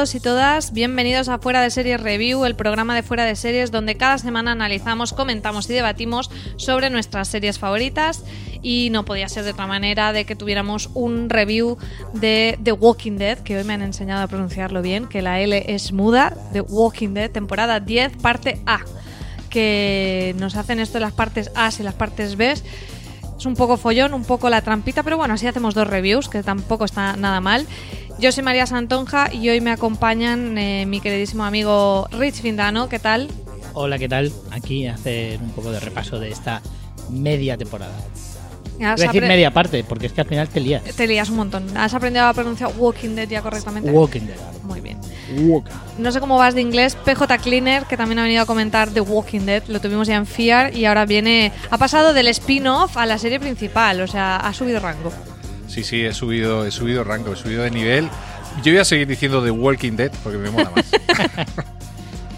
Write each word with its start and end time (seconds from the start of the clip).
y 0.00 0.18
todas, 0.18 0.72
bienvenidos 0.72 1.28
a 1.28 1.36
Fuera 1.36 1.60
de 1.60 1.68
Series 1.68 2.00
Review, 2.00 2.46
el 2.46 2.56
programa 2.56 2.94
de 2.94 3.02
Fuera 3.02 3.26
de 3.26 3.36
Series 3.36 3.70
donde 3.70 3.98
cada 3.98 4.16
semana 4.16 4.52
analizamos, 4.52 5.12
comentamos 5.12 5.68
y 5.68 5.74
debatimos 5.74 6.30
sobre 6.56 6.88
nuestras 6.88 7.28
series 7.28 7.58
favoritas 7.58 8.24
y 8.62 8.88
no 8.92 9.04
podía 9.04 9.28
ser 9.28 9.44
de 9.44 9.50
otra 9.50 9.66
manera 9.66 10.14
de 10.14 10.24
que 10.24 10.34
tuviéramos 10.34 10.88
un 10.94 11.28
review 11.28 11.76
de 12.14 12.58
The 12.62 12.72
Walking 12.72 13.18
Dead, 13.18 13.40
que 13.40 13.58
hoy 13.58 13.64
me 13.64 13.74
han 13.74 13.82
enseñado 13.82 14.22
a 14.22 14.26
pronunciarlo 14.26 14.80
bien, 14.80 15.06
que 15.06 15.20
la 15.20 15.38
L 15.38 15.64
es 15.68 15.92
muda, 15.92 16.34
The 16.54 16.62
Walking 16.62 17.12
Dead, 17.12 17.30
temporada 17.30 17.78
10, 17.78 18.16
parte 18.22 18.62
A, 18.64 18.78
que 19.50 20.34
nos 20.38 20.56
hacen 20.56 20.80
esto 20.80 20.98
las 20.98 21.12
partes 21.12 21.52
A 21.54 21.68
y 21.78 21.82
las 21.82 21.94
partes 21.94 22.36
B. 22.36 22.52
Es 22.52 23.46
un 23.46 23.54
poco 23.54 23.76
follón, 23.76 24.14
un 24.14 24.24
poco 24.24 24.48
la 24.48 24.62
trampita, 24.62 25.02
pero 25.02 25.18
bueno, 25.18 25.34
así 25.34 25.46
hacemos 25.46 25.74
dos 25.74 25.86
reviews, 25.86 26.30
que 26.30 26.42
tampoco 26.42 26.86
está 26.86 27.16
nada 27.16 27.42
mal. 27.42 27.66
Yo 28.20 28.32
soy 28.32 28.44
María 28.44 28.66
Santonja 28.66 29.32
y 29.32 29.48
hoy 29.48 29.62
me 29.62 29.70
acompañan 29.70 30.58
eh, 30.58 30.84
mi 30.84 31.00
queridísimo 31.00 31.42
amigo 31.42 32.06
Rich 32.12 32.42
Findano. 32.42 32.86
¿Qué 32.86 32.98
tal? 32.98 33.28
Hola, 33.72 33.98
¿qué 33.98 34.10
tal? 34.10 34.30
Aquí 34.50 34.86
hacer 34.86 35.40
un 35.40 35.48
poco 35.52 35.72
de 35.72 35.80
repaso 35.80 36.20
de 36.20 36.28
esta 36.28 36.60
media 37.08 37.56
temporada. 37.56 37.96
Voy 38.76 38.84
a 38.84 38.94
decir 38.94 39.22
media 39.22 39.50
parte, 39.52 39.84
porque 39.84 40.06
es 40.06 40.12
que 40.12 40.20
al 40.20 40.26
final 40.26 40.50
te 40.50 40.60
lías. 40.60 40.82
Te 40.82 41.06
lías 41.06 41.30
un 41.30 41.36
montón. 41.36 41.74
¿Has 41.74 41.94
aprendido 41.94 42.26
a 42.26 42.34
pronunciar 42.34 42.70
Walking 42.76 43.14
Dead 43.14 43.28
ya 43.28 43.40
correctamente? 43.40 43.90
Walking 43.90 44.26
Dead. 44.26 44.36
Muy 44.64 44.82
bien. 44.82 44.98
Walking. 45.38 45.72
No 45.96 46.12
sé 46.12 46.20
cómo 46.20 46.36
vas 46.36 46.54
de 46.54 46.60
inglés. 46.60 46.96
PJ 46.96 47.38
Cleaner, 47.38 47.84
que 47.84 47.96
también 47.96 48.18
ha 48.18 48.24
venido 48.24 48.42
a 48.42 48.46
comentar 48.46 48.90
The 48.90 49.00
Walking 49.00 49.46
Dead, 49.46 49.62
lo 49.68 49.80
tuvimos 49.80 50.06
ya 50.08 50.16
en 50.16 50.26
Fear 50.26 50.76
y 50.76 50.84
ahora 50.84 51.06
viene. 51.06 51.52
Ha 51.70 51.78
pasado 51.78 52.12
del 52.12 52.28
spin-off 52.28 52.98
a 52.98 53.06
la 53.06 53.16
serie 53.16 53.40
principal, 53.40 54.02
o 54.02 54.06
sea, 54.06 54.36
ha 54.36 54.52
subido 54.52 54.78
rango. 54.78 55.10
Sí, 55.70 55.84
sí, 55.84 56.04
he 56.04 56.12
subido, 56.12 56.66
he 56.66 56.72
subido 56.72 57.04
rango, 57.04 57.32
he 57.32 57.36
subido 57.36 57.62
de 57.62 57.70
nivel. 57.70 58.08
Yo 58.64 58.72
voy 58.72 58.80
a 58.80 58.84
seguir 58.84 59.06
diciendo 59.06 59.42
The 59.42 59.52
Walking 59.52 59.92
Dead 59.92 60.10
porque 60.24 60.38
me 60.38 60.50
mola 60.50 60.70
más. 60.74 60.86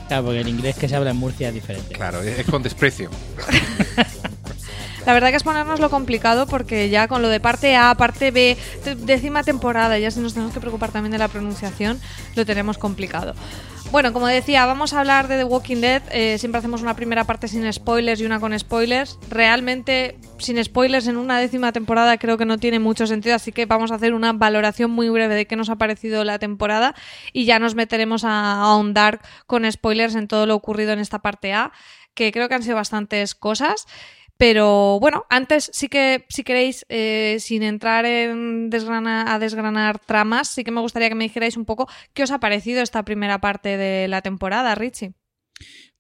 Claro, 0.09 0.27
porque 0.27 0.41
el 0.41 0.49
inglés 0.49 0.77
que 0.77 0.91
se 0.91 0.95
habla 0.95 1.13
en 1.13 1.17
Murcia 1.17 1.49
es 1.49 1.55
diferente. 1.55 1.95
claro, 1.95 2.21
es 2.21 2.45
con 2.45 2.63
desprecio. 2.63 3.09
La 5.07 5.15
verdad 5.15 5.31
que 5.31 5.37
es 5.37 5.43
ponernos 5.43 5.81
lo 5.81 5.89
complicado 5.89 6.47
porque 6.47 6.91
ya 6.91 7.09
con 7.09 7.23
lo 7.23 7.29
de 7.29 7.41
parte 7.41 7.77
A, 7.77 7.95
parte 7.95 8.31
B, 8.31 8.59
décima 8.99 9.43
temporada, 9.43 9.99
ya 9.99 10.11
si 10.11 10.21
nos 10.21 10.35
tenemos 10.35 10.53
que 10.53 10.61
preocupar 10.61 10.93
también 10.93 11.13
de 11.13 11.19
la 11.19 11.29
pronunciación, 11.29 11.99
lo 12.37 12.45
tenemos 12.45 12.77
complicado. 12.77 13.35
Bueno, 13.93 14.15
como 14.15 14.27
decía, 14.27 14.65
vamos 14.65 14.95
a 14.95 15.01
hablar 15.01 15.29
de 15.29 15.37
The 15.37 15.45
Walking 15.45 15.83
Dead. 15.83 16.03
eh, 16.13 16.39
siempre 16.39 16.59
hacemos 16.59 16.81
una 16.81 16.97
primera 16.97 17.25
parte 17.25 17.47
sin 17.47 17.71
spoilers 17.71 18.23
y 18.23 18.25
una 18.25 18.41
con 18.41 18.59
spoilers. 18.59 19.19
Realmente, 19.29 20.19
sin 20.39 20.65
spoilers 20.65 21.09
en 21.09 21.19
una 21.19 21.39
décima 21.39 21.73
temporada 21.73 22.17
creo 22.17 22.39
que 22.39 22.47
no 22.47 22.57
tiene 22.57 22.79
mucho 22.79 23.07
sentido, 23.07 23.35
así 23.35 23.53
que 23.53 23.67
vamos 23.67 23.93
a 23.93 23.97
hacer 23.97 24.15
una 24.15 24.33
valoración 24.33 24.91
muy 24.91 25.11
breve 25.11 25.35
de 25.35 25.47
qué 25.47 25.57
nos 25.57 25.69
ha 25.69 25.77
parecido 25.77 26.25
la 26.25 26.39
temporada 26.39 26.95
y 27.35 27.45
ya 27.45 27.59
nos 27.59 27.75
meteremos 27.75 28.25
a 28.25 28.63
ahondar 28.63 29.21
con 29.47 29.71
spoilers 29.71 30.15
en 30.15 30.27
todo 30.27 30.47
lo 30.47 30.55
ocurrido 30.55 30.95
en 30.95 30.99
esta 30.99 31.19
parte 31.19 31.53
A, 31.53 31.71
que 32.15 32.33
creo 32.33 32.49
que 32.49 32.55
han 32.55 32.63
sido 32.63 32.77
bastantes 32.77 33.35
cosas. 33.35 33.87
Pero 34.39 34.99
bueno, 35.01 35.25
antes 35.31 35.71
sí 35.73 35.89
que, 35.89 36.25
si 36.29 36.43
queréis, 36.43 36.85
eh, 36.89 37.37
sin 37.39 37.63
entrar 37.63 38.05
en 38.07 38.71
desgrana- 38.71 39.33
a 39.33 39.39
desgranar 39.39 39.99
tramas, 40.01 40.49
sí 40.49 40.65
que 40.65 40.71
me 40.73 40.81
gustaría 40.81 41.09
que 41.09 41.15
me 41.15 41.25
dijerais 41.25 41.57
un 41.57 41.65
poco 41.65 41.89
qué 42.13 42.23
os 42.25 42.31
ha 42.33 42.41
parecido 42.41 42.83
esta 42.83 43.05
primera 43.05 43.41
parte 43.41 43.77
de 43.77 44.09
la 44.09 44.23
temporada, 44.23 44.75
Richie. 44.75 45.15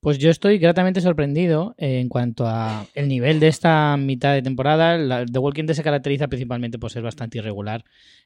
Pues 0.02 0.18
yo 0.18 0.30
estoy 0.30 0.58
gratamente 0.58 1.00
sorprendido 1.00 1.76
eh, 1.78 2.00
en 2.00 2.08
cuanto 2.08 2.44
a 2.44 2.86
el 2.94 3.06
nivel 3.06 3.38
de 3.38 3.46
esta 3.46 3.96
mitad 3.96 4.32
de 4.34 4.42
temporada. 4.42 4.98
La- 4.98 5.24
The 5.24 5.38
Walking 5.38 5.64
Dead 5.66 5.76
se 5.76 5.84
caracteriza 5.84 6.26
principalmente 6.26 6.76
por 6.76 6.90
ser 6.90 7.04
bastante 7.04 7.38
irregular 7.38 7.84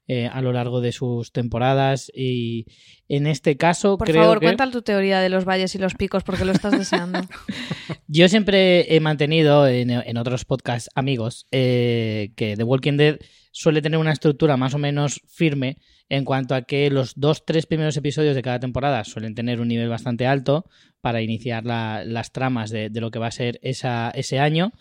eh, 0.09 0.26
a 0.26 0.41
lo 0.41 0.54
largo 0.54 0.81
de 0.81 0.92
sus 0.92 1.32
temporadas 1.32 2.10
y 2.15 2.65
en 3.10 3.26
este 3.26 3.59
caso 3.59 3.98
Por 3.98 4.09
creo 4.09 4.22
favor, 4.22 4.41
que 4.41 4.47
cuenta 4.47 4.70
tu 4.70 4.81
teoría 4.81 5.20
de 5.20 5.28
los 5.28 5.44
valles 5.44 5.75
y 5.75 5.78
los 5.78 5.92
picos 5.94 6.25
porque 6.25 6.47
lo 6.47 6.53
estás 6.53 6.72
deseando. 6.78 7.20
Yo 8.09 8.26
siempre 8.31 8.97
he 8.97 9.00
mantenido 9.00 9.69
en, 9.69 9.91
en 9.91 10.16
otros 10.16 10.47
podcasts 10.47 10.88
amigos 10.94 11.47
eh, 11.53 12.31
que 12.36 12.56
The 12.56 12.65
Walking 12.65 12.97
Dead 12.97 13.19
suele 13.50 13.82
tener 13.82 13.98
una 14.00 14.12
estructura 14.12 14.56
más 14.56 14.72
o 14.72 14.78
menos 14.78 15.20
firme 15.28 15.76
en 16.09 16.25
cuanto 16.25 16.55
a 16.55 16.62
que 16.62 16.91
los 16.91 17.15
dos, 17.17 17.44
tres 17.44 17.67
primeros 17.67 17.97
episodios 17.97 18.34
de 18.34 18.43
cada 18.43 18.61
temporada 18.61 19.03
suelen 19.05 19.34
tener 19.34 19.61
un 19.61 19.69
nivel 19.69 19.89
bastante 19.89 20.27
alto 20.27 20.65
para 21.00 21.21
iniciar 21.22 21.65
la- 21.65 22.05
las 22.05 22.33
tramas 22.33 22.71
de, 22.71 22.91
de 22.91 23.00
lo 23.00 23.11
que 23.11 23.19
va 23.19 23.27
a 23.28 23.31
ser 23.33 23.59
esa- 23.62 24.11
ese 24.15 24.39
año. 24.39 24.72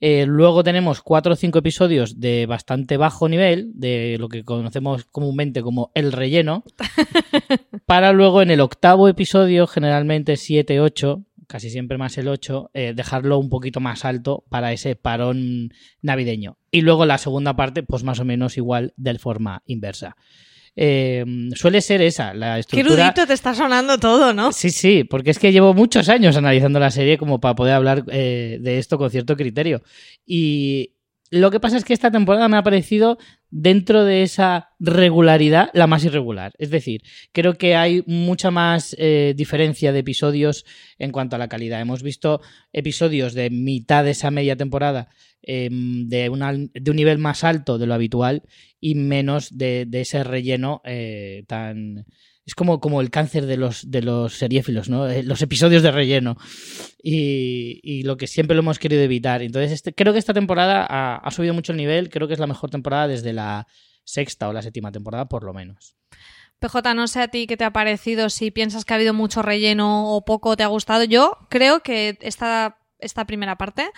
Eh, 0.00 0.26
luego 0.26 0.64
tenemos 0.64 1.00
cuatro 1.00 1.32
o 1.32 1.36
cinco 1.36 1.60
episodios 1.60 2.20
de 2.20 2.46
bastante 2.46 2.96
bajo 2.96 3.28
nivel, 3.28 3.70
de 3.74 4.16
lo 4.18 4.28
que 4.28 4.44
conocemos 4.44 5.04
comúnmente 5.04 5.62
como 5.62 5.92
el 5.94 6.12
relleno, 6.12 6.64
para 7.86 8.12
luego 8.12 8.42
en 8.42 8.50
el 8.50 8.60
octavo 8.60 9.08
episodio, 9.08 9.66
generalmente 9.66 10.36
7, 10.36 10.80
8, 10.80 11.24
casi 11.46 11.70
siempre 11.70 11.96
más 11.98 12.18
el 12.18 12.28
8, 12.28 12.70
eh, 12.74 12.92
dejarlo 12.94 13.38
un 13.38 13.48
poquito 13.48 13.80
más 13.80 14.04
alto 14.04 14.44
para 14.48 14.72
ese 14.72 14.96
parón 14.96 15.70
navideño. 16.02 16.58
Y 16.70 16.80
luego 16.82 17.06
la 17.06 17.18
segunda 17.18 17.54
parte, 17.56 17.82
pues 17.82 18.02
más 18.02 18.18
o 18.20 18.24
menos 18.24 18.56
igual 18.56 18.92
de 18.96 19.18
forma 19.18 19.62
inversa. 19.66 20.16
Eh, 20.76 21.24
suele 21.54 21.80
ser 21.80 22.02
esa, 22.02 22.34
la 22.34 22.54
Qué 22.54 22.60
estructura... 22.60 23.02
erudito 23.04 23.26
te 23.26 23.32
está 23.32 23.54
sonando 23.54 23.98
todo, 23.98 24.32
¿no? 24.34 24.52
Sí, 24.52 24.70
sí, 24.70 25.04
porque 25.04 25.30
es 25.30 25.38
que 25.38 25.52
llevo 25.52 25.72
muchos 25.72 26.08
años 26.08 26.36
analizando 26.36 26.80
la 26.80 26.90
serie 26.90 27.16
como 27.16 27.40
para 27.40 27.54
poder 27.54 27.74
hablar 27.74 28.04
eh, 28.10 28.58
de 28.60 28.78
esto 28.78 28.98
con 28.98 29.10
cierto 29.10 29.36
criterio. 29.36 29.82
Y 30.26 30.94
lo 31.30 31.50
que 31.50 31.60
pasa 31.60 31.76
es 31.76 31.84
que 31.84 31.92
esta 31.94 32.10
temporada 32.10 32.48
me 32.48 32.56
ha 32.56 32.62
parecido, 32.62 33.18
dentro 33.56 34.04
de 34.04 34.24
esa 34.24 34.70
regularidad, 34.80 35.70
la 35.74 35.86
más 35.86 36.04
irregular. 36.04 36.54
Es 36.58 36.70
decir, 36.70 37.04
creo 37.30 37.54
que 37.54 37.76
hay 37.76 38.02
mucha 38.04 38.50
más 38.50 38.96
eh, 38.98 39.32
diferencia 39.36 39.92
de 39.92 40.00
episodios 40.00 40.64
en 40.98 41.12
cuanto 41.12 41.36
a 41.36 41.38
la 41.38 41.46
calidad. 41.46 41.80
Hemos 41.80 42.02
visto 42.02 42.40
episodios 42.72 43.32
de 43.32 43.50
mitad 43.50 44.02
de 44.02 44.10
esa 44.10 44.32
media 44.32 44.56
temporada 44.56 45.08
eh, 45.40 45.68
de, 45.70 46.68
de 46.74 46.90
un 46.90 46.96
nivel 46.96 47.18
más 47.18 47.44
alto 47.44 47.78
de 47.78 47.86
lo 47.86 47.94
habitual 47.94 48.42
y 48.80 48.96
menos 48.96 49.56
de, 49.56 49.86
de 49.86 50.00
ese 50.00 50.24
relleno 50.24 50.82
eh, 50.84 51.44
tan... 51.46 52.06
Es 52.46 52.54
como, 52.54 52.78
como 52.78 53.00
el 53.00 53.10
cáncer 53.10 53.46
de 53.46 53.56
los, 53.56 53.90
de 53.90 54.02
los 54.02 54.34
seriéfilos, 54.34 54.88
¿no? 54.90 55.08
Eh, 55.08 55.22
Los 55.22 55.40
episodios 55.40 55.82
de 55.82 55.90
relleno. 55.90 56.36
Y, 57.02 58.02
lo 58.04 58.16
que 58.16 58.26
siempre 58.26 58.54
lo 58.54 58.60
hemos 58.60 58.78
querido 58.78 59.02
evitar. 59.02 59.42
Entonces, 59.42 59.72
este- 59.72 59.94
creo 59.94 60.12
que 60.12 60.18
esta 60.18 60.34
temporada 60.34 60.86
ha, 60.88 61.16
ha 61.16 61.30
subido 61.30 61.54
mucho 61.54 61.72
el 61.72 61.78
nivel. 61.78 62.10
Creo 62.10 62.28
que 62.28 62.34
es 62.34 62.40
la 62.40 62.46
mejor 62.46 62.70
temporada 62.70 63.08
desde 63.08 63.32
la 63.32 63.66
sexta 64.04 64.48
o 64.48 64.52
la 64.52 64.62
séptima 64.62 64.92
temporada, 64.92 65.26
por 65.26 65.44
lo 65.44 65.54
menos. 65.54 65.96
PJ, 66.58 66.94
no 66.94 67.08
sé 67.08 67.20
a 67.20 67.28
ti 67.28 67.46
qué 67.46 67.56
te 67.56 67.64
ha 67.64 67.72
parecido, 67.72 68.30
si 68.30 68.50
piensas 68.50 68.84
que 68.84 68.94
ha 68.94 68.96
habido 68.96 69.12
mucho 69.12 69.42
relleno 69.42 70.10
o 70.14 70.24
poco 70.24 70.56
te 70.56 70.62
ha 70.62 70.68
gustado. 70.68 71.04
Yo 71.04 71.36
creo 71.50 71.80
que 71.80 72.18
esta, 72.20 72.78
esta 72.98 73.26
primera 73.26 73.56
parte, 73.58 73.90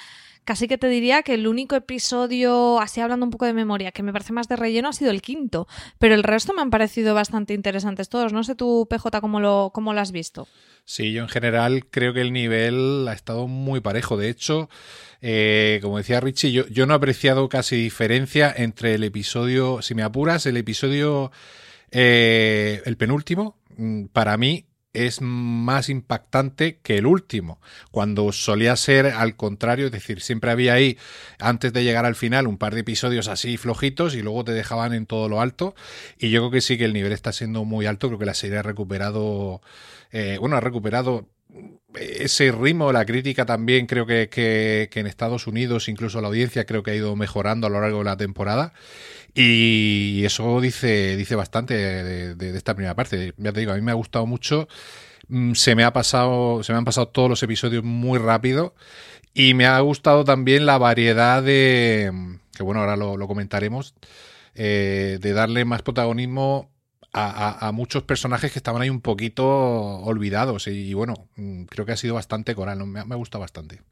casi 0.47 0.69
que 0.69 0.79
te 0.79 0.89
diría 0.89 1.23
que 1.23 1.35
el 1.35 1.47
único 1.47 1.77
episodio, 1.77 2.81
así 2.81 3.01
hablando 3.03 3.27
un 3.27 3.31
poco 3.31 3.45
de 3.45 3.53
memoria, 3.53 3.93
que 3.93 4.03
me 4.03 4.13
parece 4.13 4.33
más 4.33 4.49
de 4.49 4.57
relleno 4.57 4.89
ha 4.89 4.93
sido 4.95 5.11
el 5.11 5.21
quinto. 5.21 5.67
Pero 5.99 6.15
el 6.15 6.23
resto 6.23 6.55
me 6.55 6.63
han 6.63 6.71
parecido 6.71 7.15
bastante 7.15 7.53
interesantes 7.53 8.09
todos. 8.09 8.33
No 8.33 8.45
sé 8.45 8.55
tú, 8.55 8.87
PJ, 8.89 9.21
cómo 9.21 9.41
lo, 9.41 9.71
cómo 9.75 9.93
lo 9.93 10.01
has 10.01 10.13
visto. 10.13 10.49
Sí, 10.85 11.13
yo 11.13 11.23
en 11.23 11.29
general 11.29 11.87
creo 11.91 12.15
que 12.15 12.21
el 12.21 12.33
nivel 12.33 13.07
ha 13.09 13.13
estado 13.13 13.49
muy 13.49 13.81
parejo. 13.81 14.17
De 14.17 14.31
hecho, 14.31 14.71
eh, 15.21 15.81
como 15.83 15.99
decía 15.99 16.21
Richie, 16.21 16.53
yo, 16.53 16.87
no 16.87 16.95
he 16.95 16.97
apreciado 16.97 17.49
casi 17.49 17.75
diferencia 17.75 18.55
entre 18.57 18.95
el 18.95 19.03
episodio, 19.03 19.83
si 19.83 19.97
me 19.97 20.05
apuras, 20.05 20.47
el 20.47 20.57
episodio, 20.57 21.33
eh, 21.91 22.83
el 22.85 22.97
penúltimo, 22.97 23.59
mm, 23.77 24.07
para 24.07 24.37
mí 24.37 24.66
es 24.97 25.21
más 25.21 25.89
impactante 25.89 26.79
que 26.79 26.99
el 26.99 27.07
último, 27.07 27.61
cuando 27.91 28.33
solía 28.33 28.77
ser 28.77 29.07
al 29.07 29.37
contrario, 29.37 29.87
es 29.87 29.93
decir, 29.93 30.21
siempre 30.21 30.51
había 30.51 30.75
ahí, 30.75 30.99
antes 31.39 31.73
de 31.73 31.85
llegar 31.85 32.07
al 32.07 32.15
final, 32.15 32.47
un 32.47 32.59
par 32.59 32.75
de 32.75 32.81
episodios 32.81 33.29
así 33.29 33.57
flojitos 33.57 34.15
y 34.15 34.23
luego 34.23 34.45
te 34.45 34.53
dejaban 34.53 34.93
en 34.93 35.07
todo 35.07 35.29
lo 35.29 35.41
alto. 35.41 35.75
Y 36.19 36.31
yo 36.31 36.41
creo 36.41 36.51
que 36.51 36.61
sí 36.61 36.79
que 36.79 36.85
el 36.87 36.93
nivel 36.93 37.13
está 37.13 37.33
siendo 37.33 37.65
muy 37.65 37.87
alto, 37.87 38.09
creo 38.09 38.19
que 38.19 38.27
la 38.27 38.35
serie 38.35 38.59
ha 38.59 38.63
recuperado, 38.63 39.61
eh, 40.13 40.39
bueno, 40.41 40.57
ha 40.57 40.61
recuperado 40.61 41.29
ese 41.95 42.53
ritmo, 42.53 42.93
la 42.93 43.07
crítica 43.07 43.47
también 43.47 43.87
creo 43.87 44.07
que, 44.07 44.29
que, 44.29 44.89
en 45.01 45.07
Estados 45.07 45.47
Unidos, 45.47 45.89
incluso 45.89 46.21
la 46.21 46.29
audiencia, 46.29 46.67
creo 46.67 46.83
que 46.83 46.91
ha 46.91 46.95
ido 46.95 47.17
mejorando 47.17 47.67
a 47.67 47.71
lo 47.71 47.81
largo 47.81 47.99
de 47.99 48.05
la 48.05 48.17
temporada. 48.17 48.73
Y 49.35 50.23
eso 50.25 50.61
dice, 50.61 51.17
dice 51.17 51.35
bastante 51.37 51.75
de, 51.75 52.57
esta 52.57 52.75
primera 52.75 52.95
parte. 52.95 53.35
Ya 53.37 53.53
te 53.53 53.61
digo, 53.61 53.73
a 53.73 53.77
mí 53.77 53.83
me 53.83 53.93
ha 53.93 53.95
gustado 53.95 54.27
mucho. 54.27 54.69
Mm, 55.29 55.55
Se 55.55 55.75
me 55.75 55.85
ha 55.85 55.93
pasado, 55.93 56.63
se 56.63 56.73
me 56.73 56.79
han 56.79 56.85
pasado 56.85 57.09
todos 57.09 57.29
los 57.31 57.43
episodios 57.43 57.85
muy 57.85 58.19
rápido. 58.19 58.75
Y 59.35 59.55
me 59.55 59.67
ha 59.67 59.79
gustado 59.81 60.25
también 60.25 60.67
la 60.67 60.79
variedad 60.79 61.43
de. 61.43 62.13
que 62.57 62.63
bueno, 62.63 62.81
ahora 62.81 62.97
lo, 62.97 63.17
lo 63.17 63.27
comentaremos. 63.29 63.95
eh, 64.55 65.19
de 65.21 65.33
darle 65.33 65.65
más 65.65 65.83
protagonismo 65.83 66.71
a, 67.13 67.25
a- 67.65 67.69
a 67.69 67.73
muchos 67.73 68.03
personajes 68.05 68.53
que 68.53 68.59
estaban 68.59 68.83
ahí 68.83 68.91
un 68.91 69.01
poquito 69.01 69.47
olvidados. 69.47 70.67
Y, 70.67 70.95
bueno, 70.95 71.29
mm, 71.37 71.65
creo 71.65 71.87
que 71.87 71.93
ha 71.93 71.97
sido 71.97 72.15
bastante 72.15 72.55
coral, 72.55 72.85
me, 72.87 73.05
me 73.05 73.15
ha 73.15 73.19
gustado 73.19 73.41
bastante. 73.41 73.83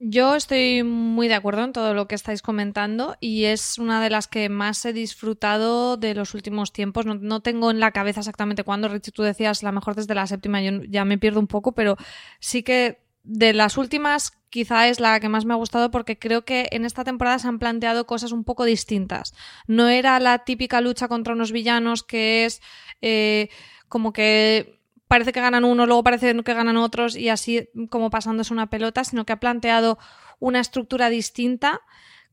Yo 0.00 0.36
estoy 0.36 0.84
muy 0.84 1.26
de 1.26 1.34
acuerdo 1.34 1.64
en 1.64 1.72
todo 1.72 1.92
lo 1.92 2.06
que 2.06 2.14
estáis 2.14 2.40
comentando 2.40 3.16
y 3.18 3.46
es 3.46 3.78
una 3.78 4.00
de 4.00 4.10
las 4.10 4.28
que 4.28 4.48
más 4.48 4.84
he 4.84 4.92
disfrutado 4.92 5.96
de 5.96 6.14
los 6.14 6.34
últimos 6.34 6.72
tiempos. 6.72 7.04
No, 7.04 7.14
no 7.16 7.40
tengo 7.40 7.72
en 7.72 7.80
la 7.80 7.90
cabeza 7.90 8.20
exactamente 8.20 8.62
cuándo, 8.62 8.86
Richie, 8.88 9.10
tú 9.10 9.24
decías 9.24 9.64
la 9.64 9.72
mejor 9.72 9.96
desde 9.96 10.14
la 10.14 10.28
séptima, 10.28 10.62
yo 10.62 10.82
ya 10.88 11.04
me 11.04 11.18
pierdo 11.18 11.40
un 11.40 11.48
poco, 11.48 11.72
pero 11.72 11.96
sí 12.38 12.62
que 12.62 13.00
de 13.28 13.52
las 13.52 13.76
últimas 13.76 14.32
quizá 14.48 14.88
es 14.88 15.00
la 15.00 15.20
que 15.20 15.28
más 15.28 15.44
me 15.44 15.52
ha 15.52 15.56
gustado 15.56 15.90
porque 15.90 16.18
creo 16.18 16.46
que 16.46 16.68
en 16.72 16.86
esta 16.86 17.04
temporada 17.04 17.38
se 17.38 17.46
han 17.46 17.58
planteado 17.58 18.06
cosas 18.06 18.32
un 18.32 18.42
poco 18.42 18.64
distintas. 18.64 19.34
No 19.66 19.88
era 19.88 20.18
la 20.18 20.38
típica 20.40 20.80
lucha 20.80 21.08
contra 21.08 21.34
unos 21.34 21.52
villanos 21.52 22.02
que 22.02 22.46
es 22.46 22.62
eh, 23.02 23.50
como 23.88 24.14
que 24.14 24.80
parece 25.08 25.32
que 25.32 25.42
ganan 25.42 25.64
uno, 25.64 25.84
luego 25.84 26.02
parece 26.02 26.34
que 26.42 26.54
ganan 26.54 26.78
otros 26.78 27.16
y 27.16 27.28
así 27.28 27.68
como 27.90 28.08
pasándose 28.08 28.54
una 28.54 28.70
pelota, 28.70 29.04
sino 29.04 29.26
que 29.26 29.34
ha 29.34 29.40
planteado 29.40 29.98
una 30.38 30.60
estructura 30.60 31.10
distinta 31.10 31.82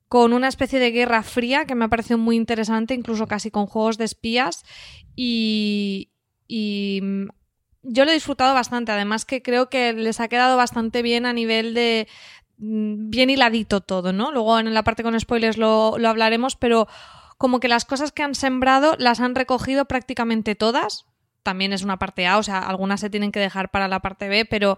con 0.07 0.31
una 0.31 0.47
especie 0.47 0.79
de 0.79 0.91
guerra 0.91 1.23
fría 1.23 1.65
que 1.65 1.75
me 1.75 1.85
ha 1.85 1.89
parecido 1.89 2.17
muy 2.17 2.37
interesante, 2.37 2.93
incluso 2.93 3.27
casi 3.27 3.51
con 3.51 3.65
juegos 3.65 3.97
de 3.97 4.05
espías 4.05 4.63
y, 5.15 6.09
yo 7.87 8.05
lo 8.05 8.11
he 8.11 8.15
disfrutado 8.15 8.53
bastante, 8.53 8.91
además 8.91 9.25
que 9.25 9.41
creo 9.41 9.69
que 9.69 9.93
les 9.93 10.19
ha 10.19 10.27
quedado 10.27 10.57
bastante 10.57 11.01
bien 11.01 11.25
a 11.25 11.33
nivel 11.33 11.73
de 11.73 12.07
mm, 12.57 13.09
bien 13.09 13.29
hiladito 13.29 13.81
todo, 13.81 14.13
¿no? 14.13 14.31
Luego 14.31 14.59
en 14.59 14.73
la 14.73 14.83
parte 14.83 15.03
con 15.03 15.19
spoilers 15.19 15.57
lo, 15.57 15.97
lo 15.97 16.09
hablaremos, 16.09 16.55
pero 16.55 16.87
como 17.37 17.59
que 17.59 17.67
las 17.67 17.85
cosas 17.85 18.11
que 18.11 18.23
han 18.23 18.35
sembrado 18.35 18.95
las 18.97 19.19
han 19.19 19.35
recogido 19.35 19.85
prácticamente 19.85 20.55
todas. 20.55 21.05
También 21.43 21.73
es 21.73 21.83
una 21.83 21.99
parte 21.99 22.25
A, 22.25 22.37
o 22.37 22.43
sea, 22.43 22.59
algunas 22.59 22.99
se 22.99 23.09
tienen 23.09 23.31
que 23.31 23.39
dejar 23.39 23.69
para 23.69 23.87
la 23.87 23.99
parte 23.99 24.27
B, 24.29 24.45
pero 24.45 24.77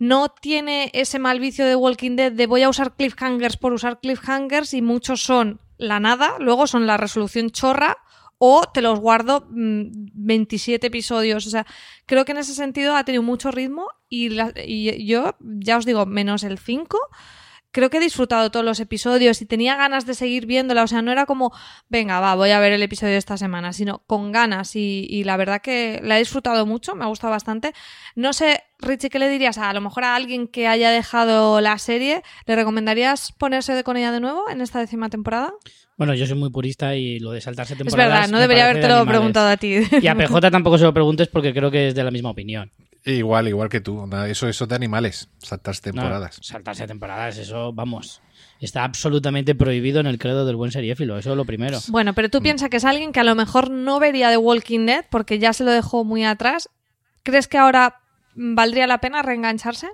no 0.00 0.28
tiene 0.28 0.90
ese 0.92 1.18
mal 1.18 1.38
vicio 1.38 1.66
de 1.66 1.76
Walking 1.76 2.16
Dead 2.16 2.32
de 2.32 2.46
voy 2.46 2.62
a 2.62 2.68
usar 2.68 2.96
cliffhangers 2.96 3.56
por 3.56 3.72
usar 3.72 4.00
cliffhangers 4.00 4.74
y 4.74 4.82
muchos 4.82 5.22
son 5.22 5.60
la 5.76 6.00
nada, 6.00 6.34
luego 6.40 6.66
son 6.66 6.86
la 6.86 6.96
resolución 6.96 7.50
chorra 7.50 7.98
o 8.42 8.62
te 8.72 8.80
los 8.80 8.98
guardo 8.98 9.46
mm, 9.50 9.90
27 10.14 10.86
episodios. 10.86 11.46
O 11.46 11.50
sea, 11.50 11.66
creo 12.06 12.24
que 12.24 12.32
en 12.32 12.38
ese 12.38 12.54
sentido 12.54 12.96
ha 12.96 13.04
tenido 13.04 13.22
mucho 13.22 13.50
ritmo 13.50 13.86
y, 14.08 14.30
yo, 15.06 15.36
ya 15.40 15.76
os 15.76 15.84
digo, 15.84 16.06
menos 16.06 16.42
el 16.42 16.58
5. 16.58 16.98
Creo 17.70 17.90
que 17.90 17.98
he 17.98 18.00
disfrutado 18.00 18.50
todos 18.50 18.64
los 18.64 18.80
episodios 18.80 19.42
y 19.42 19.46
tenía 19.46 19.76
ganas 19.76 20.06
de 20.06 20.14
seguir 20.14 20.46
viéndola. 20.46 20.84
O 20.84 20.86
sea, 20.86 21.02
no 21.02 21.12
era 21.12 21.26
como, 21.26 21.52
venga, 21.90 22.18
va, 22.18 22.34
voy 22.34 22.50
a 22.50 22.60
ver 22.60 22.72
el 22.72 22.82
episodio 22.82 23.12
de 23.12 23.18
esta 23.18 23.36
semana, 23.36 23.74
sino 23.74 24.04
con 24.06 24.32
ganas. 24.32 24.74
Y 24.74 25.22
la 25.24 25.36
verdad 25.36 25.60
que 25.60 26.00
la 26.02 26.16
he 26.16 26.20
disfrutado 26.20 26.64
mucho, 26.64 26.94
me 26.94 27.04
ha 27.04 27.08
gustado 27.08 27.32
bastante. 27.32 27.74
No 28.16 28.32
sé, 28.32 28.64
Richie, 28.82 29.10
¿qué 29.10 29.18
le 29.18 29.28
dirías 29.28 29.58
a, 29.58 29.70
a 29.70 29.72
lo 29.74 29.80
mejor 29.80 30.04
a 30.04 30.14
alguien 30.16 30.46
que 30.48 30.66
haya 30.66 30.90
dejado 30.90 31.60
la 31.60 31.78
serie? 31.78 32.22
¿Le 32.46 32.56
recomendarías 32.56 33.32
ponerse 33.32 33.74
de 33.74 33.84
con 33.84 33.96
ella 33.96 34.12
de 34.12 34.20
nuevo 34.20 34.48
en 34.50 34.60
esta 34.60 34.78
décima 34.80 35.08
temporada? 35.10 35.52
Bueno, 35.96 36.14
yo 36.14 36.26
soy 36.26 36.36
muy 36.38 36.50
purista 36.50 36.94
y 36.96 37.18
lo 37.18 37.30
de 37.32 37.40
saltarse 37.42 37.74
Es 37.74 37.78
temporadas. 37.78 38.12
verdad, 38.14 38.28
no 38.30 38.38
debería 38.40 38.64
de 38.64 38.70
habértelo 38.70 38.94
animales. 38.96 39.18
preguntado 39.18 39.48
a 39.48 39.56
ti. 39.58 39.80
Y 40.00 40.06
a 40.06 40.14
PJ 40.14 40.50
tampoco 40.50 40.78
se 40.78 40.84
lo 40.84 40.94
preguntes 40.94 41.28
porque 41.28 41.52
creo 41.52 41.70
que 41.70 41.88
es 41.88 41.94
de 41.94 42.02
la 42.04 42.10
misma 42.10 42.30
opinión. 42.30 42.70
Igual, 43.04 43.48
igual 43.48 43.68
que 43.68 43.80
tú. 43.80 44.08
Eso, 44.26 44.48
eso 44.48 44.66
de 44.66 44.74
animales, 44.74 45.28
saltarse 45.38 45.80
No, 45.92 45.92
temporadas. 46.02 46.38
saltarse 46.42 46.86
temporadas, 46.86 47.38
eso, 47.38 47.72
vamos. 47.72 48.20
Está 48.60 48.84
absolutamente 48.84 49.54
prohibido 49.54 50.00
en 50.00 50.06
el 50.06 50.18
credo 50.18 50.44
del 50.46 50.56
buen 50.56 50.70
seriéfilo, 50.70 51.16
eso 51.18 51.30
es 51.30 51.36
lo 51.36 51.46
primero. 51.46 51.78
Bueno, 51.88 52.14
pero 52.14 52.28
tú 52.28 52.42
piensas 52.42 52.68
que 52.68 52.76
es 52.76 52.84
alguien 52.84 53.12
que 53.12 53.20
a 53.20 53.24
lo 53.24 53.34
mejor 53.34 53.70
no 53.70 54.00
vería 54.00 54.28
The 54.30 54.36
Walking 54.36 54.84
Dead 54.86 55.04
porque 55.10 55.38
ya 55.38 55.52
se 55.54 55.64
lo 55.64 55.70
dejó 55.70 56.04
muy 56.04 56.24
atrás. 56.24 56.68
¿Crees 57.22 57.48
que 57.48 57.56
ahora 57.58 57.88
mm, 57.88 57.99
valdría 58.34 58.86
la 58.86 58.98
pena 58.98 59.22
reengancharse? 59.22 59.88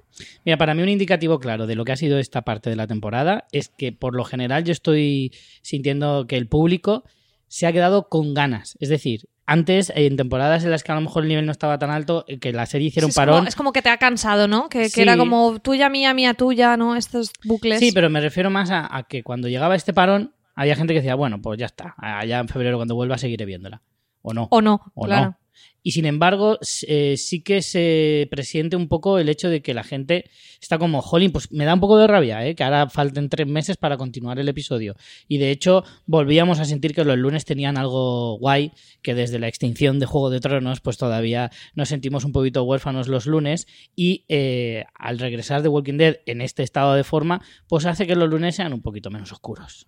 Mira, 0.44 0.56
para 0.59 0.75
mí 0.75 0.83
un 0.83 0.88
indicativo 0.88 1.38
claro 1.38 1.67
de 1.67 1.75
lo 1.75 1.85
que 1.85 1.93
ha 1.93 1.97
sido 1.97 2.19
esta 2.19 2.43
parte 2.43 2.71
de 2.71 2.77
la 2.77 2.87
temporada 2.87 3.47
es 3.53 3.69
que 3.69 3.93
por 3.93 4.15
lo 4.15 4.25
general 4.25 4.65
yo 4.65 4.73
estoy 4.73 5.33
sintiendo 5.62 6.27
que 6.27 6.37
el 6.37 6.49
público 6.49 7.05
se 7.49 7.67
ha 7.67 7.73
quedado 7.73 8.09
con 8.09 8.35
ganas. 8.35 8.77
Es 8.81 8.88
decir, 8.88 9.29
antes, 9.47 9.93
en 9.94 10.17
temporadas 10.17 10.65
en 10.65 10.71
las 10.73 10.83
que 10.83 10.91
a 10.91 10.97
lo 10.97 11.00
mejor 11.00 11.23
el 11.23 11.29
nivel 11.29 11.47
no 11.47 11.53
estaba 11.53 11.79
tan 11.79 11.91
alto, 11.91 12.25
que 12.41 12.53
la 12.53 12.67
serie 12.67 12.88
hiciera 12.88 13.06
un 13.06 13.11
es, 13.11 13.17
parón. 13.17 13.37
como, 13.37 13.49
es 13.49 13.55
como 13.55 13.73
que 13.73 13.83
te 13.83 13.88
ha 13.88 13.97
cansado, 13.99 14.49
¿no? 14.49 14.69
Que, 14.69 14.81
que 14.81 14.88
Sí. 14.88 15.03
era 15.03 15.17
como 15.17 15.61
tuya, 15.61 15.88
mía, 15.88 16.12
mía, 16.15 16.35
tuya, 16.35 16.77
¿no? 16.77 16.97
Estos 16.97 17.31
bucles. 17.44 17.79
Sí, 17.79 17.93
pero 17.93 18.11
me 18.11 18.21
refiero 18.21 18.50
más 18.50 18.71
a, 18.71 18.94
a 18.94 19.05
que 19.05 19.23
cuando 19.23 19.47
llegaba 19.49 19.77
este 19.77 19.93
parón, 19.93 20.33
había 20.56 20.75
gente 20.75 20.93
que 20.94 21.00
decía, 21.00 21.15
bueno, 21.15 21.41
pues 21.41 21.59
ya 21.61 21.67
está, 21.67 21.94
allá 21.99 22.41
en 22.41 22.49
febrero 22.49 22.77
cuando 22.79 22.97
vuelva 22.97 23.19
seguiré 23.19 23.44
viéndola. 23.44 23.83
O 24.23 24.35
no. 24.35 24.49
O 24.50 24.61
no, 24.61 24.81
o 24.94 25.05
claro. 25.05 25.27
no. 25.27 25.38
Y 25.87 25.93
sin 25.93 26.05
embargo, 26.05 26.58
eh, 26.88 27.17
sí 27.17 27.43
que 27.43 27.62
se 27.62 28.26
presiente 28.29 28.75
un 28.75 28.88
poco 28.88 29.20
el 29.20 29.29
hecho 29.29 29.49
de 29.49 29.62
que 29.62 29.73
la 29.73 29.85
gente 29.85 30.29
está 30.61 30.79
como, 30.79 31.00
jolín, 31.00 31.31
pues 31.31 31.53
me 31.53 31.64
da 31.64 31.75
un 31.75 31.81
poco 31.81 31.97
de 31.97 32.08
rabia, 32.08 32.44
¿eh? 32.44 32.56
que 32.56 32.64
ahora 32.64 32.91
falten 32.91 33.29
tres 33.29 33.47
meses 33.47 33.76
para 33.76 33.97
continuar 33.97 34.41
el 34.41 34.49
episodio. 34.49 34.97
Y 35.29 35.38
de 35.38 35.53
hecho, 35.53 35.85
volvíamos 36.06 36.58
a 36.58 36.64
sentir 36.64 36.93
que 36.93 37.05
los 37.05 37.17
lunes 37.17 37.44
tenían 37.44 37.79
algo 37.79 38.37
guay, 38.38 38.73
que 39.00 39.14
desde 39.14 39.38
la 39.38 39.47
extinción 39.47 40.00
de 40.00 40.06
Juego 40.06 40.31
de 40.31 40.41
Tronos, 40.41 40.81
pues 40.81 40.99
todavía 40.99 41.53
nos 41.76 41.88
sentimos 41.88 42.25
un 42.25 42.32
poquito 42.32 42.64
huérfanos 42.64 43.06
los 43.06 43.26
lunes. 43.26 43.69
Y 43.94 44.25
eh, 44.29 44.87
al 44.93 45.20
regresar 45.20 45.62
de 45.62 45.69
Walking 45.69 45.99
Dead 45.99 46.17
en 46.26 46.41
este 46.41 46.64
estado 46.64 46.94
de 46.94 47.05
forma, 47.05 47.43
pues 47.69 47.87
hace 47.87 48.09
que 48.09 48.17
los 48.17 48.29
lunes 48.29 48.56
sean 48.56 48.73
un 48.73 48.82
poquito 48.82 49.11
menos 49.11 49.31
oscuros. 49.31 49.87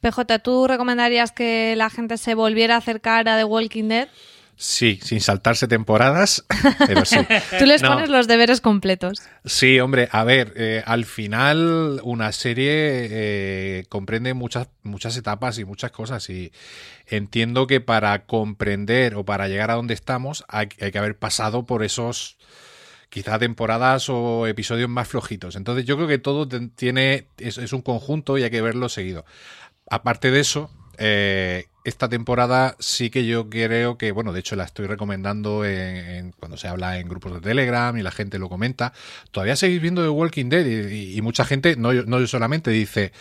PJ, 0.00 0.38
¿tú 0.40 0.66
recomendarías 0.66 1.32
que 1.32 1.74
la 1.76 1.90
gente 1.90 2.16
se 2.18 2.34
volviera 2.34 2.74
a 2.74 2.78
acercar 2.78 3.28
a 3.28 3.36
The 3.36 3.44
Walking 3.44 3.88
Dead? 3.88 4.08
Sí, 4.56 5.00
sin 5.02 5.22
saltarse 5.22 5.66
temporadas, 5.68 6.44
pero 6.86 7.06
sí. 7.06 7.16
Tú 7.58 7.64
les 7.64 7.80
No. 7.80 7.94
pones 7.94 8.10
los 8.10 8.28
deberes 8.28 8.60
completos. 8.60 9.22
Sí, 9.46 9.80
hombre, 9.80 10.10
a 10.12 10.22
ver, 10.22 10.52
eh, 10.54 10.82
al 10.84 11.06
final 11.06 11.98
una 12.04 12.30
serie 12.32 12.68
eh, 12.74 13.84
comprende 13.88 14.34
muchas, 14.34 14.68
muchas 14.82 15.16
etapas 15.16 15.58
y 15.58 15.64
muchas 15.64 15.92
cosas 15.92 16.28
y 16.28 16.52
entiendo 17.06 17.66
que 17.66 17.80
para 17.80 18.26
comprender 18.26 19.14
o 19.14 19.24
para 19.24 19.48
llegar 19.48 19.70
a 19.70 19.74
donde 19.76 19.94
estamos 19.94 20.44
hay, 20.48 20.68
hay 20.78 20.90
que 20.92 20.98
haber 20.98 21.16
pasado 21.16 21.64
por 21.64 21.82
esos 21.82 22.36
quizá 23.08 23.38
temporadas 23.38 24.08
o 24.10 24.46
episodios 24.46 24.90
más 24.90 25.08
flojitos. 25.08 25.56
Entonces 25.56 25.86
yo 25.86 25.96
creo 25.96 26.06
que 26.06 26.18
todo 26.18 26.46
tiene 26.76 27.28
es, 27.38 27.56
es 27.56 27.72
un 27.72 27.80
conjunto 27.80 28.36
y 28.36 28.42
hay 28.42 28.50
que 28.50 28.60
verlo 28.60 28.90
seguido. 28.90 29.24
Aparte 29.90 30.30
de 30.30 30.40
eso, 30.40 30.70
eh, 30.98 31.66
esta 31.84 32.08
temporada 32.08 32.76
sí 32.78 33.08
que 33.10 33.24
yo 33.26 33.48
creo 33.48 33.96
que, 33.96 34.12
bueno, 34.12 34.32
de 34.32 34.40
hecho 34.40 34.54
la 34.56 34.64
estoy 34.64 34.86
recomendando 34.86 35.64
en, 35.64 35.96
en- 35.96 36.32
cuando 36.32 36.56
se 36.56 36.68
habla 36.68 36.98
en 36.98 37.08
grupos 37.08 37.32
de 37.34 37.40
Telegram 37.40 37.96
y 37.96 38.02
la 38.02 38.10
gente 38.10 38.38
lo 38.38 38.48
comenta. 38.48 38.92
Todavía 39.30 39.56
seguís 39.56 39.80
viendo 39.80 40.02
The 40.02 40.08
Walking 40.10 40.50
Dead 40.50 40.66
y, 40.66 40.94
y- 40.94 41.16
y 41.16 41.22
mucha 41.22 41.44
gente, 41.44 41.76
no, 41.76 41.92
yo- 41.92 42.04
no 42.04 42.20
yo 42.20 42.26
solamente, 42.26 42.70
dice, 42.70 43.12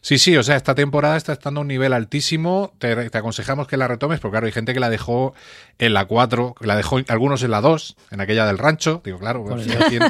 sí, 0.00 0.18
sí, 0.18 0.36
o 0.36 0.42
sea, 0.42 0.56
esta 0.56 0.74
temporada 0.74 1.16
está 1.16 1.32
estando 1.32 1.60
a 1.60 1.62
un 1.62 1.68
nivel 1.68 1.92
altísimo, 1.92 2.72
te, 2.78 3.08
te 3.10 3.18
aconsejamos 3.18 3.68
que 3.68 3.76
la 3.76 3.86
retomes, 3.88 4.18
porque 4.20 4.32
claro, 4.34 4.46
hay 4.46 4.52
gente 4.52 4.74
que 4.74 4.80
la 4.80 4.90
dejó 4.90 5.34
en 5.78 5.94
la 5.94 6.04
4, 6.06 6.54
que 6.60 6.66
la 6.66 6.74
dejó 6.76 6.98
algunos 7.08 7.42
en 7.44 7.52
la 7.52 7.60
2, 7.60 7.96
en 8.10 8.20
aquella 8.20 8.46
del 8.46 8.58
rancho. 8.58 9.00
Digo, 9.04 9.18
claro, 9.20 9.44
pues, 9.44 9.64
entiendo, 9.68 10.06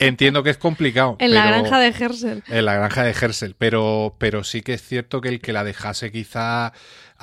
entiendo 0.00 0.42
que 0.42 0.50
es 0.50 0.58
complicado. 0.58 1.16
En 1.20 1.32
la 1.34 1.44
pero- 1.44 1.58
granja 1.62 1.78
de 1.78 1.88
Hersel. 1.88 2.42
en 2.48 2.64
la 2.64 2.74
granja 2.74 3.04
de 3.04 3.10
Hersel, 3.12 3.54
pero, 3.56 4.14
pero 4.18 4.42
sí 4.42 4.62
que 4.62 4.74
es 4.74 4.82
cierto 4.82 5.20
que 5.20 5.28
el 5.28 5.40
que 5.40 5.52
la 5.52 5.62
dejase 5.62 6.10
quizá 6.10 6.72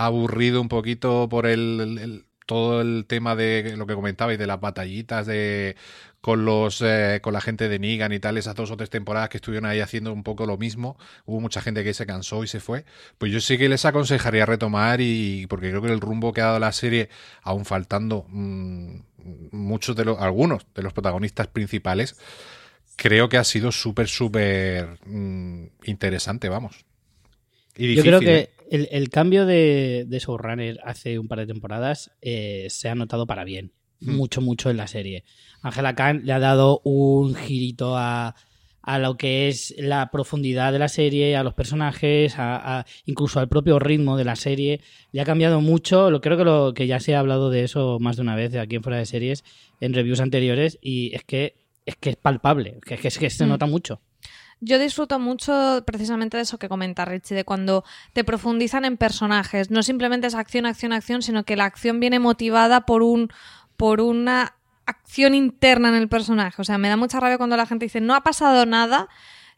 aburrido 0.06 0.62
un 0.62 0.70
poquito 0.70 1.28
por 1.30 1.46
el, 1.48 1.80
el- 1.82 1.98
el- 2.00 2.26
todo 2.46 2.82
el 2.82 3.06
tema 3.08 3.36
de 3.36 3.76
lo 3.78 3.86
que 3.86 3.94
comentabais 3.94 4.40
de 4.40 4.48
las 4.48 4.60
batallitas 4.60 5.28
de 5.28 5.76
con 6.22 6.46
los 6.46 6.82
eh, 6.82 7.20
con 7.22 7.34
la 7.34 7.42
gente 7.42 7.70
de 7.70 7.80
Negan 7.80 8.12
y 8.12 8.20
tal, 8.20 8.38
esas 8.38 8.56
dos 8.56 8.72
o 8.72 8.78
tres 8.78 8.90
temporadas 8.90 9.30
que 9.30 9.38
estuvieron 9.38 9.70
ahí 9.70 9.80
haciendo 9.82 10.12
un 10.12 10.24
poco 10.24 10.46
lo 10.48 10.58
mismo, 10.58 10.98
hubo 11.26 11.40
mucha 11.42 11.62
gente 11.62 11.84
que 11.84 11.94
se 11.94 12.06
cansó 12.08 12.44
y 12.44 12.48
se 12.48 12.60
fue, 12.60 12.86
pues 13.20 13.32
yo 13.32 13.40
sí 13.40 13.58
que 13.58 13.70
les 13.70 13.86
aconsejaría 13.86 14.46
retomar 14.48 15.00
y 15.02 15.46
porque 15.48 15.70
creo 15.70 15.82
que 15.82 15.92
el 15.92 16.02
rumbo 16.02 16.34
que 16.34 16.42
ha 16.42 16.46
dado 16.46 16.60
la 16.60 16.72
serie, 16.72 17.10
aún 17.44 17.66
faltando 17.66 18.26
mm, 18.30 18.96
muchos 19.52 19.96
de 19.96 20.06
los, 20.06 20.20
algunos 20.20 20.66
de 20.76 20.82
los 20.84 20.94
protagonistas 20.94 21.48
principales, 21.48 22.18
creo 22.96 23.30
que 23.30 23.38
ha 23.38 23.44
sido 23.44 23.72
súper, 23.72 24.08
súper 24.08 25.00
mm, 25.06 25.66
interesante, 25.86 26.50
vamos. 26.50 26.86
Y 27.78 27.88
Yo 27.94 28.04
difícil, 28.04 28.04
creo 28.04 28.22
que 28.22 28.36
¿eh? 28.36 28.50
El, 28.70 28.88
el 28.92 29.10
cambio 29.10 29.46
de, 29.46 30.06
de 30.08 30.20
showrunner 30.20 30.80
hace 30.84 31.20
un 31.20 31.28
par 31.28 31.40
de 31.40 31.48
temporadas 31.48 32.12
eh, 32.22 32.68
se 32.70 32.90
ha 32.90 32.96
notado 32.96 33.26
para 33.28 33.44
bien. 33.44 33.72
Hmm. 34.02 34.16
Mucho, 34.16 34.42
mucho 34.42 34.70
en 34.70 34.78
la 34.78 34.88
serie. 34.88 35.24
Angela 35.62 35.94
Khan 35.96 36.22
le 36.24 36.32
ha 36.34 36.40
dado 36.40 36.80
un 36.86 37.36
girito 37.36 37.98
a, 37.98 38.34
a 38.82 38.98
lo 39.00 39.18
que 39.18 39.50
es 39.50 39.76
la 39.78 40.10
profundidad 40.10 40.72
de 40.72 40.80
la 40.80 40.88
serie, 40.88 41.36
a 41.36 41.44
los 41.44 41.54
personajes, 41.54 42.40
a, 42.40 42.80
a- 42.80 42.86
incluso 43.06 43.40
al 43.42 43.50
propio 43.50 43.78
ritmo 43.78 44.16
de 44.16 44.24
la 44.24 44.38
serie. 44.38 44.80
Le 45.12 45.20
ha 45.22 45.26
cambiado 45.26 45.60
mucho. 45.60 46.10
Lo, 46.12 46.22
creo 46.22 46.38
que, 46.38 46.46
lo, 46.46 46.74
que 46.74 46.88
ya 46.88 47.00
se 47.02 47.14
ha 47.16 47.20
hablado 47.20 47.50
de 47.50 47.64
eso 47.66 47.98
más 48.00 48.16
de 48.16 48.22
una 48.22 48.36
vez 48.38 48.52
de 48.54 48.60
aquí 48.60 48.78
en 48.78 48.84
Fuera 48.84 49.00
de 49.00 49.06
Series, 49.06 49.44
en 49.82 49.94
reviews 49.94 50.22
anteriores, 50.22 50.78
y 50.82 51.14
es 51.14 51.24
que 51.26 51.56
es 51.86 51.96
que 51.96 52.12
es 52.12 52.16
palpable, 52.18 52.78
que 52.86 52.94
es 52.96 53.02
que, 53.02 53.08
es 53.08 53.18
que 53.18 53.30
se 53.32 53.46
Mm. 53.46 53.50
nota 53.50 53.66
mucho. 53.66 54.00
Yo 54.62 54.78
disfruto 54.78 55.20
mucho 55.20 55.84
precisamente 55.86 56.36
de 56.36 56.44
eso 56.44 56.60
que 56.60 56.68
comenta 56.68 57.06
Richie, 57.06 57.36
de 57.36 57.46
cuando 57.46 57.86
te 58.12 58.26
profundizan 58.26 58.84
en 58.84 58.98
personajes. 58.98 59.72
No 59.72 59.84
simplemente 59.84 60.28
es 60.28 60.36
acción, 60.36 60.66
acción, 60.66 60.92
acción, 60.92 61.22
sino 61.22 61.44
que 61.46 61.56
la 61.56 61.66
acción 61.66 62.00
viene 62.00 62.20
motivada 62.20 62.86
por 62.86 63.02
un 63.02 63.32
por 63.78 64.02
una 64.02 64.56
acción 64.86 65.34
interna 65.34 65.90
en 65.90 65.96
el 65.96 66.10
personaje. 66.10 66.62
O 66.62 66.66
sea, 66.66 66.78
me 66.78 66.90
da 66.90 66.98
mucha 66.98 67.22
rabia 67.22 67.38
cuando 67.38 67.56
la 67.56 67.66
gente 67.66 67.86
dice 67.86 68.02
no 68.02 68.16
ha 68.16 68.22
pasado 68.22 68.66
nada. 68.66 69.08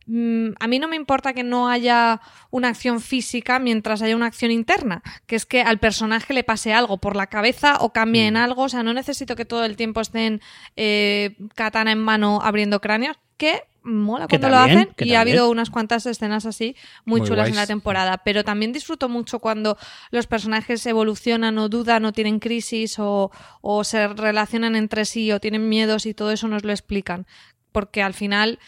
Mm, 0.05 0.51
a 0.60 0.67
mí 0.67 0.77
no 0.77 0.88
me 0.88 0.96
importa 0.96 1.34
que 1.34 1.43
no 1.43 1.70
haya 1.70 2.22
una 2.51 2.70
acción 2.70 3.01
física 3.01 3.58
mientras 3.58 4.01
haya 4.03 4.15
una 4.15 4.27
acción 4.27 4.51
interna, 4.51 5.01
que 5.25 5.36
es 5.36 5.46
que 5.46 5.62
al 5.62 5.79
personaje 5.79 6.34
le 6.34 6.43
pase 6.43 6.74
algo 6.74 6.98
por 6.98 7.15
la 7.15 7.27
cabeza 7.27 7.77
o 7.79 7.91
cambie 7.91 8.27
en 8.27 8.38
algo. 8.38 8.63
O 8.63 8.70
sea, 8.70 8.84
no 8.84 8.93
necesito 8.93 9.36
que 9.36 9.46
todo 9.46 9.65
el 9.65 9.75
tiempo 9.75 10.01
estén 10.01 10.41
eh, 10.75 11.36
katana 11.55 11.91
en 11.91 12.00
mano 12.00 12.39
abriendo 12.43 12.81
cráneos, 12.81 13.17
que 13.38 13.63
mola 13.83 14.27
Que 14.27 14.39
cuando 14.39 14.50
lo 14.55 14.61
hacen 14.61 14.89
y 14.97 15.13
ha 15.15 15.21
habido 15.21 15.50
unas 15.50 15.69
cuantas 15.69 16.05
escenas 16.05 16.45
así 16.45 16.75
muy, 17.05 17.21
Muy 17.21 17.29
chulas 17.29 17.50
en 17.50 17.55
la 17.55 17.67
temporada, 17.67 18.19
pero 18.19 18.43
también 18.43 18.73
disfruto 18.73 19.09
mucho 19.09 19.39
cuando 19.39 19.77
los 20.11 20.27
personajes 20.27 20.85
evolucionan 20.85 21.57
o 21.57 21.69
dudan 21.69 22.05
o 22.05 22.13
tienen 22.13 22.39
crisis 22.39 23.00
o, 23.00 23.31
o 23.61 23.83
se 23.83 24.07
relacionan 24.07 24.75
entre 24.75 25.05
sí 25.05 25.31
o 25.31 25.39
tienen 25.39 25.67
miedos 25.69 26.05
y 26.05 26.13
todo 26.13 26.31
eso 26.31 26.47
nos 26.47 26.63
lo 26.63 26.71
explican, 26.71 27.25
porque 27.71 28.03
al 28.03 28.13
final 28.13 28.59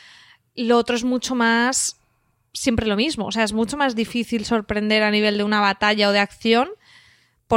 lo 0.55 0.77
otro 0.77 0.95
es 0.95 1.03
mucho 1.03 1.35
más 1.35 1.99
siempre 2.53 2.87
lo 2.87 2.95
mismo, 2.95 3.25
o 3.25 3.31
sea, 3.31 3.43
es 3.43 3.53
mucho 3.53 3.77
más 3.77 3.95
difícil 3.95 4.45
sorprender 4.45 5.03
a 5.03 5.11
nivel 5.11 5.37
de 5.37 5.43
una 5.43 5.59
batalla 5.59 6.09
o 6.09 6.11
de 6.11 6.19
acción 6.19 6.69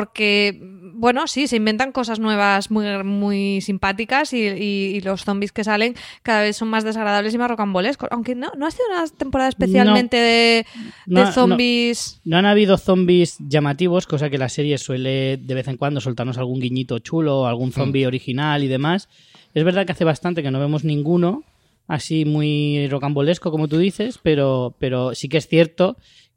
porque, 0.00 0.58
bueno, 0.94 1.26
sí, 1.26 1.46
se 1.46 1.56
inventan 1.56 1.90
cosas 1.90 2.20
nuevas 2.20 2.70
muy, 2.70 2.84
muy 3.02 3.62
simpáticas 3.62 4.34
y, 4.34 4.42
y- 4.46 4.96
y 4.96 5.00
los 5.00 5.24
zombies 5.24 5.52
que 5.52 5.64
salen 5.64 5.94
cada 6.22 6.42
vez 6.42 6.56
son 6.58 6.68
más 6.68 6.84
desagradables 6.84 7.32
y 7.32 7.38
más 7.38 7.48
rocambolescos. 7.48 8.08
Aunque 8.12 8.34
no, 8.34 8.52
no 8.58 8.66
ha 8.66 8.70
sido 8.70 8.84
una 8.90 9.06
temporada 9.08 9.48
especialmente 9.48 10.16
de, 10.18 10.66
No, 11.06 11.20
de 11.20 11.26
no. 11.26 11.32
zombies. 11.32 12.20
No 12.24 12.36
han 12.36 12.44
habido 12.44 12.76
zombies 12.76 13.36
llamativos, 13.38 14.06
cosa 14.06 14.28
que 14.28 14.36
la 14.36 14.50
serie 14.50 14.76
suele 14.76 15.38
de 15.38 15.54
vez 15.54 15.66
en 15.68 15.78
cuando 15.78 16.02
soltarnos 16.02 16.36
algún 16.36 16.60
guiñito 16.60 16.98
chulo, 16.98 17.46
algún 17.46 17.72
zombie 17.72 18.06
original 18.06 18.62
y 18.62 18.68
demás. 18.68 19.08
Es 19.54 19.64
verdad 19.64 19.86
que 19.86 19.92
hace 19.92 20.04
bastante 20.04 20.42
que 20.42 20.50
no 20.50 20.60
vemos 20.60 20.84
ninguno 20.84 21.42
así 21.88 22.24
muy 22.26 22.86
rocambolesco, 22.88 23.50
como 23.50 23.68
tú 23.68 23.78
dices, 23.78 24.18
pero, 24.22 24.74
pero 24.78 25.14
sí 25.14 25.28
que 25.30 25.38
es 25.38 25.46
cierto 25.48 25.96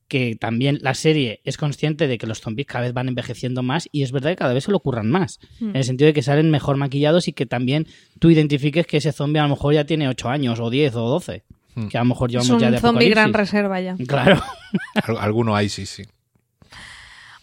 que 0.10 0.36
también 0.36 0.80
la 0.82 0.94
serie 0.96 1.40
es 1.46 1.56
consciente 1.56 2.08
de 2.08 2.18
que 2.18 2.28
los 2.28 2.42
zombies 2.42 2.68
cada 2.68 2.84
vez 2.84 2.94
van 2.94 3.08
envejeciendo 3.08 3.64
más 3.64 3.88
y 3.94 4.04
es 4.04 4.12
verdad 4.12 4.32
que 4.32 4.36
cada 4.36 4.54
vez 4.54 4.66
se 4.66 4.72
lo 4.72 4.78
ocurran 4.78 5.10
más. 5.10 5.40
Hmm. 5.62 5.70
En 5.70 5.76
el 5.78 5.84
sentido 5.86 6.08
de 6.08 6.14
que 6.14 6.22
salen 6.24 6.52
mejor 6.52 6.76
maquillados 6.76 7.28
y 7.30 7.34
que 7.34 7.46
también 7.46 7.88
tú 8.20 8.30
identifiques 8.30 8.86
que 8.86 8.98
ese 8.98 9.14
zombie 9.14 9.40
a 9.40 9.44
lo 9.44 9.50
mejor 9.50 9.74
ya 9.74 9.86
tiene 9.86 10.10
8 10.10 10.28
años 10.30 10.60
o 10.60 10.70
10 10.70 10.96
o 10.96 11.08
12. 11.08 11.44
Hmm. 11.76 11.88
Que 11.88 11.98
a 11.98 12.02
lo 12.02 12.06
mejor 12.08 12.30
Es 12.30 12.34
llevamos 12.34 12.50
un 12.50 12.60
ya 12.60 12.72
de 12.72 12.80
zombie 12.80 13.10
gran 13.10 13.32
reserva 13.34 13.80
ya. 13.80 13.96
Claro. 14.08 14.42
Al- 15.04 15.18
Alguno 15.18 15.56
hay, 15.56 15.70
sí, 15.70 15.86
sí. 15.86 16.04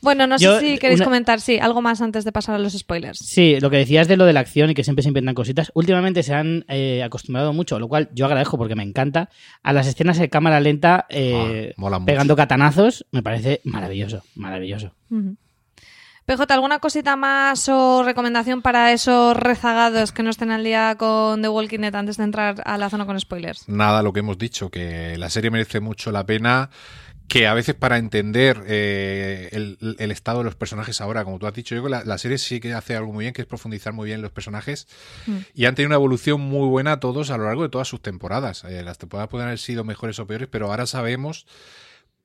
Bueno, 0.06 0.26
no 0.28 0.36
Yo, 0.38 0.58
sé 0.58 0.60
si 0.74 0.78
queréis 0.78 1.00
una- 1.00 1.04
comentar, 1.06 1.40
sí, 1.40 1.58
algo 1.58 1.82
más 1.82 2.00
antes 2.00 2.24
de 2.24 2.30
pasar 2.32 2.54
a 2.54 2.58
los 2.58 2.72
spoilers. 2.72 3.18
Sí, 3.18 3.58
lo 3.60 3.70
que 3.70 3.76
decías 3.78 4.06
de 4.06 4.16
lo 4.16 4.24
de 4.24 4.32
la 4.32 4.40
acción 4.40 4.70
y 4.70 4.74
que 4.74 4.84
siempre 4.84 5.02
se 5.02 5.08
inventan 5.08 5.34
cositas. 5.34 5.72
Últimamente 5.74 6.22
se 6.22 6.32
han 6.32 6.64
eh, 6.68 7.02
acostumbrado 7.02 7.52
mucho, 7.52 7.78
lo 7.80 7.88
cual 7.88 8.08
yo 8.14 8.24
agradezco 8.26 8.56
porque 8.56 8.76
me 8.76 8.84
encanta, 8.84 9.28
a 9.64 9.72
las 9.72 9.86
escenas 9.88 10.18
de 10.18 10.30
cámara 10.30 10.60
lenta 10.60 11.06
eh, 11.08 11.74
Ah, 11.76 12.00
pegando 12.06 12.36
catanazos. 12.36 13.04
Me 13.10 13.22
parece 13.22 13.60
maravilloso, 13.64 14.22
maravilloso. 14.36 14.92
Ujú. 15.10 15.36
PJ, 16.24 16.52
¿alguna 16.54 16.80
cosita 16.80 17.14
más 17.14 17.68
o 17.68 18.02
recomendación 18.02 18.60
para 18.60 18.92
esos 18.92 19.36
rezagados 19.36 20.10
que 20.10 20.24
no 20.24 20.30
estén 20.30 20.50
al 20.50 20.64
día 20.64 20.96
con 20.98 21.40
The 21.40 21.48
Walking 21.48 21.78
Dead 21.78 21.94
antes 21.94 22.16
de 22.16 22.24
entrar 22.24 22.62
a 22.64 22.78
la 22.78 22.90
zona 22.90 23.06
con 23.06 23.18
spoilers? 23.20 23.68
Nada, 23.68 24.02
lo 24.02 24.12
que 24.12 24.20
hemos 24.20 24.36
dicho, 24.36 24.68
que 24.68 25.16
la 25.18 25.30
serie 25.30 25.52
merece 25.52 25.78
mucho 25.78 26.10
la 26.10 26.26
pena, 26.26 26.70
que 27.28 27.46
a 27.46 27.54
veces 27.54 27.74
para 27.74 27.98
entender 27.98 28.62
eh, 28.68 29.48
el, 29.52 29.96
el 29.98 30.10
estado 30.10 30.38
de 30.38 30.44
los 30.44 30.54
personajes 30.54 31.00
ahora, 31.00 31.24
como 31.24 31.38
tú 31.38 31.46
has 31.46 31.54
dicho, 31.54 31.74
yo 31.74 31.82
creo 31.82 31.90
que 31.98 31.98
la, 31.98 32.04
la 32.04 32.18
serie 32.18 32.38
sí 32.38 32.60
que 32.60 32.72
hace 32.72 32.94
algo 32.94 33.12
muy 33.12 33.24
bien, 33.24 33.34
que 33.34 33.42
es 33.42 33.48
profundizar 33.48 33.92
muy 33.92 34.06
bien 34.06 34.16
en 34.18 34.22
los 34.22 34.30
personajes, 34.32 34.86
Mm. 35.26 35.38
y 35.54 35.64
han 35.64 35.74
tenido 35.74 35.88
una 35.88 35.96
evolución 35.96 36.40
muy 36.40 36.68
buena 36.68 37.00
todos 37.00 37.30
a 37.30 37.36
lo 37.36 37.44
largo 37.44 37.62
de 37.64 37.68
todas 37.68 37.88
sus 37.88 38.00
temporadas. 38.00 38.62
Eh, 38.64 38.82
las 38.84 38.98
temporadas 38.98 39.28
pueden 39.28 39.46
haber 39.48 39.58
sido 39.58 39.82
mejores 39.82 40.18
o 40.18 40.26
peores, 40.26 40.48
pero 40.50 40.66
ahora 40.70 40.86
sabemos 40.86 41.46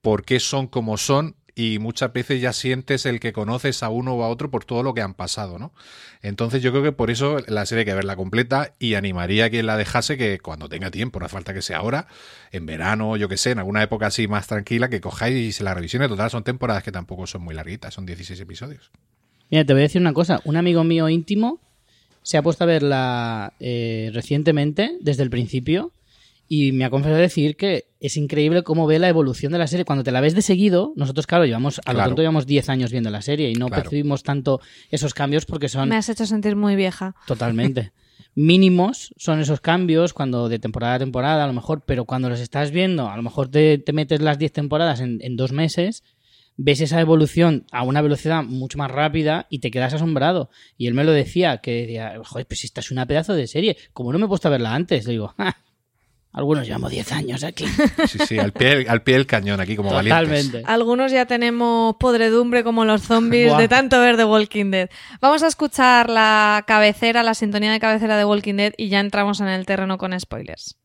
por 0.01 0.23
qué 0.23 0.39
son 0.39 0.67
como 0.67 0.97
son 0.97 1.35
y 1.55 1.79
muchas 1.79 2.13
veces 2.13 2.41
ya 2.41 2.53
sientes 2.53 3.05
el 3.05 3.19
que 3.19 3.33
conoces 3.33 3.83
a 3.83 3.89
uno 3.89 4.13
o 4.13 4.23
a 4.23 4.29
otro 4.29 4.49
por 4.49 4.65
todo 4.65 4.83
lo 4.83 4.93
que 4.93 5.01
han 5.01 5.13
pasado, 5.13 5.59
¿no? 5.59 5.73
Entonces 6.21 6.61
yo 6.61 6.71
creo 6.71 6.83
que 6.83 6.91
por 6.91 7.11
eso 7.11 7.37
la 7.47 7.65
serie 7.65 7.81
hay 7.81 7.85
que 7.85 7.93
verla 7.93 8.15
completa 8.15 8.73
y 8.79 8.93
animaría 8.93 9.45
a 9.45 9.49
quien 9.49 9.65
la 9.65 9.77
dejase 9.77 10.17
que 10.17 10.39
cuando 10.39 10.69
tenga 10.69 10.91
tiempo, 10.91 11.19
no 11.19 11.25
hace 11.25 11.33
falta 11.33 11.53
que 11.53 11.61
sea 11.61 11.77
ahora, 11.77 12.07
en 12.51 12.65
verano, 12.65 13.17
yo 13.17 13.27
que 13.27 13.37
sé, 13.37 13.51
en 13.51 13.59
alguna 13.59 13.83
época 13.83 14.07
así 14.07 14.27
más 14.27 14.47
tranquila, 14.47 14.89
que 14.89 15.01
cojáis 15.01 15.35
y 15.35 15.51
se 15.51 15.63
la 15.63 15.73
revisione. 15.73 16.07
Total, 16.07 16.29
son 16.29 16.43
temporadas 16.43 16.83
que 16.83 16.91
tampoco 16.91 17.27
son 17.27 17.41
muy 17.41 17.55
larguitas, 17.55 17.93
son 17.93 18.05
16 18.05 18.39
episodios. 18.39 18.91
Mira, 19.49 19.65
te 19.65 19.73
voy 19.73 19.81
a 19.81 19.83
decir 19.83 20.01
una 20.01 20.13
cosa. 20.13 20.41
Un 20.45 20.57
amigo 20.57 20.83
mío 20.83 21.09
íntimo 21.09 21.59
se 22.23 22.37
ha 22.37 22.41
puesto 22.41 22.63
a 22.63 22.67
verla 22.67 23.53
eh, 23.59 24.11
recientemente, 24.13 24.97
desde 25.01 25.23
el 25.23 25.29
principio, 25.29 25.91
y 26.53 26.73
me 26.73 26.83
ha 26.83 26.89
confesado 26.89 27.21
decir 27.21 27.55
que 27.55 27.85
es 28.01 28.17
increíble 28.17 28.63
cómo 28.63 28.85
ve 28.85 28.99
la 28.99 29.07
evolución 29.07 29.53
de 29.53 29.57
la 29.57 29.67
serie. 29.67 29.85
Cuando 29.85 30.03
te 30.03 30.11
la 30.11 30.19
ves 30.19 30.35
de 30.35 30.41
seguido, 30.41 30.91
nosotros, 30.97 31.25
claro, 31.25 31.45
llevamos, 31.45 31.79
a 31.85 31.93
lo 31.93 32.03
tonto 32.03 32.21
llevamos 32.23 32.45
10 32.45 32.67
años 32.67 32.91
viendo 32.91 33.09
la 33.09 33.21
serie 33.21 33.49
y 33.49 33.53
no 33.55 33.67
Claro. 33.67 33.83
percibimos 33.83 34.21
tanto 34.23 34.59
esos 34.89 35.13
cambios 35.13 35.45
porque 35.45 35.69
son 35.69 35.87
Me 35.87 35.95
has 35.95 36.09
hecho 36.09 36.25
sentir 36.25 36.57
muy 36.57 36.75
vieja. 36.75 37.15
Totalmente. 37.25 37.93
Mínimos 38.35 39.13
son 39.15 39.39
esos 39.39 39.61
cambios 39.61 40.13
cuando 40.13 40.49
de 40.49 40.59
temporada 40.59 40.95
a 40.95 40.99
temporada, 40.99 41.43
a 41.45 41.47
lo 41.47 41.53
mejor, 41.53 41.83
pero 41.85 42.03
cuando 42.03 42.27
los 42.29 42.41
estás 42.41 42.71
viendo, 42.71 43.09
a 43.09 43.15
lo 43.15 43.23
mejor 43.23 43.49
te, 43.49 43.77
te 43.77 43.93
metes 43.93 44.19
las 44.21 44.37
10 44.37 44.51
temporadas 44.51 44.99
en, 44.99 45.19
en 45.21 45.37
dos 45.37 45.53
meses, 45.53 46.03
ves 46.57 46.81
esa 46.81 46.99
evolución 46.99 47.65
a 47.71 47.83
una 47.83 48.01
velocidad 48.01 48.43
mucho 48.43 48.77
más 48.77 48.91
rápida 48.91 49.47
y 49.49 49.59
te 49.59 49.71
quedas 49.71 49.93
asombrado. 49.93 50.49
Y 50.77 50.87
él 50.87 50.95
me 50.95 51.05
lo 51.05 51.13
decía, 51.13 51.59
que 51.59 51.71
decía, 51.81 52.15
joder, 52.25 52.45
pues 52.45 52.65
esta 52.65 52.81
es 52.81 52.91
una 52.91 53.05
pedazo 53.05 53.35
de 53.35 53.47
serie. 53.47 53.77
Como 53.93 54.11
no 54.11 54.19
me 54.19 54.25
he 54.25 54.27
puesto 54.27 54.49
a 54.49 54.51
verla 54.51 54.75
antes, 54.75 55.05
le 55.05 55.11
digo, 55.13 55.27
"Ja, 55.37 55.57
algunos 56.33 56.65
llevamos 56.65 56.91
10 56.91 57.11
años 57.11 57.43
aquí. 57.43 57.65
Sí, 58.07 58.19
sí, 58.27 58.39
al 58.39 58.51
pie, 58.51 58.85
al 58.87 59.03
pie 59.03 59.15
del 59.15 59.25
cañón 59.25 59.59
aquí 59.59 59.75
como 59.75 59.91
valientes. 59.93 60.27
Totalmente. 60.27 60.63
Algunos 60.65 61.11
ya 61.11 61.25
tenemos 61.25 61.95
podredumbre 61.97 62.63
como 62.63 62.85
los 62.85 63.03
zombies 63.03 63.49
Buah. 63.49 63.59
de 63.59 63.67
tanto 63.67 63.99
ver 63.99 64.17
The 64.17 64.25
Walking 64.25 64.71
Dead. 64.71 64.89
Vamos 65.19 65.43
a 65.43 65.47
escuchar 65.47 66.09
la 66.09 66.63
cabecera, 66.67 67.23
la 67.23 67.33
sintonía 67.33 67.71
de 67.71 67.79
cabecera 67.79 68.17
de 68.17 68.25
Walking 68.25 68.55
Dead 68.55 68.73
y 68.77 68.89
ya 68.89 68.99
entramos 68.99 69.39
en 69.39 69.47
el 69.47 69.65
terreno 69.65 69.97
con 69.97 70.17
spoilers. 70.19 70.77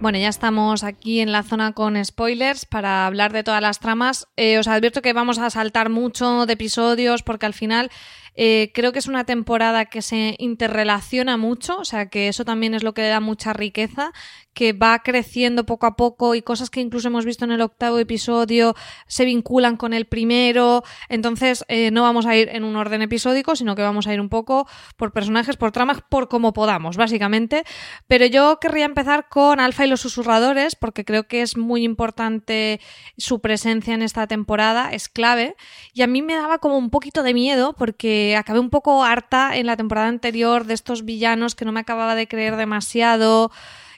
Bueno, 0.00 0.16
ya 0.16 0.28
estamos 0.28 0.82
aquí 0.82 1.20
en 1.20 1.30
la 1.30 1.42
zona 1.42 1.72
con 1.72 2.02
spoilers 2.02 2.64
para 2.64 3.06
hablar 3.06 3.34
de 3.34 3.42
todas 3.42 3.60
las 3.60 3.80
tramas. 3.80 4.28
Eh, 4.38 4.58
os 4.58 4.66
advierto 4.66 5.02
que 5.02 5.12
vamos 5.12 5.38
a 5.38 5.50
saltar 5.50 5.90
mucho 5.90 6.46
de 6.46 6.54
episodios 6.54 7.22
porque 7.22 7.44
al 7.44 7.52
final 7.52 7.90
eh, 8.34 8.70
creo 8.72 8.92
que 8.92 8.98
es 8.98 9.08
una 9.08 9.24
temporada 9.24 9.84
que 9.84 10.00
se 10.00 10.36
interrelaciona 10.38 11.36
mucho, 11.36 11.76
o 11.78 11.84
sea 11.84 12.08
que 12.08 12.28
eso 12.28 12.46
también 12.46 12.72
es 12.72 12.82
lo 12.82 12.94
que 12.94 13.02
le 13.02 13.08
da 13.08 13.20
mucha 13.20 13.52
riqueza, 13.52 14.12
que 14.54 14.72
va 14.72 14.98
creciendo 15.00 15.64
poco 15.64 15.86
a 15.86 15.96
poco 15.96 16.34
y 16.34 16.42
cosas 16.42 16.70
que 16.70 16.80
incluso 16.80 17.08
hemos 17.08 17.24
visto 17.24 17.44
en 17.44 17.52
el 17.52 17.60
octavo 17.60 17.98
episodio 17.98 18.74
se 19.06 19.24
vinculan 19.24 19.76
con 19.76 19.92
el 19.92 20.06
primero. 20.06 20.82
Entonces 21.08 21.64
eh, 21.68 21.90
no 21.90 22.02
vamos 22.02 22.26
a 22.26 22.36
ir 22.36 22.48
en 22.50 22.64
un 22.64 22.76
orden 22.76 23.02
episódico, 23.02 23.56
sino 23.56 23.76
que 23.76 23.82
vamos 23.82 24.06
a 24.06 24.14
ir 24.14 24.20
un 24.20 24.28
poco 24.28 24.66
por 24.96 25.12
personajes, 25.12 25.56
por 25.56 25.72
tramas, 25.72 26.02
por 26.08 26.28
como 26.28 26.52
podamos, 26.52 26.96
básicamente. 26.96 27.64
Pero 28.08 28.26
yo 28.26 28.58
querría 28.60 28.84
empezar 28.84 29.28
con 29.28 29.60
Alfa 29.60 29.86
y 29.86 29.88
los 29.88 30.00
susurradores, 30.00 30.74
porque 30.74 31.04
creo 31.04 31.26
que 31.26 31.42
es 31.42 31.56
muy 31.56 31.84
importante 31.84 32.80
su 33.16 33.40
presencia 33.40 33.94
en 33.94 34.02
esta 34.02 34.26
temporada, 34.26 34.90
es 34.92 35.08
clave. 35.08 35.56
Y 35.92 36.02
a 36.02 36.06
mí 36.06 36.22
me 36.22 36.34
daba 36.34 36.58
como 36.58 36.76
un 36.76 36.90
poquito 36.90 37.22
de 37.22 37.34
miedo, 37.34 37.74
porque 37.78 38.36
acabé 38.36 38.58
un 38.58 38.70
poco 38.70 39.04
harta 39.04 39.56
en 39.56 39.66
la 39.66 39.76
temporada 39.76 40.08
anterior 40.08 40.64
de 40.64 40.74
estos 40.74 41.04
villanos 41.04 41.54
que 41.54 41.64
no 41.64 41.72
me 41.72 41.80
acababa 41.80 42.14
de 42.14 42.28
creer 42.28 42.56
demasiado. 42.56 43.50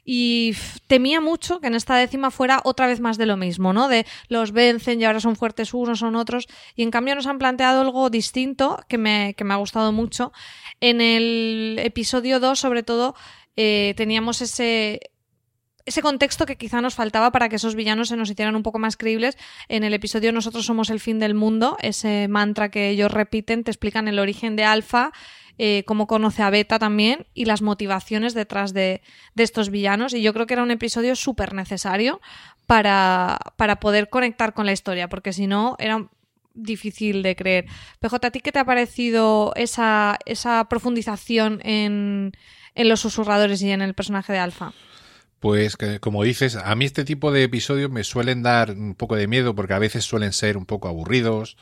Y 0.04 0.54
temía 0.88 1.20
mucho 1.20 1.60
que 1.60 1.68
en 1.68 1.74
esta 1.74 1.96
décima 1.96 2.30
fuera 2.30 2.60
otra 2.64 2.86
vez 2.86 3.00
más 3.00 3.18
de 3.18 3.26
lo 3.26 3.36
mismo, 3.36 3.72
¿no? 3.72 3.88
De 3.88 4.06
los 4.28 4.52
vencen 4.52 5.00
y 5.00 5.04
ahora 5.04 5.20
son 5.20 5.36
fuertes 5.36 5.74
unos, 5.74 6.00
son 6.00 6.16
otros. 6.16 6.48
Y 6.74 6.82
en 6.82 6.90
cambio 6.90 7.14
nos 7.14 7.26
han 7.26 7.38
planteado 7.38 7.82
algo 7.82 8.10
distinto 8.10 8.82
que 8.88 8.98
me, 8.98 9.34
que 9.34 9.44
me 9.44 9.54
ha 9.54 9.58
gustado 9.58 9.92
mucho. 9.92 10.32
En 10.80 11.00
el 11.00 11.78
episodio 11.80 12.40
2, 12.40 12.58
sobre 12.58 12.82
todo, 12.82 13.14
eh, 13.56 13.94
teníamos 13.96 14.42
ese, 14.42 15.12
ese 15.84 16.02
contexto 16.02 16.46
que 16.46 16.56
quizá 16.56 16.80
nos 16.80 16.94
faltaba 16.94 17.30
para 17.30 17.48
que 17.48 17.56
esos 17.56 17.74
villanos 17.74 18.08
se 18.08 18.16
nos 18.16 18.30
hicieran 18.30 18.56
un 18.56 18.62
poco 18.62 18.78
más 18.78 18.96
creíbles. 18.96 19.36
En 19.68 19.84
el 19.84 19.94
episodio 19.94 20.32
Nosotros 20.32 20.66
somos 20.66 20.90
el 20.90 20.98
fin 21.00 21.18
del 21.18 21.34
mundo, 21.34 21.76
ese 21.80 22.28
mantra 22.28 22.70
que 22.70 22.90
ellos 22.90 23.10
repiten, 23.12 23.62
te 23.62 23.70
explican 23.70 24.08
el 24.08 24.18
origen 24.18 24.56
de 24.56 24.64
Alfa, 24.64 25.12
eh, 25.64 25.84
cómo 25.86 26.08
conoce 26.08 26.42
a 26.42 26.50
Beta 26.50 26.80
también 26.80 27.24
y 27.34 27.44
las 27.44 27.62
motivaciones 27.62 28.34
detrás 28.34 28.74
de, 28.74 29.00
estos 29.36 29.70
villanos. 29.70 30.12
Y 30.12 30.20
yo 30.20 30.34
creo 30.34 30.44
que 30.44 30.54
era 30.54 30.64
un 30.64 30.72
episodio 30.72 31.14
súper 31.14 31.54
necesario 31.54 32.20
para, 32.66 33.38
para 33.54 33.78
poder 33.78 34.08
conectar 34.08 34.54
con 34.54 34.66
la 34.66 34.72
historia, 34.72 35.08
porque 35.08 35.32
si 35.32 35.46
no 35.46 35.76
era 35.78 36.08
difícil 36.54 37.22
de 37.22 37.36
creer. 37.36 37.66
PJ, 38.00 38.26
¿a 38.26 38.30
ti 38.32 38.40
qué 38.40 38.50
te 38.50 38.58
ha 38.58 38.64
parecido 38.64 39.52
esa, 39.54 40.18
esa 40.26 40.68
profundización 40.68 41.60
en, 41.62 42.32
en 42.74 42.88
los 42.88 42.98
susurradores 42.98 43.62
y 43.62 43.70
en 43.70 43.82
el 43.82 43.94
personaje 43.94 44.32
de 44.32 44.40
Alfa? 44.40 44.72
Pues 45.42 45.76
que, 45.76 45.98
como 45.98 46.22
dices, 46.22 46.54
a 46.54 46.72
mí 46.76 46.84
este 46.84 47.04
tipo 47.04 47.32
de 47.32 47.42
episodios 47.42 47.90
me 47.90 48.04
suelen 48.04 48.44
dar 48.44 48.70
un 48.70 48.94
poco 48.94 49.16
de 49.16 49.26
miedo 49.26 49.56
porque 49.56 49.74
a 49.74 49.80
veces 49.80 50.04
suelen 50.04 50.32
ser 50.32 50.56
un 50.56 50.66
poco 50.66 50.86
aburridos 50.86 51.56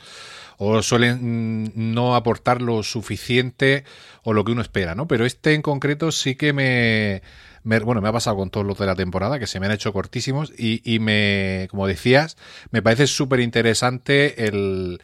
o 0.59 0.83
suelen 0.83 1.63
mm, 1.63 1.93
no 1.95 2.15
aportar 2.15 2.61
lo 2.61 2.83
suficiente 2.83 3.83
o 4.21 4.33
lo 4.33 4.45
que 4.45 4.51
uno 4.51 4.61
espera, 4.61 4.93
¿no? 4.93 5.07
Pero 5.07 5.25
este 5.25 5.55
en 5.55 5.63
concreto 5.63 6.11
sí 6.11 6.35
que 6.35 6.53
me, 6.53 7.23
bueno, 7.63 8.01
me 8.01 8.09
ha 8.09 8.11
pasado 8.11 8.37
con 8.37 8.51
todos 8.51 8.67
los 8.67 8.77
de 8.77 8.85
la 8.85 8.93
temporada 8.93 9.39
que 9.39 9.47
se 9.47 9.59
me 9.59 9.65
han 9.65 9.71
hecho 9.71 9.91
cortísimos 9.93 10.53
y, 10.55 10.83
y 10.85 10.99
me, 10.99 11.67
como 11.71 11.87
decías, 11.87 12.37
me 12.69 12.83
parece 12.83 13.07
súper 13.07 13.39
interesante 13.39 14.45
el, 14.45 15.01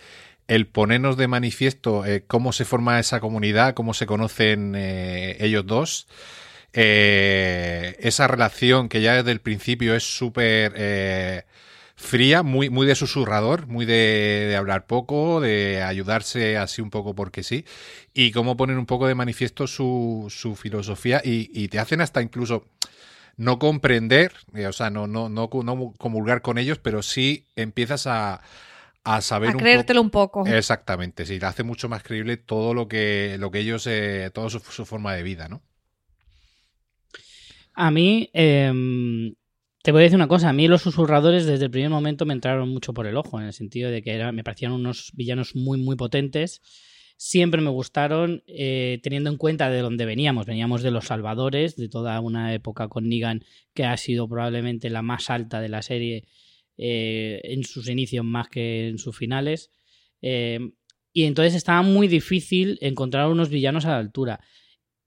el 0.47 0.67
ponernos 0.67 1.17
de 1.17 1.27
manifiesto 1.27 2.05
eh, 2.05 2.25
cómo 2.27 2.53
se 2.53 2.63
forma 2.63 2.99
esa 2.99 3.21
comunidad, 3.21 3.73
cómo 3.73 3.95
se 3.95 4.05
conocen 4.05 4.75
eh, 4.75 5.35
ellos 5.39 5.65
dos. 5.65 6.07
Eh, 6.79 7.95
esa 8.01 8.27
relación 8.27 8.87
que 8.87 9.01
ya 9.01 9.15
desde 9.15 9.31
el 9.31 9.41
principio 9.41 9.95
es 9.95 10.03
súper 10.03 10.73
eh, 10.77 11.43
fría, 11.95 12.43
muy, 12.43 12.69
muy 12.69 12.85
de 12.85 12.93
susurrador, 12.93 13.65
muy 13.65 13.87
de, 13.87 14.45
de 14.47 14.55
hablar 14.55 14.85
poco, 14.85 15.41
de 15.41 15.81
ayudarse 15.81 16.55
así 16.55 16.83
un 16.83 16.91
poco 16.91 17.15
porque 17.15 17.41
sí, 17.41 17.65
y 18.13 18.29
cómo 18.31 18.55
ponen 18.57 18.77
un 18.77 18.85
poco 18.85 19.07
de 19.07 19.15
manifiesto 19.15 19.65
su, 19.65 20.27
su 20.29 20.55
filosofía 20.55 21.19
y, 21.25 21.49
y 21.51 21.67
te 21.69 21.79
hacen 21.79 21.99
hasta 21.99 22.21
incluso 22.21 22.67
no 23.37 23.57
comprender, 23.57 24.33
eh, 24.53 24.67
o 24.67 24.73
sea, 24.73 24.91
no, 24.91 25.07
no, 25.07 25.29
no, 25.29 25.49
no 25.63 25.93
comulgar 25.97 26.43
con 26.43 26.59
ellos, 26.59 26.77
pero 26.77 27.01
sí 27.01 27.47
empiezas 27.55 28.05
a, 28.05 28.41
a 29.03 29.21
saber 29.21 29.49
A 29.49 29.53
un 29.53 29.57
creértelo 29.57 30.01
un 30.01 30.11
poco. 30.11 30.45
Exactamente, 30.45 31.25
sí, 31.25 31.39
hace 31.41 31.63
mucho 31.63 31.89
más 31.89 32.03
creíble 32.03 32.37
todo 32.37 32.75
lo 32.75 32.87
que, 32.87 33.37
lo 33.39 33.49
que 33.49 33.59
ellos, 33.61 33.87
eh, 33.87 34.29
toda 34.31 34.51
su, 34.51 34.59
su 34.59 34.85
forma 34.85 35.15
de 35.15 35.23
vida, 35.23 35.47
¿no? 35.47 35.63
A 37.79 37.91
mí, 37.91 38.31
em, 38.33 39.35
te 39.83 39.91
voy 39.91 40.01
a 40.01 40.03
decir 40.05 40.15
una 40.15 40.27
cosa, 40.27 40.49
a 40.49 40.53
mí 40.53 40.67
los 40.67 40.81
susurradores 40.81 41.45
desde 41.45 41.65
el 41.65 41.71
primer 41.71 41.91
momento 41.91 42.25
me 42.25 42.33
entraron 42.33 42.69
mucho 42.69 42.91
por 42.91 43.05
el 43.05 43.15
ojo, 43.15 43.39
en 43.39 43.45
el 43.45 43.53
sentido 43.53 43.91
de 43.91 44.01
que 44.01 44.15
era, 44.15 44.31
me 44.31 44.43
parecían 44.43 44.71
unos 44.71 45.11
villanos 45.13 45.55
muy, 45.55 45.77
muy 45.79 45.95
potentes. 45.95 46.63
Siempre 47.17 47.61
me 47.61 47.69
gustaron, 47.69 48.41
eh, 48.47 48.99
teniendo 49.03 49.29
en 49.29 49.37
cuenta 49.37 49.69
de 49.69 49.81
dónde 49.81 50.07
veníamos. 50.07 50.47
Veníamos 50.47 50.81
de 50.81 50.89
los 50.89 51.05
Salvadores, 51.05 51.75
de 51.75 51.87
toda 51.87 52.19
una 52.19 52.51
época 52.55 52.87
con 52.87 53.07
Negan 53.09 53.43
que 53.75 53.85
ha 53.85 53.95
sido 53.97 54.27
probablemente 54.27 54.89
la 54.89 55.03
más 55.03 55.29
alta 55.29 55.61
de 55.61 55.69
la 55.69 55.83
serie 55.83 56.23
eh, 56.79 57.41
en 57.43 57.63
sus 57.63 57.89
inicios 57.89 58.25
más 58.25 58.49
que 58.49 58.87
en 58.87 58.97
sus 58.97 59.15
finales. 59.15 59.69
Eh, 60.23 60.71
y 61.13 61.25
entonces 61.25 61.53
estaba 61.53 61.83
muy 61.83 62.07
difícil 62.07 62.79
encontrar 62.81 63.27
unos 63.27 63.49
villanos 63.49 63.85
a 63.85 63.89
la 63.89 63.99
altura. 63.99 64.39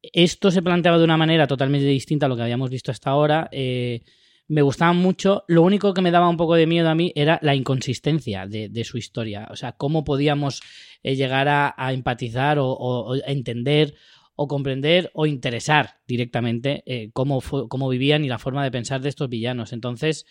Esto 0.03 0.51
se 0.51 0.63
planteaba 0.63 0.99
de 0.99 1.05
una 1.05 1.17
manera 1.17 1.47
totalmente 1.47 1.87
distinta 1.87 2.27
a 2.27 2.29
lo 2.29 2.37
que 2.37 2.43
habíamos 2.43 2.71
visto 2.71 2.91
hasta 2.91 3.11
ahora. 3.11 3.49
Eh, 3.53 4.01
me 4.49 4.63
gustaban 4.63 4.97
mucho. 4.97 5.45
Lo 5.47 5.63
único 5.63 5.95
que 5.95 6.01
me 6.01 6.11
daba 6.11 6.29
un 6.29 6.37
poco 6.37 6.55
de 6.55 6.67
miedo 6.67 6.89
a 6.89 6.95
mí 6.95 7.13
era 7.15 7.39
la 7.43 7.55
inconsistencia 7.55 8.47
de, 8.47 8.85
su 8.85 8.99
historia. 8.99 9.47
O 9.51 9.57
sea, 9.57 9.73
cómo 9.73 10.03
podíamos 10.03 10.63
eh, 11.03 11.15
llegar 11.15 11.49
a, 11.49 11.75
empatizar 11.93 12.59
o, 12.59 12.67
o- 12.69 13.15
entender 13.27 13.95
o 14.35 14.49
comprender 14.49 15.11
o 15.13 15.27
interesar 15.27 15.99
directamente 16.09 16.83
eh, 16.87 17.11
cómo, 17.13 17.41
fue- 17.41 17.69
cómo 17.69 17.89
vivían 17.89 18.25
y 18.25 18.29
la 18.29 18.39
forma 18.39 18.65
de 18.65 18.71
pensar 18.71 19.03
de 19.03 19.11
estos 19.11 19.29
villanos. 19.29 19.73
Entonces, 19.73 20.25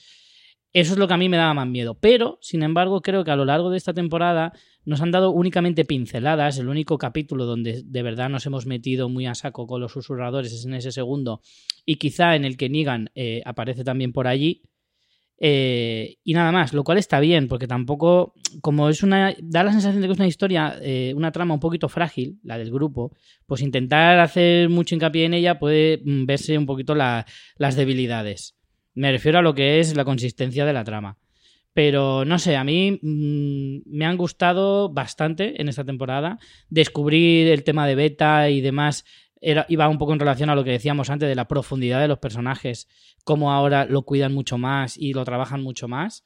eso 0.73 0.93
es 0.93 0.99
lo 0.99 1.07
que 1.07 1.13
a 1.13 1.17
mí 1.17 1.29
me 1.29 1.37
daba 1.37 1.53
más 1.53 1.67
miedo. 1.67 1.97
Pero, 1.99 2.37
sin 2.41 2.63
embargo, 2.63 3.01
creo 3.01 3.23
que 3.23 3.31
a 3.31 3.35
lo 3.35 3.45
largo 3.45 3.69
de 3.69 3.77
esta 3.77 3.93
temporada 3.93 4.51
nos 4.85 5.01
han 5.01 5.11
dado 5.11 5.31
únicamente 5.31 5.85
pinceladas. 5.85 6.57
El 6.57 6.67
único 6.69 6.97
capítulo 6.97 7.45
donde 7.45 7.83
de 7.85 8.03
verdad 8.03 8.29
nos 8.29 8.45
hemos 8.45 8.65
metido 8.65 9.09
muy 9.09 9.25
a 9.25 9.35
saco 9.35 9.67
con 9.67 9.81
los 9.81 9.91
susurradores 9.91 10.53
es 10.53 10.65
en 10.65 10.73
ese 10.73 10.91
segundo. 10.91 11.41
Y 11.85 11.95
quizá 11.97 12.35
en 12.35 12.45
el 12.45 12.57
que 12.57 12.69
Negan 12.69 13.09
eh, 13.15 13.41
aparece 13.45 13.83
también 13.83 14.11
por 14.13 14.27
allí. 14.27 14.61
Eh, 15.41 16.17
y 16.23 16.33
nada 16.33 16.51
más, 16.51 16.73
lo 16.73 16.83
cual 16.83 16.97
está 16.97 17.19
bien, 17.21 17.47
porque 17.47 17.65
tampoco, 17.67 18.33
como 18.61 18.89
es 18.89 19.03
una, 19.03 19.33
da 19.41 19.63
la 19.63 19.71
sensación 19.71 20.01
de 20.01 20.07
que 20.07 20.13
es 20.13 20.19
una 20.19 20.27
historia, 20.27 20.77
eh, 20.81 21.13
una 21.15 21.31
trama 21.31 21.53
un 21.53 21.61
poquito 21.61 21.87
frágil, 21.87 22.39
la 22.43 22.57
del 22.57 22.71
grupo, 22.71 23.13
pues 23.45 23.61
intentar 23.61 24.19
hacer 24.19 24.67
mucho 24.67 24.95
hincapié 24.95 25.25
en 25.25 25.33
ella 25.35 25.57
puede 25.57 26.01
mm, 26.03 26.25
verse 26.25 26.57
un 26.57 26.65
poquito 26.65 26.93
la- 26.93 27.25
las 27.57 27.75
debilidades. 27.77 28.57
Me 28.95 29.11
refiero 29.13 29.39
a 29.39 29.41
lo 29.41 29.53
que 29.53 29.79
es 29.79 29.95
la 29.95 30.03
consistencia 30.03 30.65
de 30.65 30.73
la 30.73 30.83
trama. 30.83 31.17
Pero 31.79 32.25
no 32.25 32.39
sé, 32.39 32.57
a 32.57 32.65
mí 32.65 32.99
mm, 33.01 33.83
me 33.85 34.05
han 34.05 34.17
gustado 34.17 34.89
bastante 34.89 35.61
en 35.61 35.69
esta 35.69 35.85
temporada. 35.85 36.37
Descubrir 36.69 37.47
el 37.47 37.63
tema 37.63 37.87
de 37.87 37.95
beta 37.95 38.49
y 38.49 38.59
demás 38.59 39.05
era, 39.39 39.65
iba 39.69 39.87
un 39.87 39.97
poco 39.97 40.11
en 40.11 40.19
relación 40.19 40.49
a 40.49 40.55
lo 40.55 40.65
que 40.65 40.71
decíamos 40.71 41.09
antes 41.09 41.29
de 41.29 41.35
la 41.35 41.47
profundidad 41.47 42.01
de 42.01 42.09
los 42.09 42.19
personajes, 42.19 42.89
cómo 43.23 43.53
ahora 43.53 43.85
lo 43.85 44.01
cuidan 44.01 44.33
mucho 44.33 44.57
más 44.57 44.97
y 44.97 45.13
lo 45.13 45.23
trabajan 45.23 45.63
mucho 45.63 45.87
más. 45.87 46.25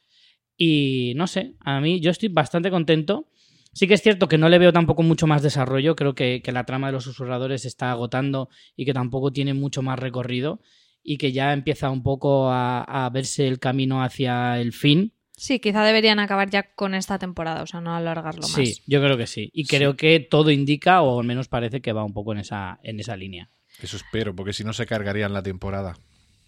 Y 0.57 1.13
no 1.17 1.27
sé, 1.27 1.53
a 1.59 1.79
mí 1.79 1.99
yo 1.99 2.09
estoy 2.09 2.29
bastante 2.29 2.71
contento. 2.71 3.29
Sí 3.73 3.87
que 3.87 3.93
es 3.93 4.01
cierto 4.01 4.27
que 4.27 4.39
no 4.39 4.49
le 4.49 4.57
veo 4.57 4.73
tampoco 4.73 5.03
mucho 5.03 5.27
más 5.27 5.43
desarrollo, 5.43 5.95
creo 5.95 6.15
que, 6.15 6.41
que 6.41 6.51
la 6.51 6.63
trama 6.63 6.87
de 6.87 6.93
los 6.93 7.03
susurradores 7.03 7.61
se 7.61 7.67
está 7.67 7.91
agotando 7.91 8.49
y 8.75 8.85
que 8.85 8.93
tampoco 8.93 9.31
tiene 9.31 9.53
mucho 9.53 9.83
más 9.83 9.99
recorrido 9.99 10.61
y 11.03 11.19
que 11.19 11.31
ya 11.31 11.53
empieza 11.53 11.91
un 11.91 12.01
poco 12.01 12.49
a, 12.49 12.81
a 12.81 13.07
verse 13.11 13.47
el 13.47 13.59
camino 13.59 14.01
hacia 14.01 14.59
el 14.59 14.73
fin. 14.73 15.13
Sí, 15.35 15.59
quizá 15.59 15.83
deberían 15.83 16.19
acabar 16.19 16.49
ya 16.49 16.73
con 16.75 16.93
esta 16.93 17.17
temporada, 17.17 17.63
o 17.63 17.67
sea, 17.67 17.81
no 17.81 17.95
alargarlo 17.95 18.43
más. 18.43 18.51
Sí, 18.51 18.81
yo 18.85 19.01
creo 19.01 19.17
que 19.17 19.27
sí. 19.27 19.49
Y 19.51 19.65
creo 19.65 19.95
que 19.95 20.19
todo 20.19 20.51
indica, 20.51 21.01
o 21.01 21.19
al 21.19 21.25
menos 21.25 21.47
parece 21.47 21.81
que 21.81 21.91
va 21.91 22.03
un 22.03 22.13
poco 22.13 22.33
en 22.33 22.39
esa, 22.39 22.79
en 22.83 22.99
esa 22.99 23.15
línea. 23.15 23.49
Eso 23.81 23.97
espero, 23.97 24.35
porque 24.35 24.53
si 24.53 24.63
no 24.63 24.73
se 24.73 24.85
cargarían 24.85 25.33
la 25.33 25.41
temporada. 25.41 25.97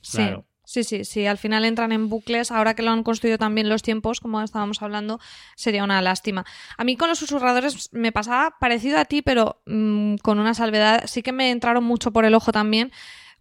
Sí. 0.01 0.17
Claro. 0.17 0.45
Sí, 0.65 0.83
sí, 0.83 1.05
sí, 1.05 1.27
al 1.27 1.37
final 1.37 1.63
entran 1.63 1.91
en 1.91 2.09
bucles, 2.09 2.51
ahora 2.51 2.73
que 2.73 2.81
lo 2.81 2.89
han 2.89 3.03
construido 3.03 3.37
también 3.37 3.69
los 3.69 3.83
tiempos, 3.83 4.19
como 4.19 4.41
estábamos 4.41 4.81
hablando, 4.81 5.19
sería 5.55 5.83
una 5.83 6.01
lástima. 6.01 6.43
A 6.75 6.83
mí 6.83 6.97
con 6.97 7.07
los 7.07 7.19
susurradores 7.19 7.93
me 7.93 8.11
pasaba 8.11 8.55
parecido 8.59 8.97
a 8.97 9.05
ti, 9.05 9.21
pero 9.21 9.61
mm, 9.67 10.15
con 10.17 10.39
una 10.39 10.55
salvedad, 10.55 11.03
sí 11.05 11.21
que 11.21 11.31
me 11.31 11.51
entraron 11.51 11.83
mucho 11.83 12.11
por 12.11 12.25
el 12.25 12.33
ojo 12.33 12.51
también 12.51 12.91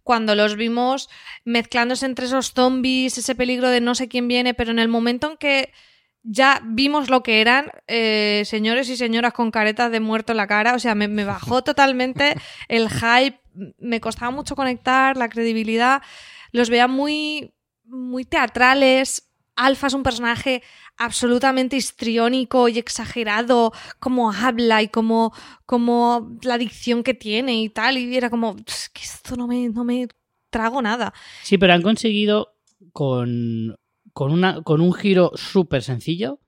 cuando 0.05 0.35
los 0.35 0.55
vimos 0.55 1.09
mezclándose 1.45 2.05
entre 2.05 2.27
esos 2.27 2.53
zombies, 2.53 3.17
ese 3.17 3.33
peligro 3.33 3.71
de 3.71 3.81
no 3.81 3.95
sé 3.95 4.07
quién 4.07 4.27
viene, 4.27 4.53
pero 4.53 4.69
en 4.69 4.77
el 4.77 4.87
momento 4.87 5.31
en 5.31 5.37
que 5.37 5.73
ya 6.21 6.61
vimos 6.63 7.09
lo 7.09 7.23
que 7.23 7.41
eran 7.41 7.71
eh, 7.87 8.43
señores 8.45 8.87
y 8.89 8.97
señoras 8.97 9.33
con 9.33 9.49
caretas 9.49 9.91
de 9.91 9.99
muerto 9.99 10.31
en 10.31 10.37
la 10.37 10.45
cara, 10.45 10.75
o 10.75 10.79
sea, 10.79 10.93
me, 10.93 11.07
me 11.07 11.25
bajó 11.25 11.63
totalmente 11.69 12.35
el 12.67 12.87
hype, 12.87 13.39
me 13.79 13.99
costaba 13.99 14.29
mucho 14.29 14.55
conectar, 14.55 15.17
la 15.17 15.27
credibilidad, 15.27 16.03
los 16.51 16.69
veía 16.69 16.87
muy, 16.87 17.55
muy 17.83 18.25
teatrales. 18.25 19.31
Alfa 19.55 19.87
es 19.87 19.93
un 19.95 20.03
personaje 20.03 20.61
absolutamente 20.97 21.75
histriónico 21.77 22.67
y 22.69 22.77
exagerado, 22.79 23.71
como 23.99 24.31
habla 24.31 24.81
y 24.81 24.87
como, 24.87 25.33
como 25.65 26.37
la 26.41 26.57
dicción 26.57 27.03
que 27.03 27.13
tiene 27.13 27.61
y 27.61 27.69
tal, 27.69 27.97
y 27.97 28.15
era 28.15 28.29
como, 28.29 28.55
"Es 28.65 28.89
que 28.89 29.01
esto 29.01 29.35
no 29.35 29.47
me, 29.47 29.69
no 29.69 29.83
me 29.83 30.07
trago 30.49 30.81
nada. 30.81 31.13
Sí, 31.43 31.57
pero 31.57 31.73
han 31.73 31.81
conseguido 31.81 32.55
con, 32.93 33.75
con, 34.13 34.31
una, 34.31 34.61
con 34.61 34.79
un 34.79 34.93
giro 34.93 35.31
súper 35.35 35.83
sencillo, 35.83 36.39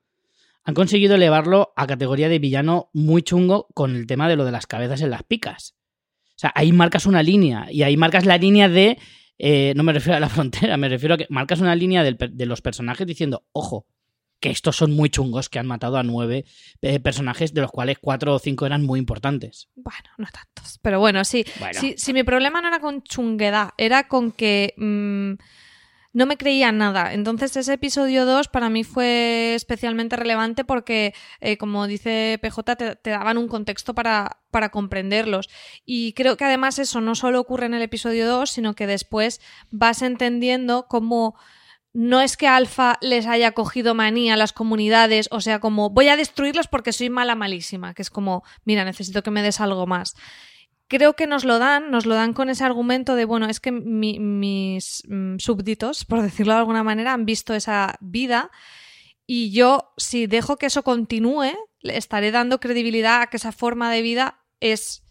han 0.64 0.74
conseguido 0.74 1.16
elevarlo 1.16 1.74
a 1.76 1.88
categoría 1.88 2.30
de 2.30 2.40
villano 2.40 2.90
muy 2.94 3.22
chungo 3.22 3.68
con 3.74 3.96
el 3.96 4.08
tema 4.08 4.28
de 4.30 4.36
lo 4.36 4.46
de 4.46 4.52
las 4.52 4.68
cabezas 4.68 5.02
en 5.02 5.10
las 5.10 5.24
picas. 5.24 5.76
O 6.36 6.40
sea, 6.40 6.52
ahí 6.56 6.72
marcas 6.72 7.06
una 7.06 7.24
línea 7.24 7.68
y 7.72 7.84
ahí 7.84 7.98
marcas 7.98 8.26
la 8.26 8.38
línea 8.38 8.70
de... 8.70 8.98
eh, 9.40 9.74
no 9.76 9.84
me 9.84 9.94
refiero 9.94 10.18
a 10.18 10.20
la 10.20 10.30
frontera, 10.30 10.78
me 10.78 10.90
refiero 10.90 11.16
a 11.16 11.18
que 11.18 11.26
marcas 11.30 11.60
una 11.62 11.76
línea 11.76 12.04
de 12.04 12.46
los 12.46 12.62
personajes 12.62 13.08
diciendo, 13.08 13.46
ojo, 13.54 13.86
que 14.40 14.50
estos 14.50 14.76
son 14.76 14.92
muy 14.92 15.10
chungos, 15.10 15.50
que 15.50 15.60
han 15.60 15.68
matado 15.68 15.98
a 15.98 16.04
nueve 16.04 16.46
eh, 16.82 17.00
personajes, 17.00 17.54
de 17.54 17.62
los 17.62 17.72
cuales 17.72 17.98
cuatro 18.00 18.36
o 18.36 18.40
cinco 18.40 18.66
eran 18.66 18.84
muy 18.84 19.00
importantes. 19.00 19.70
Bueno, 19.76 20.10
no 20.18 20.28
tantos. 20.32 20.80
Pero 20.82 21.00
bueno, 21.00 21.24
sí. 21.26 21.46
Bueno. 21.60 21.80
Si, 21.80 21.96
si 21.98 22.14
mi 22.14 22.24
problema 22.24 22.62
no 22.62 22.68
era 22.68 22.80
con 22.80 23.04
chunguedad, 23.04 23.72
era 23.78 24.08
con 24.08 24.32
que 24.32 24.74
mm, 24.78 25.42
no 26.18 26.26
me 26.26 26.38
creía 26.38 26.72
nada. 26.72 27.14
Entonces 27.14 27.56
ese 27.58 27.74
episodio 27.74 28.26
2 28.26 28.48
para 28.48 28.70
mí 28.70 28.84
fue 28.84 29.54
especialmente 29.56 30.16
relevante 30.16 30.64
porque, 30.64 31.14
eh, 31.42 31.58
como 31.58 31.86
dice 31.86 32.40
PJ, 32.42 32.76
te, 32.76 32.96
te 32.96 33.10
daban 33.12 33.38
un 33.38 33.48
contexto 33.48 33.94
para, 33.94 34.40
para 34.50 34.70
comprenderlos. 34.70 35.48
Y 35.86 36.14
creo 36.14 36.36
que 36.36 36.46
además 36.46 36.80
eso 36.80 37.02
no 37.02 37.14
solo 37.14 37.40
ocurre 37.40 37.68
en 37.68 37.76
el 37.76 37.84
episodio 37.84 38.28
2, 38.28 38.50
sino 38.50 38.74
que 38.74 38.88
después 38.88 39.42
vas 39.70 40.02
entendiendo 40.02 40.88
cómo 40.88 41.36
no 42.00 42.22
es 42.22 42.38
que 42.38 42.48
Alfa 42.48 43.00
les 43.02 43.26
haya 43.26 43.54
cogido 43.54 43.96
manía 43.96 44.36
a 44.36 44.38
las 44.38 44.54
comunidades, 44.54 45.28
o 45.32 45.42
sea, 45.42 45.60
como 45.60 45.90
voy 45.90 46.10
a 46.10 46.16
destruirlos 46.16 46.68
porque 46.68 46.94
soy 46.94 47.10
mala 47.10 47.34
malísima, 47.34 47.96
que 47.96 48.04
es 48.04 48.12
como, 48.12 48.44
mira, 48.66 48.86
necesito 48.86 49.24
que 49.24 49.32
me 49.32 49.42
des 49.42 49.60
algo 49.60 49.88
más. 49.88 50.14
Creo 50.88 51.16
que 51.16 51.26
nos 51.26 51.44
lo 51.44 51.58
dan, 51.58 51.90
nos 51.90 52.06
lo 52.06 52.14
dan 52.14 52.34
con 52.34 52.50
ese 52.50 52.64
argumento 52.64 53.16
de, 53.16 53.26
bueno, 53.26 53.48
es 53.48 53.60
que 53.60 53.72
mi- 53.72 54.20
mis 54.20 55.02
mm, 55.08 55.38
súbditos, 55.40 56.06
por 56.06 56.22
decirlo 56.22 56.54
de 56.54 56.60
alguna 56.60 56.84
manera, 56.84 57.14
han 57.14 57.26
visto 57.26 57.56
esa 57.56 57.98
vida 58.00 58.52
y 59.26 59.50
yo, 59.52 59.92
si 59.98 60.28
dejo 60.28 60.58
que 60.58 60.68
eso 60.68 60.84
continúe, 60.84 61.52
le 61.82 61.98
estaré 61.98 62.30
dando 62.30 62.60
credibilidad 62.60 63.24
a 63.24 63.28
que 63.28 63.38
esa 63.38 63.52
forma 63.52 63.92
de 63.92 64.04
vida 64.04 64.44
es 64.60 65.02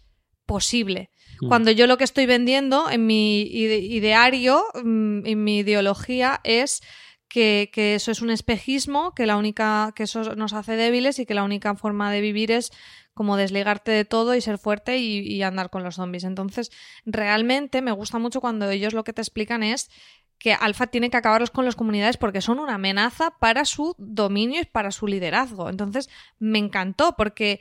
posible. 0.46 1.10
Mm. 1.40 1.48
Cuando 1.48 1.70
yo 1.70 1.86
lo 1.86 1.96
que 1.98 2.04
estoy 2.04 2.26
vendiendo 2.26 2.90
en 2.90 3.06
mi 3.06 3.42
ide- 3.42 3.80
ideario, 3.80 4.64
mm, 4.82 5.26
en 5.26 5.44
mi 5.44 5.58
ideología, 5.58 6.40
es 6.44 6.82
que, 7.28 7.70
eso 7.74 8.10
es 8.10 8.22
un 8.22 8.30
espejismo, 8.30 9.14
que 9.14 9.26
la 9.26 9.36
única, 9.36 9.92
que 9.94 10.04
eso 10.04 10.34
nos 10.36 10.52
hace 10.54 10.76
débiles 10.76 11.18
y 11.18 11.26
que 11.26 11.34
la 11.34 11.44
única 11.44 11.74
forma 11.74 12.10
de 12.10 12.20
vivir 12.22 12.50
es 12.50 12.70
como 13.12 13.36
desligarte 13.36 13.90
de 13.90 14.04
todo 14.04 14.34
y 14.34 14.40
ser 14.40 14.58
fuerte 14.58 14.98
y, 14.98 15.18
y 15.20 15.42
andar 15.42 15.68
con 15.70 15.82
los 15.82 15.96
zombies. 15.96 16.24
Entonces, 16.24 16.70
realmente 17.04 17.82
me 17.82 17.92
gusta 17.92 18.18
mucho 18.18 18.40
cuando 18.40 18.70
ellos 18.70 18.94
lo 18.94 19.04
que 19.04 19.12
te 19.12 19.20
explican 19.22 19.62
es 19.62 19.90
que 20.38 20.52
Alfa 20.52 20.86
tiene 20.86 21.08
que 21.10 21.16
acabarlos 21.16 21.50
con 21.50 21.64
las 21.64 21.76
comunidades 21.76 22.18
porque 22.18 22.42
son 22.42 22.58
una 22.58 22.74
amenaza 22.74 23.32
para 23.38 23.64
su 23.64 23.94
dominio 23.98 24.60
y 24.60 24.66
para 24.66 24.90
su 24.90 25.06
liderazgo. 25.06 25.70
Entonces, 25.70 26.08
me 26.38 26.58
encantó 26.58 27.14
porque 27.16 27.60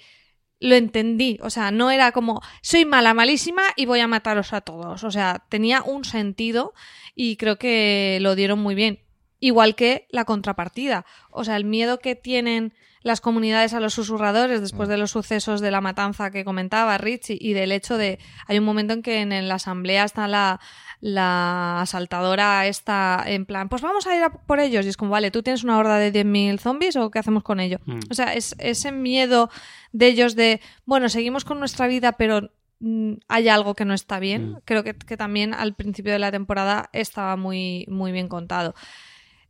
lo 0.66 0.76
entendí. 0.76 1.40
O 1.42 1.50
sea, 1.50 1.72
no 1.72 1.92
era 1.92 2.12
como 2.12 2.42
soy 2.62 2.86
mala, 2.86 3.14
malísima 3.14 3.64
y 3.76 3.86
voy 3.86 4.00
a 4.00 4.08
mataros 4.08 4.54
a 4.54 4.62
todos. 4.62 5.04
O 5.04 5.12
sea, 5.12 5.46
tenía 5.50 5.82
un 5.84 6.04
sentido 6.04 6.74
y 7.16 7.38
creo 7.38 7.58
que 7.58 8.18
lo 8.22 8.36
dieron 8.36 8.60
muy 8.60 8.76
bien. 8.76 9.00
Igual 9.40 9.76
que 9.76 10.08
la 10.10 10.26
contrapartida. 10.26 11.06
O 11.30 11.44
sea, 11.44 11.56
el 11.56 11.66
miedo 11.66 12.00
que 12.00 12.16
tienen 12.16 12.74
las 13.02 13.22
comunidades 13.22 13.76
a 13.76 13.80
los 13.80 13.94
susurradores 13.94 14.62
después 14.62 14.90
de 14.90 14.98
los 14.98 15.12
sucesos 15.12 15.62
de 15.62 15.70
la 15.70 15.82
matanza 15.82 16.32
que 16.32 16.44
comentaba 16.44 16.98
Richie 16.98 17.38
y 17.40 17.54
del 17.54 17.72
hecho 17.72 17.98
de 17.98 18.18
hay 18.48 18.58
un 18.58 18.66
momento 18.66 18.94
en 18.94 19.04
que 19.04 19.22
en 19.22 19.48
la 19.48 19.56
asamblea 19.56 20.06
está 20.06 20.28
la, 20.28 20.60
la 21.02 21.82
asaltadora 21.82 22.68
está 22.68 23.24
en 23.28 23.46
plan 23.46 23.70
pues 23.70 23.82
vamos 23.82 24.08
a 24.08 24.16
ir 24.16 24.24
a 24.24 24.30
por 24.32 24.60
ellos 24.60 24.86
y 24.86 24.90
es 24.90 24.98
como 24.98 25.12
vale 25.12 25.32
tú 25.32 25.44
tienes 25.44 25.64
una 25.64 25.78
horda 25.78 25.98
de 25.98 26.12
10.000 26.12 26.60
zombies 26.60 26.96
o 26.96 27.12
qué 27.12 27.20
hacemos 27.20 27.44
con 27.44 27.60
ello 27.60 27.80
Mm. 27.86 28.00
o 28.10 28.14
sea 28.14 28.34
es 28.34 28.56
ese 28.60 28.92
miedo 28.92 29.50
de 29.92 30.08
ellos 30.08 30.36
de 30.36 30.62
bueno 30.86 31.10
seguimos 31.10 31.44
con 31.46 31.60
nuestra 31.60 31.88
vida 31.88 32.14
pero 32.14 32.50
mm, 32.80 33.14
hay 33.28 33.48
algo 33.50 33.74
que 33.76 33.86
no 33.86 33.94
está 33.94 34.20
bien 34.20 34.52
Mm. 34.52 34.58
creo 34.66 34.84
que, 34.84 34.94
que 34.96 35.18
también 35.18 35.54
al 35.54 35.76
principio 35.76 36.12
de 36.14 36.20
la 36.20 36.32
temporada 36.32 36.90
estaba 36.94 37.36
muy 37.38 37.86
muy 37.90 38.12
bien 38.12 38.28
contado. 38.28 38.74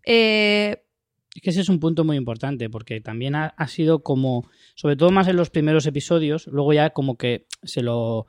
Eh, 0.04 0.78
Es 1.36 1.42
que 1.42 1.50
ese 1.50 1.62
es 1.62 1.70
un 1.70 1.80
punto 1.80 2.04
muy 2.06 2.16
importante, 2.18 2.70
porque 2.70 3.02
también 3.02 3.36
ha, 3.36 3.48
ha 3.58 3.68
sido 3.68 4.04
como, 4.04 4.50
sobre 4.76 4.96
todo 4.96 5.12
más 5.12 5.28
en 5.28 5.36
los 5.36 5.50
primeros 5.50 5.86
episodios, 5.86 6.48
luego 6.48 6.72
ya 6.74 6.92
como 6.92 7.18
que 7.18 7.46
se 7.64 7.82
lo, 7.82 8.26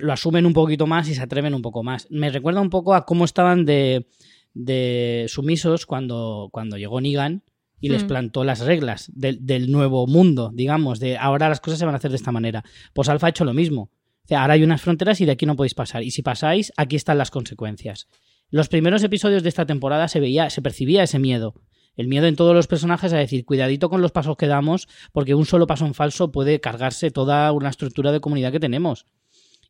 lo 0.00 0.12
asumen 0.12 0.46
un 0.46 0.52
poquito 0.52 0.86
más 0.86 1.08
y 1.08 1.14
se 1.14 1.22
atreven 1.22 1.54
un 1.54 1.62
poco 1.62 1.82
más. 1.82 2.06
Me 2.10 2.30
recuerda 2.30 2.60
un 2.60 2.70
poco 2.70 2.94
a 2.94 3.04
cómo 3.06 3.24
estaban 3.24 3.64
de, 3.64 4.06
de 4.54 5.26
sumisos 5.28 5.86
cuando, 5.86 6.48
cuando 6.52 6.76
llegó 6.76 7.00
Negan 7.00 7.42
y 7.80 7.88
les 7.88 8.04
Hmm. 8.04 8.08
plantó 8.08 8.44
las 8.44 8.60
reglas 8.60 9.10
del, 9.14 9.44
del 9.44 9.70
nuevo 9.70 10.06
mundo, 10.06 10.50
digamos, 10.54 11.00
de 11.00 11.18
ahora 11.18 11.48
las 11.48 11.60
cosas 11.60 11.78
se 11.78 11.84
van 11.84 11.94
a 11.94 11.98
hacer 11.98 12.10
de 12.10 12.16
esta 12.16 12.32
manera. 12.32 12.64
Pues 12.92 13.08
Alfa 13.08 13.26
ha 13.26 13.30
hecho 13.30 13.44
lo 13.44 13.52
mismo. 13.52 13.90
O 14.24 14.26
sea, 14.26 14.42
ahora 14.42 14.54
hay 14.54 14.62
unas 14.62 14.80
fronteras 14.80 15.20
y 15.20 15.26
de 15.26 15.32
aquí 15.32 15.44
no 15.44 15.56
podéis 15.56 15.74
pasar. 15.74 16.02
Y 16.02 16.10
si 16.10 16.22
pasáis, 16.22 16.72
aquí 16.76 16.96
están 16.96 17.18
las 17.18 17.30
consecuencias. 17.30 18.08
Los 18.50 18.68
primeros 18.68 19.02
episodios 19.02 19.42
de 19.42 19.48
esta 19.50 19.66
temporada 19.66 20.08
se 20.08 20.20
veía, 20.20 20.48
se 20.48 20.62
percibía 20.62 21.02
ese 21.02 21.18
miedo. 21.18 21.54
El 21.96 22.08
miedo 22.08 22.26
en 22.26 22.34
todos 22.36 22.54
los 22.54 22.66
personajes 22.66 23.12
a 23.12 23.18
decir, 23.18 23.44
cuidadito 23.44 23.90
con 23.90 24.00
los 24.00 24.12
pasos 24.12 24.36
que 24.36 24.46
damos, 24.46 24.88
porque 25.12 25.34
un 25.34 25.44
solo 25.44 25.66
paso 25.66 25.84
en 25.86 25.94
falso 25.94 26.32
puede 26.32 26.60
cargarse 26.60 27.10
toda 27.10 27.52
una 27.52 27.68
estructura 27.68 28.12
de 28.12 28.20
comunidad 28.20 28.50
que 28.50 28.60
tenemos. 28.60 29.06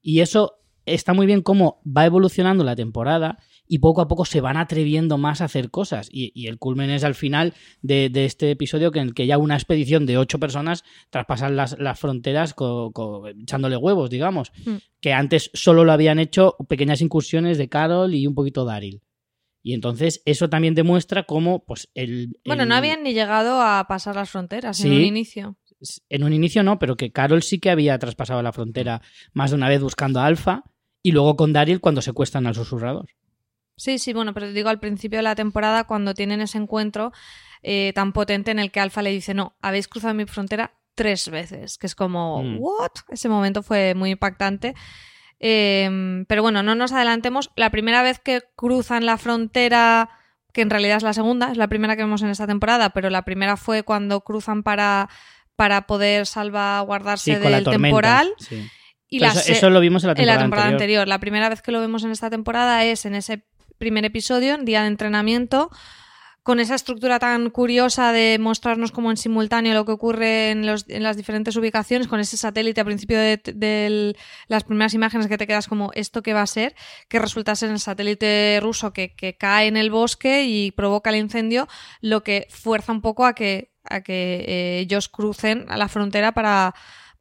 Y 0.07 0.21
eso 0.21 0.61
está 0.87 1.15
muy 1.15 1.25
bien 1.27 1.41
cómo 1.41 1.81
va 1.85 2.05
evolucionando 2.05 2.63
la 2.63 2.77
temporada 2.77 3.39
y 3.67 3.79
poco 3.79 4.03
a 4.03 4.07
poco 4.09 4.27
se 4.27 4.43
van 4.43 4.59
atreviendo 4.59 5.17
más 5.17 5.41
a 5.41 5.47
hacer 5.47 5.71
cosas. 5.71 6.11
Y, 6.13 6.31
y 6.35 6.49
el 6.49 6.59
culmen 6.59 6.91
es 6.91 7.05
al 7.05 7.15
final 7.15 7.55
de, 7.81 8.11
de 8.11 8.27
este 8.27 8.51
episodio 8.51 8.91
que 8.93 8.99
en 8.99 9.07
el 9.09 9.15
que 9.15 9.27
ya 9.27 9.39
una 9.39 9.55
expedición 9.55 10.05
de 10.05 10.19
ocho 10.19 10.39
personas 10.39 10.85
traspasan 11.09 11.57
las, 11.57 11.79
las 11.79 11.99
fronteras 11.99 12.53
co- 12.53 12.93
co- 12.93 13.27
echándole 13.29 13.79
huevos, 13.79 14.11
digamos. 14.11 14.53
Mm. 14.67 14.75
Que 15.01 15.15
antes 15.15 15.51
solo 15.55 15.85
lo 15.87 15.93
habían 15.93 16.19
hecho 16.19 16.55
pequeñas 16.69 17.01
incursiones 17.01 17.57
de 17.57 17.71
Carol 17.71 18.15
y 18.15 18.27
un 18.27 18.35
poquito 18.35 18.67
Daryl. 18.67 19.01
Y 19.67 19.73
entonces 19.73 20.21
eso 20.27 20.51
también 20.51 20.75
demuestra 20.75 21.23
cómo, 21.23 21.65
pues, 21.65 21.89
el. 21.95 22.37
bueno 22.45 22.65
el- 22.65 22.69
no 22.69 22.75
habían 22.75 23.03
ni 23.03 23.15
llegado 23.15 23.63
a 23.63 23.87
pasar 23.89 24.15
las 24.17 24.29
fronteras 24.29 24.85
en 24.85 24.93
un 24.93 25.01
inicio 25.01 25.57
En 26.09 26.25
un 26.25 26.33
inicio 26.33 26.63
no, 26.63 26.79
pero 26.79 26.97
que 26.97 27.13
Carol 27.13 27.43
sí 27.43 27.59
que 27.59 27.71
había 27.71 27.99
traspasado 27.99 28.43
la 28.43 28.53
frontera 28.53 29.03
más 29.33 29.51
de 29.51 29.57
una 29.57 29.69
vez 29.69 29.81
buscando 29.81 30.21
a 30.21 30.27
Alpha 30.27 30.65
y 31.03 31.13
luego 31.13 31.37
con 31.37 31.53
Daryl 31.53 31.81
cuando 31.81 32.03
secuestran 32.03 32.47
al 32.47 32.55
susurrador. 32.55 33.09
Sí, 33.77 33.99
sí, 33.99 34.13
bueno, 34.13 34.33
pero 34.35 34.47
te 34.47 34.53
digo 34.53 34.69
al 34.69 34.81
principio 34.81 35.19
de 35.19 35.25
la 35.25 35.35
temporada 35.35 35.85
cuando 35.85 36.15
tienen 36.15 36.41
ese 36.41 36.59
encuentro 36.59 37.13
eh, 37.63 37.93
tan 37.95 38.13
potente 38.13 38.51
en 38.51 38.59
el 38.59 38.71
que 38.71 38.81
Alfa 38.81 39.03
le 39.03 39.11
dice, 39.11 39.35
no, 39.35 39.57
habéis 39.61 39.89
cruzado 39.89 40.15
mi 40.15 40.27
frontera 40.27 40.75
tres 40.95 41.29
veces, 41.29 41.77
que 41.77 41.87
es 41.87 41.95
como, 41.95 42.43
Mm. 42.43 42.57
¿what? 42.61 42.93
Ese 43.09 43.29
momento 43.29 43.63
fue 43.63 43.95
muy 43.95 44.11
impactante. 44.11 44.75
Eh, 45.41 46.25
pero 46.29 46.43
bueno, 46.43 46.63
no 46.63 46.75
nos 46.75 46.93
adelantemos. 46.93 47.51
La 47.57 47.71
primera 47.71 48.03
vez 48.03 48.19
que 48.21 48.43
cruzan 48.55 49.05
la 49.05 49.19
frontera, 49.19 50.09
que 50.53 50.63
en 50.63 50.71
realidad 50.71 50.99
es 50.99 51.03
la 51.03 51.13
segunda, 51.13 51.51
es 51.51 51.59
la 51.59 51.69
primera 51.69 51.97
que 51.97 52.05
vemos 52.05 52.23
en 52.23 52.29
esta 52.29 52.47
temporada, 52.47 52.91
pero 52.91 53.11
la 53.11 53.25
primera 53.25 53.57
fue 53.57 53.83
cuando 53.83 54.21
cruzan 54.21 54.63
para, 54.63 55.09
para 55.57 55.87
poder 55.87 56.27
salvaguardarse 56.27 57.35
Sí, 57.37 57.41
del 57.41 57.65
temporal. 57.65 58.33
sí. 58.39 58.69
Y 59.09 59.21
la 59.21 59.29
eso, 59.29 59.71
lo 59.71 59.81
vimos 59.81 60.03
en 60.03 60.09
la 60.09 60.13
en 60.13 60.17
temporada, 60.17 60.37
la 60.39 60.45
temporada 60.45 60.69
anterior. 60.69 61.01
anterior. 61.03 61.09
La 61.09 61.21
primera 61.21 61.49
vez 61.49 61.63
que 61.63 61.71
lo 61.73 61.81
vemos 61.81 62.03
en 62.05 62.11
esta 62.11 62.31
temporada 62.31 62.85
es 62.85 63.05
en 63.05 63.15
ese 63.15 63.45
primer 63.79 64.05
episodio, 64.05 64.55
en 64.55 64.65
día 64.65 64.83
de 64.83 64.89
entrenamiento, 64.89 65.71
con 66.43 66.59
esa 66.61 66.75
estructura 66.75 67.19
tan 67.19 67.49
curiosa 67.51 68.13
de 68.13 68.39
mostrarnos 68.41 68.91
como 68.93 69.11
en 69.11 69.17
simultáneo 69.17 69.73
lo 69.73 69.85
que 69.87 69.93
ocurre 69.93 70.51
en, 70.51 70.67
los- 70.67 70.85
en 70.89 71.03
las 71.03 71.17
diferentes 71.17 71.55
ubicaciones, 71.57 72.09
con 72.09 72.19
ese 72.21 72.37
satélite 72.37 72.81
a 72.81 72.85
principio 72.85 73.19
de, 73.19 73.41
de 73.55 74.17
las 74.49 74.65
primeras 74.65 74.93
imágenes 74.95 75.27
que 75.29 75.39
te 75.39 75.47
quedas 75.47 75.69
como 75.69 75.91
esto 75.95 76.23
que 76.23 76.35
va 76.35 76.43
a 76.43 76.47
ser, 76.47 76.75
que 77.09 77.19
resulta 77.21 77.55
ser 77.55 77.71
el 77.71 77.79
satélite 77.79 78.59
ruso 78.61 78.93
que, 78.93 79.15
que 79.15 79.37
cae 79.37 79.69
en 79.69 79.77
el 79.77 79.91
bosque 79.91 80.45
y 80.45 80.71
provoca 80.73 81.11
el 81.11 81.17
incendio, 81.17 81.69
lo 82.01 82.23
que 82.25 82.47
fuerza 82.51 82.91
un 82.93 83.01
poco 83.01 83.25
a 83.27 83.35
que, 83.35 83.73
a 83.85 84.01
que 84.01 84.45
eh, 84.47 84.79
ellos 84.81 85.09
crucen 85.09 85.67
a 85.69 85.77
la 85.77 85.89
frontera 85.89 86.33
para 86.33 86.75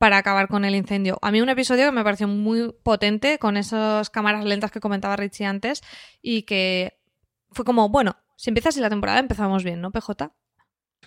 para 0.04 0.18
acabar 0.18 0.50
con 0.50 0.66
el 0.66 0.76
incendio. 0.76 1.18
A 1.22 1.32
mí 1.32 1.40
un 1.40 1.48
episodio 1.48 1.86
que 1.86 1.92
me 1.94 2.04
pareció 2.04 2.28
muy 2.28 2.74
potente 2.84 3.40
con 3.40 3.56
esas 3.56 4.10
cámaras 4.10 4.44
lentas 4.44 4.70
que 4.70 4.82
comentaba 4.82 5.16
Richie 5.16 5.46
antes 5.46 5.82
y 6.22 6.42
que 6.42 7.00
fue 7.52 7.64
como, 7.64 7.88
bueno, 7.88 8.18
si 8.36 8.50
empieza 8.50 8.68
así 8.68 8.82
la 8.82 8.90
temporada 8.90 9.20
empezamos 9.20 9.64
bien, 9.64 9.80
¿no, 9.80 9.92
PJ? 9.92 10.34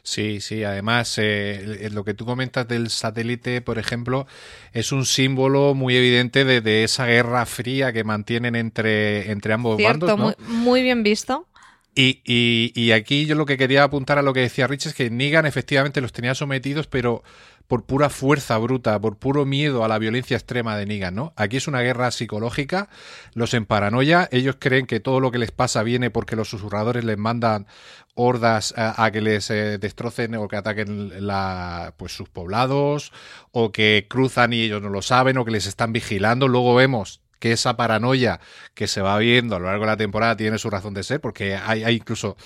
Sí, 0.02 0.40
sí, 0.40 0.64
además 0.64 1.18
eh, 1.18 1.88
lo 1.92 2.04
que 2.04 2.14
tú 2.14 2.24
comentas 2.24 2.68
del 2.68 2.88
satélite, 2.88 3.60
por 3.60 3.78
ejemplo, 3.78 4.26
es 4.72 4.92
un 4.92 5.04
símbolo 5.04 5.74
muy 5.74 5.96
evidente 5.96 6.46
de, 6.46 6.60
de 6.62 6.84
esa 6.84 7.04
guerra 7.06 7.44
fría 7.44 7.92
que 7.92 8.04
mantienen 8.04 8.54
entre, 8.54 9.30
entre 9.30 9.52
ambos 9.52 9.76
Cierto, 9.76 10.06
bandos, 10.06 10.36
¿no? 10.38 10.46
muy, 10.46 10.56
muy 10.56 10.82
bien 10.82 11.02
visto. 11.02 11.48
Y, 11.98 12.20
y, 12.26 12.72
y 12.74 12.92
aquí 12.92 13.24
yo 13.24 13.36
lo 13.36 13.46
que 13.46 13.56
quería 13.56 13.82
apuntar 13.82 14.18
a 14.18 14.22
lo 14.22 14.34
que 14.34 14.40
decía 14.40 14.66
Rich 14.66 14.84
es 14.84 14.94
que 14.94 15.08
Negan 15.08 15.46
efectivamente 15.46 16.02
los 16.02 16.12
tenía 16.12 16.34
sometidos, 16.34 16.86
pero 16.88 17.22
por 17.68 17.84
pura 17.84 18.10
fuerza 18.10 18.58
bruta, 18.58 19.00
por 19.00 19.16
puro 19.16 19.46
miedo 19.46 19.82
a 19.82 19.88
la 19.88 19.98
violencia 19.98 20.36
extrema 20.36 20.76
de 20.76 20.84
Negan, 20.84 21.14
¿no? 21.14 21.32
Aquí 21.36 21.56
es 21.56 21.68
una 21.68 21.80
guerra 21.80 22.10
psicológica, 22.10 22.90
los 23.32 23.54
en 23.54 23.64
paranoia, 23.64 24.28
ellos 24.30 24.56
creen 24.58 24.86
que 24.86 25.00
todo 25.00 25.20
lo 25.20 25.30
que 25.30 25.38
les 25.38 25.52
pasa 25.52 25.82
viene 25.82 26.10
porque 26.10 26.36
los 26.36 26.50
susurradores 26.50 27.02
les 27.02 27.16
mandan 27.16 27.66
hordas 28.14 28.74
a, 28.76 29.02
a 29.02 29.10
que 29.10 29.22
les 29.22 29.50
eh, 29.50 29.78
destrocen 29.78 30.34
o 30.34 30.48
que 30.48 30.56
ataquen 30.56 31.26
la, 31.26 31.94
pues 31.96 32.12
sus 32.12 32.28
poblados, 32.28 33.10
o 33.52 33.72
que 33.72 34.06
cruzan 34.06 34.52
y 34.52 34.60
ellos 34.60 34.82
no 34.82 34.90
lo 34.90 35.00
saben, 35.00 35.38
o 35.38 35.46
que 35.46 35.50
les 35.50 35.66
están 35.66 35.94
vigilando. 35.94 36.46
Luego 36.46 36.74
vemos 36.74 37.22
que 37.46 37.52
esa 37.52 37.76
paranoia 37.76 38.40
que 38.74 38.88
se 38.88 39.00
va 39.00 39.16
viendo 39.18 39.54
a 39.54 39.58
lo 39.60 39.66
largo 39.66 39.84
de 39.84 39.90
la 39.92 39.96
temporada 39.96 40.36
tiene 40.36 40.58
su 40.58 40.68
razón 40.68 40.94
de 40.94 41.04
ser, 41.04 41.20
porque 41.20 41.54
hay, 41.54 41.84
incluso 41.94 42.36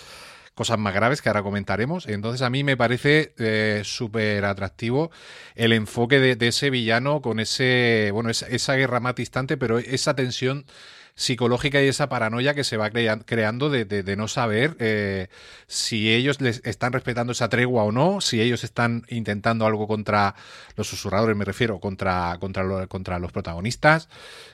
cosas 0.54 0.78
más 0.78 0.92
graves 0.92 1.22
que 1.22 1.30
ahora 1.30 1.42
comentaremos. 1.42 2.06
Entonces 2.06 2.42
a 2.42 2.50
mí 2.50 2.64
me 2.64 2.76
parece 2.76 3.32
eh, 3.38 3.80
súper 3.82 4.44
atractivo 4.44 5.10
el 5.54 5.72
enfoque 5.72 6.20
de, 6.20 6.48
ese 6.48 6.68
villano 6.68 7.22
con 7.22 7.40
ese, 7.40 8.10
bueno, 8.12 8.28
esa, 8.28 8.74
guerra 8.74 9.00
más 9.00 9.14
distante, 9.14 9.56
pero 9.56 9.78
esa 9.78 10.14
tensión 10.14 10.66
psicológica 11.14 11.82
y 11.82 11.88
esa 11.88 12.08
paranoia 12.08 12.54
que 12.54 12.64
se 12.64 12.76
va 12.76 12.90
creando 12.90 13.70
de 13.70 14.16
no 14.16 14.28
saber 14.28 14.76
eh, 14.80 15.28
si 15.66 16.12
ellos 16.12 16.40
les 16.40 16.60
están 16.64 16.92
respetando 16.92 17.32
esa 17.32 17.48
tregua 17.48 17.84
o 17.84 17.92
no, 17.92 18.20
si 18.20 18.40
ellos 18.40 18.64
están 18.64 19.04
intentando 19.08 19.66
algo 19.66 19.86
contra 19.86 20.34
los 20.76 20.88
susurradores, 20.88 21.36
me 21.36 21.44
refiero, 21.44 21.78
contra, 21.78 22.36
contra, 22.40 22.64
lo, 22.64 22.88
contra 22.88 23.20
los 23.20 23.30
protagonistas. 23.30 24.08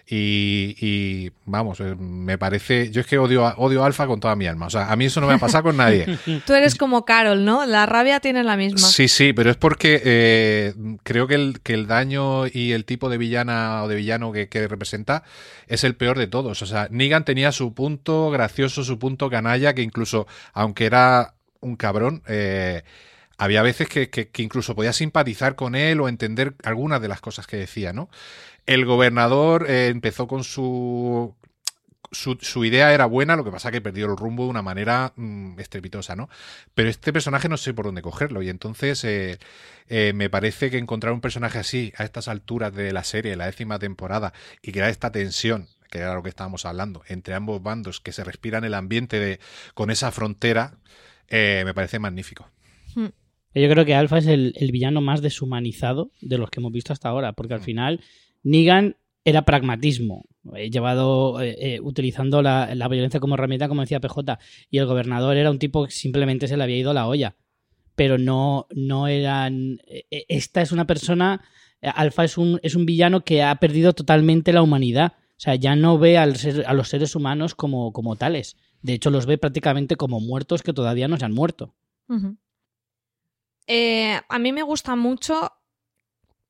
Y, 0.08 0.76
y, 0.80 1.32
vamos, 1.46 1.80
eh, 1.80 1.96
me 1.96 2.38
parece. 2.38 2.92
Yo 2.92 3.00
es 3.00 3.08
que 3.08 3.18
odio, 3.18 3.44
odio 3.56 3.84
Alfa 3.84 4.06
con 4.06 4.20
toda 4.20 4.36
mi 4.36 4.46
alma. 4.46 4.66
O 4.66 4.70
sea, 4.70 4.92
a 4.92 4.94
mí 4.94 5.06
eso 5.06 5.20
no 5.20 5.26
me 5.26 5.34
ha 5.34 5.38
pasado 5.38 5.64
con 5.64 5.76
nadie. 5.76 6.06
Tú 6.46 6.54
eres 6.54 6.76
como 6.76 7.04
Carol, 7.04 7.44
¿no? 7.44 7.66
La 7.66 7.86
rabia 7.86 8.20
tiene 8.20 8.44
la 8.44 8.56
misma. 8.56 8.78
Sí, 8.78 9.08
sí, 9.08 9.32
pero 9.32 9.50
es 9.50 9.56
porque 9.56 10.00
eh, 10.04 10.74
creo 11.02 11.26
que 11.26 11.34
el, 11.34 11.60
que 11.60 11.74
el 11.74 11.88
daño 11.88 12.46
y 12.46 12.70
el 12.70 12.84
tipo 12.84 13.08
de 13.08 13.18
villana 13.18 13.82
o 13.82 13.88
de 13.88 13.96
villano 13.96 14.30
que, 14.30 14.48
que 14.48 14.68
representa 14.68 15.24
es 15.66 15.82
el 15.82 15.96
peor 15.96 16.18
de 16.18 16.28
todos. 16.28 16.62
O 16.62 16.66
sea, 16.66 16.86
Negan 16.92 17.24
tenía 17.24 17.50
su 17.50 17.74
punto 17.74 18.30
gracioso, 18.30 18.84
su 18.84 19.00
punto 19.00 19.28
canalla, 19.28 19.74
que 19.74 19.82
incluso, 19.82 20.28
aunque 20.52 20.86
era 20.86 21.34
un 21.58 21.74
cabrón, 21.74 22.22
eh, 22.28 22.84
había 23.38 23.62
veces 23.62 23.88
que, 23.88 24.08
que, 24.08 24.28
que, 24.28 24.42
incluso 24.42 24.74
podía 24.76 24.92
simpatizar 24.92 25.56
con 25.56 25.74
él 25.74 26.00
o 26.00 26.08
entender 26.08 26.54
algunas 26.62 27.02
de 27.02 27.08
las 27.08 27.20
cosas 27.20 27.46
que 27.46 27.56
decía, 27.56 27.92
¿no? 27.92 28.08
El 28.66 28.84
gobernador 28.84 29.70
eh, 29.70 29.88
empezó 29.88 30.26
con 30.26 30.44
su, 30.44 31.34
su, 32.10 32.36
su, 32.40 32.64
idea 32.64 32.92
era 32.92 33.06
buena, 33.06 33.36
lo 33.36 33.44
que 33.44 33.50
pasa 33.50 33.70
que 33.70 33.80
perdió 33.80 34.06
el 34.06 34.16
rumbo 34.16 34.44
de 34.44 34.50
una 34.50 34.62
manera 34.62 35.12
mmm, 35.16 35.58
estrepitosa, 35.58 36.16
¿no? 36.16 36.28
Pero 36.74 36.88
este 36.88 37.12
personaje 37.12 37.48
no 37.48 37.56
sé 37.56 37.74
por 37.74 37.84
dónde 37.84 38.02
cogerlo 38.02 38.42
y 38.42 38.48
entonces 38.48 39.04
eh, 39.04 39.38
eh, 39.88 40.12
me 40.14 40.28
parece 40.30 40.70
que 40.70 40.78
encontrar 40.78 41.12
un 41.12 41.20
personaje 41.20 41.58
así 41.58 41.92
a 41.96 42.04
estas 42.04 42.28
alturas 42.28 42.74
de 42.74 42.92
la 42.92 43.04
serie, 43.04 43.36
la 43.36 43.46
décima 43.46 43.78
temporada, 43.78 44.32
y 44.62 44.72
crear 44.72 44.90
esta 44.90 45.12
tensión 45.12 45.68
que 45.90 45.98
era 45.98 46.14
lo 46.14 46.22
que 46.22 46.28
estábamos 46.28 46.64
hablando, 46.64 47.02
entre 47.08 47.34
ambos 47.34 47.62
bandos, 47.62 48.00
que 48.00 48.12
se 48.12 48.24
respiran 48.24 48.64
el 48.64 48.74
ambiente 48.74 49.20
de, 49.20 49.40
con 49.74 49.90
esa 49.90 50.10
frontera, 50.10 50.78
eh, 51.28 51.62
me 51.64 51.74
parece 51.74 51.98
magnífico. 51.98 52.50
Hmm. 52.94 53.06
Yo 53.54 53.70
creo 53.70 53.84
que 53.84 53.94
Alpha 53.94 54.18
es 54.18 54.26
el, 54.26 54.52
el, 54.56 54.70
villano 54.70 55.00
más 55.00 55.22
deshumanizado 55.22 56.10
de 56.20 56.38
los 56.38 56.50
que 56.50 56.60
hemos 56.60 56.72
visto 56.72 56.92
hasta 56.92 57.08
ahora, 57.08 57.32
porque 57.32 57.54
al 57.54 57.60
final 57.60 58.00
Negan 58.46 58.96
era 59.24 59.42
pragmatismo, 59.42 60.24
eh, 60.54 60.70
llevado 60.70 61.40
eh, 61.40 61.56
eh, 61.58 61.80
utilizando 61.80 62.42
la, 62.42 62.72
la, 62.76 62.86
violencia 62.86 63.18
como 63.18 63.34
herramienta, 63.34 63.66
como 63.66 63.80
decía 63.80 63.98
PJ, 63.98 64.38
y 64.70 64.78
el 64.78 64.86
gobernador 64.86 65.36
era 65.36 65.50
un 65.50 65.58
tipo 65.58 65.84
que 65.84 65.90
simplemente 65.90 66.46
se 66.46 66.56
le 66.56 66.62
había 66.62 66.76
ido 66.76 66.94
la 66.94 67.08
olla, 67.08 67.34
pero 67.96 68.18
no, 68.18 68.68
no 68.70 69.08
eran... 69.08 69.80
Esta 70.10 70.62
es 70.62 70.70
una 70.70 70.86
persona, 70.86 71.42
Alfa 71.82 72.22
es 72.22 72.38
un, 72.38 72.60
es 72.62 72.76
un 72.76 72.86
villano 72.86 73.24
que 73.24 73.42
ha 73.42 73.56
perdido 73.56 73.94
totalmente 73.94 74.52
la 74.52 74.62
humanidad, 74.62 75.14
o 75.16 75.40
sea, 75.40 75.56
ya 75.56 75.74
no 75.74 75.98
ve 75.98 76.16
a 76.16 76.26
los 76.26 76.88
seres 76.88 77.16
humanos 77.16 77.56
como, 77.56 77.92
como 77.92 78.14
tales, 78.14 78.56
de 78.80 78.92
hecho 78.92 79.10
los 79.10 79.26
ve 79.26 79.38
prácticamente 79.38 79.96
como 79.96 80.20
muertos 80.20 80.62
que 80.62 80.72
todavía 80.72 81.08
no 81.08 81.16
se 81.16 81.24
han 81.24 81.34
muerto. 81.34 81.74
Eh, 83.66 84.20
a 84.28 84.38
mí 84.38 84.52
me 84.52 84.62
gusta 84.62 84.94
mucho 84.94 85.50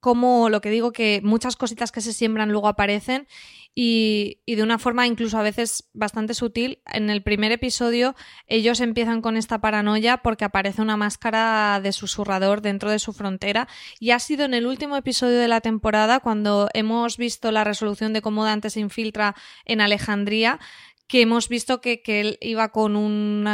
como 0.00 0.48
lo 0.48 0.61
que 0.61 0.70
digo, 0.70 0.92
que 0.92 1.20
muchas 1.22 1.56
cositas 1.56 1.92
que 1.92 2.00
se 2.00 2.12
siembran 2.12 2.50
luego 2.50 2.68
aparecen 2.68 3.26
y, 3.74 4.40
y, 4.46 4.54
de 4.54 4.62
una 4.62 4.78
forma 4.78 5.06
incluso 5.06 5.38
a 5.38 5.42
veces 5.42 5.90
bastante 5.92 6.32
sutil. 6.32 6.80
En 6.87 7.11
el 7.11 7.22
primer 7.22 7.52
episodio 7.52 8.14
ellos 8.46 8.80
empiezan 8.80 9.20
con 9.20 9.37
esta 9.37 9.61
paranoia 9.61 10.18
porque 10.18 10.44
aparece 10.44 10.80
una 10.80 10.96
máscara 10.96 11.80
de 11.82 11.92
susurrador 11.92 12.62
dentro 12.62 12.90
de 12.90 12.98
su 12.98 13.12
frontera 13.12 13.68
y 14.00 14.12
ha 14.12 14.18
sido 14.18 14.44
en 14.44 14.54
el 14.54 14.66
último 14.66 14.96
episodio 14.96 15.38
de 15.38 15.48
la 15.48 15.61
temporada 15.61 16.20
cuando 16.20 16.68
hemos 16.72 17.18
visto 17.18 17.52
la 17.52 17.64
resolución 17.64 18.12
de 18.12 18.22
cómo 18.22 18.44
Dante 18.44 18.70
se 18.70 18.80
infiltra 18.80 19.35
en 19.64 19.80
Alejandría 19.80 20.59
que 21.09 21.22
hemos 21.22 21.48
visto 21.48 21.80
que, 21.80 22.02
que 22.02 22.20
él 22.20 22.38
iba 22.40 22.70
con 22.70 22.96
un 22.96 23.44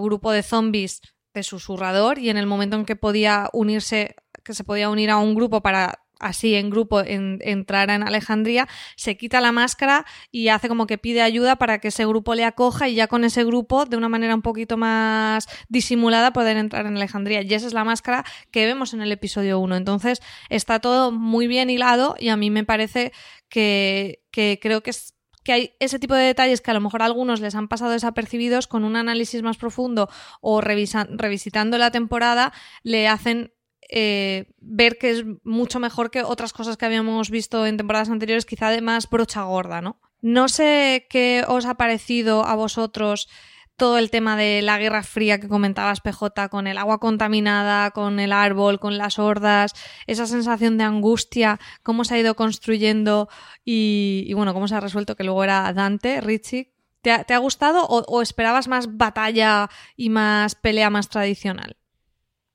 grupo 0.00 0.32
de 0.32 0.42
zombies 0.42 1.02
de 1.34 1.42
susurrador 1.42 2.18
y 2.18 2.30
en 2.30 2.36
el 2.36 2.46
momento 2.46 2.76
en 2.76 2.84
que 2.84 2.96
podía 2.96 3.48
unirse 3.52 4.16
que 4.44 4.54
se 4.54 4.64
podía 4.64 4.90
unir 4.90 5.10
a 5.10 5.18
un 5.18 5.34
grupo 5.34 5.60
para 5.62 6.02
así 6.22 6.54
en 6.54 6.70
grupo 6.70 7.00
en, 7.00 7.40
entrar 7.42 7.90
en 7.90 8.02
Alejandría, 8.02 8.68
se 8.96 9.16
quita 9.16 9.40
la 9.40 9.52
máscara 9.52 10.06
y 10.30 10.48
hace 10.48 10.68
como 10.68 10.86
que 10.86 10.96
pide 10.96 11.20
ayuda 11.20 11.56
para 11.56 11.78
que 11.80 11.88
ese 11.88 12.06
grupo 12.06 12.34
le 12.34 12.44
acoja 12.44 12.88
y 12.88 12.94
ya 12.94 13.08
con 13.08 13.24
ese 13.24 13.44
grupo, 13.44 13.84
de 13.84 13.96
una 13.96 14.08
manera 14.08 14.34
un 14.34 14.42
poquito 14.42 14.76
más 14.76 15.46
disimulada, 15.68 16.32
poder 16.32 16.56
entrar 16.56 16.86
en 16.86 16.96
Alejandría. 16.96 17.42
Y 17.42 17.52
esa 17.52 17.66
es 17.66 17.74
la 17.74 17.84
máscara 17.84 18.24
que 18.50 18.64
vemos 18.64 18.94
en 18.94 19.02
el 19.02 19.12
episodio 19.12 19.58
1. 19.58 19.76
Entonces 19.76 20.22
está 20.48 20.78
todo 20.78 21.10
muy 21.10 21.46
bien 21.48 21.68
hilado 21.68 22.14
y 22.18 22.28
a 22.28 22.36
mí 22.36 22.50
me 22.50 22.64
parece 22.64 23.12
que, 23.48 24.22
que 24.30 24.58
creo 24.62 24.82
que 24.82 24.90
es 24.90 25.14
que 25.44 25.52
hay 25.52 25.74
ese 25.80 25.98
tipo 25.98 26.14
de 26.14 26.22
detalles 26.22 26.60
que 26.60 26.70
a 26.70 26.74
lo 26.74 26.80
mejor 26.80 27.02
a 27.02 27.06
algunos 27.06 27.40
les 27.40 27.56
han 27.56 27.66
pasado 27.66 27.90
desapercibidos 27.90 28.68
con 28.68 28.84
un 28.84 28.94
análisis 28.94 29.42
más 29.42 29.56
profundo 29.56 30.08
o 30.40 30.60
revisitando 30.60 31.78
la 31.78 31.90
temporada 31.90 32.52
le 32.84 33.08
hacen 33.08 33.52
eh, 33.94 34.46
ver 34.58 34.96
que 34.96 35.10
es 35.10 35.24
mucho 35.44 35.78
mejor 35.78 36.10
que 36.10 36.22
otras 36.22 36.54
cosas 36.54 36.78
que 36.78 36.86
habíamos 36.86 37.28
visto 37.28 37.66
en 37.66 37.76
temporadas 37.76 38.08
anteriores, 38.08 38.46
quizá 38.46 38.70
de 38.70 38.80
más 38.80 39.08
brocha 39.08 39.42
gorda, 39.42 39.82
¿no? 39.82 40.00
No 40.22 40.48
sé 40.48 41.06
qué 41.10 41.44
os 41.46 41.66
ha 41.66 41.74
parecido 41.74 42.46
a 42.46 42.54
vosotros 42.54 43.28
todo 43.76 43.98
el 43.98 44.10
tema 44.10 44.34
de 44.36 44.62
la 44.62 44.78
Guerra 44.78 45.02
Fría 45.02 45.40
que 45.40 45.48
comentabas, 45.48 46.00
PJ, 46.00 46.48
con 46.48 46.66
el 46.66 46.78
agua 46.78 47.00
contaminada, 47.00 47.90
con 47.90 48.18
el 48.18 48.32
árbol, 48.32 48.80
con 48.80 48.96
las 48.96 49.18
hordas, 49.18 49.74
esa 50.06 50.26
sensación 50.26 50.78
de 50.78 50.84
angustia, 50.84 51.60
cómo 51.82 52.04
se 52.04 52.14
ha 52.14 52.18
ido 52.18 52.34
construyendo 52.34 53.28
y, 53.62 54.32
bueno, 54.34 54.54
cómo 54.54 54.68
se 54.68 54.74
ha 54.74 54.80
resuelto 54.80 55.16
que 55.16 55.24
luego 55.24 55.44
era 55.44 55.70
Dante, 55.74 56.22
Richie. 56.22 56.72
¿Te 57.02 57.34
ha, 57.34 57.38
gustado 57.38 57.84
o 57.88 58.22
esperabas 58.22 58.68
más 58.68 58.96
batalla 58.96 59.68
y 59.96 60.08
más 60.08 60.54
pelea 60.54 60.88
más 60.88 61.08
tradicional? 61.08 61.76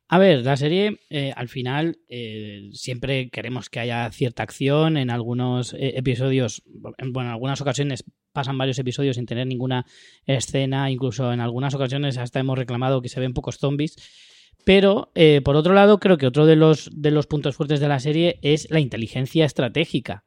A 0.09 0.19
ver, 0.19 0.45
la 0.45 0.55
serie 0.55 1.01
eh, 1.09 1.33
al 1.35 1.49
final 1.49 1.99
eh, 2.07 2.69
siempre 2.71 3.29
queremos 3.29 3.69
que 3.69 3.81
haya 3.81 4.09
cierta 4.11 4.43
acción. 4.43 4.95
En 4.95 5.09
algunos 5.09 5.73
eh, 5.73 5.93
episodios, 5.97 6.63
en, 6.97 7.11
bueno, 7.11 7.29
en 7.29 7.33
algunas 7.33 7.59
ocasiones 7.59 8.05
pasan 8.31 8.57
varios 8.57 8.79
episodios 8.79 9.17
sin 9.17 9.25
tener 9.25 9.47
ninguna 9.47 9.85
escena. 10.25 10.89
Incluso 10.91 11.33
en 11.33 11.41
algunas 11.41 11.73
ocasiones 11.73 12.17
hasta 12.17 12.39
hemos 12.39 12.57
reclamado 12.57 13.01
que 13.01 13.09
se 13.09 13.19
ven 13.19 13.33
pocos 13.33 13.57
zombies. 13.57 13.97
Pero 14.67 15.11
eh, 15.15 15.41
por 15.43 15.55
otro 15.55 15.73
lado, 15.73 15.99
creo 15.99 16.17
que 16.17 16.27
otro 16.27 16.45
de 16.45 16.55
los, 16.55 16.89
de 16.93 17.11
los 17.11 17.27
puntos 17.27 17.55
fuertes 17.55 17.79
de 17.79 17.87
la 17.87 17.99
serie 17.99 18.39
es 18.41 18.69
la 18.69 18.79
inteligencia 18.79 19.45
estratégica. 19.45 20.26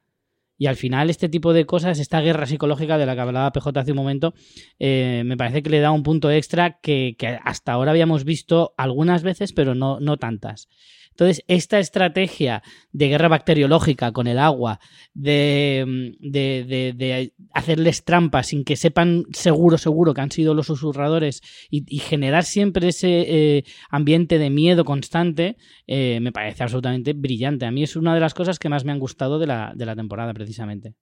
Y 0.61 0.67
al 0.67 0.75
final 0.75 1.09
este 1.09 1.27
tipo 1.27 1.53
de 1.53 1.65
cosas, 1.65 1.97
esta 1.97 2.21
guerra 2.21 2.45
psicológica 2.45 2.99
de 2.99 3.07
la 3.07 3.15
que 3.15 3.21
hablaba 3.21 3.51
PJ 3.51 3.79
hace 3.79 3.93
un 3.93 3.97
momento, 3.97 4.35
eh, 4.77 5.23
me 5.25 5.35
parece 5.35 5.63
que 5.63 5.71
le 5.71 5.79
da 5.79 5.89
un 5.89 6.03
punto 6.03 6.29
extra 6.29 6.77
que, 6.83 7.15
que, 7.17 7.39
hasta 7.43 7.71
ahora 7.71 7.89
habíamos 7.89 8.25
visto 8.25 8.75
algunas 8.77 9.23
veces, 9.23 9.53
pero 9.53 9.73
no, 9.73 9.99
no 9.99 10.17
tantas. 10.17 10.69
Entonces, 11.11 11.43
esta 11.47 11.79
estrategia 11.79 12.63
de 12.91 13.09
guerra 13.09 13.27
bacteriológica 13.27 14.11
con 14.11 14.27
el 14.27 14.39
agua, 14.39 14.79
de, 15.13 16.15
de, 16.19 16.65
de, 16.67 16.93
de, 16.93 17.33
hacerles 17.53 18.05
trampas 18.05 18.47
sin 18.47 18.63
que 18.63 18.75
sepan 18.75 19.25
seguro, 19.31 19.77
seguro 19.77 20.13
que 20.13 20.21
han 20.21 20.31
sido 20.31 20.53
los 20.53 20.67
susurradores 20.67 21.41
y, 21.69 21.99
generar 21.99 22.43
siempre 22.43 22.87
ese 22.87 23.07
eh, 23.27 23.63
ambiente 23.89 24.39
de 24.39 24.49
miedo 24.49 24.85
constante, 24.85 25.57
eh, 25.85 26.19
me 26.21 26.31
parece 26.31 26.63
absolutamente 26.63 27.13
brillante. 27.13 27.65
A 27.65 27.71
mí 27.71 27.83
es 27.83 27.95
una 27.95 28.13
de 28.13 28.19
las 28.19 28.33
cosas 28.33 28.57
que 28.57 28.69
más 28.69 28.85
me 28.85 28.91
han 28.91 28.99
gustado 28.99 29.37
de 29.37 29.47
la, 29.47 29.73
la 29.75 29.95
temporada, 29.95 30.33
precisamente. 30.33 30.95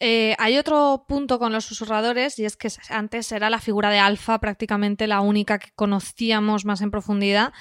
Eh, 0.00 0.34
hay 0.38 0.58
otro 0.58 1.04
punto 1.06 1.38
con 1.38 1.52
los 1.52 1.64
susurradores 1.64 2.38
y 2.40 2.44
es 2.44 2.56
que 2.56 2.68
antes 2.90 3.30
era 3.30 3.48
la 3.48 3.60
figura 3.60 3.90
de 3.90 4.00
Alfa 4.00 4.40
prácticamente 4.40 5.06
la 5.06 5.20
única 5.20 5.60
que 5.60 5.70
conocíamos 5.76 6.64
más 6.64 6.80
en 6.80 6.90
profundidad 6.90 7.52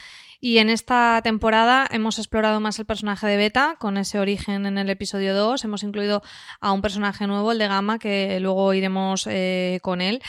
y 0.43 0.57
en 0.57 0.69
esta 0.69 1.21
temporada 1.23 1.87
hemos 1.89 2.19
explorado 2.19 2.59
más 2.59 2.77
el 2.77 2.85
personaje 2.85 3.25
de 3.27 3.37
Beta, 3.37 3.77
con 3.79 3.95
ese 3.95 4.19
origen 4.19 4.65
en 4.65 4.77
el 4.77 4.89
episodio 4.89 5.33
2. 5.33 5.63
Hemos 5.63 5.83
incluido 5.83 6.21
a 6.59 6.73
un 6.73 6.81
personaje 6.81 7.27
nuevo, 7.27 7.53
el 7.53 7.59
de 7.59 7.69
Gamma, 7.69 7.97
que 7.97 8.41
luego 8.41 8.73
iremos 8.73 9.25
eh, 9.25 9.79
con 9.83 10.01
él. 10.01 10.21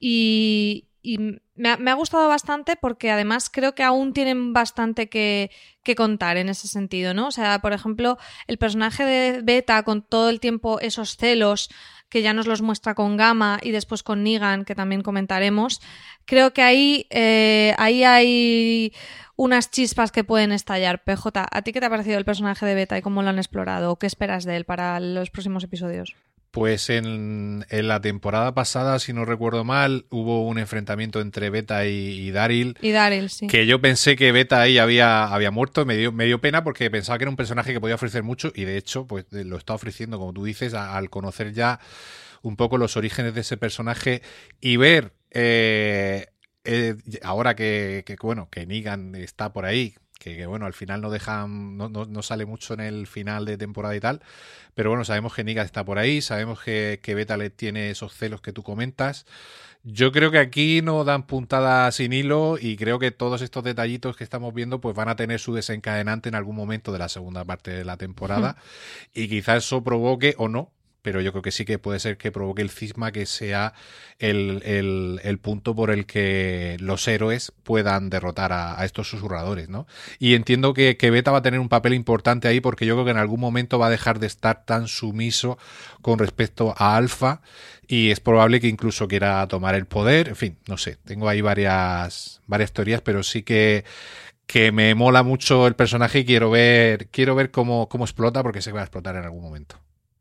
Y, 0.00 0.86
y 1.02 1.18
me, 1.54 1.68
ha, 1.90 1.94
gustado 1.94 2.28
bastante 2.28 2.76
porque 2.76 3.10
además 3.10 3.50
creo 3.50 3.74
que 3.74 3.82
aún 3.82 4.14
tienen 4.14 4.54
bastante 4.54 5.10
que, 5.10 5.50
que, 5.82 5.94
contar 5.94 6.38
en 6.38 6.48
ese 6.48 6.66
sentido, 6.66 7.12
¿no? 7.12 7.26
O 7.26 7.30
sea, 7.30 7.58
por 7.58 7.74
ejemplo, 7.74 8.16
el 8.46 8.56
personaje 8.56 9.04
de 9.04 9.42
Beta 9.42 9.82
con 9.82 10.00
todo 10.00 10.30
el 10.30 10.40
tiempo 10.40 10.80
esos 10.80 11.18
celos 11.18 11.68
que 12.08 12.22
ya 12.22 12.32
nos 12.32 12.46
los 12.46 12.62
muestra 12.62 12.94
con 12.94 13.16
Gamma 13.16 13.58
y 13.62 13.70
después 13.70 14.02
con 14.02 14.22
Negan, 14.22 14.64
que 14.64 14.74
también 14.74 15.02
comentaremos, 15.02 15.80
creo 16.24 16.52
que 16.52 16.62
ahí, 16.62 17.06
eh, 17.10 17.74
ahí 17.78 18.04
hay 18.04 18.92
unas 19.36 19.70
chispas 19.70 20.10
que 20.10 20.24
pueden 20.24 20.52
estallar. 20.52 21.04
PJ, 21.04 21.46
¿a 21.50 21.62
ti 21.62 21.72
qué 21.72 21.80
te 21.80 21.86
ha 21.86 21.90
parecido 21.90 22.18
el 22.18 22.24
personaje 22.24 22.66
de 22.66 22.74
Beta 22.74 22.98
y 22.98 23.02
cómo 23.02 23.22
lo 23.22 23.28
han 23.28 23.38
explorado? 23.38 23.92
¿O 23.92 23.98
qué 23.98 24.06
esperas 24.06 24.44
de 24.44 24.56
él 24.56 24.64
para 24.64 24.98
los 25.00 25.30
próximos 25.30 25.64
episodios? 25.64 26.16
Pues 26.50 26.88
en, 26.88 27.66
en, 27.68 27.88
la 27.88 28.00
temporada 28.00 28.54
pasada, 28.54 28.98
si 28.98 29.12
no 29.12 29.26
recuerdo 29.26 29.64
mal, 29.64 30.06
hubo 30.08 30.46
un 30.46 30.58
enfrentamiento 30.58 31.20
entre 31.20 31.50
Beta 31.50 31.86
y, 31.86 31.90
y 31.90 32.30
Daryl. 32.30 32.76
Y 32.80 32.90
Daryl, 32.90 33.28
sí. 33.28 33.46
Que 33.48 33.66
yo 33.66 33.80
pensé 33.82 34.16
que 34.16 34.32
Beta 34.32 34.60
ahí 34.60 34.78
había, 34.78 35.24
había 35.24 35.50
muerto, 35.50 35.84
me 35.84 35.96
dio, 35.96 36.10
me 36.10 36.24
dio 36.24 36.40
pena 36.40 36.64
porque 36.64 36.90
pensaba 36.90 37.18
que 37.18 37.24
era 37.24 37.30
un 37.30 37.36
personaje 37.36 37.72
que 37.72 37.80
podía 37.80 37.96
ofrecer 37.96 38.22
mucho 38.22 38.50
y 38.54 38.64
de 38.64 38.78
hecho, 38.78 39.06
pues 39.06 39.26
lo 39.30 39.58
está 39.58 39.74
ofreciendo, 39.74 40.18
como 40.18 40.32
tú 40.32 40.44
dices, 40.44 40.72
a, 40.72 40.96
al 40.96 41.10
conocer 41.10 41.52
ya 41.52 41.80
un 42.42 42.56
poco 42.56 42.78
los 42.78 42.96
orígenes 42.96 43.34
de 43.34 43.42
ese 43.42 43.56
personaje 43.56 44.22
y 44.60 44.76
ver 44.76 45.12
eh, 45.30 46.26
eh, 46.64 46.96
ahora 47.22 47.54
que, 47.54 48.04
que, 48.06 48.16
bueno, 48.20 48.48
que 48.50 48.66
Negan 48.66 49.14
está 49.14 49.52
por 49.52 49.64
ahí, 49.64 49.94
que, 50.18 50.36
que, 50.36 50.46
bueno, 50.46 50.66
al 50.66 50.74
final 50.74 51.00
no 51.00 51.10
dejan, 51.10 51.76
no, 51.76 51.88
no, 51.88 52.04
no, 52.04 52.22
sale 52.22 52.44
mucho 52.46 52.74
en 52.74 52.80
el 52.80 53.06
final 53.06 53.44
de 53.44 53.56
temporada 53.56 53.94
y 53.96 54.00
tal, 54.00 54.20
pero 54.74 54.90
bueno, 54.90 55.04
sabemos 55.04 55.34
que 55.34 55.44
Negan 55.44 55.64
está 55.64 55.84
por 55.84 55.98
ahí, 55.98 56.20
sabemos 56.20 56.60
que, 56.60 57.00
que 57.02 57.14
Betalet 57.14 57.54
tiene 57.54 57.90
esos 57.90 58.14
celos 58.14 58.40
que 58.40 58.52
tú 58.52 58.62
comentas. 58.62 59.26
Yo 59.84 60.10
creo 60.12 60.30
que 60.30 60.38
aquí 60.38 60.82
no 60.82 61.04
dan 61.04 61.26
puntada 61.26 61.90
sin 61.92 62.12
hilo 62.12 62.58
y 62.60 62.76
creo 62.76 62.98
que 62.98 63.10
todos 63.12 63.42
estos 63.42 63.62
detallitos 63.62 64.16
que 64.16 64.24
estamos 64.24 64.52
viendo 64.52 64.80
pues 64.80 64.94
van 64.94 65.08
a 65.08 65.16
tener 65.16 65.38
su 65.38 65.54
desencadenante 65.54 66.28
en 66.28 66.34
algún 66.34 66.56
momento 66.56 66.92
de 66.92 66.98
la 66.98 67.08
segunda 67.08 67.44
parte 67.44 67.70
de 67.70 67.84
la 67.84 67.96
temporada 67.96 68.56
y 69.14 69.28
quizás 69.28 69.64
eso 69.64 69.84
provoque 69.84 70.34
o 70.36 70.48
no 70.48 70.72
pero 71.08 71.22
yo 71.22 71.32
creo 71.32 71.40
que 71.40 71.52
sí 71.52 71.64
que 71.64 71.78
puede 71.78 72.00
ser 72.00 72.18
que 72.18 72.30
provoque 72.30 72.60
el 72.60 72.68
cisma 72.68 73.12
que 73.12 73.24
sea 73.24 73.72
el, 74.18 74.60
el, 75.24 75.38
punto 75.38 75.74
por 75.74 75.90
el 75.90 76.04
que 76.04 76.76
los 76.80 77.08
héroes 77.08 77.50
puedan 77.62 78.10
derrotar 78.10 78.52
a, 78.52 78.84
estos 78.84 79.08
susurradores, 79.08 79.70
¿no? 79.70 79.86
Y 80.18 80.34
entiendo 80.34 80.74
que, 80.74 80.96
Beta 81.00 81.30
va 81.30 81.38
a 81.38 81.42
tener 81.42 81.60
un 81.60 81.70
papel 81.70 81.94
importante 81.94 82.46
ahí 82.46 82.60
porque 82.60 82.84
yo 82.84 82.94
creo 82.94 83.06
que 83.06 83.12
en 83.12 83.16
algún 83.16 83.40
momento 83.40 83.78
va 83.78 83.86
a 83.86 83.90
dejar 83.90 84.18
de 84.18 84.26
estar 84.26 84.66
tan 84.66 84.86
sumiso 84.86 85.56
con 86.02 86.18
respecto 86.18 86.74
a 86.76 86.96
Alfa 86.96 87.40
y 87.86 88.10
es 88.10 88.20
probable 88.20 88.60
que 88.60 88.68
incluso 88.68 89.08
quiera 89.08 89.48
tomar 89.48 89.74
el 89.76 89.86
poder, 89.86 90.28
en 90.28 90.36
fin, 90.36 90.58
no 90.68 90.76
sé, 90.76 90.98
tengo 91.06 91.26
ahí 91.26 91.40
varias, 91.40 92.42
varias 92.46 92.72
teorías, 92.72 93.00
pero 93.00 93.22
sí 93.22 93.42
que 93.44 93.86
que 94.46 94.72
me 94.72 94.94
mola 94.94 95.22
mucho 95.22 95.66
el 95.66 95.74
personaje 95.74 96.20
y 96.20 96.24
quiero 96.26 96.50
ver, 96.50 97.08
quiero 97.08 97.34
ver 97.34 97.50
cómo, 97.50 97.88
cómo 97.88 98.04
explota 98.04 98.42
porque 98.42 98.60
sé 98.62 98.70
que 98.70 98.74
va 98.74 98.80
a 98.80 98.84
explotar 98.84 99.16
en 99.16 99.24
algún 99.24 99.42
momento. 99.42 99.78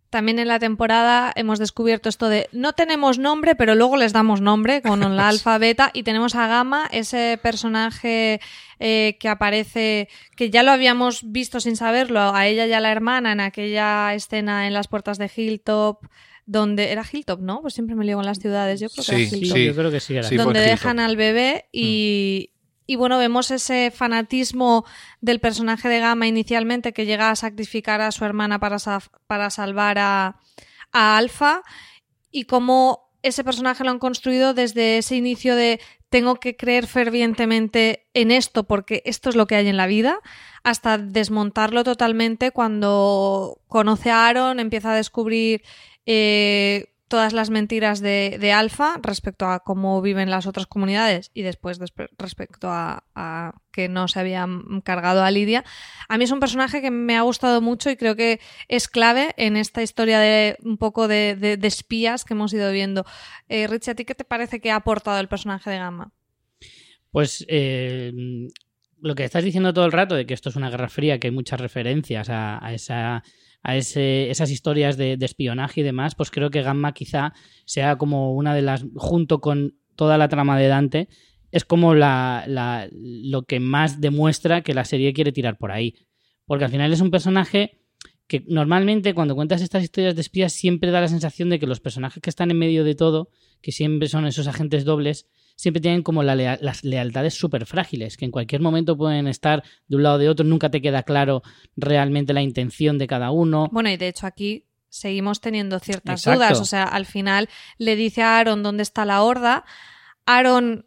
También 0.09 0.39
en 0.39 0.47
la 0.47 0.59
temporada 0.59 1.33
hemos 1.35 1.59
descubierto 1.59 2.07
esto 2.07 2.29
de 2.29 2.47
no 2.53 2.73
tenemos 2.73 3.19
nombre, 3.19 3.55
pero 3.55 3.75
luego 3.75 3.97
les 3.97 4.13
damos 4.13 4.39
nombre 4.39 4.81
con 4.81 5.15
la 5.15 5.27
alfa 5.29 5.57
beta 5.57 5.91
y 5.93 6.03
tenemos 6.03 6.35
a 6.35 6.47
Gamma, 6.47 6.87
ese 6.91 7.39
personaje 7.41 8.39
eh, 8.79 9.17
que 9.19 9.27
aparece, 9.27 10.07
que 10.35 10.49
ya 10.49 10.63
lo 10.63 10.71
habíamos 10.71 11.31
visto 11.31 11.59
sin 11.59 11.75
saberlo, 11.75 12.19
a 12.33 12.47
ella 12.47 12.65
y 12.67 12.73
a 12.73 12.79
la 12.79 12.91
hermana 12.91 13.33
en 13.33 13.41
aquella 13.41 14.13
escena 14.13 14.67
en 14.67 14.73
las 14.73 14.87
puertas 14.87 15.17
de 15.17 15.29
Hilltop 15.35 16.05
donde 16.47 16.93
era 16.93 17.03
Hilltop, 17.09 17.41
¿no? 17.41 17.61
Pues 17.61 17.73
siempre 17.73 17.95
me 17.95 18.05
lío 18.05 18.15
con 18.15 18.25
las 18.25 18.39
ciudades. 18.39 18.79
Yo 18.79 18.87
creo 18.89 19.03
que 19.05 19.11
sí, 19.11 19.11
era 19.11 19.35
Hilltop. 19.35 19.57
Sí, 19.57 19.65
yo 19.65 19.75
creo 19.75 19.91
que 19.91 19.99
sí 19.99 20.13
era. 20.13 20.23
Sí, 20.23 20.37
donde 20.37 20.61
dejan 20.61 20.99
al 20.99 21.17
bebé 21.17 21.65
y, 21.73 22.51
mm. 22.53 22.56
Y 22.87 22.95
bueno, 22.95 23.17
vemos 23.19 23.51
ese 23.51 23.91
fanatismo 23.91 24.85
del 25.21 25.39
personaje 25.39 25.89
de 25.89 25.99
Gamma 25.99 26.25
inicialmente 26.25 26.93
que 26.93 27.05
llega 27.05 27.29
a 27.29 27.35
sacrificar 27.35 28.01
a 28.01 28.11
su 28.11 28.23
hermana 28.23 28.59
para, 28.59 28.77
para 29.27 29.49
salvar 29.49 29.99
a, 29.99 30.39
a 30.93 31.17
Alpha 31.17 31.63
y 32.31 32.45
cómo 32.45 33.11
ese 33.23 33.43
personaje 33.43 33.83
lo 33.83 33.91
han 33.91 33.99
construido 33.99 34.53
desde 34.53 34.99
ese 34.99 35.17
inicio 35.17 35.55
de 35.55 35.81
tengo 36.09 36.35
que 36.35 36.55
creer 36.55 36.87
fervientemente 36.87 38.07
en 38.13 38.31
esto 38.31 38.63
porque 38.63 39.01
esto 39.05 39.29
es 39.29 39.35
lo 39.35 39.47
que 39.47 39.55
hay 39.55 39.67
en 39.67 39.75
la 39.75 39.87
vida, 39.87 40.19
hasta 40.63 40.97
desmontarlo 40.97 41.83
totalmente 41.83 42.51
cuando 42.51 43.61
conoce 43.67 44.11
a 44.11 44.27
Aaron, 44.27 44.61
empieza 44.61 44.93
a 44.93 44.95
descubrir 44.95 45.63
eh, 46.05 46.93
todas 47.07 47.33
las 47.33 47.49
mentiras 47.49 48.01
de, 48.01 48.37
de, 48.39 48.51
Alfa 48.51 48.99
respecto 49.01 49.45
a 49.45 49.59
cómo 49.59 50.01
viven 50.01 50.29
las 50.29 50.45
otras 50.45 50.67
comunidades 50.67 51.31
y 51.33 51.41
después 51.41 51.79
respecto 52.17 52.69
a, 52.69 53.53
que 53.71 53.87
no 53.87 54.07
se 54.07 54.19
habían 54.19 54.81
cargado 54.81 55.23
a 55.23 55.31
Lidia. 55.31 55.63
A 56.09 56.17
mí 56.17 56.25
es 56.25 56.31
un 56.31 56.39
personaje 56.39 56.81
que 56.81 56.91
me 56.91 57.15
ha 57.15 57.21
gustado 57.21 57.61
mucho 57.61 57.89
y 57.89 57.95
creo 57.95 58.15
que 58.15 58.39
es 58.67 58.87
clave 58.87 59.33
en 59.37 59.55
esta 59.55 59.81
historia 59.81 60.19
de 60.19 60.57
un 60.63 60.77
poco 60.77 61.07
de, 61.07 61.35
de, 61.35 61.67
espías 61.67 62.25
que 62.25 62.33
hemos 62.33 62.53
ido 62.53 62.71
viendo. 62.71 63.05
Eh, 63.47 63.67
Richie, 63.67 63.91
¿a 63.91 63.95
ti 63.95 64.05
qué 64.05 64.15
te 64.15 64.25
parece 64.25 64.59
que 64.59 64.71
ha 64.71 64.75
aportado 64.75 65.19
el 65.19 65.27
personaje 65.27 65.69
de 65.69 65.77
Gamma? 65.77 66.11
Pues 67.11 67.45
eh, 67.47 68.11
lo 68.99 69.15
que 69.15 69.23
estás 69.23 69.43
diciendo 69.43 69.73
todo 69.73 69.85
el 69.85 69.91
rato 69.91 70.15
de 70.15 70.25
que 70.25 70.33
esto 70.33 70.49
es 70.49 70.55
una 70.55 70.69
guerra 70.69 70.89
fría, 70.89 71.19
que 71.19 71.27
hay 71.27 71.33
muchas 71.33 71.61
referencias 71.61 72.29
a 72.29 72.73
esa 72.73 73.23
a 73.63 73.75
esas 73.75 74.49
historias 74.49 74.97
de, 74.97 75.17
de, 75.17 75.25
espionaje 75.25 75.81
y 75.81 75.83
demás, 75.83 76.15
pues 76.15 76.31
creo 76.31 76.49
que 76.49 76.61
Gamma 76.61 76.93
quizá 76.93 77.33
sea 77.65 77.97
como 77.97 78.33
una 78.33 78.55
de 78.55 78.61
las, 78.61 78.85
junto 78.95 79.41
con 79.41 79.75
toda 79.95 80.17
la 80.17 80.29
trama 80.29 80.57
de 80.57 80.67
Dante, 80.67 81.09
es 81.51 81.65
como 81.65 81.93
la, 81.93 82.45
la, 82.47 82.87
lo 82.91 83.43
que 83.43 83.59
más 83.59 83.99
demuestra 83.99 84.61
que 84.61 84.73
la 84.73 84.85
serie 84.85 85.13
quiere 85.13 85.31
tirar 85.31 85.57
por 85.57 85.71
ahí. 85.71 85.95
Porque 86.45 86.65
al 86.65 86.71
final 86.71 86.93
es 86.93 87.01
un 87.01 87.11
personaje 87.11 87.81
que 88.27 88.43
normalmente 88.47 89.13
cuando 89.13 89.35
cuentas 89.35 89.61
estas 89.61 89.83
historias 89.83 90.15
de 90.15 90.21
espías 90.21 90.53
siempre 90.53 90.91
da 90.91 91.01
la 91.01 91.07
sensación 91.07 91.49
de 91.49 91.59
que 91.59 91.67
los 91.67 91.79
personajes 91.79 92.21
que 92.21 92.29
están 92.29 92.51
en 92.51 92.59
medio 92.59 92.83
de 92.83 92.95
todo, 92.95 93.29
que 93.61 93.71
siempre 93.71 94.09
son 94.09 94.25
esos 94.25 94.47
agentes 94.47 94.85
dobles, 94.85 95.27
siempre 95.57 95.81
tienen 95.81 96.03
como 96.03 96.23
la 96.23 96.35
lea 96.35 96.57
las 96.61 96.83
lealtades 96.85 97.33
súper 97.33 97.65
frágiles, 97.65 98.15
que 98.15 98.23
en 98.23 98.31
cualquier 98.31 98.61
momento 98.61 98.95
pueden 98.95 99.27
estar 99.27 99.63
de 99.87 99.95
un 99.97 100.03
lado 100.03 100.15
o 100.15 100.19
de 100.19 100.29
otro, 100.29 100.45
nunca 100.45 100.69
te 100.69 100.81
queda 100.81 101.03
claro 101.03 101.41
realmente 101.75 102.31
la 102.31 102.41
intención 102.41 102.97
de 102.97 103.07
cada 103.07 103.31
uno. 103.31 103.67
Bueno, 103.71 103.89
y 103.89 103.97
de 103.97 104.07
hecho 104.07 104.27
aquí 104.27 104.65
seguimos 104.87 105.41
teniendo 105.41 105.79
ciertas 105.79 106.21
Exacto. 106.21 106.39
dudas, 106.39 106.61
o 106.61 106.65
sea, 106.65 106.83
al 106.83 107.05
final 107.05 107.49
le 107.77 107.95
dice 107.95 108.21
a 108.21 108.37
Aaron 108.37 108.63
dónde 108.63 108.83
está 108.83 109.03
la 109.03 109.23
horda, 109.23 109.65
Aaron 110.25 110.85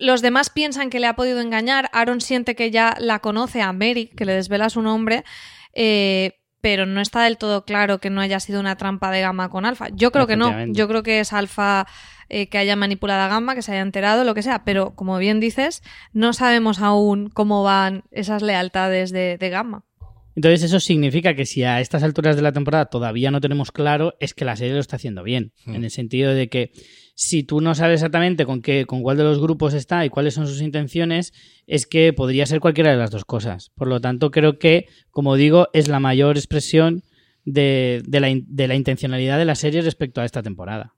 los 0.00 0.22
demás 0.22 0.50
piensan 0.50 0.90
que 0.90 0.98
le 0.98 1.06
ha 1.06 1.14
podido 1.14 1.40
engañar, 1.40 1.88
Aaron 1.92 2.20
siente 2.20 2.56
que 2.56 2.70
ya 2.70 2.96
la 2.98 3.20
conoce 3.20 3.62
a 3.62 3.72
Mary, 3.72 4.10
que 4.16 4.24
le 4.24 4.32
desvela 4.32 4.70
su 4.70 4.82
nombre, 4.82 5.24
eh, 5.72 6.40
pero 6.60 6.86
no 6.86 7.00
está 7.00 7.22
del 7.22 7.38
todo 7.38 7.64
claro 7.64 7.98
que 7.98 8.10
no 8.10 8.20
haya 8.20 8.40
sido 8.40 8.60
una 8.60 8.76
trampa 8.76 9.10
de 9.10 9.20
Gamma 9.20 9.48
con 9.48 9.64
Alfa. 9.64 9.88
Yo 9.90 10.10
creo 10.10 10.26
que 10.26 10.36
no, 10.36 10.66
yo 10.66 10.88
creo 10.88 11.02
que 11.02 11.20
es 11.20 11.32
Alfa 11.32 11.86
eh, 12.28 12.48
que 12.48 12.58
haya 12.58 12.76
manipulado 12.76 13.22
a 13.22 13.28
Gamma, 13.28 13.54
que 13.54 13.62
se 13.62 13.72
haya 13.72 13.80
enterado, 13.80 14.24
lo 14.24 14.34
que 14.34 14.42
sea, 14.42 14.64
pero 14.64 14.94
como 14.94 15.18
bien 15.18 15.40
dices, 15.40 15.82
no 16.12 16.32
sabemos 16.32 16.80
aún 16.80 17.30
cómo 17.30 17.62
van 17.62 18.04
esas 18.10 18.42
lealtades 18.42 19.12
de, 19.12 19.38
de 19.38 19.50
Gamma. 19.50 19.84
Entonces 20.38 20.62
eso 20.62 20.78
significa 20.78 21.34
que 21.34 21.46
si 21.46 21.64
a 21.64 21.80
estas 21.80 22.04
alturas 22.04 22.36
de 22.36 22.42
la 22.42 22.52
temporada 22.52 22.84
todavía 22.86 23.32
no 23.32 23.40
tenemos 23.40 23.72
claro, 23.72 24.14
es 24.20 24.34
que 24.34 24.44
la 24.44 24.54
serie 24.54 24.74
lo 24.74 24.78
está 24.78 24.94
haciendo 24.94 25.24
bien, 25.24 25.50
Hmm. 25.64 25.72
mm. 25.72 25.74
en 25.74 25.82
el 25.82 25.90
sentido 25.90 26.32
de 26.32 26.48
que 26.48 26.70
si 27.16 27.42
tú 27.42 27.60
no 27.60 27.74
sabes 27.74 27.94
exactamente 27.94 28.46
con 28.46 28.62
qué, 28.62 28.86
con 28.86 29.02
cuál 29.02 29.16
de 29.16 29.24
los 29.24 29.40
grupos 29.40 29.74
está 29.74 30.04
y 30.06 30.10
cuáles 30.10 30.34
son 30.34 30.46
sus 30.46 30.62
intenciones, 30.62 31.32
es 31.66 31.88
que 31.88 32.12
podría 32.12 32.46
ser 32.46 32.60
cualquiera 32.60 32.92
de 32.92 32.98
las 32.98 33.10
dos 33.10 33.24
cosas. 33.24 33.72
Por 33.74 33.88
lo 33.88 34.00
tanto, 34.00 34.30
creo 34.30 34.60
que, 34.60 34.86
como 35.10 35.34
digo, 35.34 35.70
es 35.72 35.88
la 35.88 35.98
mayor 35.98 36.36
expresión 36.36 37.02
de, 37.44 38.04
de, 38.06 38.20
la, 38.20 38.28
de 38.32 38.68
la 38.68 38.76
intencionalidad 38.76 39.38
de 39.38 39.44
la 39.44 39.56
serie 39.56 39.82
respecto 39.82 40.20
a 40.20 40.24
esta 40.24 40.44
temporada. 40.44 40.94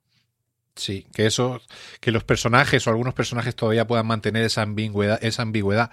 Sí, 0.76 1.06
que 1.14 1.26
eso, 1.26 1.60
que 2.00 2.12
los 2.12 2.24
personajes 2.24 2.86
o 2.86 2.90
algunos 2.90 3.14
personajes 3.14 3.56
todavía 3.56 3.86
puedan 3.86 4.06
mantener 4.06 4.44
esa 4.44 4.62
ambigüedad, 4.62 5.18
esa 5.22 5.42
ambigüedad 5.42 5.90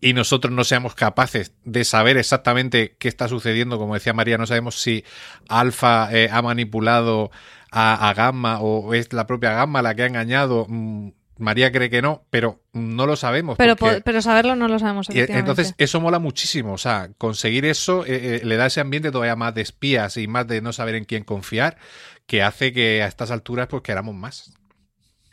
y 0.00 0.12
nosotros 0.14 0.52
no 0.52 0.64
seamos 0.64 0.94
capaces 0.94 1.52
de 1.64 1.84
saber 1.84 2.16
exactamente 2.16 2.96
qué 2.98 3.08
está 3.08 3.28
sucediendo. 3.28 3.78
Como 3.78 3.94
decía 3.94 4.12
María, 4.12 4.38
no 4.38 4.46
sabemos 4.46 4.80
si 4.80 5.04
Alfa 5.48 6.08
eh, 6.12 6.28
ha 6.32 6.42
manipulado 6.42 7.30
a, 7.70 8.08
a, 8.08 8.14
Gamma 8.14 8.60
o 8.60 8.94
es 8.94 9.12
la 9.12 9.26
propia 9.26 9.52
Gamma 9.52 9.82
la 9.82 9.94
que 9.94 10.02
ha 10.02 10.06
engañado. 10.06 10.66
Mm, 10.68 11.10
María 11.40 11.72
cree 11.72 11.88
que 11.88 12.02
no, 12.02 12.24
pero 12.30 12.62
no 12.72 13.06
lo 13.06 13.16
sabemos. 13.16 13.56
Pero, 13.56 13.74
porque... 13.74 14.02
pero 14.02 14.20
saberlo 14.20 14.56
no 14.56 14.68
lo 14.68 14.78
sabemos. 14.78 15.08
Entonces, 15.10 15.74
eso 15.78 16.00
mola 16.00 16.18
muchísimo. 16.18 16.74
O 16.74 16.78
sea, 16.78 17.10
conseguir 17.16 17.64
eso 17.64 18.04
eh, 18.04 18.36
eh, 18.36 18.40
le 18.44 18.56
da 18.56 18.66
ese 18.66 18.80
ambiente 18.80 19.10
todavía 19.10 19.36
más 19.36 19.54
de 19.54 19.62
espías 19.62 20.18
y 20.18 20.28
más 20.28 20.46
de 20.46 20.60
no 20.60 20.72
saber 20.72 20.94
en 20.96 21.06
quién 21.06 21.24
confiar, 21.24 21.78
que 22.26 22.42
hace 22.42 22.72
que 22.72 23.02
a 23.02 23.06
estas 23.06 23.30
alturas 23.30 23.68
pues 23.68 23.82
queramos 23.82 24.14
más. 24.14 24.52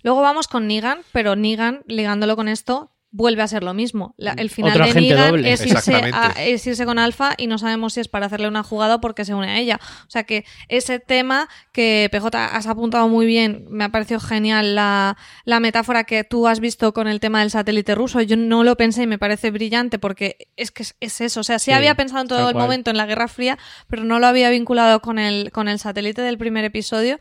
Luego 0.02 0.22
vamos 0.22 0.48
con 0.48 0.68
Negan, 0.68 1.00
pero 1.12 1.36
Negan, 1.36 1.84
ligándolo 1.88 2.38
con 2.38 2.48
esto, 2.48 2.92
vuelve 3.12 3.42
a 3.42 3.48
ser 3.48 3.64
lo 3.64 3.74
mismo. 3.74 4.14
La, 4.18 4.34
el 4.34 4.50
final 4.50 4.78
de 4.78 5.02
Negan 5.02 5.46
es 5.46 5.66
irse, 5.66 5.96
a, 5.96 6.34
es 6.38 6.68
irse, 6.68 6.86
con 6.86 7.00
Alfa 7.00 7.34
y 7.38 7.48
no 7.48 7.58
sabemos 7.58 7.94
si 7.94 8.02
es 8.02 8.08
para 8.08 8.26
hacerle 8.26 8.48
una 8.48 8.64
jugada 8.64 8.96
o 8.96 9.02
porque 9.02 9.26
se 9.26 9.34
une 9.34 9.50
a 9.50 9.58
ella. 9.58 9.80
O 10.08 10.10
sea 10.10 10.24
que 10.24 10.46
ese 10.68 11.00
tema 11.00 11.48
que 11.72 12.10
PJ 12.12 12.46
has 12.46 12.68
apuntado 12.68 13.08
muy 13.08 13.26
bien, 13.26 13.66
me 13.70 13.86
ha 13.86 13.90
parecido 13.90 14.20
genial 14.20 14.76
la, 14.76 15.18
la, 15.46 15.60
metáfora 15.60 16.04
que 16.04 16.24
tú 16.24 16.48
has 16.48 16.60
visto 16.60 16.94
con 16.94 17.08
el 17.08 17.20
tema 17.20 17.40
del 17.40 17.52
satélite 17.52 17.96
ruso. 17.96 18.22
Yo 18.22 18.36
no 18.36 18.64
lo 18.64 18.76
pensé 18.76 19.04
y 19.04 19.08
me 19.08 19.18
parece 19.18 19.52
brillante 19.52 20.00
porque 20.00 20.50
es 20.56 20.72
que 20.72 20.84
es, 20.84 20.96
es 21.00 21.22
eso. 21.22 21.40
O 21.40 21.44
sea, 21.44 21.60
sí, 21.60 21.66
sí, 21.66 21.72
había 21.72 21.96
pensado 21.96 22.22
en 22.22 22.28
todo 22.28 22.48
el 22.50 22.54
cual. 22.54 22.66
momento 22.66 22.92
en 22.92 22.98
la 22.98 23.06
Guerra 23.06 23.28
Fría, 23.28 23.58
pero 23.88 24.04
no 24.04 24.20
lo 24.20 24.28
había 24.28 24.50
vinculado 24.50 25.02
con 25.02 25.18
el, 25.18 25.52
con 25.52 25.68
el 25.68 25.80
satélite 25.80 26.22
del 26.22 26.38
primer 26.38 26.66
episodio. 26.66 27.18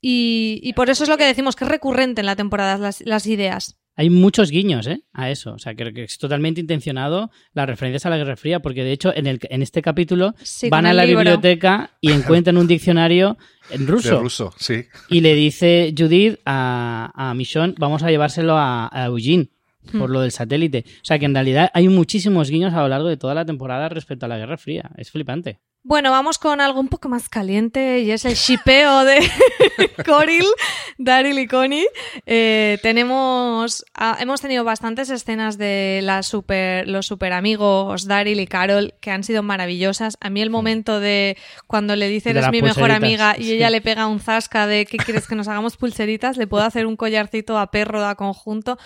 Y, 0.00 0.60
y 0.62 0.72
por 0.74 0.90
eso 0.90 1.04
es 1.04 1.10
lo 1.10 1.16
que 1.16 1.24
decimos 1.24 1.56
que 1.56 1.64
es 1.64 1.70
recurrente 1.70 2.20
en 2.20 2.26
la 2.26 2.36
temporada 2.36 2.78
las, 2.78 3.00
las 3.00 3.26
ideas 3.26 3.76
hay 3.96 4.10
muchos 4.10 4.50
guiños 4.50 4.86
¿eh? 4.86 5.02
a 5.12 5.30
eso. 5.30 5.54
O 5.54 5.58
sea, 5.58 5.74
creo 5.74 5.92
que 5.92 6.04
es 6.04 6.18
totalmente 6.18 6.60
intencionado 6.60 7.30
las 7.54 7.66
referencias 7.66 8.04
a 8.06 8.10
la 8.10 8.18
Guerra 8.18 8.36
Fría, 8.36 8.60
porque 8.60 8.84
de 8.84 8.92
hecho 8.92 9.12
en, 9.16 9.26
el, 9.26 9.40
en 9.48 9.62
este 9.62 9.80
capítulo 9.82 10.34
Sí, 10.42 10.68
van 10.68 10.84
a 10.86 10.92
la 10.92 11.04
libro. 11.04 11.20
biblioteca 11.20 11.90
y 12.00 12.12
encuentran 12.12 12.56
un 12.58 12.66
diccionario 12.66 13.38
en 13.70 13.86
De 13.86 13.92
ruso. 13.92 14.52
sí. 14.58 14.84
Y 15.08 15.20
le 15.22 15.34
dice 15.34 15.94
Judith 15.96 16.38
a, 16.44 17.10
a 17.14 17.34
Michonne, 17.34 17.74
vamos 17.78 18.02
a 18.02 18.10
llevárselo 18.10 18.56
a, 18.56 18.88
a 18.92 19.06
Eugene. 19.06 19.48
Por 19.86 20.10
lo 20.10 20.20
del 20.20 20.32
satélite. 20.32 20.84
O 20.86 21.04
sea 21.04 21.18
que 21.18 21.26
en 21.26 21.34
realidad 21.34 21.70
hay 21.74 21.88
muchísimos 21.88 22.50
guiños 22.50 22.74
a 22.74 22.82
lo 22.82 22.88
largo 22.88 23.08
de 23.08 23.16
toda 23.16 23.34
la 23.34 23.44
temporada 23.44 23.88
respecto 23.88 24.26
a 24.26 24.28
la 24.28 24.38
Guerra 24.38 24.56
Fría. 24.56 24.90
Es 24.96 25.10
flipante. 25.10 25.60
Bueno, 25.88 26.10
vamos 26.10 26.38
con 26.38 26.60
algo 26.60 26.80
un 26.80 26.88
poco 26.88 27.08
más 27.08 27.28
caliente 27.28 28.00
y 28.00 28.10
es 28.10 28.24
el 28.24 28.34
shipeo 28.34 29.04
de 29.04 29.20
Coril, 30.04 30.44
Daryl 30.98 31.38
y 31.38 31.46
Connie. 31.46 31.86
Eh, 32.26 32.78
tenemos, 32.82 33.84
ah, 33.94 34.16
hemos 34.18 34.40
tenido 34.40 34.64
bastantes 34.64 35.10
escenas 35.10 35.58
de 35.58 36.00
la 36.02 36.24
super, 36.24 36.88
los 36.88 37.06
super 37.06 37.32
amigos 37.32 38.08
Daryl 38.08 38.40
y 38.40 38.48
Carol 38.48 38.94
que 39.00 39.12
han 39.12 39.22
sido 39.22 39.44
maravillosas. 39.44 40.18
A 40.20 40.28
mí 40.28 40.42
el 40.42 40.50
momento 40.50 40.98
de 40.98 41.36
cuando 41.68 41.94
le 41.94 42.08
dice 42.08 42.30
eres 42.30 42.50
mi 42.50 42.62
mejor 42.62 42.90
pulseritas, 42.90 43.30
amiga 43.30 43.36
y 43.38 43.44
sí. 43.44 43.52
ella 43.52 43.70
le 43.70 43.80
pega 43.80 44.08
un 44.08 44.18
zasca 44.18 44.66
de 44.66 44.86
¿qué 44.86 44.96
quieres 44.96 45.28
que 45.28 45.36
nos 45.36 45.46
hagamos 45.46 45.76
pulseritas? 45.76 46.36
Le 46.36 46.48
puedo 46.48 46.64
hacer 46.64 46.86
un 46.86 46.96
collarcito 46.96 47.60
a 47.60 47.70
perro 47.70 48.04
a 48.04 48.16
conjunto. 48.16 48.76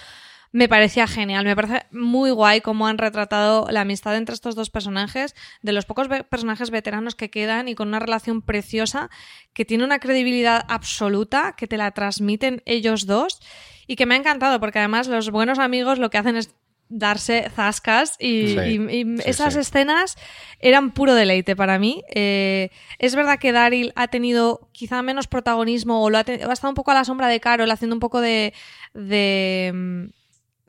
Me 0.53 0.69
parecía 0.69 1.07
genial, 1.07 1.45
me 1.45 1.55
parece 1.55 1.87
muy 1.93 2.33
guay 2.33 2.61
cómo 2.61 2.89
han 2.89 2.99
retratado 2.99 3.69
la 3.71 3.83
amistad 3.83 4.17
entre 4.17 4.35
estos 4.35 4.57
dos 4.57 4.69
personajes, 4.69 5.37
de 5.63 5.73
los 5.73 5.85
pocos 5.87 6.09
ve- 6.09 6.25
personajes 6.25 6.71
veteranos 6.71 7.15
que 7.15 7.31
quedan 7.31 7.69
y 7.69 7.77
con 7.77 7.87
una 7.89 8.01
relación 8.01 8.43
preciosa 8.43 9.11
que 9.53 9.65
tiene 9.65 9.85
una 9.85 10.01
credibilidad 10.01 10.65
absoluta, 10.69 11.55
que 11.57 11.69
te 11.69 11.77
la 11.77 11.93
transmiten 11.93 12.63
ellos 12.67 13.07
dos 13.07 13.41
y 13.87 13.95
que 13.95 14.07
me 14.07 14.15
ha 14.15 14.19
encantado 14.19 14.59
porque 14.59 14.81
además 14.81 15.07
los 15.07 15.31
buenos 15.31 15.61
amigos 15.61 16.01
lo 16.01 16.11
que 16.11 16.19
hacen 16.19 16.35
es 16.35 16.53
darse 16.89 17.49
zascas 17.55 18.17
y, 18.19 18.49
Sí, 18.49 18.59
y- 18.59 19.03
y 19.03 19.05
sí, 19.19 19.23
esas 19.31 19.55
sí. 19.55 19.61
escenas 19.61 20.17
eran 20.59 20.91
puro 20.91 21.15
deleite 21.15 21.55
para 21.55 21.79
mí. 21.79 22.03
Eh, 22.13 22.71
es 22.99 23.15
verdad 23.15 23.39
que 23.39 23.53
Daryl 23.53 23.93
ha 23.95 24.09
tenido 24.09 24.69
quizá 24.73 25.01
menos 25.03 25.29
protagonismo 25.29 26.03
o 26.03 26.11
lo 26.11 26.19
ha, 26.19 26.25
ha 26.27 26.53
estado 26.53 26.71
un 26.71 26.75
poco 26.75 26.91
a 26.91 26.95
la 26.95 27.05
sombra 27.05 27.29
de 27.29 27.39
Carol, 27.39 27.71
haciendo 27.71 27.95
un 27.95 28.01
poco 28.01 28.21
de, 28.21 28.53
de, 28.95 29.71
mm, 29.73 30.20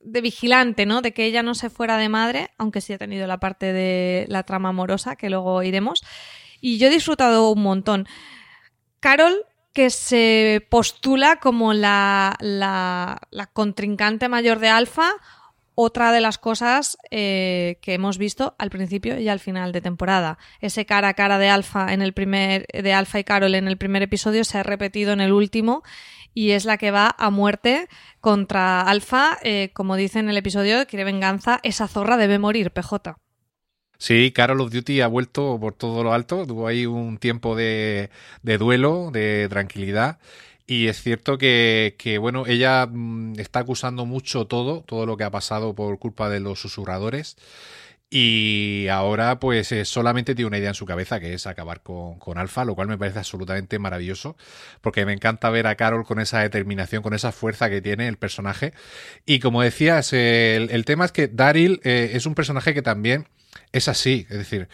de 0.04 0.22
vigilante, 0.22 0.86
¿no? 0.86 1.02
De 1.02 1.14
que 1.14 1.26
ella 1.26 1.44
no 1.44 1.56
se 1.56 1.70
fuera 1.70 1.98
de 1.98 2.10
madre, 2.10 2.50
aunque 2.58 2.82
sí 2.82 2.94
ha 2.94 2.98
tenido 2.98 3.28
la 3.28 3.40
parte 3.40 3.74
de 3.74 4.26
la 4.30 4.44
trama 4.44 4.70
amorosa, 4.70 5.16
que 5.16 5.30
luego 5.30 5.64
iremos. 5.64 6.04
Y 6.60 6.78
yo 6.78 6.88
he 6.88 6.92
disfrutado 6.92 7.52
un 7.52 7.62
montón. 7.62 8.08
Carol, 9.00 9.46
que 9.74 9.90
se 9.90 10.66
postula 10.70 11.38
como 11.38 11.74
la, 11.74 12.36
la, 12.40 13.20
contrincante 13.54 14.28
mayor 14.28 14.60
de 14.60 14.70
Alfa, 14.70 15.12
otra 15.76 16.12
de 16.12 16.22
las 16.22 16.38
cosas 16.38 16.98
eh, 17.10 17.80
que 17.82 17.94
hemos 17.94 18.18
visto 18.18 18.56
al 18.60 18.70
principio 18.70 19.18
y 19.20 19.30
al 19.30 19.40
final 19.40 19.72
de 19.72 19.82
temporada. 19.82 20.38
Ese 20.60 20.86
cara 20.86 21.10
a 21.10 21.14
cara 21.14 21.40
de 21.40 21.50
Alfa 21.50 21.94
en 21.94 22.02
el 22.02 22.14
primer 22.14 22.68
de 22.68 22.94
Alfa 22.94 23.20
y 23.20 23.24
Carol 23.24 23.56
en 23.56 23.68
el 23.68 23.78
primer 23.78 24.04
episodio 24.04 24.44
se 24.44 24.58
ha 24.58 24.64
repetido 24.64 25.14
en 25.14 25.22
el 25.22 25.32
último 25.32 25.84
y 26.34 26.52
es 26.52 26.66
la 26.66 26.78
que 26.78 26.92
va 26.92 27.16
a 27.18 27.30
muerte 27.30 27.88
contra 28.20 28.82
Alfa, 28.82 29.38
eh, 29.44 29.72
como 29.74 29.96
dice 29.96 30.20
en 30.20 30.30
el 30.30 30.38
episodio, 30.38 30.86
quiere 30.88 31.04
venganza, 31.04 31.60
esa 31.64 31.88
zorra 31.88 32.18
debe 32.18 32.40
morir, 32.40 32.72
PJ. 32.72 33.18
Sí, 33.98 34.32
Carol 34.32 34.62
of 34.62 34.72
Duty 34.72 35.02
ha 35.02 35.08
vuelto 35.08 35.60
por 35.60 35.76
todo 35.76 36.04
lo 36.04 36.12
alto. 36.12 36.48
Tuvo 36.48 36.68
ahí 36.68 36.88
un 36.88 37.20
tiempo 37.20 37.56
de, 37.56 38.10
de 38.42 38.58
duelo, 38.58 39.12
de 39.12 39.48
tranquilidad. 39.48 40.18
Y 40.72 40.88
es 40.88 41.02
cierto 41.02 41.38
que, 41.38 42.18
bueno, 42.20 42.46
ella 42.48 42.88
mm, 42.90 43.40
está 43.40 43.60
acusando 43.60 44.06
mucho 44.06 44.48
todo, 44.48 44.84
todo 44.84 45.06
lo 45.06 45.18
que 45.18 45.26
ha 45.26 45.30
pasado 45.30 45.76
por 45.76 46.00
culpa 46.00 46.30
de 46.30 46.40
los 46.40 46.62
susurradores. 46.62 47.36
Y 48.14 48.90
ahora, 48.90 49.40
pues, 49.40 49.74
solamente 49.86 50.36
tiene 50.36 50.48
una 50.48 50.58
idea 50.58 50.68
en 50.68 50.76
su 50.76 50.86
cabeza, 50.86 51.22
que 51.22 51.34
es 51.34 51.48
acabar 51.48 51.82
con, 51.82 52.20
con 52.20 52.38
Alfa, 52.38 52.66
lo 52.66 52.76
cual 52.76 52.90
me 52.90 52.98
parece 52.98 53.20
absolutamente 53.20 53.80
maravilloso, 53.80 54.36
porque 54.82 55.06
me 55.06 55.14
encanta 55.14 55.50
ver 55.50 55.66
a 55.66 55.76
Carol 55.76 56.04
con 56.06 56.20
esa 56.20 56.42
determinación, 56.42 57.04
con 57.04 57.14
esa 57.14 57.32
fuerza 57.32 57.70
que 57.70 57.82
tiene 57.82 58.10
el 58.10 58.18
personaje. 58.18 58.74
Y 59.26 59.40
como 59.40 59.62
decías, 59.62 60.12
el, 60.12 60.70
el 60.72 60.84
tema 60.84 61.06
es 61.06 61.14
que 61.14 61.30
Daryl 61.30 61.80
eh, 61.86 62.12
es 62.14 62.26
un 62.26 62.36
personaje 62.36 62.74
que 62.74 62.82
también 62.82 63.30
es 63.74 63.88
así, 63.88 64.26
es 64.30 64.38
decir, 64.38 64.68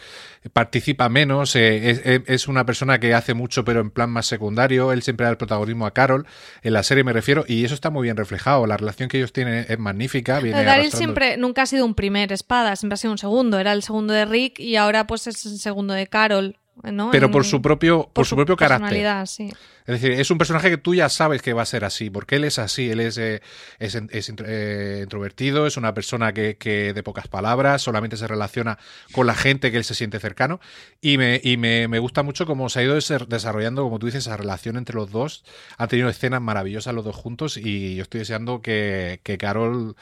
participa 0.52 1.08
menos, 1.08 1.54
eh, 1.56 1.90
es, 1.90 2.02
es- 2.26 2.48
una 2.48 2.64
persona 2.66 2.98
que 2.98 3.14
hace 3.14 3.34
mucho 3.34 3.64
pero 3.64 3.80
en 3.80 3.90
plan 3.90 4.10
más 4.10 4.26
secundario, 4.26 4.92
él 4.92 5.02
siempre 5.02 5.24
da 5.24 5.30
el 5.30 5.36
protagonismo 5.36 5.86
a 5.86 5.92
Carol, 5.92 6.26
en 6.62 6.72
la 6.72 6.82
serie 6.82 7.04
me 7.04 7.12
refiero, 7.12 7.44
y 7.46 7.64
eso 7.64 7.74
está 7.74 7.90
muy 7.90 8.04
bien 8.04 8.16
reflejado, 8.16 8.66
la 8.66 8.76
relación 8.76 9.08
que 9.08 9.18
ellos 9.18 9.32
tienen 9.32 9.66
es 9.68 9.78
magnífica. 9.78 10.40
Viene 10.40 10.58
Daryl 10.64 10.90
siempre 10.98 11.36
nunca 11.36 11.62
ha 11.62 11.66
sido 11.66 11.84
un 11.84 11.94
primer 11.94 12.32
espada, 12.32 12.74
siempre 12.76 12.94
ha 12.94 12.96
sido 12.96 13.12
un 13.12 13.18
segundo. 13.18 13.58
Era 13.58 13.72
el 13.72 13.82
segundo 13.82 14.12
de 14.14 14.24
Rick 14.24 14.58
y 14.58 14.76
ahora 14.76 15.06
pues 15.06 15.26
es 15.26 15.44
el 15.46 15.58
segundo 15.58 15.94
de 15.94 16.06
Carol, 16.06 16.56
¿no? 16.92 17.10
Pero 17.10 17.26
En- 17.26 17.32
por 17.32 17.44
su 17.44 17.60
propio, 17.62 18.10
por, 18.12 18.26
su 18.26 18.36
propio 18.36 18.56
carácter. 18.56 19.26
sí. 19.26 19.50
Es 19.86 20.02
decir, 20.02 20.20
es 20.20 20.30
un 20.30 20.36
personaje 20.36 20.68
que 20.68 20.76
tú 20.76 20.94
ya 20.94 21.08
sabes 21.08 21.40
que 21.40 21.54
va 21.54 21.62
a 21.62 21.66
ser 21.66 21.82
así, 21.84 22.10
porque 22.10 22.36
él 22.36 22.44
es 22.44 22.58
así, 22.58 22.90
él 22.90 23.00
es, 23.00 23.16
eh, 23.16 23.40
es, 23.78 23.96
eh, 23.96 25.00
introvertido, 25.02 25.66
es 25.66 25.78
una 25.78 25.94
persona 25.94 26.34
que, 26.34 26.58
que 26.58 26.92
de 26.92 27.02
pocas 27.02 27.26
palabras, 27.26 27.80
solamente 27.80 28.18
se 28.18 28.26
relaciona 28.28 28.78
con 29.12 29.26
la 29.26 29.34
gente 29.34 29.70
que 29.70 29.78
él 29.78 29.84
se 29.84 29.94
siente 29.94 30.20
cercano, 30.20 30.60
y 31.00 31.16
me, 31.16 31.40
y 31.42 31.56
me, 31.56 31.88
me 31.88 31.98
gusta 32.00 32.22
mucho 32.22 32.44
cómo 32.44 32.68
se 32.68 32.80
ha 32.80 32.82
ido 32.82 32.94
desarrollando, 32.96 33.82
como 33.82 33.98
tú 33.98 34.04
dices, 34.06 34.26
esa 34.26 34.36
relación 34.36 34.76
entre 34.76 34.94
los 34.94 35.10
dos. 35.10 35.42
Han 35.78 35.88
tenido 35.88 36.10
escenas 36.10 36.42
maravillosas 36.42 36.94
los 36.94 37.04
dos 37.06 37.16
juntos, 37.16 37.56
y 37.56 37.96
yo 37.96 38.02
estoy 38.02 38.18
deseando 38.20 38.60
que, 38.60 39.20
que 39.22 39.38
Carol 39.38 39.96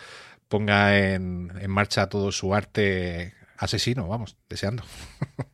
ponga 0.49 0.99
en, 0.99 1.53
en 1.61 1.71
marcha 1.71 2.09
todo 2.09 2.33
su 2.33 2.55
arte 2.57 3.35
asesino, 3.59 4.09
vamos, 4.09 4.37
deseando. 4.49 4.83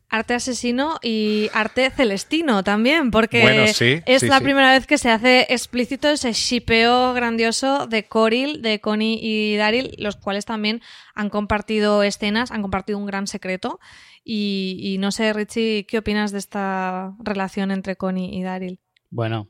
Arte 0.09 0.35
asesino 0.35 0.99
y 1.01 1.49
arte 1.53 1.89
celestino 1.89 2.63
también, 2.63 3.09
porque 3.09 3.41
Bueno, 3.41 3.67
sí, 3.67 3.99
es 4.05 4.21
sí, 4.21 4.27
la 4.27 4.37
sí. 4.37 4.43
primera 4.43 4.71
vez 4.71 4.85
que 4.85 4.97
se 4.99 5.09
hace 5.09 5.47
explícito 5.49 6.09
ese 6.09 6.33
shipeo 6.33 7.13
grandioso 7.13 7.87
de 7.87 8.03
Coril, 8.03 8.61
de 8.61 8.79
Connie 8.79 9.19
y 9.21 9.55
Daryl, 9.55 9.95
los 9.97 10.15
cuales 10.17 10.45
también 10.45 10.81
han 11.15 11.29
compartido 11.29 12.03
escenas, 12.03 12.51
han 12.51 12.61
compartido 12.61 12.99
un 12.99 13.05
gran 13.07 13.25
secreto. 13.27 13.79
Y, 14.23 14.77
y 14.81 14.97
no 14.99 15.11
sé, 15.11 15.33
Richie, 15.33 15.85
¿qué 15.87 15.97
opinas 15.97 16.31
de 16.31 16.37
esta 16.39 17.13
relación 17.19 17.71
entre 17.71 17.95
Connie 17.95 18.37
y 18.37 18.43
Daryl? 18.43 18.79
Bueno, 19.09 19.49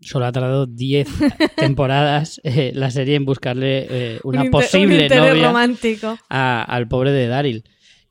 solo 0.00 0.26
ha 0.26 0.32
tardado 0.32 0.66
10 0.66 1.08
temporadas 1.56 2.40
eh, 2.44 2.72
la 2.74 2.90
serie 2.90 3.14
en 3.14 3.24
buscarle 3.24 3.86
eh, 3.88 4.20
una 4.24 4.40
Un 4.40 4.46
un 4.46 4.50
posible 4.50 5.02
interés 5.04 5.24
novia 5.24 5.46
romántico. 5.46 6.18
a- 6.28 6.62
al 6.64 6.88
pobre 6.88 7.12
de 7.12 7.28
Daryl. 7.28 7.64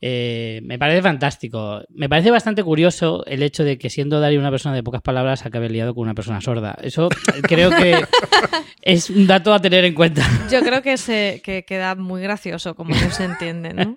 Eh, 0.05 0.59
me 0.65 0.77
parece 0.77 1.01
fantástico. 1.01 1.81
Me 1.87 2.09
parece 2.09 2.29
bastante 2.29 2.61
curioso 2.61 3.25
el 3.25 3.41
hecho 3.41 3.63
de 3.63 3.77
que 3.77 3.89
siendo 3.89 4.19
Daryl 4.19 4.37
una 4.37 4.51
persona 4.51 4.75
de 4.75 4.83
pocas 4.83 5.01
palabras 5.01 5.45
acabe 5.45 5.69
liado 5.69 5.95
con 5.95 6.03
una 6.03 6.13
persona 6.13 6.41
sorda. 6.41 6.75
Eso 6.81 7.07
creo 7.43 7.69
que 7.69 8.03
es 8.81 9.09
un 9.09 9.27
dato 9.27 9.53
a 9.53 9.61
tener 9.61 9.85
en 9.85 9.93
cuenta. 9.93 10.27
Yo 10.51 10.59
creo 10.59 10.81
que 10.81 10.97
se 10.97 11.41
que 11.41 11.63
queda 11.63 11.95
muy 11.95 12.21
gracioso, 12.21 12.75
como 12.75 12.93
no 12.93 13.11
se 13.11 13.23
entiende, 13.23 13.73
¿no? 13.73 13.95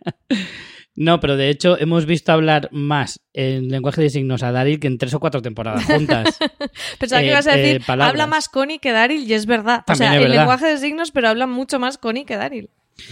No, 0.94 1.18
pero 1.18 1.36
de 1.36 1.50
hecho 1.50 1.76
hemos 1.76 2.07
visto 2.07 2.30
hablar 2.30 2.68
más 2.70 3.20
en 3.32 3.68
lenguaje 3.68 4.00
de 4.00 4.09
signos 4.09 4.44
a 4.44 4.52
Daryl 4.52 4.78
que 4.78 4.86
en 4.86 4.98
tres 4.98 5.12
o 5.12 5.18
cuatro 5.18 5.42
temporadas 5.42 5.86
juntas. 5.86 6.38
Pensaba 7.00 7.20
que 7.20 7.26
Eh, 7.26 7.30
ibas 7.32 7.48
a 7.48 7.57
decir, 7.57 7.80
eh, 7.80 7.92
habla 8.00 8.28
más 8.28 8.48
Connie 8.48 8.78
que 8.78 8.92
Daryl, 8.92 9.24
y 9.24 9.34
es 9.34 9.46
verdad. 9.46 9.82
También 9.84 10.11
o 10.11 10.12
sea, 10.14 10.20
verdad. 10.22 10.36
lenguaje 10.36 10.66
de 10.66 10.78
signos, 10.78 11.11
pero 11.11 11.28
habla 11.28 11.48
mucho 11.48 11.80
más 11.80 11.98
Connie 11.98 12.24
que 12.24 12.36
Daryl. 12.36 12.70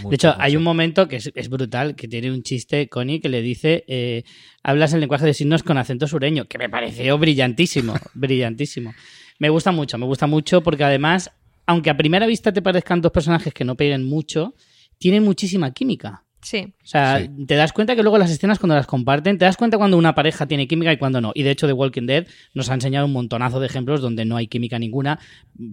De 0.09 0.15
hecho, 0.15 0.35
hay 0.39 0.57
un 0.57 0.63
momento 0.63 1.09
que 1.09 1.17
es, 1.17 1.31
es 1.35 1.49
brutal, 1.49 1.95
que 1.95 2.09
tiene 2.09 2.31
un 2.31 2.43
chiste, 2.43 2.89
Connie, 2.89 3.21
que 3.21 3.29
le 3.29 3.43
dice, 3.43 3.85
eh, 3.87 4.25
hablas 4.63 4.95
en 4.95 5.01
lenguaje 5.01 5.27
de 5.27 5.35
signos 5.35 5.63
con 5.63 5.77
acento 5.77 6.07
sureño, 6.07 6.47
que 6.47 6.59
me 6.59 6.69
pareció 6.69 7.19
brillantísimo, 7.19 7.95
brillantísimo. 8.15 8.95
Me 9.39 9.51
gusta 9.51 9.73
mucho, 9.73 9.99
me 9.99 10.07
gusta 10.07 10.27
mucho 10.27 10.63
porque 10.63 10.85
además, 10.85 11.31
aunque 11.67 11.91
a 11.91 11.97
primera 11.97 12.27
vista 12.27 12.53
te 12.53 12.63
parezcan 12.63 13.01
dos 13.01 13.13
personajes 13.13 13.53
que 13.53 13.65
no 13.65 13.77
peguen 13.77 14.05
mucho, 14.05 14.55
tienen 14.99 15.23
muchísima 15.23 15.73
química. 15.73 16.24
Sí. 16.45 16.75
O 16.83 16.87
sea, 16.87 17.19
Sí. 17.21 17.31
te 17.47 17.55
das 17.57 17.73
cuenta 17.73 17.97
que 17.97 18.03
luego 18.03 18.19
las 18.19 18.31
escenas 18.31 18.59
cuando 18.59 18.75
las 18.77 18.87
comparten, 18.87 19.39
te 19.39 19.45
das 19.47 19.57
cuenta 19.57 19.79
cuando 19.79 19.97
una 19.97 20.15
pareja 20.15 20.47
tiene 20.47 20.69
química 20.69 20.93
y 20.93 20.99
cuando 20.99 21.21
no. 21.21 21.33
Y 21.35 21.43
de 21.43 21.51
hecho, 21.51 21.67
The 21.67 21.73
Walking 21.73 22.07
Dead 22.07 22.27
nos 22.53 22.71
ha 22.71 22.75
enseñado 22.75 23.07
un 23.07 23.13
montonazo 23.13 23.59
de 23.61 23.67
ejemplos 23.67 24.01
donde 24.03 24.25
no 24.27 24.37
hay 24.37 24.47
química 24.47 24.79
ninguna. 24.79 25.19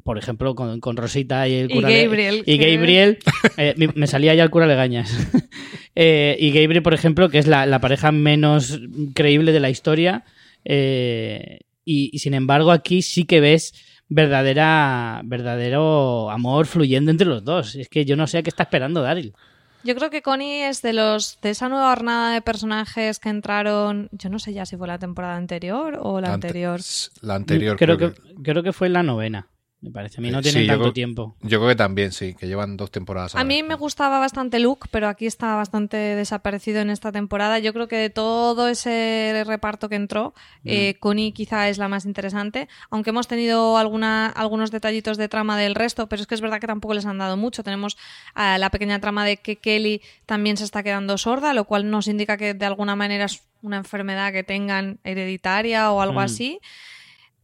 Por 0.03 0.17
ejemplo, 0.17 0.55
con, 0.55 0.79
con 0.79 0.95
Rosita 0.97 1.47
y 1.47 1.55
el 1.55 1.71
Y 1.71 1.73
cura 1.75 1.89
Le- 1.89 2.03
Gabriel, 2.05 2.43
Y 2.45 2.57
Gabriel. 2.57 3.19
eh, 3.57 3.73
me- 3.77 3.89
me 3.93 4.07
salía 4.07 4.33
ya 4.33 4.43
el 4.43 4.49
cura 4.49 4.65
Legañas. 4.65 5.11
Eh, 5.93 6.37
y 6.39 6.51
Gabriel, 6.51 6.81
por 6.83 6.93
ejemplo, 6.93 7.27
que 7.29 7.37
es 7.37 7.47
la, 7.47 7.65
la 7.65 7.81
pareja 7.81 8.13
menos 8.13 8.79
creíble 9.13 9.51
de 9.51 9.59
la 9.59 9.69
historia. 9.69 10.23
eh, 10.63 11.59
y, 11.83 12.09
y 12.13 12.19
sin 12.19 12.33
embargo, 12.33 12.71
aquí 12.71 13.01
sí 13.01 13.25
que 13.25 13.41
ves 13.41 13.73
verdadera 14.07 15.21
verdadero 15.25 16.29
amor 16.31 16.65
fluyendo 16.65 17.11
entre 17.11 17.27
los 17.27 17.43
dos. 17.43 17.75
Es 17.75 17.89
que 17.89 18.05
yo 18.05 18.15
no 18.15 18.27
sé 18.27 18.37
a 18.37 18.43
qué 18.43 18.49
está 18.49 18.63
esperando 18.63 19.01
Daryl. 19.01 19.33
Yo 19.83 19.95
creo 19.95 20.09
que 20.09 20.21
Connie 20.21 20.63
es 20.67 20.81
de 20.81 20.93
los 20.93 21.39
de 21.41 21.49
esa 21.51 21.69
nueva 21.69 21.91
hornada 21.91 22.33
de 22.33 22.41
personajes 22.41 23.19
que 23.19 23.29
entraron, 23.29 24.09
yo 24.11 24.29
no 24.29 24.39
sé 24.39 24.53
ya 24.53 24.65
si 24.65 24.77
fue 24.77 24.87
la 24.87 24.99
temporada 24.99 25.35
anterior 25.35 25.97
o 26.01 26.21
la 26.21 26.33
ante- 26.33 26.47
anterior. 26.47 26.79
La 27.21 27.35
anterior. 27.35 27.77
creo, 27.77 27.97
que, 27.97 28.13
creo 28.43 28.63
que 28.63 28.73
fue 28.73 28.89
la 28.89 29.03
novena. 29.03 29.47
Me 29.83 29.89
parece. 29.89 30.19
A 30.19 30.21
mí 30.21 30.29
no 30.29 30.43
tienen 30.43 30.61
Sí, 30.61 30.67
tanto 30.67 30.83
creo- 30.83 30.93
tiempo. 30.93 31.35
Yo 31.41 31.57
creo 31.57 31.69
que 31.69 31.75
también, 31.75 32.11
sí, 32.11 32.35
que 32.35 32.45
llevan 32.47 32.77
dos 32.77 32.91
temporadas. 32.91 33.33
A 33.33 33.39
ahora. 33.39 33.47
mí 33.47 33.63
me 33.63 33.73
gustaba 33.73 34.19
bastante 34.19 34.59
Luke, 34.59 34.87
pero 34.91 35.07
aquí 35.07 35.25
está 35.25 35.55
bastante 35.55 35.97
desaparecido 35.97 36.81
en 36.81 36.91
esta 36.91 37.11
temporada. 37.11 37.57
Yo 37.57 37.73
creo 37.73 37.87
que 37.87 37.95
de 37.95 38.11
todo 38.11 38.67
ese 38.67 39.43
reparto 39.47 39.89
que 39.89 39.95
entró, 39.95 40.35
eh, 40.65 40.97
Connie 40.99 41.31
quizá 41.31 41.67
es 41.67 41.79
la 41.79 41.87
más 41.87 42.05
interesante, 42.05 42.67
aunque 42.91 43.09
hemos 43.09 43.27
tenido 43.27 43.77
alguna, 43.77 44.27
algunos 44.27 44.69
detallitos 44.69 45.17
de 45.17 45.27
trama 45.29 45.57
del 45.57 45.73
resto, 45.73 46.07
pero 46.07 46.21
es 46.21 46.27
que 46.27 46.35
es 46.35 46.41
verdad 46.41 46.59
que 46.61 46.67
tampoco 46.67 46.93
les 46.93 47.07
han 47.07 47.17
dado 47.17 47.35
mucho. 47.35 47.63
Tenemos 47.63 47.97
la 48.35 48.69
pequeña 48.69 48.99
trama 48.99 49.25
de 49.25 49.37
que 49.37 49.55
Kelly 49.55 50.03
también 50.27 50.57
se 50.57 50.63
está 50.63 50.83
quedando 50.83 51.17
sorda, 51.17 51.55
lo 51.55 51.65
cual 51.65 51.89
nos 51.89 52.07
indica 52.07 52.37
que 52.37 52.53
de 52.53 52.65
alguna 52.67 52.95
manera 52.95 53.25
es 53.25 53.41
una 53.63 53.77
enfermedad 53.77 54.31
que 54.31 54.43
tengan 54.43 54.99
hereditaria 55.03 55.91
o 55.91 56.01
algo 56.01 56.19
Mm. 56.19 56.23
así. 56.23 56.59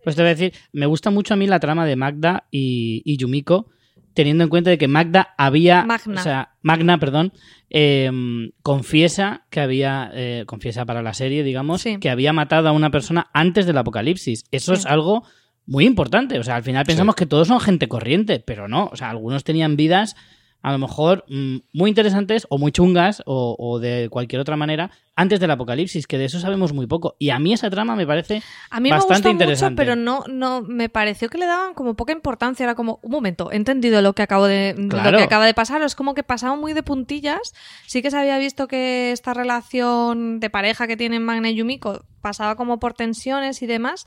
Pues 0.08 0.16
te 0.16 0.22
voy 0.22 0.28
a 0.32 0.36
decir, 0.36 0.54
me 0.72 0.86
gusta 0.86 1.10
mucho 1.10 1.34
a 1.34 1.38
mí 1.38 1.48
la 1.48 1.60
trama 1.60 1.86
de 1.86 1.98
Magda 1.98 2.46
y, 2.50 3.02
y 3.04 3.18
Yumiko, 3.18 3.68
teniendo 4.14 4.46
en 4.46 4.50
cuenta 4.50 4.70
de 4.70 4.78
que 4.78 4.88
Magda 4.88 5.36
había. 5.38 5.84
Magna. 5.84 6.22
O 6.22 6.24
sea, 6.24 6.52
Magna, 6.62 6.98
perdón. 6.98 7.34
eh, 7.70 8.10
confiesa 8.64 9.46
que 9.50 9.60
había. 9.60 10.10
eh, 10.14 10.44
confiesa 10.48 10.86
para 10.86 11.02
la 11.02 11.14
serie, 11.14 11.44
digamos, 11.44 11.82
Sí. 11.82 11.98
que 12.00 12.10
había 12.10 12.32
matado 12.32 12.70
a 12.70 12.72
una 12.72 12.90
persona 12.90 13.28
antes 13.34 13.66
del 13.66 13.78
apocalipsis. 13.78 14.46
Eso 14.52 14.76
Sí. 14.76 14.80
es 14.80 14.86
algo 14.86 15.26
muy 15.66 15.86
importante. 15.86 16.40
O 16.40 16.44
sea, 16.44 16.56
al 16.56 16.64
final 16.64 16.86
pensamos 16.86 17.16
que 17.16 17.26
todos 17.26 17.50
son 17.50 17.60
gente 17.60 17.90
corriente, 17.90 18.40
pero 18.40 18.70
no. 18.70 18.86
O 18.94 18.96
sea, 18.96 19.10
algunos 19.10 19.44
tenían 19.44 19.76
vidas. 19.76 20.16
A 20.64 20.72
lo 20.72 20.80
mejor 20.80 21.24
mm, 21.30 21.58
muy 21.74 21.90
interesantes 21.90 22.46
o 22.50 22.58
muy 22.58 22.72
chungas 22.72 23.22
o, 23.26 23.56
o 23.58 23.80
de 23.80 24.10
cualquier 24.10 24.42
otra 24.42 24.58
manera 24.58 24.92
antes 25.16 25.40
del 25.40 25.50
apocalipsis, 25.52 26.06
que 26.08 26.18
de 26.18 26.26
eso 26.26 26.40
sabemos 26.40 26.74
muy 26.74 26.86
poco. 26.88 27.16
Y 27.20 27.30
a 27.30 27.40
mí 27.40 27.54
esa 27.54 27.70
trama 27.70 27.96
me 27.96 28.06
parece 28.06 28.42
A 28.70 28.80
mí 28.80 28.90
bastante 28.90 29.14
me 29.14 29.18
gustó 29.18 29.30
interesante. 29.32 29.72
mucho, 29.74 29.78
pero 29.78 29.96
no, 29.96 30.24
no 30.28 30.62
me 30.62 30.90
pareció 30.90 31.30
que 31.30 31.38
le 31.38 31.46
daban 31.46 31.74
como 31.74 31.96
poca 31.96 32.12
importancia. 32.14 32.64
Era 32.66 32.76
como, 32.76 33.00
un 33.02 33.12
momento, 33.12 33.52
he 33.52 33.56
entendido 33.56 34.02
lo 34.02 34.14
que 34.14 34.22
acabo 34.24 34.46
de 34.46 34.76
Claro. 34.90 35.12
lo 35.12 35.18
que 35.18 35.24
acaba 35.24 35.46
de 35.46 35.54
pasar. 35.54 35.82
Es 35.82 35.96
como 35.96 36.14
que 36.14 36.24
pasaba 36.24 36.56
muy 36.56 36.74
de 36.74 36.84
puntillas. 36.84 37.54
Sí 37.88 38.02
que 38.02 38.12
se 38.12 38.18
había 38.18 38.38
visto 38.38 38.68
que 38.68 39.12
esta 39.12 39.34
relación 39.34 40.40
de 40.40 40.50
pareja 40.50 40.86
que 40.88 40.98
tienen 40.98 41.24
Magna 41.24 41.50
y 41.50 41.56
Yumiko 41.56 42.04
pasaba 42.22 42.56
como 42.56 42.80
por 42.80 42.94
tensiones 42.94 43.62
y 43.62 43.68
demás. 43.68 44.06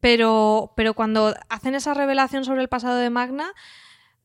Pero, 0.00 0.72
pero 0.76 0.94
cuando 0.94 1.34
hacen 1.48 1.74
esa 1.74 1.92
revelación 1.94 2.44
sobre 2.44 2.62
el 2.62 2.68
pasado 2.68 2.96
de 2.96 3.10
Magna, 3.10 3.52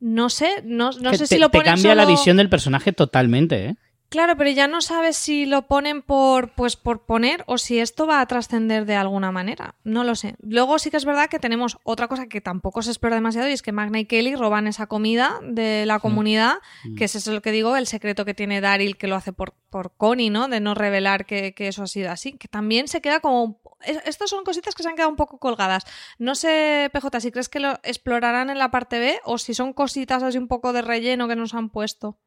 no 0.03 0.29
sé, 0.29 0.61
no, 0.65 0.91
no 0.91 1.11
sé 1.13 1.19
te, 1.19 1.27
si 1.27 1.37
lo 1.37 1.49
te 1.49 1.59
ponen 1.59 1.75
cambia 1.75 1.95
la 1.95 2.05
visión 2.05 2.35
del 2.35 2.49
personaje 2.49 2.91
totalmente, 2.91 3.67
¿eh? 3.67 3.75
Claro, 4.13 4.37
pero 4.37 4.51
ya 4.51 4.67
no 4.67 4.79
sabes 4.81 5.17
si 5.17 5.47
lo 5.47 5.63
ponen 5.63 6.03
por, 6.03 6.51
pues, 6.53 6.75
por 6.75 7.03
poner 7.07 7.43
o 7.47 7.57
si 7.57 7.79
esto 7.79 8.05
va 8.05 8.21
a 8.21 8.27
trascender 8.27 8.85
de 8.85 8.93
alguna 8.95 9.31
manera. 9.31 9.73
No 9.83 10.03
lo 10.03 10.13
sé. 10.13 10.35
Luego 10.39 10.77
sí 10.77 10.91
que 10.91 10.97
es 10.97 11.05
verdad 11.05 11.29
que 11.31 11.39
tenemos 11.39 11.79
otra 11.83 12.07
cosa 12.07 12.27
que 12.27 12.39
tampoco 12.39 12.83
se 12.83 12.91
explora 12.91 13.15
demasiado 13.15 13.49
y 13.49 13.53
es 13.53 13.63
que 13.63 13.71
Magna 13.71 13.99
y 13.99 14.05
Kelly 14.05 14.35
roban 14.35 14.67
esa 14.67 14.85
comida 14.85 15.39
de 15.41 15.87
la 15.87 15.97
comunidad, 15.97 16.57
que 16.95 17.05
es 17.05 17.15
eso 17.15 17.31
lo 17.33 17.41
que 17.41 17.51
digo, 17.51 17.75
el 17.75 17.87
secreto 17.87 18.23
que 18.23 18.35
tiene 18.35 18.61
Daryl 18.61 18.97
que 18.97 19.07
lo 19.07 19.15
hace 19.15 19.33
por, 19.33 19.55
por 19.71 19.95
Connie, 19.97 20.29
¿no? 20.29 20.47
De 20.47 20.59
no 20.59 20.75
revelar 20.75 21.25
que, 21.25 21.55
que 21.55 21.67
eso 21.69 21.81
ha 21.81 21.87
sido 21.87 22.11
así. 22.11 22.33
Que 22.33 22.47
también 22.47 22.87
se 22.87 23.01
queda 23.01 23.19
como... 23.19 23.61
es- 23.81 23.99
Estas 24.05 24.29
son 24.29 24.43
cositas 24.43 24.75
que 24.75 24.83
se 24.83 24.89
han 24.89 24.95
quedado 24.95 25.09
un 25.09 25.15
poco 25.15 25.39
colgadas. 25.39 25.85
No 26.19 26.35
sé, 26.35 26.91
PJ, 26.93 27.19
si 27.19 27.31
crees 27.31 27.49
que 27.49 27.59
lo 27.59 27.79
explorarán 27.81 28.51
en 28.51 28.59
la 28.59 28.69
parte 28.69 28.99
B 28.99 29.19
o 29.23 29.39
si 29.39 29.55
son 29.55 29.73
cositas 29.73 30.21
así 30.21 30.37
un 30.37 30.47
poco 30.47 30.71
de 30.71 30.83
relleno 30.83 31.27
que 31.27 31.35
nos 31.35 31.55
han 31.55 31.69
puesto. 31.69 32.19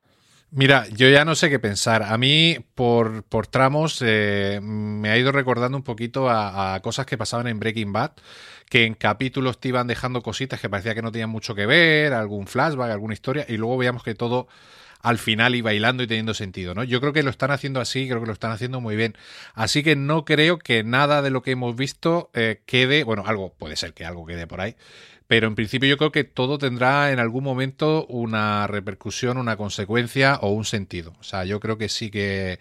Mira, 0.51 0.87
yo 0.89 1.09
ya 1.09 1.25
no 1.25 1.35
sé 1.35 1.51
qué 1.51 1.59
pensar. 1.59 2.03
A 2.05 2.17
mí, 2.19 2.59
por, 2.75 3.25
por 3.25 3.47
tramos, 3.47 4.01
eh, 4.05 4.61
me 4.63 5.11
ha 5.11 5.19
ido 5.19 5.33
recordando 5.33 5.77
un 5.77 5.83
poquito 5.83 6.31
a, 6.31 6.79
cosas 6.83 7.05
que 7.05 7.19
pasaban 7.19 7.49
en 7.49 7.59
Breaking 7.59 7.93
Bad, 7.93 8.13
que 8.71 8.85
en 8.85 8.95
capítulos 8.95 9.61
te 9.61 9.69
iban 9.69 9.87
dejando 9.89 10.23
cositas 10.23 10.61
que 10.61 10.71
parecía 10.71 10.95
que 10.95 11.03
no 11.03 11.13
tenían 11.13 11.31
mucho 11.31 11.55
que 11.55 11.67
ver, 11.67 12.13
algún 12.13 12.47
flashback, 12.47 12.91
alguna 12.91 13.15
historia, 13.15 13.45
y 13.49 13.57
luego 13.57 13.77
veíamos 13.77 14.03
que 14.03 14.15
todo 14.15 14.47
al 15.03 15.19
final 15.19 15.55
iba 15.55 15.73
hilando 15.75 16.03
y 16.03 16.07
teniendo 16.07 16.35
sentido, 16.35 16.75
¿no? 16.75 16.83
Yo 16.85 17.01
creo 17.01 17.13
que 17.13 17.23
lo 17.23 17.31
están 17.31 17.51
haciendo 17.51 17.81
así, 17.81 18.09
creo 18.09 18.21
que 18.21 18.27
lo 18.27 18.33
están 18.33 18.51
haciendo 18.51 18.81
muy 18.81 18.97
bien. 18.97 19.17
Así 19.55 19.83
que 19.83 19.95
no 19.95 20.25
creo 20.25 20.59
que 20.59 20.83
nada 20.85 21.23
de 21.23 21.31
lo 21.31 21.43
que 21.43 21.53
hemos 21.53 21.77
visto 21.77 22.31
eh, 22.35 22.63
quede, 22.67 23.05
bueno, 23.05 23.25
algo, 23.27 23.53
puede 23.53 23.77
ser 23.77 23.95
que 23.95 24.05
algo 24.05 24.27
quede 24.27 24.47
por 24.47 24.61
ahí, 24.61 24.75
pero 25.27 25.49
en 25.49 25.55
principio 25.55 25.89
yo 25.89 25.97
creo 25.97 26.13
que 26.13 26.25
todo 26.25 26.59
tendrá 26.59 27.11
en 27.11 27.19
algún 27.19 27.43
momento 27.43 28.07
una 28.07 28.67
repercusión, 28.67 29.39
una 29.39 29.57
consecuencia 29.57 30.37
o 30.37 30.51
un 30.51 30.65
sentido. 30.65 31.15
O 31.19 31.25
sea, 31.25 31.45
yo 31.45 31.59
creo 31.61 31.79
que 31.79 31.89
sí 31.89 32.11
que, 32.11 32.61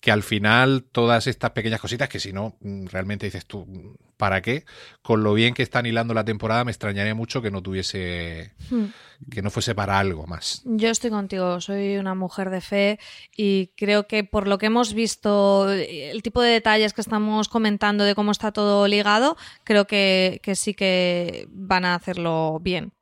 que 0.00 0.10
al 0.10 0.22
final 0.22 0.84
todas 0.90 1.26
estas 1.26 1.50
pequeñas 1.50 1.80
cositas 1.80 2.08
que 2.08 2.20
si 2.20 2.32
no, 2.32 2.56
mm, 2.60 2.86
realmente 2.86 3.26
dices 3.26 3.46
tú, 3.46 3.96
¿para 4.16 4.40
qué? 4.42 4.64
Con 5.02 5.22
lo 5.22 5.34
bien 5.34 5.54
que 5.54 5.62
están 5.62 5.86
hilando 5.86 6.14
la 6.14 6.24
temporada 6.24 6.64
me 6.64 6.70
extrañaría 6.70 7.14
mucho 7.14 7.42
que 7.42 7.50
no 7.50 7.62
tuviese, 7.62 8.52
Hmm. 8.70 8.86
que 9.30 9.42
no 9.42 9.50
fuese 9.50 9.74
para 9.74 9.98
algo 9.98 10.26
más. 10.26 10.62
Yo 10.64 10.88
estoy 10.88 11.10
contigo, 11.10 11.60
soy 11.60 11.96
una 11.98 12.14
mujer 12.14 12.50
de 12.50 12.60
fe 12.60 12.98
y 13.36 13.68
creo 13.76 14.06
que 14.06 14.24
por 14.24 14.48
lo 14.48 14.58
que 14.58 14.66
hemos 14.66 14.94
visto, 14.94 15.70
el 15.70 16.22
tipo 16.22 16.42
de 16.42 16.50
detalles 16.50 16.92
que 16.92 17.00
estamos 17.00 17.48
comentando 17.48 18.04
de 18.04 18.14
cómo 18.14 18.32
está 18.32 18.52
todo 18.52 18.88
ligado, 18.88 19.36
creo 19.64 19.86
que, 19.86 20.40
que 20.42 20.54
sí 20.56 20.74
que 20.74 21.48
van 21.50 21.84
a 21.84 21.94
hacerlo 21.94 22.58
bien. 22.60 22.92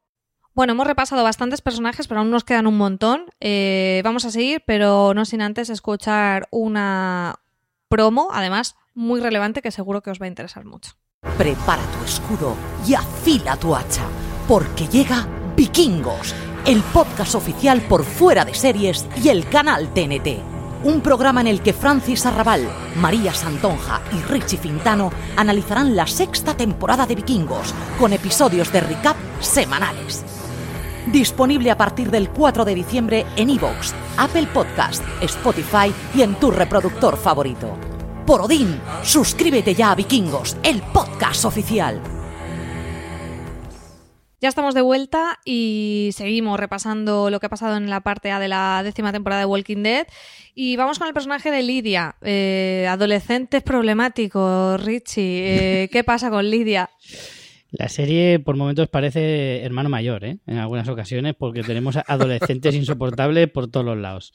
Bueno, 0.55 0.73
hemos 0.75 0.87
repasado 0.87 1.25
bastantes 1.25 1.62
personajes, 1.62 2.07
pero 2.07 2.21
aún 2.21 2.31
nos 2.31 2.45
quedan 2.45 2.69
un 2.69 2.77
montón. 2.77 3.27
Eh, 3.41 4.01
vamos 4.05 4.25
a 4.25 4.31
seguir, 4.31 4.62
pero 4.65 5.12
no 5.12 5.25
sin 5.25 5.43
antes 5.43 5.69
escuchar 5.69 6.47
una 6.53 7.41
promo, 7.89 8.29
además 8.33 8.77
muy 8.95 9.21
relevante, 9.21 9.62
que 9.62 9.73
seguro 9.73 10.01
que 10.01 10.11
os 10.11 10.21
va 10.21 10.27
a 10.27 10.29
interesar 10.29 10.65
mucho. 10.65 10.93
Prepara 11.39 11.83
tu 11.83 12.05
escudo 12.05 12.55
y 12.87 12.95
afila 12.95 13.57
tu 13.57 13.75
hacha, 13.75 14.05
porque 14.47 14.87
llega 14.87 15.27
Vikingos, 15.57 16.35
el 16.64 16.81
podcast 16.83 17.35
oficial 17.35 17.81
por 17.83 18.05
fuera 18.05 18.45
de 18.45 18.55
series 18.55 19.07
y 19.22 19.29
el 19.31 19.49
canal 19.49 19.89
TNT. 19.93 20.39
Un 20.85 21.01
programa 21.01 21.41
en 21.41 21.47
el 21.47 21.61
que 21.61 21.72
Francis 21.72 22.27
Arrabal, 22.27 22.68
María 22.97 23.33
Santonja 23.33 24.01
y 24.12 24.20
Richie 24.31 24.59
Fintano 24.59 25.11
analizarán 25.37 25.97
la 25.97 26.07
sexta 26.07 26.57
temporada 26.57 27.07
de 27.07 27.16
Vikingos, 27.16 27.75
con 27.99 28.12
episodios 28.12 28.70
de 28.70 28.81
recap 28.81 29.16
semanales. 29.41 30.25
Disponible 31.07 31.70
a 31.70 31.77
partir 31.77 32.11
del 32.11 32.31
4 32.31 32.64
de 32.64 32.75
diciembre 32.75 33.27
en 33.37 33.51
iVoox, 33.51 33.93
Apple 34.18 34.47
Podcast, 34.53 35.03
Spotify 35.20 35.93
y 36.14 36.22
en 36.22 36.35
tu 36.37 36.51
reproductor 36.51 37.16
favorito. 37.16 37.93
Por 38.27 38.41
Odín, 38.41 38.81
suscríbete 39.03 39.75
ya 39.75 39.91
a 39.91 39.95
Vikingos, 39.95 40.57
el 40.62 40.81
podcast 40.81 41.45
oficial. 41.45 42.01
Ya 44.41 44.49
estamos 44.49 44.75
de 44.75 44.81
vuelta 44.81 45.41
y 45.45 46.09
seguimos 46.14 46.59
repasando 46.59 47.29
lo 47.29 47.39
que 47.39 47.47
ha 47.47 47.51
pasado 47.51 47.77
en 47.77 47.91
la 47.91 48.01
parte 48.01 48.31
A 48.31 48.39
de 48.41 48.49
la 48.49 48.81
décima 48.83 49.12
temporada 49.12 49.41
de 49.41 49.47
Walking 49.47 49.83
Dead. 49.83 50.07
Y 50.55 50.77
vamos 50.77 50.99
con 50.99 51.07
el 51.07 51.12
personaje 51.12 51.51
de 51.51 51.62
Lidia, 51.62 52.16
eh, 52.22 52.87
adolescentes 52.89 53.62
problemáticos, 53.62 54.83
Richie. 54.83 55.83
eh, 55.83 55.89
¿Qué 55.93 56.03
pasa 56.03 56.31
con 56.31 56.51
Lidia? 56.51 56.89
La 57.72 57.91
serie 57.91 58.39
por 58.39 58.57
momentos 58.57 58.89
parece 58.89 59.62
hermano 59.64 59.91
mayor, 59.91 60.25
¿eh? 60.25 60.39
En 60.47 60.57
algunas 60.57 60.89
ocasiones, 60.89 61.35
porque 61.39 61.62
tenemos 61.62 61.99
adolescentes 62.07 62.75
insoportables 62.75 63.51
por 63.51 63.70
todos 63.70 63.85
los 63.85 63.99
lados. 63.99 64.33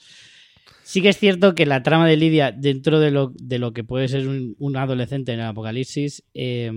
Sí 0.90 1.04
que 1.04 1.10
es 1.10 1.20
cierto 1.20 1.54
que 1.54 1.68
la 1.68 1.84
trama 1.84 2.08
de 2.08 2.18
Lidia, 2.18 2.52
dentro 2.52 3.00
de 3.00 3.12
lo, 3.12 3.32
de 3.36 3.60
lo 3.60 3.74
que 3.74 3.84
puede 3.84 4.08
ser 4.08 4.28
un, 4.28 4.76
adolescente 4.76 5.32
en 5.32 5.40
el 5.40 5.46
apocalipsis, 5.46 6.24
eh, 6.34 6.72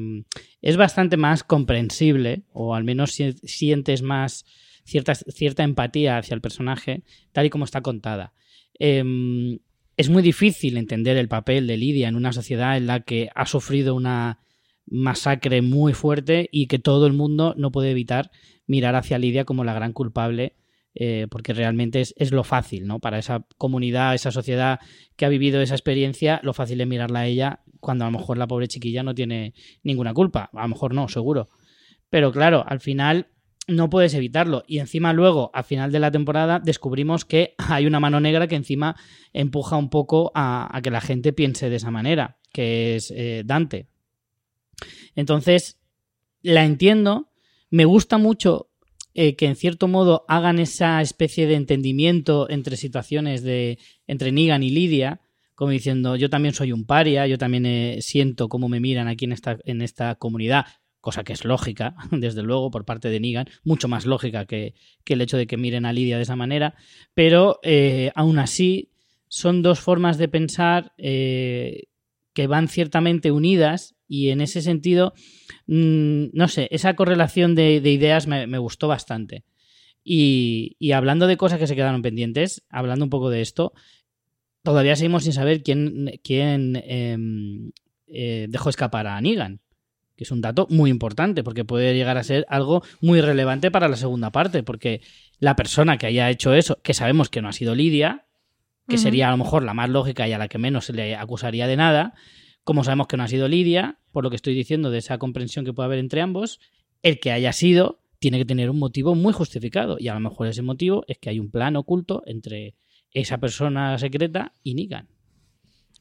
es 0.61 0.77
bastante 0.77 1.17
más 1.17 1.45
comprensible, 1.45 2.43
o 2.53 2.75
al 2.75 2.85
menos 2.85 3.13
si- 3.13 3.33
sientes 3.43 4.03
más 4.03 4.45
cierta, 4.85 5.15
cierta 5.15 5.63
empatía 5.63 6.19
hacia 6.19 6.35
el 6.35 6.43
personaje, 6.43 7.05
tal 7.33 7.47
y 7.47 7.49
como 7.49 7.65
está 7.65 7.81
contada. 7.81 8.35
Eh, 8.79 9.03
es 9.97 10.11
muy 10.11 10.23
difícil 10.23 10.77
entender 10.77 11.17
el 11.17 11.29
papel 11.29 11.67
de 11.67 11.79
Lidia 11.79 12.09
en 12.09 12.17
una 12.17 12.35
sociedad 12.35 12.77
en 12.77 12.89
la 12.89 13.01
que 13.01 13.31
ha 13.35 13.47
sufrido 13.47 13.95
una 13.95 14.41
masacre 14.85 15.63
muy 15.63 15.95
fuerte 15.95 16.51
y 16.53 16.67
que 16.67 16.79
todo 16.79 17.07
el 17.07 17.15
mundo 17.15 17.55
no 17.57 17.73
puede 17.73 17.93
evitar 17.93 18.31
mirar 18.67 18.95
hacia 18.95 19.19
Lidia 19.19 19.47
como 19.47 19.65
la 19.65 19.73
gran 19.73 19.95
culpable 19.95 20.53
eh, 20.95 21.27
porque 21.31 21.53
realmente 21.53 22.01
es, 22.01 22.15
es 22.17 22.33
lo 22.33 22.45
fácil, 22.45 22.87
¿no? 22.87 22.99
Para 22.99 23.19
esa 23.19 23.47
comunidad, 23.57 24.15
esa 24.15 24.31
sociedad 24.31 24.81
que 25.17 25.25
ha 25.25 25.29
vivido 25.29 25.61
esa 25.61 25.75
experiencia, 25.75 26.41
lo 26.43 26.53
fácil 26.53 26.81
es 26.81 26.87
mirarla 26.87 27.21
a 27.21 27.27
ella 27.27 27.61
cuando 27.81 28.05
a 28.05 28.11
lo 28.11 28.19
mejor 28.19 28.39
la 28.39 28.47
pobre 28.47 28.69
chiquilla 28.69 29.03
no 29.03 29.15
tiene 29.15 29.55
ninguna 29.83 30.15
culpa. 30.15 30.51
A 30.53 30.63
lo 30.63 30.69
mejor 30.69 30.95
no, 30.95 31.09
seguro. 31.09 31.49
Pero 32.11 32.31
claro, 32.31 32.65
al 32.67 32.81
final 32.81 33.29
no 33.67 33.89
puedes 33.89 34.15
evitarlo. 34.15 34.65
Y 34.67 34.79
encima 34.79 35.13
luego, 35.13 35.51
al 35.55 35.65
final 35.65 35.93
de 35.93 35.99
la 35.99 36.11
temporada, 36.11 36.61
descubrimos 36.61 37.25
que 37.25 37.55
hay 37.59 37.87
una 37.87 38.01
mano 38.01 38.21
negra 38.21 38.47
que 38.47 38.57
encima 38.57 38.97
empuja 39.33 39.77
un 39.77 39.89
poco 39.89 40.31
a, 40.35 40.77
a 40.77 40.83
que 40.83 40.91
la 40.91 41.01
gente 41.01 41.33
piense 41.33 41.71
de 41.71 41.77
esa 41.77 41.91
manera, 41.91 42.39
que 42.53 42.97
es 42.97 43.11
eh, 43.17 43.43
Dante. 43.45 43.89
Entonces, 45.15 45.79
la 46.43 46.65
entiendo. 46.65 47.31
Me 47.71 47.87
gusta 47.87 48.19
mucho 48.19 48.69
eh, 49.15 49.37
que 49.37 49.47
en 49.47 49.57
cierto 49.57 49.89
modo 49.89 50.25
hagan 50.29 50.59
esa 50.59 51.03
especie 51.03 51.47
de 51.47 51.55
entendimiento 51.55 52.49
entre 52.49 52.77
situaciones 52.77 53.43
de 53.43 53.79
entre 54.07 54.33
Negan 54.33 54.63
y 54.63 54.71
Lidia, 54.71 55.21
como 55.55 55.71
diciendo 55.71 56.17
yo 56.17 56.31
también 56.31 56.55
soy 56.55 56.73
un 56.73 56.87
paria, 56.87 57.27
yo 57.27 57.37
también 57.37 57.67
eh, 57.67 57.99
siento 58.01 58.49
cómo 58.49 58.69
me 58.69 58.81
miran 58.81 59.09
aquí 59.09 59.27
en 59.27 59.33
esta, 59.33 59.59
en 59.65 59.83
esta 59.83 60.15
comunidad, 60.15 60.67
cosa 61.01 61.25
que 61.25 61.35
es 61.35 61.45
lógica, 61.45 61.95
desde 62.11 62.43
luego, 62.43 62.71
por 62.71 62.85
parte 62.85 63.11
de 63.11 63.21
Negan, 63.21 63.49
mucho 63.65 63.87
más 63.87 64.07
lógica 64.07 64.47
que, 64.47 64.75
que 65.05 65.15
el 65.15 65.21
hecho 65.21 65.37
de 65.37 65.47
que 65.47 65.57
miren 65.57 65.85
a 65.85 65.93
Lidia 65.93 66.17
de 66.17 66.23
esa 66.23 66.37
manera, 66.37 66.75
pero 67.13 67.61
eh, 67.63 68.13
aún 68.15 68.39
así 68.39 68.93
son 69.29 69.63
dos 69.63 69.81
formas 69.81 70.19
de 70.19 70.29
pensar 70.29 70.93
que 70.97 72.47
van 72.47 72.69
ciertamente 72.69 73.31
unidas 73.31 73.95
y 74.13 74.29
en 74.29 74.43
ese 74.43 74.61
sentido, 74.61 75.15
mm, 75.69 76.27
no 76.35 76.47
sé, 76.49 76.69
esa 76.71 76.95
correlación 76.95 77.55
de, 77.55 77.81
de 77.81 77.91
ideas 77.93 78.27
me, 78.27 78.47
me, 78.47 78.59
gustó 78.59 78.87
bastante. 78.87 79.43
Y, 80.05 80.77
y, 80.79 80.93
hablando 80.93 81.27
de 81.27 81.39
cosas 81.39 81.59
que 81.59 81.67
se 81.67 81.75
quedaron 81.75 82.03
pendientes, 82.03 82.63
hablando 82.69 83.07
un 83.07 83.11
poco 83.11 83.31
de 83.31 83.41
esto, 83.41 83.73
todavía 84.63 84.97
seguimos 84.97 85.25
sin 85.25 85.33
saber 85.33 85.63
quién, 85.63 86.21
quién 86.23 86.77
eh, 86.77 87.17
eh, 88.07 88.47
dejó 88.51 88.69
escapar 88.69 89.07
a 89.07 89.19
Negan. 89.19 89.61
Que 90.15 90.25
es 90.25 90.31
un 90.31 90.43
dato 90.43 90.67
muy 90.69 90.91
importante, 90.91 91.43
porque 91.43 91.65
puede 91.65 91.95
llegar 91.95 92.19
a 92.19 92.23
ser 92.23 92.45
algo 92.51 92.83
muy 93.01 93.23
relevante 93.23 93.71
para 93.71 93.89
la 93.89 93.97
segunda 93.97 94.31
parte, 94.31 94.63
porque 94.63 95.01
la 95.39 95.57
persona 95.57 95.97
que 95.97 96.05
haya 96.05 96.29
hecho 96.29 96.53
eso, 96.53 96.79
que 96.83 96.93
sabemos 96.93 97.31
que 97.31 97.41
no 97.41 97.49
ha 97.49 97.53
sido 97.55 97.75
Lidia, 97.75 98.27
que 98.87 98.97
uh 98.97 98.99
-huh. 98.99 99.03
sería 99.03 99.29
a 99.29 99.31
lo 99.31 99.39
mejor 99.39 99.63
la 99.63 99.73
más 99.73 99.89
lógica 99.89 100.29
y 100.29 100.35
a 100.35 100.39
la 100.39 100.49
que 100.49 100.59
menos 100.59 100.85
se 100.85 100.93
le 100.93 101.17
acusaría 101.17 101.67
de 101.67 101.77
nada, 101.79 102.13
como 102.65 102.85
sabemos 102.85 103.07
que 103.07 103.17
no 103.17 103.25
ha 103.25 103.29
sido 103.29 103.49
Lidia, 103.49 103.99
por 104.13 104.25
lo 104.25 104.31
que 104.31 104.37
estoy 104.37 104.55
diciendo 104.55 104.91
de 104.91 104.99
esa 104.99 105.19
comprensión 105.19 105.65
que 105.65 105.73
puede 105.73 105.87
haber 105.87 105.99
entre 105.99 106.21
ambos, 106.21 106.61
el 107.03 107.19
que 107.19 107.33
haya 107.33 107.53
sido 107.53 108.01
tiene 108.19 108.39
que 108.39 108.45
tener 108.45 108.71
un 108.71 108.79
motivo 108.79 109.15
muy 109.17 109.33
justificado, 109.33 109.97
y 109.99 110.09
a 110.09 110.15
lo 110.15 110.21
mejor 110.21 110.47
ese 110.47 110.63
motivo 110.63 111.05
es 111.09 111.19
que 111.19 111.31
hay 111.31 111.41
un 111.41 111.51
plan 111.51 111.75
oculto 111.77 112.23
entre 112.27 112.77
esa 113.13 113.39
persona 113.39 113.99
secreta 113.99 114.53
y 114.63 114.75
Negan. 114.75 115.09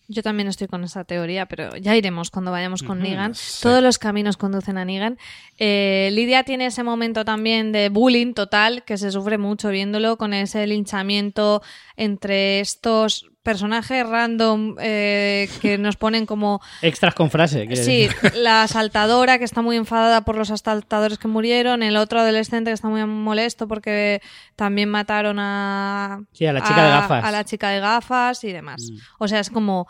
Yo 0.07 0.21
también 0.21 0.49
estoy 0.49 0.67
con 0.67 0.83
esa 0.83 1.05
teoría, 1.05 1.45
pero 1.45 1.77
ya 1.77 1.95
iremos 1.95 2.31
cuando 2.31 2.51
vayamos 2.51 2.83
con 2.83 2.97
uh 2.97 3.01
-huh, 3.01 3.09
Negan. 3.09 3.33
Sí. 3.33 3.63
Todos 3.63 3.81
los 3.81 3.97
caminos 3.97 4.35
conducen 4.35 4.77
a 4.77 4.83
Negan. 4.83 5.17
Eh, 5.57 6.09
Lidia 6.11 6.43
tiene 6.43 6.65
ese 6.65 6.83
momento 6.83 7.23
también 7.23 7.71
de 7.71 7.87
bullying 7.87 8.33
total, 8.33 8.83
que 8.83 8.97
se 8.97 9.09
sufre 9.09 9.37
mucho 9.37 9.69
viéndolo, 9.69 10.17
con 10.17 10.33
ese 10.33 10.67
linchamiento 10.67 11.61
entre 11.95 12.59
estos 12.59 13.30
personajes 13.43 14.07
random 14.07 14.75
eh, 14.79 15.49
que 15.61 15.77
nos 15.77 15.95
ponen 15.97 16.25
como... 16.25 16.61
Extras 16.81 17.15
con 17.15 17.31
frase. 17.31 17.67
Sí, 17.75 18.07
la 18.35 18.63
asaltadora 18.63 19.39
que 19.39 19.45
está 19.45 19.61
muy 19.61 19.77
enfadada 19.77 20.21
por 20.21 20.37
los 20.37 20.51
asaltadores 20.51 21.17
que 21.17 21.27
murieron, 21.27 21.83
el 21.83 21.97
otro 21.97 22.19
adolescente 22.19 22.69
que 22.69 22.75
está 22.75 22.87
muy 22.87 23.03
molesto 23.05 23.67
porque 23.67 24.21
también 24.55 24.89
mataron 24.89 25.37
a... 25.39 26.23
Sí, 26.33 26.45
a 26.45 26.53
la 26.53 26.61
chica 26.61 26.81
a, 26.81 26.85
de 26.85 26.91
gafas. 26.91 27.25
A 27.25 27.31
la 27.31 27.43
chica 27.45 27.69
de 27.69 27.79
gafas 27.79 28.43
y 28.43 28.51
demás. 28.51 28.89
Mm. 28.91 28.97
O 29.19 29.27
sea, 29.27 29.39
es 29.39 29.49
como 29.49 29.87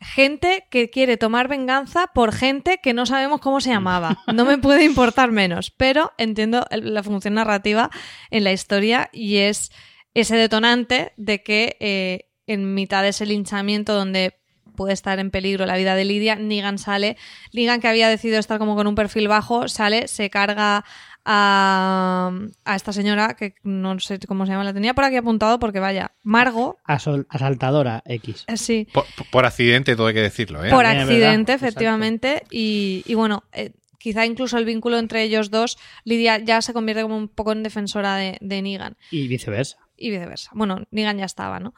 gente 0.00 0.66
que 0.70 0.90
quiere 0.90 1.16
tomar 1.16 1.48
venganza 1.48 2.08
por 2.08 2.32
gente 2.32 2.78
que 2.82 2.94
no 2.94 3.06
sabemos 3.06 3.40
cómo 3.40 3.60
se 3.60 3.70
llamaba. 3.70 4.18
No 4.32 4.44
me 4.44 4.58
puede 4.58 4.84
importar 4.84 5.30
menos, 5.30 5.70
pero 5.70 6.12
entiendo 6.18 6.66
la 6.70 7.02
función 7.02 7.34
narrativa 7.34 7.90
en 8.30 8.44
la 8.44 8.52
historia 8.52 9.10
y 9.12 9.38
es 9.38 9.70
ese 10.14 10.36
detonante 10.36 11.12
de 11.16 11.42
que 11.42 11.76
eh, 11.80 12.29
en 12.50 12.74
mitad 12.74 13.02
de 13.02 13.10
ese 13.10 13.26
linchamiento 13.26 13.94
donde 13.94 14.34
puede 14.74 14.92
estar 14.92 15.20
en 15.20 15.30
peligro 15.30 15.66
la 15.66 15.76
vida 15.76 15.94
de 15.94 16.04
Lidia, 16.04 16.34
Negan 16.34 16.78
sale, 16.78 17.16
Negan 17.52 17.80
que 17.80 17.86
había 17.86 18.08
decidido 18.08 18.40
estar 18.40 18.58
como 18.58 18.74
con 18.74 18.88
un 18.88 18.96
perfil 18.96 19.28
bajo, 19.28 19.68
sale, 19.68 20.08
se 20.08 20.30
carga 20.30 20.84
a, 21.24 22.32
a, 22.64 22.76
esta 22.76 22.92
señora, 22.92 23.36
que 23.36 23.54
no 23.62 24.00
sé 24.00 24.18
cómo 24.26 24.46
se 24.46 24.52
llama, 24.52 24.64
la 24.64 24.72
tenía 24.72 24.94
por 24.94 25.04
aquí 25.04 25.16
apuntado 25.16 25.60
porque 25.60 25.78
vaya, 25.78 26.12
Margo. 26.24 26.78
Asol, 26.84 27.26
asaltadora 27.28 28.02
X. 28.04 28.44
Eh, 28.48 28.56
sí. 28.56 28.88
Por, 28.92 29.04
por, 29.30 29.44
accidente, 29.44 29.94
todo 29.94 30.08
hay 30.08 30.14
que 30.14 30.22
decirlo, 30.22 30.64
¿eh? 30.64 30.70
Por 30.70 30.86
accidente, 30.86 31.52
efectivamente. 31.52 32.42
Y, 32.50 33.04
y, 33.06 33.14
bueno, 33.14 33.44
eh, 33.52 33.72
quizá 33.98 34.26
incluso 34.26 34.58
el 34.58 34.64
vínculo 34.64 34.98
entre 34.98 35.22
ellos 35.22 35.50
dos, 35.50 35.78
Lidia 36.04 36.38
ya 36.38 36.62
se 36.62 36.72
convierte 36.72 37.02
como 37.02 37.16
un 37.16 37.28
poco 37.28 37.52
en 37.52 37.62
defensora 37.62 38.16
de, 38.16 38.38
de 38.40 38.62
Negan. 38.62 38.96
Y 39.12 39.28
viceversa. 39.28 39.76
Y 39.96 40.10
viceversa. 40.10 40.50
Bueno, 40.54 40.84
Negan 40.90 41.18
ya 41.18 41.26
estaba, 41.26 41.60
¿no? 41.60 41.74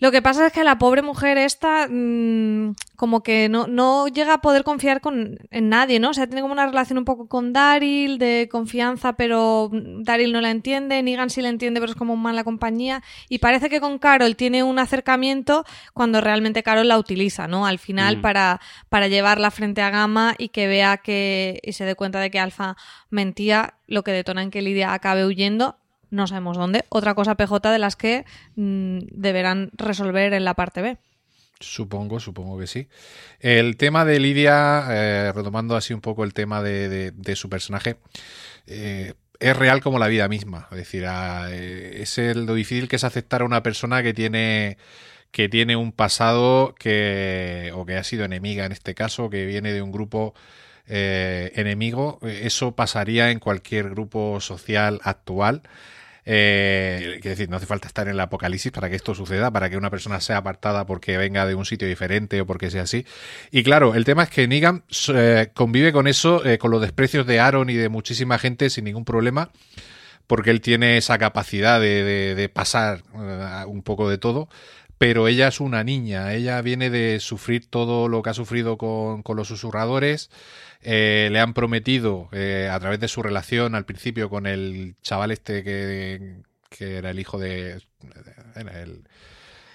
Lo 0.00 0.10
que 0.10 0.22
pasa 0.22 0.46
es 0.46 0.52
que 0.54 0.64
la 0.64 0.78
pobre 0.78 1.02
mujer 1.02 1.36
esta 1.36 1.86
mmm, 1.86 2.72
como 2.96 3.22
que 3.22 3.50
no, 3.50 3.66
no, 3.66 4.08
llega 4.08 4.34
a 4.34 4.40
poder 4.40 4.64
confiar 4.64 5.02
con, 5.02 5.38
en 5.50 5.68
nadie, 5.68 6.00
¿no? 6.00 6.10
O 6.10 6.14
sea, 6.14 6.26
tiene 6.26 6.40
como 6.40 6.54
una 6.54 6.66
relación 6.66 6.98
un 6.98 7.04
poco 7.04 7.28
con 7.28 7.52
Daryl, 7.52 8.18
de 8.18 8.48
confianza, 8.50 9.12
pero 9.12 9.70
Daryl 9.72 10.32
no 10.32 10.40
la 10.40 10.50
entiende, 10.50 11.02
Negan 11.02 11.28
sí 11.28 11.42
la 11.42 11.50
entiende, 11.50 11.80
pero 11.80 11.92
es 11.92 11.98
como 11.98 12.16
mala 12.16 12.44
compañía. 12.44 13.02
Y 13.28 13.38
parece 13.38 13.68
que 13.68 13.80
con 13.80 13.98
Carol 13.98 14.36
tiene 14.36 14.62
un 14.62 14.78
acercamiento 14.78 15.66
cuando 15.92 16.22
realmente 16.22 16.62
Carol 16.62 16.88
la 16.88 16.98
utiliza, 16.98 17.46
¿no? 17.46 17.66
Al 17.66 17.78
final 17.78 18.18
mm. 18.18 18.22
para, 18.22 18.60
para 18.88 19.08
llevarla 19.08 19.50
frente 19.50 19.82
a 19.82 19.90
Gama 19.90 20.34
y 20.38 20.48
que 20.48 20.66
vea 20.66 20.96
que 20.96 21.60
y 21.62 21.72
se 21.72 21.84
dé 21.84 21.94
cuenta 21.94 22.20
de 22.20 22.30
que 22.30 22.38
Alfa 22.38 22.76
mentía, 23.10 23.74
lo 23.86 24.02
que 24.02 24.12
detona 24.12 24.42
en 24.42 24.50
que 24.50 24.62
Lidia 24.62 24.94
acabe 24.94 25.26
huyendo 25.26 25.76
no 26.10 26.26
sabemos 26.26 26.56
dónde. 26.56 26.84
Otra 26.88 27.14
cosa 27.14 27.36
PJ 27.36 27.70
de 27.70 27.78
las 27.78 27.96
que 27.96 28.24
mmm, 28.56 28.98
deberán 29.10 29.70
resolver 29.74 30.32
en 30.32 30.44
la 30.44 30.54
parte 30.54 30.82
B. 30.82 30.98
Supongo, 31.60 32.20
supongo 32.20 32.58
que 32.58 32.66
sí. 32.66 32.88
El 33.38 33.76
tema 33.76 34.06
de 34.06 34.18
Lidia, 34.18 34.86
eh, 34.88 35.32
retomando 35.34 35.76
así 35.76 35.92
un 35.92 36.00
poco 36.00 36.24
el 36.24 36.32
tema 36.32 36.62
de, 36.62 37.10
de, 37.10 37.36
su 37.36 37.50
personaje, 37.50 37.96
eh, 38.66 39.12
es 39.38 39.56
real 39.56 39.82
como 39.82 39.98
la 39.98 40.08
vida 40.08 40.26
misma. 40.26 40.68
Es 40.70 40.78
decir, 40.78 41.04
eh, 41.06 41.98
es 42.00 42.16
el, 42.16 42.46
lo 42.46 42.54
difícil 42.54 42.88
que 42.88 42.96
es 42.96 43.04
aceptar 43.04 43.42
a 43.42 43.44
una 43.44 43.62
persona 43.62 44.02
que 44.02 44.14
tiene 44.14 44.78
que 45.32 45.48
tiene 45.48 45.76
un 45.76 45.92
pasado 45.92 46.74
que 46.76 47.70
o 47.74 47.86
que 47.86 47.96
ha 47.96 48.04
sido 48.04 48.24
enemiga 48.24 48.64
en 48.64 48.72
este 48.72 48.94
caso, 48.94 49.30
que 49.30 49.46
viene 49.46 49.72
de 49.72 49.82
un 49.82 49.92
grupo 49.92 50.34
enemigo. 50.86 52.18
Eso 52.22 52.74
pasaría 52.74 53.30
en 53.30 53.38
cualquier 53.38 53.90
grupo 53.90 54.40
social 54.40 55.00
actual. 55.04 55.62
Eh, 56.32 57.18
decir, 57.24 57.50
no 57.50 57.56
hace 57.56 57.66
falta 57.66 57.88
estar 57.88 58.06
en 58.06 58.14
el 58.14 58.20
apocalipsis 58.20 58.70
para 58.70 58.88
que 58.88 58.94
esto 58.94 59.16
suceda, 59.16 59.50
para 59.50 59.68
que 59.68 59.76
una 59.76 59.90
persona 59.90 60.20
sea 60.20 60.36
apartada 60.36 60.86
porque 60.86 61.16
venga 61.16 61.44
de 61.44 61.56
un 61.56 61.64
sitio 61.64 61.88
diferente 61.88 62.40
o 62.40 62.46
porque 62.46 62.70
sea 62.70 62.82
así. 62.82 63.04
Y 63.50 63.64
claro, 63.64 63.96
el 63.96 64.04
tema 64.04 64.22
es 64.22 64.30
que 64.30 64.46
Negan 64.46 64.84
eh, 65.12 65.50
convive 65.54 65.92
con 65.92 66.06
eso, 66.06 66.44
eh, 66.46 66.56
con 66.56 66.70
los 66.70 66.80
desprecios 66.82 67.26
de 67.26 67.40
Aaron 67.40 67.68
y 67.68 67.74
de 67.74 67.88
muchísima 67.88 68.38
gente 68.38 68.70
sin 68.70 68.84
ningún 68.84 69.04
problema, 69.04 69.50
porque 70.28 70.50
él 70.50 70.60
tiene 70.60 70.98
esa 70.98 71.18
capacidad 71.18 71.80
de, 71.80 72.04
de, 72.04 72.34
de 72.36 72.48
pasar 72.48 73.02
uh, 73.12 73.68
un 73.68 73.82
poco 73.82 74.08
de 74.08 74.18
todo. 74.18 74.48
Pero 74.98 75.26
ella 75.26 75.48
es 75.48 75.58
una 75.58 75.82
niña, 75.82 76.32
ella 76.34 76.62
viene 76.62 76.90
de 76.90 77.18
sufrir 77.18 77.66
todo 77.66 78.06
lo 78.06 78.22
que 78.22 78.30
ha 78.30 78.34
sufrido 78.34 78.76
con, 78.76 79.24
con 79.24 79.36
los 79.36 79.48
susurradores. 79.48 80.30
Eh, 80.82 81.28
le 81.30 81.40
han 81.40 81.52
prometido 81.52 82.28
eh, 82.32 82.68
a 82.70 82.80
través 82.80 83.00
de 83.00 83.08
su 83.08 83.22
relación 83.22 83.74
al 83.74 83.84
principio 83.84 84.30
con 84.30 84.46
el 84.46 84.94
chaval 85.02 85.30
este 85.30 85.62
que, 85.62 86.36
que 86.70 86.96
era 86.96 87.10
el 87.10 87.18
hijo 87.18 87.38
de... 87.38 87.82
Era 88.56 88.82
el, 88.82 89.04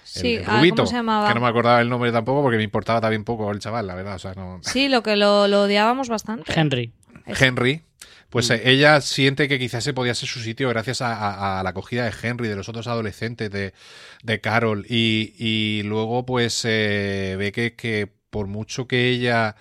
Sí, 0.02 0.36
el 0.36 0.46
rubito, 0.46 0.76
¿cómo 0.76 0.86
se 0.86 0.96
llamaba? 0.96 1.28
que 1.28 1.34
no 1.34 1.40
me 1.40 1.48
acordaba 1.48 1.80
el 1.80 1.88
nombre 1.88 2.12
tampoco 2.12 2.40
porque 2.42 2.56
me 2.56 2.62
importaba 2.62 3.00
también 3.00 3.24
poco 3.24 3.50
el 3.50 3.58
chaval, 3.58 3.86
la 3.86 3.94
verdad. 3.94 4.14
O 4.14 4.18
sea, 4.18 4.34
no... 4.34 4.60
Sí, 4.62 4.88
lo 4.88 5.02
que 5.02 5.16
lo, 5.16 5.48
lo 5.48 5.62
odiábamos 5.62 6.08
bastante. 6.08 6.52
Henry. 6.58 6.92
Henry. 7.26 7.82
Pues 8.30 8.50
mm. 8.50 8.54
ella 8.64 9.00
siente 9.00 9.48
que 9.48 9.58
quizás 9.58 9.84
se 9.84 9.94
podía 9.94 10.14
ser 10.14 10.28
su 10.28 10.40
sitio 10.40 10.68
gracias 10.68 11.02
a, 11.02 11.14
a, 11.14 11.60
a, 11.60 11.62
la 11.62 11.70
acogida 11.70 12.04
de 12.04 12.12
Henry, 12.22 12.48
de 12.48 12.56
los 12.56 12.68
otros 12.68 12.86
adolescentes, 12.86 13.50
de, 13.50 13.74
de 14.22 14.40
Carol. 14.40 14.86
Y, 14.88 15.34
y 15.38 15.82
luego, 15.82 16.24
pues, 16.24 16.64
eh, 16.64 17.34
ve 17.38 17.52
que, 17.52 17.74
que 17.74 18.08
por 18.30 18.46
mucho 18.46 18.86
que 18.86 19.08
ella 19.08 19.56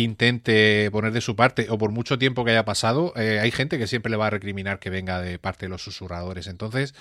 intente 0.00 0.90
poner 0.90 1.12
de 1.12 1.20
su 1.20 1.36
parte 1.36 1.66
o 1.68 1.76
por 1.76 1.90
mucho 1.90 2.18
tiempo 2.18 2.44
que 2.44 2.52
haya 2.52 2.64
pasado, 2.64 3.12
eh, 3.16 3.38
hay 3.40 3.50
gente 3.50 3.78
que 3.78 3.86
siempre 3.86 4.10
le 4.10 4.16
va 4.16 4.28
a 4.28 4.30
recriminar 4.30 4.78
que 4.78 4.88
venga 4.88 5.20
de 5.20 5.38
parte 5.38 5.66
de 5.66 5.70
los 5.70 5.82
susurradores. 5.82 6.46
Entonces, 6.46 6.94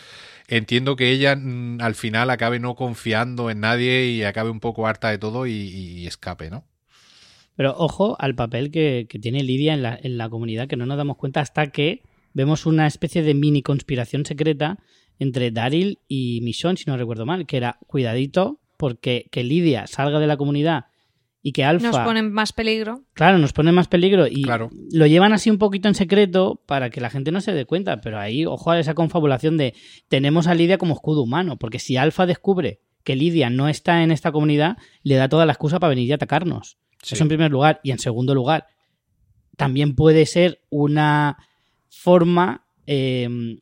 entiendo 0.48 0.98
que 0.98 1.10
ella 1.10 1.36
mm, 1.36 1.80
al 1.82 1.96
final 1.96 2.30
acabe 2.30 2.60
no 2.60 2.76
confiando 2.76 3.50
en 3.50 3.62
nadie 3.62 4.08
y 4.08 4.24
acabe 4.24 4.50
un 4.50 4.60
poco 4.60 4.88
harta 4.88 5.10
de 5.10 5.18
todo 5.18 5.48
y, 5.48 6.06
escape, 6.06 6.50
¿no? 6.50 6.66
Pero 7.56 7.76
ojo 7.78 8.18
al 8.20 8.36
papel 8.36 8.72
que, 8.72 9.06
que 9.10 9.20
tiene 9.20 9.44
Lidia 9.44 9.74
en 9.74 9.84
la, 9.84 9.98
en 10.02 10.18
la, 10.18 10.30
comunidad, 10.30 10.68
que 10.68 10.76
no 10.76 10.86
nos 10.86 10.98
damos 10.98 11.18
cuenta 11.18 11.40
hasta 11.40 11.68
que 11.68 12.02
vemos 12.34 12.66
una 12.66 12.88
especie 12.88 13.24
de 13.24 13.34
mini 13.34 13.62
conspiración 13.62 14.26
secreta 14.26 14.80
entre 15.20 15.52
Daryl 15.52 16.00
y 16.08 16.42
Michonne, 16.42 16.78
si 16.78 16.86
no 16.88 16.98
recuerdo 16.98 17.26
mal, 17.26 17.46
que 17.46 17.58
era 17.58 17.78
cuidadito, 17.88 18.60
porque 18.78 19.28
que 19.32 19.44
Lidia 19.44 19.86
salga 19.86 20.20
de 20.20 20.28
la 20.28 20.38
comunidad 20.38 20.86
y 21.44 21.52
que 21.54 21.64
Alfa... 21.64 21.88
Nos 21.88 21.98
ponen 22.00 22.32
más 22.32 22.54
peligro. 22.54 23.04
Claro, 23.14 23.38
nos 23.38 23.54
pone 23.54 23.72
más 23.72 23.88
peligro 23.88 24.28
y 24.28 24.44
claro. 24.44 24.70
lo 24.92 25.08
llevan 25.08 25.34
así 25.34 25.50
un 25.50 25.58
poquito 25.58 25.88
en 25.88 25.96
secreto 25.96 26.62
para 26.66 26.90
que 26.90 27.02
la 27.02 27.10
gente 27.10 27.32
no 27.32 27.42
se 27.42 27.54
dé 27.54 27.66
cuenta, 27.66 28.02
pero 28.02 28.20
ahí, 28.20 28.46
ojo 28.46 28.72
a 28.72 28.80
esa 28.80 28.94
confabulación 28.94 29.58
de 29.58 29.74
tenemos 30.08 30.48
a 30.48 30.54
Lidia 30.54 30.78
como 30.78 30.94
escudo 30.94 31.22
humano, 31.22 31.58
porque 31.58 31.80
si 31.80 31.98
Alfa 31.98 32.26
descubre 32.26 32.82
que 33.04 33.16
Lidia 33.16 33.50
no 33.50 33.68
está 33.68 34.04
en 34.04 34.12
esta 34.12 34.32
comunidad, 34.32 34.78
le 35.04 35.16
da 35.16 35.30
toda 35.30 35.46
la 35.46 35.54
excusa 35.54 35.80
para 35.80 35.90
venir 35.90 36.08
y 36.08 36.14
atacarnos. 36.14 36.78
Sí. 37.02 37.16
Eso 37.16 37.24
en 37.24 37.30
primer 37.30 37.52
lugar. 37.52 37.80
Y 37.84 37.92
en 37.92 37.98
segundo 37.98 38.36
lugar, 38.36 38.68
también 39.58 39.96
puede 39.96 40.28
ser 40.28 40.62
una 40.70 41.38
forma 41.90 42.68
eh, 42.86 43.58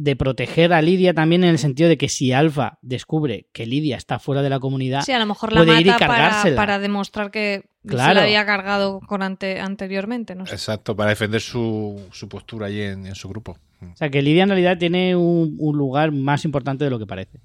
de 0.00 0.14
proteger 0.14 0.72
a 0.72 0.80
Lidia 0.80 1.12
también 1.12 1.42
en 1.42 1.50
el 1.50 1.58
sentido 1.58 1.88
de 1.88 1.98
que 1.98 2.08
si 2.08 2.32
Alfa 2.32 2.78
descubre 2.82 3.48
que 3.52 3.66
Lidia 3.66 3.96
está 3.96 4.20
fuera 4.20 4.42
de 4.42 4.48
la 4.48 4.60
comunidad, 4.60 5.02
sí, 5.02 5.10
a 5.10 5.18
lo 5.18 5.26
mejor 5.26 5.52
la 5.52 5.58
puede 5.60 5.72
mata 5.72 5.80
ir 5.80 5.86
y 5.88 5.90
cargársela. 5.90 6.54
Para, 6.54 6.74
para 6.74 6.78
demostrar 6.78 7.32
que 7.32 7.64
se 7.84 7.96
la 7.96 8.22
había 8.22 8.46
cargado 8.46 9.00
con 9.00 9.22
ante- 9.22 9.58
anteriormente. 9.60 10.36
No 10.36 10.46
sé. 10.46 10.54
Exacto, 10.54 10.94
para 10.94 11.10
defender 11.10 11.40
su, 11.40 12.00
su 12.12 12.28
postura 12.28 12.66
allí 12.66 12.80
en, 12.82 13.06
en 13.06 13.16
su 13.16 13.28
grupo. 13.28 13.58
Mm, 13.80 13.90
O 13.92 13.96
sea, 13.96 14.08
que 14.08 14.22
Lidia 14.22 14.44
en 14.44 14.50
realidad 14.50 14.78
tiene 14.78 15.16
un, 15.16 15.56
un 15.58 15.76
lugar 15.76 16.12
más 16.12 16.44
importante 16.44 16.84
de 16.84 16.90
lo 16.90 16.98
que 17.00 17.06
parece. 17.06 17.40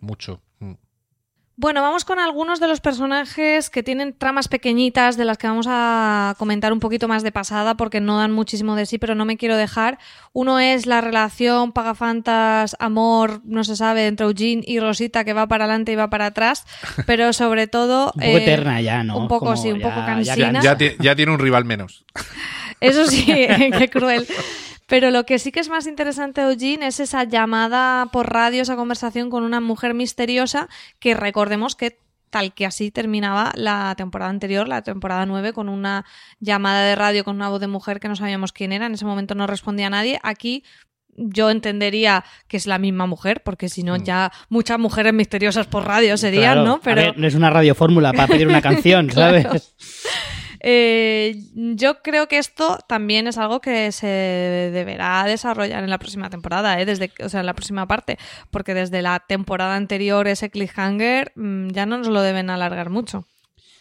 Mucho. 0.00 0.42
Bueno, 1.56 1.82
vamos 1.82 2.04
con 2.04 2.18
algunos 2.18 2.58
de 2.58 2.66
los 2.66 2.80
personajes 2.80 3.70
que 3.70 3.84
tienen 3.84 4.12
tramas 4.12 4.48
pequeñitas 4.48 5.16
de 5.16 5.24
las 5.24 5.38
que 5.38 5.46
vamos 5.46 5.66
a 5.68 6.34
comentar 6.36 6.72
un 6.72 6.80
poquito 6.80 7.06
más 7.06 7.22
de 7.22 7.30
pasada 7.30 7.76
porque 7.76 8.00
no 8.00 8.18
dan 8.18 8.32
muchísimo 8.32 8.74
de 8.74 8.86
sí, 8.86 8.98
pero 8.98 9.14
no 9.14 9.24
me 9.24 9.36
quiero 9.36 9.56
dejar. 9.56 9.98
Uno 10.32 10.58
es 10.58 10.86
la 10.86 11.00
relación 11.00 11.70
pagafantas, 11.70 12.74
amor, 12.80 13.40
no 13.44 13.62
se 13.62 13.76
sabe, 13.76 14.08
entre 14.08 14.26
Eugene 14.26 14.62
y 14.66 14.80
Rosita 14.80 15.22
que 15.24 15.32
va 15.32 15.46
para 15.46 15.66
adelante 15.66 15.92
y 15.92 15.94
va 15.94 16.10
para 16.10 16.26
atrás, 16.26 16.66
pero 17.06 17.32
sobre 17.32 17.68
todo... 17.68 18.06
Un 18.06 18.20
poco 18.20 18.24
eh, 18.24 18.42
eterna 18.42 18.80
ya, 18.80 19.04
¿no? 19.04 19.16
Un 19.16 19.28
poco, 19.28 19.44
Como 19.46 19.56
sí, 19.56 19.70
un 19.70 19.78
ya- 19.78 19.88
poco 19.94 20.04
cansina. 20.04 20.60
Ya 20.60 21.14
tiene 21.14 21.30
un 21.32 21.38
rival 21.38 21.64
menos. 21.64 22.04
Eso 22.80 23.06
sí, 23.06 23.24
qué 23.78 23.88
cruel. 23.90 24.26
Pero 24.86 25.10
lo 25.10 25.24
que 25.24 25.38
sí 25.38 25.50
que 25.50 25.60
es 25.60 25.68
más 25.68 25.86
interesante, 25.86 26.42
Eugene, 26.42 26.86
es 26.86 27.00
esa 27.00 27.24
llamada 27.24 28.06
por 28.12 28.32
radio, 28.32 28.62
esa 28.62 28.76
conversación 28.76 29.30
con 29.30 29.42
una 29.42 29.60
mujer 29.60 29.94
misteriosa 29.94 30.68
que 30.98 31.14
recordemos 31.14 31.74
que 31.74 31.98
tal 32.30 32.52
que 32.52 32.66
así 32.66 32.90
terminaba 32.90 33.52
la 33.54 33.94
temporada 33.96 34.30
anterior, 34.30 34.66
la 34.66 34.82
temporada 34.82 35.24
9, 35.24 35.52
con 35.52 35.68
una 35.68 36.04
llamada 36.40 36.82
de 36.84 36.96
radio 36.96 37.22
con 37.24 37.36
una 37.36 37.48
voz 37.48 37.60
de 37.60 37.68
mujer 37.68 38.00
que 38.00 38.08
no 38.08 38.16
sabíamos 38.16 38.52
quién 38.52 38.72
era. 38.72 38.86
En 38.86 38.94
ese 38.94 39.04
momento 39.04 39.36
no 39.36 39.46
respondía 39.46 39.88
nadie. 39.88 40.18
Aquí 40.24 40.64
yo 41.16 41.48
entendería 41.48 42.24
que 42.48 42.56
es 42.56 42.66
la 42.66 42.78
misma 42.78 43.06
mujer, 43.06 43.42
porque 43.44 43.68
si 43.68 43.84
no, 43.84 43.96
ya 43.96 44.32
muchas 44.48 44.80
mujeres 44.80 45.14
misteriosas 45.14 45.68
por 45.68 45.86
radio 45.86 46.16
serían, 46.16 46.54
Claro. 46.54 46.64
¿no? 46.64 46.74
A 46.74 46.80
Pero 46.80 47.02
ver, 47.02 47.18
no 47.18 47.26
es 47.28 47.36
una 47.36 47.50
radiofórmula 47.50 48.12
para 48.12 48.26
pedir 48.26 48.48
una 48.48 48.60
canción, 48.60 49.06
Claro. 49.14 49.52
Eh, 50.66 51.42
yo 51.52 52.00
creo 52.00 52.26
que 52.26 52.38
esto 52.38 52.78
también 52.88 53.26
es 53.26 53.36
algo 53.36 53.60
que 53.60 53.92
se 53.92 54.06
deberá 54.06 55.24
desarrollar 55.24 55.84
en 55.84 55.90
la 55.90 55.98
próxima 55.98 56.30
temporada, 56.30 56.80
¿eh? 56.80 56.86
desde, 56.86 57.12
o 57.22 57.28
sea, 57.28 57.40
en 57.40 57.46
la 57.46 57.52
próxima 57.52 57.86
parte, 57.86 58.18
porque 58.50 58.72
desde 58.72 59.02
la 59.02 59.20
temporada 59.20 59.76
anterior 59.76 60.26
ese 60.26 60.48
cliffhanger 60.48 61.32
mm, 61.34 61.68
ya 61.68 61.84
no 61.84 61.98
nos 61.98 62.08
lo 62.08 62.22
deben 62.22 62.48
alargar 62.48 62.88
mucho. 62.88 63.26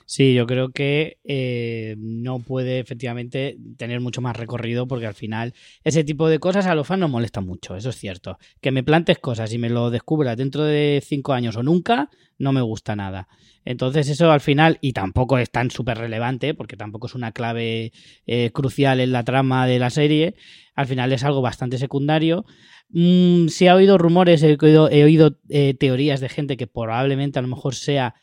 Sí, 0.05 0.33
yo 0.33 0.45
creo 0.45 0.69
que 0.69 1.17
eh, 1.23 1.95
no 1.97 2.39
puede 2.39 2.79
efectivamente 2.79 3.57
tener 3.77 3.99
mucho 4.01 4.21
más 4.21 4.35
recorrido 4.35 4.87
porque 4.87 5.07
al 5.07 5.13
final 5.13 5.53
ese 5.83 6.03
tipo 6.03 6.27
de 6.27 6.39
cosas 6.39 6.65
a 6.65 6.75
los 6.75 6.85
fans 6.85 7.01
nos 7.01 7.09
molesta 7.09 7.41
mucho, 7.41 7.75
eso 7.75 7.89
es 7.89 7.97
cierto. 7.97 8.37
Que 8.61 8.71
me 8.71 8.83
plantes 8.83 9.19
cosas 9.19 9.53
y 9.53 9.57
me 9.57 9.69
lo 9.69 9.89
descubras 9.89 10.37
dentro 10.37 10.63
de 10.63 11.01
cinco 11.05 11.33
años 11.33 11.55
o 11.55 11.63
nunca, 11.63 12.09
no 12.37 12.51
me 12.51 12.61
gusta 12.61 12.95
nada. 12.95 13.27
Entonces 13.65 14.09
eso 14.09 14.31
al 14.31 14.41
final, 14.41 14.77
y 14.81 14.93
tampoco 14.93 15.37
es 15.37 15.49
tan 15.49 15.71
súper 15.71 15.97
relevante, 15.97 16.53
porque 16.53 16.75
tampoco 16.75 17.07
es 17.07 17.15
una 17.15 17.31
clave 17.31 17.93
eh, 18.27 18.51
crucial 18.51 18.99
en 18.99 19.13
la 19.13 19.23
trama 19.23 19.65
de 19.67 19.79
la 19.79 19.89
serie, 19.89 20.35
al 20.75 20.87
final 20.87 21.13
es 21.13 21.23
algo 21.23 21.41
bastante 21.41 21.77
secundario. 21.77 22.45
Mm, 22.89 23.47
sí 23.47 23.67
ha 23.67 23.75
oído 23.75 23.97
rumores, 23.97 24.43
he 24.43 24.57
oído, 24.61 24.89
he 24.89 25.03
oído 25.03 25.39
eh, 25.49 25.73
teorías 25.75 26.19
de 26.19 26.29
gente 26.29 26.57
que 26.57 26.67
probablemente 26.67 27.39
a 27.39 27.41
lo 27.41 27.47
mejor 27.47 27.73
sea 27.73 28.15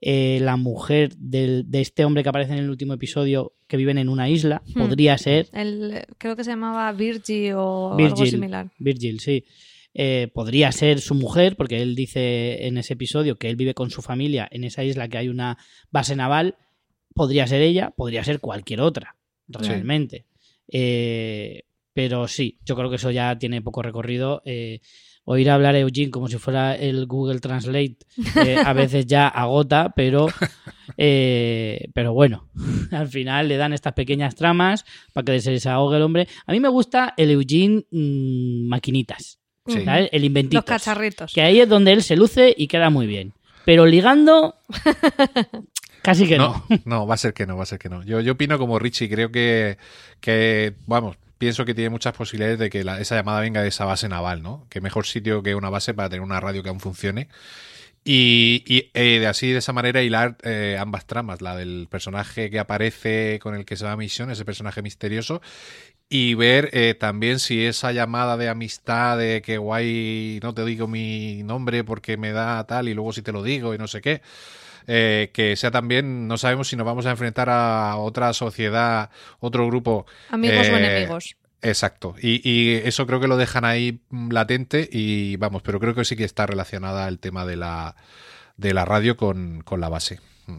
eh, 0.00 0.38
la 0.42 0.56
mujer 0.56 1.14
del- 1.16 1.70
de 1.70 1.80
este 1.80 2.04
hombre 2.04 2.22
que 2.22 2.28
aparece 2.28 2.52
en 2.52 2.58
el 2.58 2.70
último 2.70 2.92
episodio 2.94 3.52
que 3.66 3.76
viven 3.76 3.98
en 3.98 4.08
una 4.08 4.28
isla. 4.28 4.62
Hmm. 4.74 4.80
Podría 4.80 5.16
ser 5.18 5.48
El, 5.52 6.04
creo 6.18 6.36
que 6.36 6.44
se 6.44 6.50
llamaba 6.50 6.92
Virgie 6.92 7.54
o 7.54 7.92
algo 7.92 7.96
Virgil. 7.96 8.30
similar. 8.30 8.70
Virgil, 8.78 9.20
sí. 9.20 9.44
Eh, 9.94 10.28
podría 10.34 10.72
ser 10.72 11.00
su 11.00 11.14
mujer, 11.14 11.56
porque 11.56 11.80
él 11.80 11.94
dice 11.94 12.66
en 12.66 12.78
ese 12.78 12.94
episodio 12.94 13.36
que 13.38 13.48
él 13.48 13.56
vive 13.56 13.74
con 13.74 13.90
su 13.90 14.02
familia 14.02 14.48
en 14.50 14.64
esa 14.64 14.82
isla 14.82 15.08
que 15.08 15.18
hay 15.18 15.28
una 15.28 15.56
base 15.90 16.16
naval. 16.16 16.56
Podría 17.14 17.46
ser 17.46 17.62
ella, 17.62 17.90
podría 17.96 18.24
ser 18.24 18.40
cualquier 18.40 18.80
otra, 18.80 19.16
realmente. 19.46 20.26
Eh, 20.66 21.62
pero 21.92 22.26
sí, 22.26 22.58
yo 22.64 22.74
creo 22.74 22.90
que 22.90 22.96
eso 22.96 23.12
ya 23.12 23.38
tiene 23.38 23.62
poco 23.62 23.82
recorrido. 23.82 24.42
Eh, 24.44 24.80
oír 25.24 25.50
hablar 25.50 25.74
a 25.74 25.78
Eugene 25.78 26.10
como 26.10 26.28
si 26.28 26.38
fuera 26.38 26.74
el 26.74 27.06
Google 27.06 27.40
Translate 27.40 27.96
eh, 28.44 28.56
a 28.64 28.72
veces 28.74 29.06
ya 29.06 29.28
agota, 29.28 29.92
pero, 29.94 30.28
eh, 30.96 31.88
pero 31.94 32.12
bueno, 32.12 32.48
al 32.92 33.08
final 33.08 33.48
le 33.48 33.56
dan 33.56 33.72
estas 33.72 33.94
pequeñas 33.94 34.34
tramas 34.34 34.84
para 35.12 35.24
que 35.24 35.40
se 35.40 35.50
desahogue 35.52 35.96
el 35.96 36.02
hombre. 36.02 36.28
A 36.46 36.52
mí 36.52 36.60
me 36.60 36.68
gusta 36.68 37.14
el 37.16 37.30
Eugene 37.30 37.84
mm, 37.90 38.68
maquinitas, 38.68 39.38
Sí. 39.66 39.82
¿sabes? 39.82 40.10
El 40.12 40.24
inventito. 40.24 40.58
Los 40.58 40.64
cacharritos. 40.66 41.32
Que 41.32 41.40
ahí 41.40 41.58
es 41.58 41.68
donde 41.68 41.92
él 41.92 42.02
se 42.02 42.16
luce 42.16 42.54
y 42.54 42.66
queda 42.68 42.90
muy 42.90 43.06
bien. 43.06 43.32
Pero 43.64 43.86
ligando, 43.86 44.56
casi 46.02 46.26
que 46.26 46.36
no. 46.36 46.66
No, 46.68 46.80
no, 46.84 47.06
va 47.06 47.14
a 47.14 47.16
ser 47.16 47.32
que 47.32 47.46
no, 47.46 47.56
va 47.56 47.62
a 47.62 47.66
ser 47.66 47.78
que 47.78 47.88
no. 47.88 48.02
Yo, 48.04 48.20
yo 48.20 48.32
opino 48.32 48.58
como 48.58 48.78
Richie, 48.78 49.08
creo 49.08 49.32
que, 49.32 49.78
que, 50.20 50.74
vamos, 50.86 51.16
pienso 51.38 51.64
que 51.64 51.74
tiene 51.74 51.90
muchas 51.90 52.14
posibilidades 52.14 52.58
de 52.58 52.70
que 52.70 52.84
la- 52.84 53.00
esa 53.00 53.16
llamada 53.16 53.40
venga 53.40 53.62
de 53.62 53.68
esa 53.68 53.84
base 53.84 54.08
naval, 54.08 54.42
¿no? 54.42 54.66
Que 54.70 54.80
mejor 54.80 55.06
sitio 55.06 55.42
que 55.42 55.54
una 55.54 55.70
base 55.70 55.94
para 55.94 56.08
tener 56.08 56.22
una 56.22 56.40
radio 56.40 56.62
que 56.62 56.68
aún 56.70 56.80
funcione. 56.80 57.28
Y, 58.06 58.90
eh, 58.92 59.18
de 59.18 59.26
así, 59.26 59.50
de 59.50 59.58
esa 59.58 59.72
manera, 59.72 60.02
hilar 60.02 60.36
eh, 60.42 60.76
ambas 60.78 61.06
tramas, 61.06 61.40
la 61.40 61.56
del 61.56 61.88
personaje 61.90 62.50
que 62.50 62.58
aparece 62.58 63.38
con 63.42 63.54
el 63.54 63.64
que 63.64 63.76
se 63.76 63.86
va 63.86 63.92
a 63.92 63.96
misión, 63.96 64.30
ese 64.30 64.44
personaje 64.44 64.82
misterioso, 64.82 65.40
y 66.08 66.34
ver 66.34 66.70
eh, 66.72 66.94
también 66.94 67.38
si 67.40 67.64
esa 67.64 67.92
llamada 67.92 68.36
de 68.36 68.48
amistad, 68.50 69.18
de 69.18 69.42
que 69.42 69.58
guay, 69.58 70.38
no 70.42 70.54
te 70.54 70.64
digo 70.66 70.86
mi 70.86 71.42
nombre 71.44 71.82
porque 71.84 72.16
me 72.18 72.32
da 72.32 72.64
tal 72.66 72.88
y 72.88 72.94
luego 72.94 73.12
si 73.12 73.22
te 73.22 73.32
lo 73.32 73.42
digo 73.42 73.74
y 73.74 73.78
no 73.78 73.88
sé 73.88 74.00
qué, 74.02 74.20
eh, 74.86 75.30
que 75.32 75.56
sea 75.56 75.70
también, 75.70 76.28
no 76.28 76.38
sabemos 76.38 76.68
si 76.68 76.76
nos 76.76 76.86
vamos 76.86 77.06
a 77.06 77.10
enfrentar 77.10 77.48
a 77.50 77.96
otra 77.96 78.32
sociedad, 78.32 79.10
otro 79.40 79.66
grupo. 79.66 80.06
Amigos 80.30 80.68
o 80.68 80.76
eh, 80.76 80.78
enemigos. 80.78 81.36
Exacto. 81.62 82.14
Y, 82.20 82.46
y 82.48 82.74
eso 82.74 83.06
creo 83.06 83.20
que 83.20 83.26
lo 83.26 83.38
dejan 83.38 83.64
ahí 83.64 84.00
latente 84.10 84.86
y 84.92 85.36
vamos, 85.36 85.62
pero 85.62 85.80
creo 85.80 85.94
que 85.94 86.04
sí 86.04 86.14
que 86.14 86.24
está 86.24 86.46
relacionada 86.46 87.08
el 87.08 87.18
tema 87.18 87.46
de 87.46 87.56
la, 87.56 87.96
de 88.58 88.74
la 88.74 88.84
radio 88.84 89.16
con, 89.16 89.62
con 89.64 89.80
la 89.80 89.88
base. 89.88 90.20
Mm. 90.46 90.58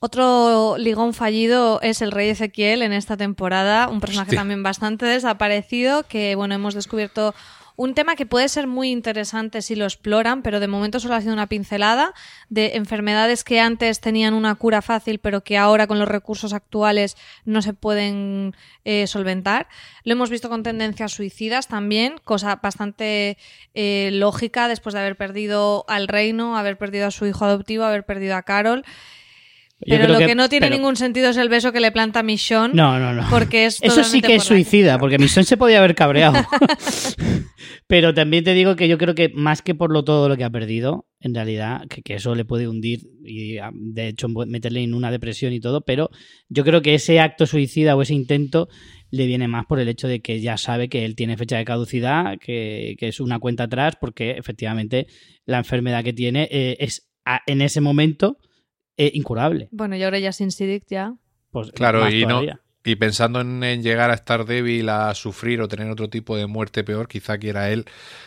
Otro 0.00 0.76
ligón 0.78 1.14
fallido 1.14 1.80
es 1.80 2.02
el 2.02 2.10
rey 2.10 2.28
Ezequiel 2.28 2.82
en 2.82 2.92
esta 2.92 3.16
temporada, 3.16 3.88
un 3.88 4.00
personaje 4.00 4.34
también 4.34 4.64
bastante 4.64 5.06
desaparecido, 5.06 6.02
que 6.02 6.34
bueno, 6.34 6.56
hemos 6.56 6.74
descubierto 6.74 7.32
un 7.76 7.94
tema 7.94 8.16
que 8.16 8.26
puede 8.26 8.48
ser 8.48 8.66
muy 8.66 8.90
interesante 8.90 9.62
si 9.62 9.76
lo 9.76 9.84
exploran, 9.84 10.42
pero 10.42 10.60
de 10.60 10.66
momento 10.66 10.98
solo 10.98 11.14
ha 11.14 11.20
sido 11.20 11.34
una 11.34 11.46
pincelada 11.46 12.14
de 12.48 12.76
enfermedades 12.76 13.44
que 13.44 13.60
antes 13.60 14.00
tenían 14.00 14.34
una 14.34 14.54
cura 14.54 14.82
fácil, 14.82 15.18
pero 15.18 15.44
que 15.44 15.58
ahora 15.58 15.86
con 15.86 15.98
los 15.98 16.08
recursos 16.08 16.52
actuales 16.52 17.16
no 17.44 17.60
se 17.62 17.74
pueden 17.74 18.54
eh, 18.84 19.06
solventar. 19.06 19.68
Lo 20.04 20.12
hemos 20.12 20.30
visto 20.30 20.48
con 20.48 20.62
tendencias 20.62 21.12
suicidas 21.12 21.68
también, 21.68 22.16
cosa 22.24 22.56
bastante 22.56 23.36
eh, 23.74 24.10
lógica 24.12 24.68
después 24.68 24.94
de 24.94 25.00
haber 25.00 25.16
perdido 25.16 25.84
al 25.88 26.08
reino, 26.08 26.56
haber 26.56 26.78
perdido 26.78 27.06
a 27.06 27.10
su 27.10 27.26
hijo 27.26 27.44
adoptivo, 27.44 27.84
haber 27.84 28.04
perdido 28.04 28.36
a 28.36 28.42
Carol. 28.42 28.84
Yo 29.80 29.98
Pero 29.98 30.08
lo 30.08 30.18
que, 30.18 30.34
no 30.34 30.48
tiene 30.48 30.66
pero- 30.68 30.76
ningún 30.76 30.96
sentido 30.96 31.28
es 31.30 31.36
el 31.36 31.50
beso 31.50 31.70
que 31.70 31.80
le 31.80 31.92
planta 31.92 32.22
Michonne. 32.22 32.72
No, 32.74 32.98
no, 32.98 33.12
no. 33.12 33.26
Porque 33.28 33.66
es 33.66 33.78
Eso 33.82 34.02
sí 34.04 34.22
que 34.22 34.36
es 34.36 34.44
la- 34.44 34.48
suicida, 34.48 34.98
porque 34.98 35.18
Misión 35.18 35.44
se 35.44 35.58
podía 35.58 35.78
haber 35.78 35.94
cabreado. 35.94 36.34
Pero 37.86 38.14
también 38.14 38.42
te 38.44 38.54
digo 38.54 38.74
que 38.74 38.88
yo 38.88 38.98
creo 38.98 39.14
que 39.14 39.28
más 39.34 39.62
que 39.62 39.74
por 39.74 39.92
lo 39.92 40.02
todo 40.04 40.28
lo 40.28 40.36
que 40.36 40.44
ha 40.44 40.50
perdido, 40.50 41.06
en 41.20 41.34
realidad, 41.34 41.82
que, 41.88 42.02
que 42.02 42.14
eso 42.14 42.34
le 42.34 42.44
puede 42.44 42.68
hundir 42.68 43.00
y 43.24 43.58
a- 43.58 43.70
de 43.72 44.08
hecho 44.08 44.28
meterle 44.28 44.82
en 44.82 44.94
una 44.94 45.10
depresión 45.10 45.52
y 45.52 45.60
todo, 45.60 45.82
pero 45.82 46.10
yo 46.48 46.64
creo 46.64 46.82
que 46.82 46.94
ese 46.94 47.20
acto 47.20 47.46
suicida 47.46 47.94
o 47.96 48.02
ese 48.02 48.14
intento 48.14 48.68
le 49.10 49.26
viene 49.26 49.46
más 49.46 49.66
por 49.66 49.78
el 49.78 49.88
hecho 49.88 50.08
de 50.08 50.20
que 50.20 50.40
ya 50.40 50.56
sabe 50.56 50.88
que 50.88 51.04
él 51.04 51.14
tiene 51.14 51.36
fecha 51.36 51.58
de 51.58 51.64
caducidad, 51.64 52.38
que, 52.40 52.96
que 52.98 53.08
es 53.08 53.20
una 53.20 53.38
cuenta 53.38 53.64
atrás, 53.64 53.94
porque 54.00 54.32
efectivamente 54.32 55.06
la 55.44 55.58
enfermedad 55.58 56.02
que 56.02 56.12
tiene 56.12 56.48
eh, 56.50 56.76
es 56.80 57.08
a- 57.24 57.42
en 57.46 57.62
ese 57.62 57.80
momento 57.80 58.38
eh, 58.96 59.10
incurable. 59.14 59.68
Bueno, 59.70 59.96
y 59.96 60.02
ahora 60.02 60.18
ya 60.18 60.32
sin 60.32 60.50
Sidic 60.50 60.84
ya. 60.88 61.14
Pues, 61.50 61.72
Claro, 61.72 62.08
y 62.10 62.26
no, 62.26 62.42
y 62.86 62.94
pensando 62.94 63.40
en, 63.40 63.64
en 63.64 63.82
llegar 63.82 64.10
a 64.10 64.14
estar 64.14 64.44
débil, 64.44 64.88
a 64.88 65.12
sufrir 65.14 65.60
o 65.60 65.66
tener 65.66 65.90
otro 65.90 66.08
tipo 66.08 66.36
de 66.36 66.46
muerte 66.46 66.84
peor, 66.84 67.08
quizá 67.08 67.36
quiera 67.36 67.68
él 67.70 67.84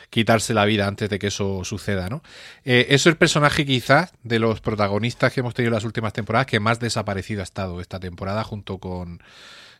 quitarse 0.10 0.54
la 0.54 0.66
vida 0.66 0.86
antes 0.86 1.10
de 1.10 1.18
que 1.18 1.28
eso 1.28 1.64
suceda, 1.64 2.10
¿no? 2.10 2.22
Eh, 2.66 2.88
eso 2.90 3.08
es 3.10 3.14
el 3.14 3.18
personaje 3.18 3.66
quizás 3.66 4.14
de 4.24 4.40
los 4.40 4.60
protagonistas 4.60 5.32
que 5.32 5.40
hemos 5.40 5.54
tenido 5.54 5.70
en 5.70 5.76
las 5.76 5.86
últimas 5.86 6.12
temporadas 6.12 6.48
que 6.48 6.60
más 6.60 6.82
desaparecido 6.82 7.40
ha 7.40 7.44
estado 7.44 7.80
esta 7.80 8.02
temporada 8.02 8.44
junto 8.44 8.80
con 8.80 9.22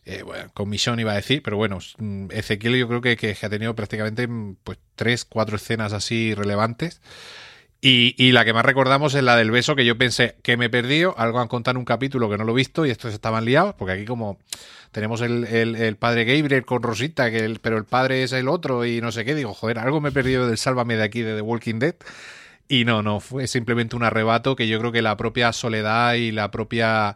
eh, 0.06 0.24
bueno, 0.24 0.50
con 0.54 0.70
Michonne 0.70 1.02
iba 1.02 1.12
a 1.12 1.16
decir, 1.16 1.44
pero 1.44 1.58
bueno, 1.58 1.80
mm, 1.98 2.28
Ezequiel 2.32 2.78
yo 2.78 2.88
creo 2.88 3.02
que, 3.02 3.18
que 3.18 3.36
ha 3.42 3.50
tenido 3.50 3.76
prácticamente 3.76 4.28
mm, 4.28 4.58
pues 4.64 4.80
tres, 4.96 5.26
cuatro 5.26 5.58
escenas 5.58 5.92
así 5.92 6.34
relevantes. 6.34 7.02
Y, 7.82 8.32
la 8.34 8.44
que 8.44 8.52
más 8.52 8.66
recordamos 8.66 9.16
es 9.16 9.24
la 9.24 9.38
del 9.38 9.52
beso, 9.52 9.74
que 9.74 9.86
yo 9.86 9.98
pensé 9.98 10.36
que 10.44 10.58
me 10.58 10.66
he 10.66 10.70
perdido, 10.70 11.16
algo 11.18 11.40
han 11.40 11.48
contado 11.48 11.72
en 11.74 11.78
un 11.78 11.86
capítulo 11.86 12.30
que 12.30 12.38
no 12.38 12.44
lo 12.44 12.52
he 12.52 12.56
visto 12.56 12.86
y 12.86 12.90
estos 12.90 13.14
estaban 13.14 13.46
liados, 13.46 13.74
porque 13.76 13.94
aquí 13.94 14.04
como 14.06 14.38
tenemos 14.92 15.22
el, 15.22 15.46
el- 15.46 15.76
el 15.78 15.96
padre 15.96 16.26
Gabriel 16.26 16.66
con 16.66 16.84
Rosita, 16.84 17.32
que 17.32 17.40
el- 17.40 17.60
pero 17.60 17.78
el 17.78 17.86
padre 17.86 18.24
es 18.24 18.34
el 18.34 18.50
otro 18.50 18.84
y 18.86 19.00
no 19.00 19.14
sé 19.14 19.24
qué, 19.24 19.34
digo, 19.34 19.54
joder, 19.54 19.80
algo 19.80 20.02
me 20.02 20.10
he 20.10 20.12
perdido 20.12 20.46
del 20.46 20.58
Sálvame 20.58 20.98
de 20.98 21.04
aquí 21.04 21.22
de 21.22 21.36
The 21.36 21.42
Walking 21.42 21.80
Dead. 21.80 21.96
Y 22.68 22.86
no, 22.86 23.02
no, 23.02 23.20
fue 23.22 23.48
simplemente 23.48 23.96
un 23.96 24.04
arrebato 24.04 24.56
que 24.58 24.68
yo 24.68 24.78
creo 24.80 24.92
que 24.92 25.02
la 25.02 25.16
propia 25.18 25.54
soledad 25.54 26.16
y 26.16 26.32
la 26.32 26.52
propia 26.52 27.16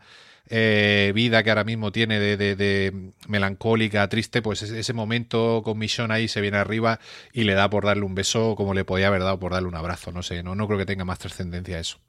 eh, 0.49 1.11
vida 1.15 1.43
que 1.43 1.49
ahora 1.49 1.63
mismo 1.63 1.91
tiene 1.91 2.19
de, 2.19 2.37
de- 2.37 2.55
de 2.55 3.11
melancólica, 3.27 4.07
triste, 4.09 4.41
pues 4.41 4.61
ese, 4.61 4.79
ese 4.79 4.93
momento 4.93 5.61
con 5.63 5.77
Michonne 5.77 6.13
ahí 6.13 6.27
se 6.27 6.41
viene 6.41 6.57
arriba 6.57 6.99
y 7.31 7.43
le 7.43 7.53
da 7.53 7.69
por 7.69 7.85
darle 7.85 8.03
un 8.03 8.15
beso 8.15 8.55
como 8.55 8.73
le 8.73 8.85
podía 8.85 9.07
haber 9.07 9.21
dado 9.21 9.39
por 9.39 9.53
darle 9.53 9.67
un 9.69 9.75
abrazo. 9.75 10.11
No 10.11 10.21
sé, 10.23 10.43
no, 10.43 10.55
no 10.55 10.67
creo 10.67 10.77
que 10.79 10.85
tenga 10.85 11.05
más 11.05 11.19
trascendencia 11.19 11.79
eso. 11.79 11.99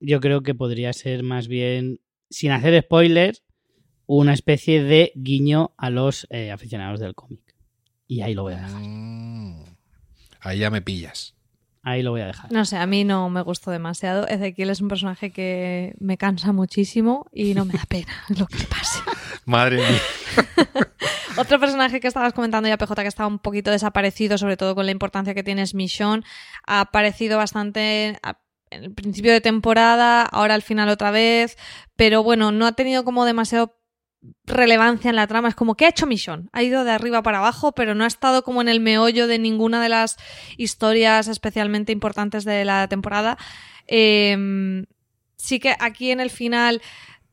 Yo 0.00 0.20
creo 0.20 0.42
que 0.42 0.54
podría 0.54 0.92
ser 0.92 1.22
más 1.22 1.48
bien, 1.48 2.00
sin 2.28 2.50
hacer 2.50 2.82
spoilers, 2.82 3.42
una 4.06 4.34
especie 4.34 4.82
de 4.82 5.12
guiño 5.14 5.72
a 5.78 5.88
los 5.90 6.26
eh, 6.30 6.50
aficionados 6.50 7.00
del 7.00 7.14
cómic. 7.14 7.54
Y 8.06 8.20
ahí 8.20 8.34
lo 8.34 8.42
voy 8.42 8.52
a 8.54 8.56
dejar. 8.56 8.82
Mm, 8.82 9.64
ahí 10.40 10.58
ya 10.58 10.70
me 10.70 10.82
pillas. 10.82 11.33
Ahí 11.84 12.02
lo 12.02 12.12
voy 12.12 12.22
a 12.22 12.26
dejar. 12.26 12.50
No 12.50 12.64
sé, 12.64 12.78
a 12.78 12.86
mí 12.86 13.04
no 13.04 13.28
me 13.28 13.42
gustó 13.42 13.70
demasiado. 13.70 14.26
Ezequiel 14.26 14.70
es 14.70 14.80
un 14.80 14.88
personaje 14.88 15.30
que 15.30 15.94
me 16.00 16.16
cansa 16.16 16.52
muchísimo 16.52 17.26
y 17.30 17.52
no 17.52 17.66
me 17.66 17.74
da 17.74 17.84
pena 17.86 18.12
lo 18.38 18.46
que 18.46 18.58
le 18.58 18.64
pase. 18.64 19.00
Madre 19.44 19.76
mía. 19.76 20.00
Otro 21.36 21.60
personaje 21.60 22.00
que 22.00 22.08
estabas 22.08 22.32
comentando 22.32 22.68
ya, 22.68 22.78
PJ, 22.78 23.02
que 23.02 23.08
está 23.08 23.26
un 23.26 23.38
poquito 23.38 23.70
desaparecido, 23.70 24.38
sobre 24.38 24.56
todo 24.56 24.74
con 24.74 24.86
la 24.86 24.92
importancia 24.92 25.34
que 25.34 25.42
tiene 25.42 25.62
es 25.62 25.74
Michonne. 25.74 26.22
Ha 26.66 26.80
aparecido 26.80 27.36
bastante 27.36 28.18
en 28.70 28.84
el 28.84 28.94
principio 28.94 29.32
de 29.32 29.40
temporada, 29.40 30.22
ahora 30.22 30.54
al 30.54 30.62
final 30.62 30.88
otra 30.88 31.10
vez, 31.10 31.58
pero 31.96 32.22
bueno, 32.22 32.50
no 32.50 32.66
ha 32.66 32.72
tenido 32.72 33.04
como 33.04 33.24
demasiado 33.24 33.76
relevancia 34.44 35.10
en 35.10 35.16
la 35.16 35.26
trama. 35.26 35.48
Es 35.48 35.54
como, 35.54 35.74
¿qué 35.74 35.86
ha 35.86 35.90
hecho 35.90 36.06
Michonne? 36.06 36.48
Ha 36.52 36.62
ido 36.62 36.84
de 36.84 36.90
arriba 36.90 37.22
para 37.22 37.38
abajo, 37.38 37.72
pero 37.72 37.94
no 37.94 38.04
ha 38.04 38.08
estado 38.08 38.42
como 38.44 38.60
en 38.60 38.68
el 38.68 38.80
meollo 38.80 39.26
de 39.26 39.38
ninguna 39.38 39.82
de 39.82 39.88
las 39.88 40.16
historias 40.56 41.28
especialmente 41.28 41.92
importantes 41.92 42.44
de 42.44 42.64
la 42.64 42.88
temporada. 42.88 43.38
Eh, 43.86 44.84
sí 45.36 45.60
que 45.60 45.74
aquí 45.78 46.10
en 46.10 46.20
el 46.20 46.30
final 46.30 46.80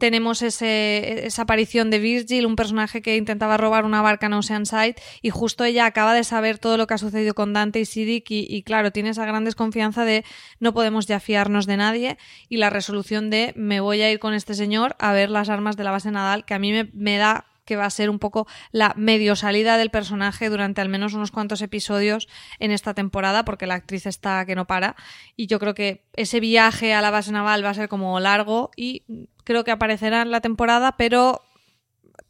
tenemos 0.01 0.41
ese, 0.41 1.27
esa 1.27 1.43
aparición 1.43 1.91
de 1.91 1.99
Virgil, 1.99 2.47
un 2.47 2.55
personaje 2.55 3.03
que 3.03 3.17
intentaba 3.17 3.55
robar 3.55 3.85
una 3.85 4.01
barca 4.01 4.25
en 4.25 4.33
Oceanside 4.33 4.95
y 5.21 5.29
justo 5.29 5.63
ella 5.63 5.85
acaba 5.85 6.15
de 6.15 6.23
saber 6.23 6.57
todo 6.57 6.75
lo 6.75 6.87
que 6.87 6.95
ha 6.95 6.97
sucedido 6.97 7.35
con 7.35 7.53
Dante 7.53 7.79
y 7.79 7.85
Siddiq 7.85 8.25
y, 8.31 8.63
claro, 8.63 8.91
tiene 8.91 9.09
esa 9.09 9.27
gran 9.27 9.45
desconfianza 9.45 10.03
de 10.03 10.25
no 10.59 10.73
podemos 10.73 11.05
ya 11.05 11.19
fiarnos 11.19 11.67
de 11.67 11.77
nadie 11.77 12.17
y 12.49 12.57
la 12.57 12.71
resolución 12.71 13.29
de 13.29 13.53
me 13.55 13.79
voy 13.79 14.01
a 14.01 14.11
ir 14.11 14.17
con 14.17 14.33
este 14.33 14.55
señor 14.55 14.95
a 14.97 15.13
ver 15.13 15.29
las 15.29 15.49
armas 15.49 15.77
de 15.77 15.83
la 15.83 15.91
base 15.91 16.09
nadal 16.09 16.45
que 16.45 16.55
a 16.55 16.59
mí 16.59 16.73
me 16.93 17.17
da 17.17 17.45
que 17.65 17.75
va 17.75 17.85
a 17.85 17.89
ser 17.89 18.09
un 18.09 18.19
poco 18.19 18.47
la 18.71 18.93
medio 18.97 19.35
salida 19.35 19.77
del 19.77 19.91
personaje 19.91 20.49
durante 20.49 20.81
al 20.81 20.89
menos 20.89 21.13
unos 21.13 21.31
cuantos 21.31 21.61
episodios 21.61 22.27
en 22.59 22.71
esta 22.71 22.93
temporada, 22.93 23.45
porque 23.45 23.67
la 23.67 23.75
actriz 23.75 24.05
está 24.07 24.45
que 24.45 24.55
no 24.55 24.67
para. 24.67 24.95
Y 25.35 25.47
yo 25.47 25.59
creo 25.59 25.73
que 25.73 26.03
ese 26.13 26.39
viaje 26.39 26.93
a 26.93 27.01
la 27.01 27.11
base 27.11 27.31
naval 27.31 27.63
va 27.63 27.69
a 27.69 27.73
ser 27.73 27.87
como 27.87 28.19
largo 28.19 28.71
y 28.75 29.03
creo 29.43 29.63
que 29.63 29.71
aparecerá 29.71 30.21
en 30.21 30.31
la 30.31 30.41
temporada, 30.41 30.95
pero 30.97 31.41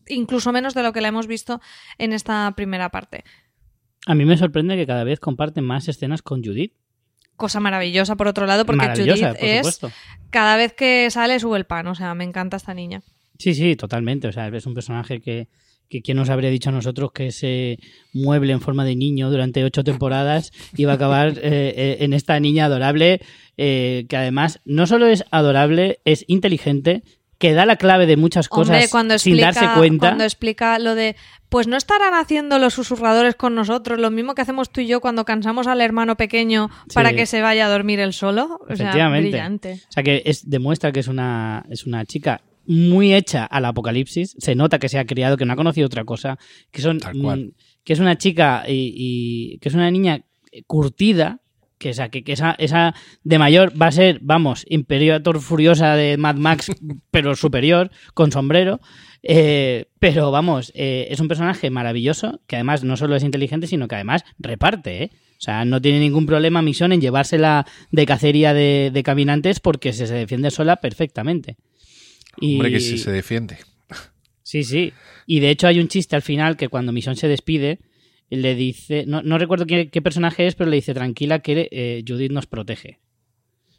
incluso 0.07 0.51
menos 0.51 0.73
de 0.73 0.83
lo 0.83 0.93
que 0.93 1.01
la 1.01 1.09
hemos 1.09 1.27
visto 1.27 1.61
en 1.97 2.13
esta 2.13 2.51
primera 2.55 2.89
parte. 2.89 3.23
A 4.05 4.15
mí 4.15 4.25
me 4.25 4.37
sorprende 4.37 4.75
que 4.75 4.87
cada 4.87 5.03
vez 5.03 5.19
comparten 5.19 5.63
más 5.63 5.87
escenas 5.87 6.21
con 6.21 6.43
Judith. 6.43 6.73
Cosa 7.35 7.59
maravillosa, 7.59 8.15
por 8.15 8.27
otro 8.27 8.45
lado, 8.45 8.65
porque 8.65 8.87
Judith 8.87 9.25
por 9.25 9.37
es 9.39 9.79
cada 10.29 10.57
vez 10.57 10.73
que 10.73 11.09
sale 11.11 11.39
sube 11.39 11.57
el 11.57 11.65
pan. 11.65 11.87
O 11.87 11.95
sea, 11.95 12.13
me 12.13 12.23
encanta 12.23 12.57
esta 12.57 12.73
niña. 12.73 13.01
Sí, 13.37 13.53
sí, 13.55 13.75
totalmente. 13.75 14.27
O 14.27 14.31
sea, 14.31 14.47
es 14.47 14.65
un 14.65 14.73
personaje 14.73 15.21
que, 15.21 15.49
que 15.91 16.01
quién 16.01 16.17
nos 16.17 16.29
habría 16.29 16.49
dicho 16.49 16.69
a 16.69 16.71
nosotros 16.71 17.11
que 17.11 17.27
ese 17.27 17.77
mueble 18.13 18.53
en 18.53 18.61
forma 18.61 18.85
de 18.85 18.95
niño 18.95 19.29
durante 19.29 19.63
ocho 19.63 19.83
temporadas 19.83 20.51
iba 20.77 20.93
a 20.93 20.95
acabar 20.95 21.29
eh, 21.37 21.73
eh, 21.75 21.97
en 21.99 22.13
esta 22.13 22.39
niña 22.39 22.65
adorable, 22.65 23.21
eh, 23.57 24.05
que 24.09 24.17
además 24.17 24.61
no 24.65 24.87
solo 24.87 25.05
es 25.07 25.25
adorable, 25.31 25.99
es 26.05 26.23
inteligente, 26.27 27.03
que 27.37 27.53
da 27.53 27.65
la 27.65 27.75
clave 27.75 28.05
de 28.05 28.17
muchas 28.17 28.47
cosas 28.47 28.75
Hombre, 28.75 28.89
cuando 28.89 29.17
sin 29.17 29.33
explica, 29.33 29.61
darse 29.61 29.79
cuenta. 29.79 30.07
Cuando 30.07 30.23
explica 30.23 30.79
lo 30.79 30.95
de, 30.95 31.15
pues 31.49 31.67
no 31.67 31.75
estarán 31.75 32.13
haciendo 32.13 32.59
los 32.59 32.75
susurradores 32.75 33.35
con 33.35 33.55
nosotros, 33.55 33.99
lo 33.99 34.11
mismo 34.11 34.35
que 34.35 34.43
hacemos 34.43 34.69
tú 34.69 34.81
y 34.81 34.87
yo 34.87 35.01
cuando 35.01 35.25
cansamos 35.25 35.67
al 35.67 35.81
hermano 35.81 36.15
pequeño 36.15 36.69
para 36.93 37.13
que 37.13 37.25
se 37.25 37.41
vaya 37.41 37.65
a 37.65 37.69
dormir 37.69 37.99
él 37.99 38.13
solo. 38.13 38.59
O 38.69 38.75
sea, 38.75 39.09
brillante. 39.09 39.81
O 39.89 39.91
sea, 39.91 40.03
que 40.03 40.21
es, 40.23 40.49
demuestra 40.49 40.91
que 40.91 40.99
es 40.99 41.07
una, 41.07 41.65
es 41.69 41.85
una 41.87 42.05
chica 42.05 42.41
muy 42.71 43.13
hecha 43.13 43.45
al 43.45 43.65
apocalipsis. 43.65 44.35
Se 44.39 44.55
nota 44.55 44.79
que 44.79 44.89
se 44.89 44.97
ha 44.97 45.05
criado, 45.05 45.37
que 45.37 45.45
no 45.45 45.53
ha 45.53 45.57
conocido 45.57 45.87
otra 45.87 46.05
cosa. 46.05 46.39
Que, 46.71 46.81
son, 46.81 46.97
mm, 46.97 47.51
que 47.83 47.93
es 47.93 47.99
una 47.99 48.17
chica 48.17 48.63
y, 48.67 48.93
y 48.95 49.57
que 49.59 49.69
es 49.69 49.75
una 49.75 49.91
niña 49.91 50.25
curtida. 50.67 51.41
Que, 51.77 51.93
que, 52.11 52.23
que 52.23 52.33
esa, 52.33 52.51
esa 52.59 52.93
de 53.23 53.39
mayor 53.39 53.73
va 53.79 53.87
a 53.87 53.91
ser, 53.91 54.19
vamos, 54.21 54.65
Imperator 54.69 55.41
Furiosa 55.41 55.95
de 55.95 56.15
Mad 56.15 56.35
Max, 56.35 56.71
pero 57.11 57.35
superior, 57.35 57.89
con 58.13 58.31
sombrero. 58.31 58.79
Eh, 59.23 59.85
pero 59.99 60.31
vamos, 60.31 60.71
eh, 60.75 61.07
es 61.09 61.19
un 61.19 61.27
personaje 61.27 61.69
maravilloso 61.69 62.41
que 62.47 62.55
además 62.55 62.83
no 62.83 62.97
solo 62.97 63.15
es 63.15 63.23
inteligente, 63.23 63.67
sino 63.67 63.87
que 63.87 63.95
además 63.95 64.23
reparte, 64.39 65.03
¿eh? 65.03 65.11
O 65.13 65.43
sea, 65.43 65.65
no 65.65 65.81
tiene 65.81 65.99
ningún 65.99 66.27
problema 66.27 66.61
Misión 66.61 66.91
en 66.91 67.01
llevársela 67.01 67.65
de 67.89 68.05
cacería 68.05 68.53
de, 68.53 68.91
de 68.93 69.03
caminantes 69.03 69.59
porque 69.59 69.91
se, 69.91 70.05
se 70.05 70.13
defiende 70.13 70.51
sola 70.51 70.75
perfectamente. 70.75 71.57
Y- 72.39 72.55
Hombre, 72.55 72.71
que 72.71 72.79
sí 72.79 72.97
se 72.97 73.11
defiende. 73.11 73.57
Sí, 74.43 74.63
sí. 74.63 74.91
Y 75.27 75.39
de 75.39 75.49
hecho 75.49 75.67
hay 75.67 75.79
un 75.79 75.87
chiste 75.87 76.15
al 76.15 76.21
final 76.21 76.57
que 76.57 76.67
cuando 76.67 76.91
Misión 76.91 77.15
se 77.15 77.27
despide, 77.27 77.79
le 78.29 78.55
dice, 78.55 79.05
no, 79.07 79.21
no 79.21 79.37
recuerdo 79.37 79.65
qué, 79.65 79.89
qué 79.89 80.01
personaje 80.01 80.47
es, 80.47 80.55
pero 80.55 80.69
le 80.69 80.75
dice, 80.77 80.93
tranquila 80.93 81.39
que 81.39 81.67
eh, 81.71 82.03
Judith 82.07 82.31
nos 82.31 82.47
protege. 82.47 82.99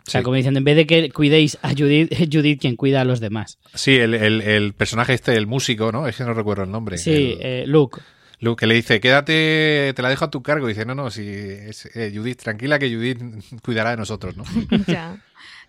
O 0.07 0.11
sea, 0.11 0.21
Sí. 0.21 0.25
como 0.25 0.37
diciendo, 0.37 0.59
en 0.59 0.65
vez 0.65 0.77
de 0.77 0.87
que 0.87 1.11
cuidéis 1.11 1.59
a 1.63 1.71
Judith, 1.71 2.09
es 2.13 2.29
Judith 2.33 2.61
quien 2.61 2.77
cuida 2.77 3.03
a 3.03 3.05
los 3.05 3.21
demás. 3.21 3.59
Sí, 3.75 3.97
el, 3.97 4.15
el- 4.15 4.41
el 4.43 4.73
personaje 4.75 5.15
este, 5.15 5.35
el 5.37 5.47
músico, 5.47 5.93
¿no? 5.93 6.07
Es 6.09 6.17
que 6.17 6.25
no 6.25 6.35
recuerdo 6.35 6.65
el 6.65 6.71
nombre. 6.71 6.99
Sí, 6.99 7.11
El- 7.11 7.39
eh, 7.41 7.65
Luke. 7.67 8.01
Luke, 8.41 8.59
que 8.61 8.67
le 8.67 8.75
dice, 8.75 8.99
quédate, 8.99 9.93
te 9.95 10.03
la 10.03 10.09
dejo 10.09 10.25
a 10.25 10.31
tu 10.31 10.43
cargo. 10.43 10.67
Y 10.69 10.73
dice, 10.73 10.85
no, 10.85 10.95
no, 10.97 11.11
si 11.11 11.29
es, 11.29 11.87
eh, 11.95 12.13
Judith, 12.15 12.39
tranquila 12.43 12.79
que 12.79 12.93
Judith 12.93 13.21
cuidará 13.63 13.91
de 13.93 13.99
nosotros, 13.99 14.37
¿no? 14.37 14.45
Ya. 14.89 15.23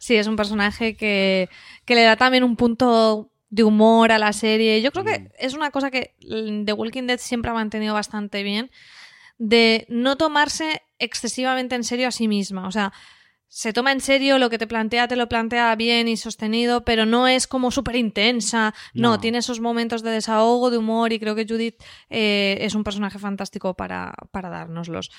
Sí, 0.03 0.17
es 0.17 0.27
un 0.27 0.35
personaje 0.35 0.97
que, 0.97 1.47
que 1.85 1.95
le 1.95 2.03
da 2.03 2.17
también 2.17 2.43
un 2.43 2.57
punto 2.57 3.31
de 3.49 3.63
humor 3.63 4.11
a 4.11 4.19
la 4.19 4.33
serie. 4.33 4.81
Yo 4.81 4.91
creo 4.91 5.05
que 5.05 5.31
es 5.39 5.53
una 5.53 5.71
cosa 5.71 5.91
que 5.91 6.13
mm, 6.27 6.65
The 6.65 6.73
Walking 6.73 7.03
Dead 7.03 7.19
siempre 7.19 7.51
ha 7.51 7.53
mantenido 7.53 7.93
bastante 7.93 8.43
bien, 8.43 8.69
de 9.37 9.85
no 9.87 10.17
tomarse 10.17 10.81
excesivamente 10.99 11.75
en 11.75 11.85
serio 11.85 12.09
a 12.09 12.11
sí 12.11 12.27
misma. 12.27 12.67
O 12.67 12.71
sea, 12.73 12.91
se 13.47 13.71
toma 13.71 13.93
en 13.93 14.01
serio 14.01 14.39
lo 14.39 14.49
que 14.49 14.57
te 14.57 14.67
plantea, 14.67 15.07
te 15.07 15.15
lo 15.15 15.29
plantea 15.29 15.73
bien 15.77 16.09
y 16.09 16.17
sostenido, 16.17 16.83
pero 16.83 17.05
no 17.05 17.29
es 17.29 17.47
como 17.47 17.71
súper 17.71 17.95
intensa. 17.95 18.73
No. 18.93 19.11
No. 19.11 19.19
tiene 19.21 19.37
esos 19.37 19.61
momentos 19.61 20.03
de 20.03 20.11
desahogo, 20.11 20.69
de 20.69 20.79
humor, 20.79 21.13
y 21.13 21.19
creo 21.19 21.33
que 21.33 21.45
Judith 21.47 21.81
eh, 22.09 22.57
es 22.59 22.75
un 22.75 22.83
personaje 22.83 23.19
fantástico 23.19 23.73
para, 23.73 24.13
para 24.31 24.49
dárnoslos. 24.49 25.11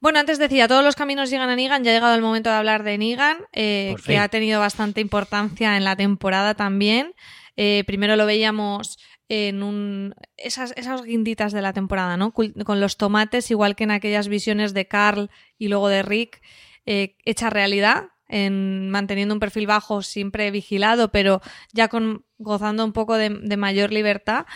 Bueno, 0.00 0.20
antes 0.20 0.38
decía, 0.38 0.68
todos 0.68 0.84
los 0.84 0.94
caminos 0.94 1.28
llegan 1.28 1.50
a 1.50 1.56
Negan, 1.56 1.82
ya 1.82 1.90
ha 1.90 1.94
llegado 1.94 2.14
el 2.14 2.22
momento 2.22 2.50
de 2.50 2.56
hablar 2.56 2.84
de 2.84 2.98
Negan, 2.98 3.38
eh, 3.52 3.94
que 4.06 4.18
ha 4.18 4.28
tenido 4.28 4.60
bastante 4.60 5.00
importancia 5.00 5.76
en 5.76 5.82
la 5.84 5.96
temporada 5.96 6.54
también. 6.54 7.14
Eh, 7.56 7.82
primero 7.86 8.14
lo 8.14 8.24
veíamos 8.24 8.98
en 9.28 9.62
un 9.62 10.14
esas, 10.36 10.72
esas 10.76 11.02
guinditas 11.02 11.52
de 11.52 11.62
la 11.62 11.72
temporada, 11.72 12.16
¿no? 12.16 12.32
Con 12.32 12.80
los 12.80 12.96
tomates, 12.96 13.50
igual 13.50 13.74
que 13.74 13.84
en 13.84 13.90
aquellas 13.90 14.28
visiones 14.28 14.72
de 14.72 14.86
Carl 14.86 15.30
y 15.58 15.66
luego 15.68 15.88
de 15.88 16.02
Rick, 16.02 16.40
eh, 16.86 17.16
hecha 17.24 17.50
realidad, 17.50 18.04
en 18.28 18.90
manteniendo 18.90 19.34
un 19.34 19.40
perfil 19.40 19.66
bajo, 19.66 20.02
siempre 20.02 20.50
vigilado, 20.52 21.10
pero 21.10 21.40
ya 21.72 21.88
con 21.88 22.24
gozando 22.38 22.84
un 22.84 22.92
poco 22.92 23.16
de, 23.16 23.30
de 23.30 23.56
mayor 23.56 23.92
libertad. 23.92 24.46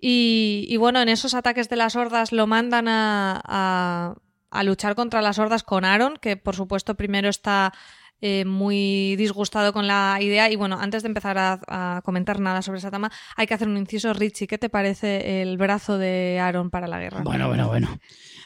Y, 0.00 0.66
y 0.68 0.76
bueno, 0.76 1.00
en 1.00 1.08
esos 1.08 1.34
ataques 1.34 1.68
de 1.68 1.76
las 1.76 1.96
hordas 1.96 2.30
lo 2.32 2.46
mandan 2.46 2.86
a, 2.88 3.40
a- 3.44 4.14
a 4.54 4.62
luchar 4.62 4.94
contra 4.94 5.20
las 5.20 5.38
hordas 5.38 5.62
con 5.62 5.84
Aaron, 5.84 6.16
que 6.20 6.36
por 6.36 6.54
supuesto 6.54 6.94
primero 6.94 7.28
está 7.28 7.72
eh, 8.20 8.44
muy 8.46 9.16
disgustado 9.16 9.72
con 9.72 9.86
la 9.86 10.16
idea. 10.20 10.50
Y 10.50 10.56
bueno, 10.56 10.78
antes 10.80 11.02
de 11.02 11.08
empezar 11.08 11.36
a, 11.38 12.00
comentar 12.04 12.40
nada 12.40 12.62
sobre 12.62 12.78
esa 12.78 12.90
tama, 12.90 13.10
hay 13.36 13.46
que 13.46 13.54
hacer 13.54 13.68
un 13.68 13.76
inciso. 13.76 14.14
Richie, 14.14 14.46
¿qué 14.46 14.56
te 14.56 14.70
parece 14.70 15.42
el 15.42 15.58
brazo 15.58 15.98
de 15.98 16.38
Aaron 16.40 16.70
para 16.70 16.86
la 16.86 17.00
guerra? 17.00 17.22
Bueno, 17.22 17.48
bueno, 17.48 17.68
bueno. 17.68 17.98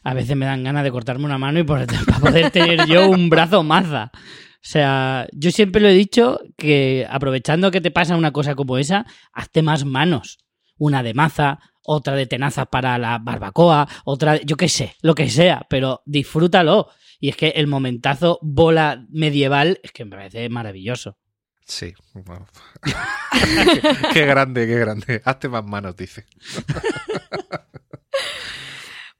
A 0.03 0.15
veces 0.15 0.37
me 0.37 0.47
dan 0.47 0.65
ganas 0.65 0.83
de 0.83 0.91
cortarme 0.91 1.27
una 1.27 1.39
mano 1.39 1.61
y 1.61 1.65
por- 1.65 1.87
para 2.07 2.19
poder 2.19 2.51
tener 2.51 2.87
yo 2.87 3.09
un 3.09 3.31
brazo 3.31 3.63
maza. 3.63 4.11
O 4.15 4.71
sea, 4.71 5.29
yo 5.33 5.51
siempre 5.53 5.81
lo 5.81 5.89
he 5.89 5.95
dicho 5.95 6.41
que 6.57 7.07
aprovechando 7.09 7.71
que 7.71 7.81
te 7.81 7.93
pasa 7.93 8.17
una 8.17 8.33
cosa 8.33 8.57
como 8.57 8.79
esa, 8.79 9.07
hazte 9.33 9.63
más 9.63 9.85
manos. 9.85 10.39
Una 10.77 11.03
de 11.03 11.15
maza, 11.15 11.61
otra 11.91 12.15
de 12.15 12.27
tenaza 12.27 12.67
para 12.67 12.99
la 12.99 13.19
barbacoa, 13.19 13.89
otra, 14.05 14.35
de- 14.35 14.43
yo 14.45 14.57
qué 14.59 14.69
sé, 14.69 14.95
lo 15.01 15.15
que 15.15 15.31
sea, 15.31 15.67
pero 15.71 16.03
disfrútalo. 16.05 16.89
Y 17.19 17.31
es 17.31 17.37
que 17.37 17.49
el 17.49 17.67
momentazo 17.67 18.39
bola 18.43 19.05
medieval 19.09 19.81
es 19.83 19.91
que 19.93 20.05
me 20.05 20.13
parece 20.17 20.49
maravilloso. 20.51 21.17
Sí. 21.65 21.95
Bueno. 22.13 22.47
qué, 22.83 22.93
qué 24.13 24.27
grande, 24.27 24.67
qué 24.67 24.79
grande. 24.79 25.23
Hazte 25.25 25.49
más 25.49 25.65
manos, 25.65 25.97
dice. 25.97 26.27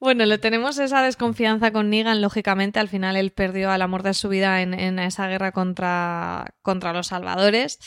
Bueno, 0.01 0.25
le 0.25 0.37
tenemos 0.37 0.77
esa 0.79 1.01
desconfianza 1.01 1.71
con 1.73 1.89
Negan, 1.89 2.21
lógicamente. 2.21 2.79
Al 2.79 2.87
final 2.87 3.17
él 3.17 3.31
perdió 3.31 3.69
al 3.69 3.81
amor 3.81 4.01
de 4.01 4.13
su 4.13 4.29
vida 4.29 4.61
en, 4.61 4.73
en 4.73 4.97
esa 4.97 5.27
guerra 5.27 5.51
contra, 5.51 6.53
contra 6.61 6.93
los 6.93 7.07
salvadores. 7.07 7.79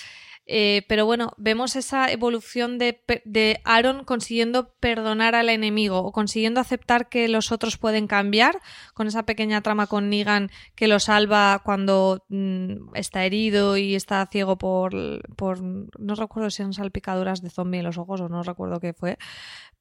Eh, 0.47 0.83
pero 0.89 1.07
bueno, 1.07 1.33
vemos 1.37 1.77
esa 1.77 2.11
evolución 2.11 2.77
de, 2.79 3.05
de 3.25 3.61
Aaron 3.65 4.05
consiguiendo 4.05 4.75
perdonar 4.81 5.37
al 5.37 5.49
enemigo 5.49 5.99
o 5.99 6.11
consiguiendo 6.11 6.61
aceptar 6.61 7.09
que 7.09 7.29
los 7.29 7.53
otros 7.53 7.79
pueden 7.79 8.09
cambiar, 8.09 8.61
con 8.93 9.07
esa 9.07 9.25
pequeña 9.25 9.61
trama 9.63 9.87
con 9.87 10.11
Negan 10.11 10.51
que 10.75 10.89
lo 10.89 10.99
salva 10.99 11.63
cuando 11.65 12.25
mm, 12.29 12.95
está 12.95 13.25
herido 13.25 13.77
y 13.77 13.95
está 13.95 14.27
ciego 14.27 14.59
por, 14.59 14.93
por. 15.37 15.63
No 15.63 16.15
recuerdo 16.17 16.51
si 16.51 16.63
eran 16.63 16.73
salpicaduras 16.73 17.41
de 17.41 17.51
zombie 17.51 17.79
en 17.79 17.87
los 17.87 17.99
ojos 17.99 18.21
o 18.21 18.29
no 18.29 18.43
recuerdo 18.43 18.81
qué 18.81 18.95
fue. 18.95 19.19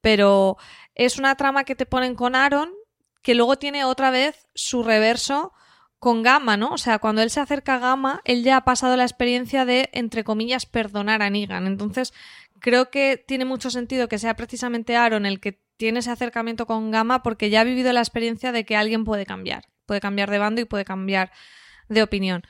Pero 0.00 0.58
es 0.94 1.18
una 1.18 1.34
trama 1.36 1.64
que 1.64 1.74
te 1.74 1.86
ponen 1.86 2.14
con 2.14 2.34
Aaron 2.36 2.70
que 3.22 3.34
luego 3.34 3.56
tiene 3.56 3.84
otra 3.84 4.10
vez 4.10 4.48
su 4.54 4.82
reverso 4.82 5.52
con 6.02 6.24
Gamma, 6.24 6.56
¿no? 6.56 6.70
O 6.70 6.78
sea, 6.78 6.98
cuando 6.98 7.22
él 7.22 7.30
se 7.30 7.38
acerca 7.38 7.76
a 7.76 7.78
Gamma, 7.78 8.22
él 8.24 8.42
ya 8.42 8.56
ha 8.56 8.64
pasado 8.64 8.96
la 8.96 9.04
experiencia 9.04 9.64
de, 9.64 9.88
entre 9.92 10.24
comillas, 10.24 10.66
perdonar 10.66 11.22
a 11.22 11.30
Negan. 11.30 11.68
Entonces, 11.68 12.12
creo 12.58 12.90
que 12.90 13.24
tiene 13.24 13.44
mucho 13.44 13.70
sentido 13.70 14.08
que 14.08 14.18
sea 14.18 14.34
precisamente 14.34 14.96
Aaron 14.96 15.26
el 15.26 15.38
que 15.38 15.60
tiene 15.76 16.00
ese 16.00 16.10
acercamiento 16.10 16.66
con 16.66 16.90
Gamma 16.90 17.22
porque 17.22 17.50
ya 17.50 17.60
ha 17.60 17.64
vivido 17.64 17.92
la 17.92 18.00
experiencia 18.00 18.50
de 18.50 18.64
que 18.64 18.74
alguien 18.74 19.04
puede 19.04 19.24
cambiar. 19.26 19.66
Puede 19.86 20.00
cambiar 20.00 20.28
de 20.28 20.38
bando 20.38 20.60
y 20.60 20.64
puede 20.64 20.84
cambiar 20.84 21.30
de 21.88 22.02
opinión. 22.02 22.42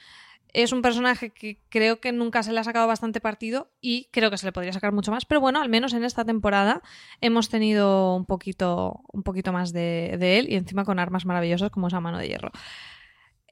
Es 0.54 0.72
un 0.72 0.80
personaje 0.80 1.28
que 1.28 1.60
creo 1.68 2.00
que 2.00 2.10
nunca 2.10 2.42
se 2.42 2.54
le 2.54 2.60
ha 2.60 2.64
sacado 2.64 2.86
bastante 2.86 3.20
partido 3.20 3.70
y 3.82 4.08
creo 4.12 4.30
que 4.30 4.38
se 4.38 4.46
le 4.46 4.52
podría 4.52 4.72
sacar 4.72 4.92
mucho 4.92 5.10
más, 5.10 5.26
pero 5.26 5.42
bueno, 5.42 5.60
al 5.60 5.68
menos 5.68 5.92
en 5.92 6.04
esta 6.04 6.24
temporada 6.24 6.80
hemos 7.20 7.50
tenido 7.50 8.16
un 8.16 8.24
poquito, 8.24 9.02
un 9.12 9.22
poquito 9.22 9.52
más 9.52 9.74
de, 9.74 10.16
de 10.18 10.38
él 10.38 10.50
y 10.50 10.54
encima 10.54 10.86
con 10.86 10.98
armas 10.98 11.26
maravillosas 11.26 11.68
como 11.68 11.88
esa 11.88 12.00
mano 12.00 12.16
de 12.16 12.28
hierro. 12.28 12.50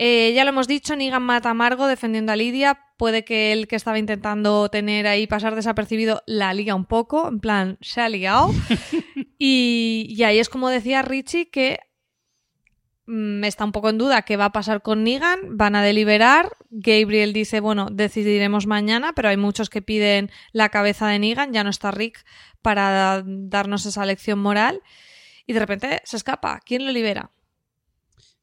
Eh, 0.03 0.33
ya 0.35 0.45
lo 0.45 0.49
hemos 0.49 0.67
dicho, 0.67 0.97
Negan 0.97 1.23
mata 1.23 1.51
a 1.51 1.55
Margo 1.55 1.87
defendiendo 1.87 2.33
a 2.33 2.37
Lidia. 2.37 2.87
Puede 2.97 3.23
que 3.23 3.53
él 3.53 3.69
que 3.69 3.77
estaba 3.77 3.99
intentando 3.99 4.71
tener 4.71 5.07
ahí 5.07 5.27
pasar 5.27 5.55
desapercibido 5.55 6.23
la 6.25 6.55
liga 6.55 6.75
un 6.75 6.87
poco, 6.87 7.29
en 7.29 7.39
plan, 7.39 7.77
se 7.83 8.01
ha 8.01 8.09
ligado. 8.09 8.49
y, 9.39 10.07
y 10.09 10.23
ahí 10.23 10.39
es 10.39 10.49
como 10.49 10.71
decía 10.71 11.03
Richie 11.03 11.51
que 11.51 11.81
mm, 13.05 13.45
está 13.45 13.67
un 13.67 13.73
poco 13.73 13.91
en 13.91 13.99
duda 13.99 14.23
qué 14.23 14.39
va 14.39 14.47
a 14.47 14.53
pasar 14.53 14.81
con 14.81 15.05
Negan. 15.05 15.59
Van 15.59 15.77
a 15.77 15.83
deliberar. 15.83 16.57
Gabriel 16.71 17.35
dice, 17.35 17.61
bueno, 17.61 17.89
decidiremos 17.93 18.67
mañana, 18.67 19.13
pero 19.15 19.29
hay 19.29 19.37
muchos 19.37 19.69
que 19.69 19.83
piden 19.83 20.31
la 20.53 20.71
cabeza 20.71 21.09
de 21.09 21.19
Negan. 21.19 21.53
Ya 21.53 21.63
no 21.63 21.69
está 21.69 21.91
Rick 21.91 22.25
para 22.63 23.23
darnos 23.23 23.85
esa 23.85 24.07
lección 24.07 24.39
moral. 24.39 24.81
Y 25.47 25.53
de 25.53 25.61
repente 25.61 26.01
se 26.05 26.17
escapa. 26.17 26.59
¿Quién 26.65 26.87
lo 26.87 26.91
libera? 26.91 27.33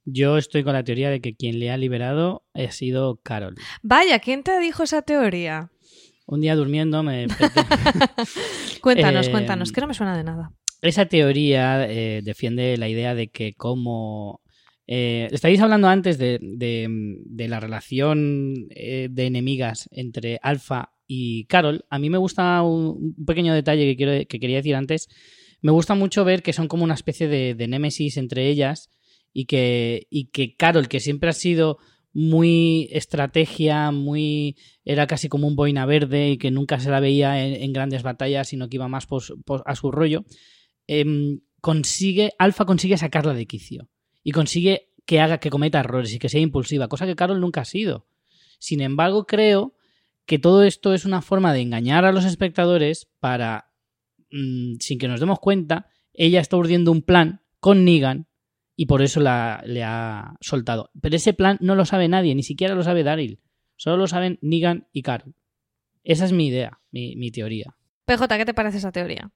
Yo 0.09 0.37
estoy 0.37 0.63
con 0.63 0.71
la 0.73 0.83
teoría 0.85 1.09
de 1.09 1.19
que 1.19 1.35
quien 1.35 1.59
le 1.59 1.69
ha 1.69 1.75
liberado 1.77 2.45
ha 2.53 2.71
sido 2.71 3.17
Carol. 3.23 3.55
Vaya, 3.83 4.19
¿quién 4.19 4.41
te 4.41 4.57
dijo 4.59 4.83
esa 4.83 5.01
teoría? 5.01 5.69
Un 6.25 6.39
día 6.39 6.55
durmiendo 6.55 7.03
me. 7.03 7.27
Cuéntanos, 8.81 9.27
Eh, 9.27 9.31
cuéntanos, 9.31 9.71
que 9.71 9.81
no 9.81 9.87
me 9.87 9.93
suena 9.93 10.15
de 10.15 10.23
nada. 10.23 10.51
Esa 10.81 11.05
teoría 11.07 11.85
eh, 11.89 12.21
defiende 12.23 12.77
la 12.77 12.87
idea 12.89 13.15
de 13.15 13.27
que 13.29 13.53
como... 13.53 14.41
Eh, 14.89 15.27
estáis 15.31 15.59
hablando 15.59 15.89
antes 15.89 16.17
de, 16.17 16.39
de- 16.41 16.87
de 17.25 17.47
la 17.49 17.59
relación 17.59 18.67
eh, 18.69 19.09
de 19.11 19.25
enemigas 19.25 19.89
entre 19.91 20.39
Alpha 20.41 20.93
y 21.05 21.43
Carol. 21.47 21.83
A 21.89 21.99
mí 21.99 22.09
me 22.09 22.17
gusta 22.17 22.61
un, 22.61 23.13
un 23.17 23.25
pequeño 23.25 23.53
detalle 23.53 23.83
que, 23.85 23.97
quiero, 23.97 24.11
que 24.25 24.39
quería 24.39 24.57
decir 24.57 24.75
antes. 24.75 25.09
Me 25.61 25.71
gusta 25.73 25.93
mucho 25.95 26.23
ver 26.23 26.41
que 26.41 26.53
son 26.53 26.69
como 26.69 26.85
una 26.85 26.93
especie 26.93 27.27
de, 27.27 27.53
de 27.55 27.67
némesis 27.67 28.15
entre 28.15 28.47
ellas 28.47 28.89
y 29.33 29.45
que, 29.45 30.07
y 30.09 30.25
que 30.25 30.55
Carol, 30.55 30.87
que 30.87 30.99
siempre 30.99 31.29
ha 31.29 31.33
sido 31.33 31.77
muy 32.13 32.89
estrategia, 32.91 33.91
muy 33.91 34.55
era 34.83 35.05
casi 35.05 35.29
como 35.29 35.47
un 35.47 35.55
boina 35.55 35.85
verde 35.85 36.31
y 36.31 36.37
que 36.37 36.49
nunca 36.49 36.79
se 36.79 36.89
la 36.89 36.99
veía 36.99 37.45
en, 37.45 37.73
grandes 37.73 38.01
batallas, 38.01 38.47
sino 38.47 38.69
que 38.69 38.77
iba 38.77 38.87
más 38.87 39.05
pos- 39.05 39.33
a 39.65 39.75
su 39.75 39.91
rollo, 39.91 40.25
em, 40.87 41.41
consigue, 41.61 42.31
Alfa 42.39 42.65
consigue 42.65 42.97
sacarla 42.97 43.33
de 43.33 43.45
quicio 43.45 43.89
y 44.23 44.31
consigue 44.31 44.89
que 45.05 45.19
haga 45.19 45.39
que 45.39 45.49
cometa 45.49 45.79
errores 45.79 46.13
y 46.13 46.19
que 46.19 46.29
sea 46.29 46.41
impulsiva, 46.41 46.87
cosa 46.87 47.05
que 47.05 47.15
Carol 47.15 47.39
nunca 47.39 47.61
ha 47.61 47.65
sido. 47.65 48.07
Sin 48.59 48.81
embargo, 48.81 49.25
creo 49.25 49.75
que 50.25 50.39
todo 50.39 50.63
esto 50.63 50.93
es 50.93 51.05
una 51.05 51.21
forma 51.21 51.53
de 51.53 51.61
engañar 51.61 52.03
a 52.03 52.11
los 52.11 52.25
espectadores 52.25 53.07
para, 53.19 53.71
mm, 54.31 54.75
sin 54.79 54.97
que 54.97 55.07
nos 55.07 55.19
demos 55.19 55.39
cuenta, 55.39 55.87
ella 56.13 56.41
está 56.41 56.57
urdiendo 56.57 56.91
un 56.91 57.03
plan 57.03 57.41
con 57.59 57.85
Negan 57.85 58.27
y 58.79 58.85
por 58.85 59.01
eso 59.01 59.19
la, 59.19 59.61
le 59.65 59.83
ha 59.83 60.37
soltado. 60.39 60.91
Pero 61.01 61.15
ese 61.15 61.33
plan 61.33 61.57
no 61.59 61.75
lo 61.75 61.83
sabe 61.83 62.07
nadie, 62.07 62.35
ni 62.35 62.43
siquiera 62.43 62.75
lo 62.75 62.83
sabe 62.83 63.03
Daryl. 63.03 63.41
Solo 63.75 63.97
lo 63.97 64.07
saben 64.07 64.37
Negan 64.41 64.87
y 64.93 65.01
Carol. 65.01 65.33
Esa 66.03 66.25
es 66.25 66.31
mi 66.31 66.47
idea, 66.47 66.79
mi, 66.91 67.15
mi 67.15 67.31
teoría. 67.31 67.75
PJ, 68.05 68.37
¿qué 68.37 68.45
te 68.45 68.53
parece 68.53 68.77
esa 68.77 68.91
teoría? 68.91 69.31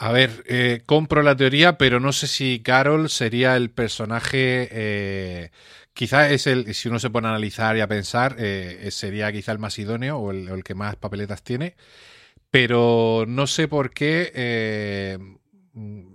A 0.00 0.12
ver, 0.12 0.44
eh, 0.46 0.82
compro 0.86 1.22
la 1.22 1.36
teoría, 1.36 1.78
pero 1.78 2.00
no 2.00 2.12
sé 2.12 2.26
si 2.26 2.60
Carol 2.60 3.08
sería 3.08 3.56
el 3.56 3.70
personaje. 3.70 4.68
Eh, 4.70 5.50
quizá 5.94 6.28
es 6.30 6.48
el. 6.48 6.74
Si 6.74 6.88
uno 6.88 6.98
se 6.98 7.10
pone 7.10 7.28
a 7.28 7.30
analizar 7.30 7.76
y 7.76 7.80
a 7.80 7.88
pensar, 7.88 8.36
eh, 8.38 8.88
sería 8.90 9.32
quizá 9.32 9.52
el 9.52 9.58
más 9.58 9.78
idóneo 9.78 10.18
o 10.18 10.32
el, 10.32 10.48
o 10.50 10.54
el 10.54 10.64
que 10.64 10.74
más 10.74 10.96
papeletas 10.96 11.42
tiene. 11.42 11.74
Pero 12.50 13.24
no 13.26 13.46
sé 13.46 13.68
por 13.68 13.90
qué. 13.92 15.18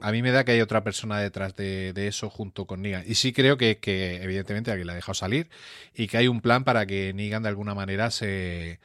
A 0.01 0.11
mí 0.11 0.21
me 0.21 0.31
da 0.31 0.43
que 0.43 0.51
hay 0.51 0.61
otra 0.61 0.83
persona 0.83 1.19
detrás 1.19 1.55
de, 1.55 1.93
eso 2.07 2.29
junto 2.29 2.65
con 2.65 2.81
Negan. 2.81 3.03
Y 3.07 3.15
sí 3.15 3.33
creo 3.33 3.57
que, 3.57 3.77
que, 3.77 4.21
evidentemente, 4.21 4.71
alguien 4.71 4.87
la 4.87 4.93
ha 4.93 4.95
dejado 4.95 5.13
salir 5.13 5.49
y 5.95 6.07
que 6.07 6.17
hay 6.17 6.27
un 6.27 6.41
plan 6.41 6.63
para 6.63 6.85
que 6.85 7.13
Negan 7.13 7.43
de 7.43 7.49
alguna 7.49 7.73
manera 7.73 8.11
se, 8.11 8.79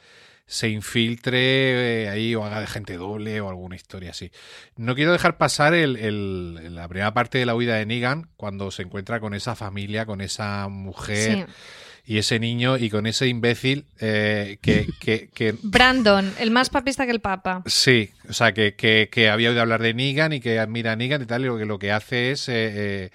se 0.47 0.69
infiltre 0.69 2.05
eh, 2.05 2.09
ahí 2.09 2.35
o 2.35 2.45
haga 2.45 2.61
de 2.61 2.67
gente 2.67 2.97
doble 2.97 3.41
o 3.41 3.49
alguna 3.49 3.77
historia 3.77 4.11
así. 4.11 4.31
No 4.77 4.95
quiero 4.95 5.13
dejar 5.13 5.37
pasar 5.37 5.75
el, 5.75 5.97
el- 5.97 6.75
la 6.75 6.89
primera 6.89 7.13
parte 7.15 7.39
de 7.39 7.47
la 7.47 7.55
huida 7.55 7.75
de 7.77 7.87
Negan 7.87 8.29
cuando 8.37 8.71
se 8.71 8.83
encuentra 8.83 9.21
con 9.21 9.35
esa 9.35 9.55
familia, 9.57 10.07
con 10.07 10.21
esa 10.21 10.69
mujer 10.69 11.47
Sí. 11.47 11.53
Y 12.09 12.17
ese 12.17 12.41
niño 12.41 12.79
y 12.79 12.89
con 12.89 13.07
ese 13.07 13.29
imbécil 13.29 13.85
eh, 14.01 14.57
que, 14.63 14.89
que, 14.99 15.29
que 15.29 15.55
Brandon, 15.63 16.33
el 16.39 16.51
más 16.51 16.71
papista 16.71 17.05
que 17.05 17.13
el 17.13 17.21
Papa. 17.21 17.63
Sí, 17.67 18.13
o 18.27 18.33
sea, 18.33 18.55
que, 18.55 18.75
que, 18.77 19.11
que 19.13 19.29
había 19.29 19.51
oído 19.51 19.61
hablar 19.61 19.83
de 19.83 19.93
Negan 19.93 20.33
y 20.33 20.41
que 20.41 20.59
admira 20.59 20.93
a 20.93 20.97
Negan 20.97 21.21
y 21.21 21.27
tal, 21.27 21.43
y 21.43 21.49
lo 21.49 21.59
que, 21.59 21.67
lo 21.67 21.79
que 21.79 21.93
hace 21.93 22.31
es 22.31 22.49
eh, 22.49 22.53
eh, 22.55 23.11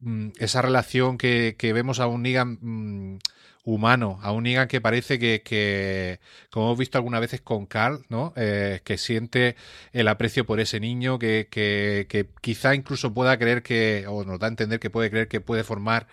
mm, 0.00 0.32
esa 0.38 0.60
relación 0.60 1.16
que, 1.16 1.56
que 1.56 1.72
vemos 1.72 1.98
a 1.98 2.08
un 2.08 2.24
Negan 2.24 2.58
mm, 2.60 3.18
humano, 3.64 4.18
a 4.20 4.32
un 4.32 4.42
Negan 4.42 4.68
que 4.68 4.82
parece 4.82 5.18
que, 5.18 5.40
que, 5.42 6.20
como 6.50 6.66
hemos 6.66 6.78
visto 6.78 6.98
algunas 6.98 7.22
veces 7.22 7.40
con 7.40 7.64
Carl, 7.64 8.04
¿no? 8.10 8.34
Eh, 8.36 8.82
que 8.84 8.98
siente 8.98 9.56
el 9.94 10.08
aprecio 10.08 10.44
por 10.44 10.60
ese 10.60 10.78
niño, 10.78 11.18
que, 11.18 11.48
que, 11.50 12.04
que 12.06 12.26
quizá 12.42 12.74
incluso 12.74 13.14
pueda 13.14 13.38
creer 13.38 13.62
que, 13.62 14.04
o 14.06 14.26
nos 14.26 14.38
da 14.38 14.46
a 14.46 14.50
entender 14.50 14.78
que 14.78 14.90
puede 14.90 15.08
creer 15.08 15.26
que 15.26 15.40
puede 15.40 15.64
formar 15.64 16.06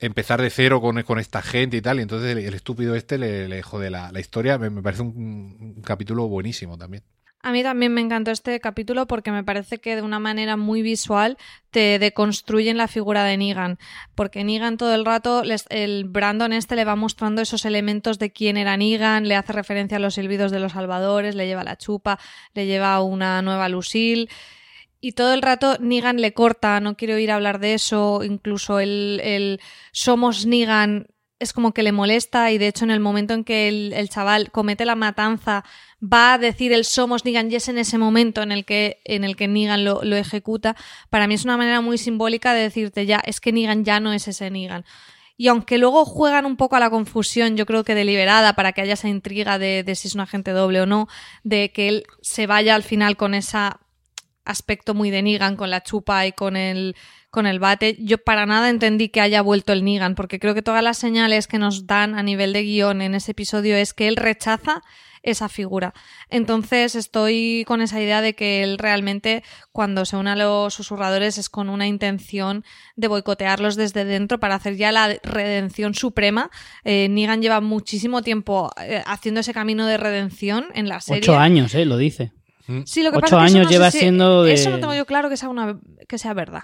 empezar 0.00 0.40
de 0.42 0.50
cero 0.50 0.80
con, 0.80 1.02
con 1.02 1.18
esta 1.18 1.42
gente 1.42 1.76
y 1.76 1.82
tal, 1.82 1.98
y 1.98 2.02
entonces 2.02 2.36
el, 2.36 2.54
estúpido 2.54 2.94
este 2.94 3.18
le, 3.18 3.62
jode 3.62 3.90
la, 3.90 4.10
la 4.12 4.20
historia. 4.20 4.58
Me, 4.58 4.70
me 4.70 4.82
parece 4.82 5.02
un, 5.02 5.74
un 5.76 5.82
capítulo 5.82 6.26
buenísimo 6.28 6.76
también. 6.76 7.02
A 7.42 7.52
mí 7.52 7.62
también 7.62 7.94
me 7.94 8.02
encantó 8.02 8.30
este 8.32 8.60
capítulo 8.60 9.06
porque 9.06 9.32
me 9.32 9.42
parece 9.42 9.78
que 9.78 9.96
de 9.96 10.02
una 10.02 10.18
manera 10.18 10.58
muy 10.58 10.82
visual 10.82 11.38
te 11.70 11.98
deconstruyen 11.98 12.76
la 12.76 12.86
figura 12.86 13.24
de 13.24 13.38
Negan. 13.38 13.78
Porque 14.14 14.44
Negan 14.44 14.76
todo 14.76 14.94
el 14.94 15.06
rato, 15.06 15.42
les- 15.42 15.64
el 15.70 16.04
Brandon 16.04 16.52
este 16.52 16.76
le 16.76 16.84
va 16.84 16.96
mostrando 16.96 17.40
esos 17.40 17.64
elementos 17.64 18.18
de 18.18 18.30
quién 18.30 18.58
era 18.58 18.76
Negan, 18.76 19.26
le 19.26 19.36
hace 19.36 19.54
referencia 19.54 19.96
a 19.96 20.00
los 20.00 20.16
silbidos 20.16 20.52
de 20.52 20.60
los 20.60 20.72
salvadores, 20.72 21.34
le 21.34 21.46
lleva 21.46 21.64
la 21.64 21.78
chupa, 21.78 22.18
le 22.52 22.66
lleva 22.66 23.00
una 23.02 23.40
nueva 23.40 23.70
Lucille. 23.70 24.28
Y 25.00 25.12
todo 25.12 25.32
el 25.32 25.42
rato 25.42 25.76
Negan 25.80 26.20
le 26.20 26.34
corta, 26.34 26.78
no 26.80 26.96
quiero 26.96 27.18
ir 27.18 27.30
a 27.30 27.36
hablar 27.36 27.58
de 27.58 27.74
eso, 27.74 28.22
incluso 28.22 28.80
el, 28.80 29.20
el 29.24 29.60
somos 29.92 30.44
Negan 30.46 31.06
es 31.40 31.54
como 31.54 31.72
que 31.72 31.82
le 31.82 31.90
molesta 31.90 32.50
y 32.52 32.58
de 32.58 32.68
hecho 32.68 32.84
en 32.84 32.90
el 32.90 33.00
momento 33.00 33.32
en 33.32 33.44
que 33.44 33.66
el, 33.66 33.94
el 33.94 34.10
chaval 34.10 34.50
comete 34.50 34.84
la 34.84 34.94
matanza 34.94 35.64
va 36.00 36.34
a 36.34 36.38
decir 36.38 36.72
el 36.74 36.84
somos 36.84 37.24
Negan 37.24 37.50
y 37.50 37.56
es 37.56 37.68
en 37.68 37.78
ese 37.78 37.96
momento 37.96 38.42
en 38.42 38.52
el 38.52 38.66
que, 38.66 39.00
en 39.04 39.24
el 39.24 39.36
que 39.36 39.48
lo, 39.48 40.04
lo 40.04 40.16
ejecuta, 40.16 40.76
para 41.08 41.26
mí 41.26 41.34
es 41.34 41.44
una 41.44 41.56
manera 41.56 41.80
muy 41.80 41.96
simbólica 41.96 42.52
de 42.52 42.60
decirte 42.60 43.06
ya, 43.06 43.20
es 43.24 43.40
que 43.40 43.52
Negan 43.52 43.84
ya 43.84 44.00
no 44.00 44.12
es 44.12 44.28
ese 44.28 44.50
Negan. 44.50 44.84
Y 45.38 45.48
aunque 45.48 45.78
luego 45.78 46.04
juegan 46.04 46.44
un 46.44 46.58
poco 46.58 46.76
a 46.76 46.80
la 46.80 46.90
confusión, 46.90 47.56
yo 47.56 47.64
creo 47.64 47.82
que 47.82 47.94
deliberada 47.94 48.52
para 48.52 48.72
que 48.72 48.82
haya 48.82 48.92
esa 48.92 49.08
intriga 49.08 49.58
de, 49.58 49.82
de 49.82 49.94
si 49.94 50.08
es 50.08 50.14
un 50.14 50.20
agente 50.20 50.50
doble 50.50 50.82
o 50.82 50.86
no, 50.86 51.08
de 51.44 51.72
que 51.72 51.88
él 51.88 52.04
se 52.20 52.46
vaya 52.46 52.74
al 52.74 52.82
final 52.82 53.16
con 53.16 53.32
ese 53.32 53.56
aspecto 54.44 54.94
muy 54.94 55.10
de 55.10 55.22
Negan, 55.22 55.56
con 55.56 55.70
la 55.70 55.82
chupa 55.82 56.26
y 56.26 56.32
con 56.32 56.56
el, 56.56 56.96
con 57.30 57.46
el 57.46 57.58
bate, 57.58 57.96
yo 58.00 58.18
para 58.18 58.46
nada 58.46 58.68
entendí 58.70 59.08
que 59.08 59.20
haya 59.20 59.42
vuelto 59.42 59.72
el 59.72 59.84
Negan, 59.84 60.14
porque 60.14 60.38
creo 60.38 60.54
que 60.54 60.62
todas 60.62 60.82
las 60.82 60.98
señales 60.98 61.46
que 61.46 61.58
nos 61.58 61.86
dan 61.86 62.14
a 62.14 62.22
nivel 62.22 62.52
de 62.52 62.62
guion 62.62 63.02
en 63.02 63.14
ese 63.14 63.32
episodio 63.32 63.76
es 63.76 63.94
que 63.94 64.08
él 64.08 64.16
rechaza 64.16 64.82
esa 65.22 65.48
figura. 65.48 65.92
Entonces 66.28 66.94
estoy 66.94 67.64
con 67.66 67.82
esa 67.82 68.00
idea 68.00 68.22
de 68.22 68.34
que 68.34 68.62
él 68.62 68.78
realmente 68.78 69.42
cuando 69.72 70.04
se 70.04 70.16
une 70.16 70.30
a 70.30 70.36
los 70.36 70.74
susurradores 70.74 71.38
es 71.38 71.50
con 71.50 71.68
una 71.68 71.86
intención 71.86 72.64
de 72.96 73.08
boicotearlos 73.08 73.76
desde 73.76 74.04
dentro 74.04 74.40
para 74.40 74.54
hacer 74.54 74.76
ya 74.76 74.92
la 74.92 75.14
redención 75.22 75.94
suprema. 75.94 76.50
Eh, 76.84 77.08
Negan 77.10 77.42
lleva 77.42 77.60
muchísimo 77.60 78.22
tiempo 78.22 78.70
eh, 78.80 79.02
haciendo 79.06 79.40
ese 79.40 79.52
camino 79.52 79.86
de 79.86 79.98
redención 79.98 80.66
en 80.74 80.88
la 80.88 81.00
serie. 81.00 81.22
Ocho 81.22 81.38
años, 81.38 81.74
¿eh? 81.74 81.84
Lo 81.84 81.96
dice. 81.96 82.32
Sí, 82.86 83.02
lo 83.02 83.10
que 83.10 83.18
Ocho 83.18 83.22
pasa 83.22 83.36
es 83.36 83.42
que 83.42 83.46
eso 83.48 83.56
años 83.58 83.64
no 83.66 83.70
lleva 83.70 83.90
si- 83.90 83.98
siendo 83.98 84.42
de- 84.44 84.52
Eso 84.54 84.70
no 84.70 84.78
tengo 84.80 84.94
yo 84.94 85.06
claro 85.06 85.28
que 85.28 85.36
sea, 85.36 85.48
una, 85.48 85.80
que 86.08 86.18
sea 86.18 86.34
verdad. 86.34 86.62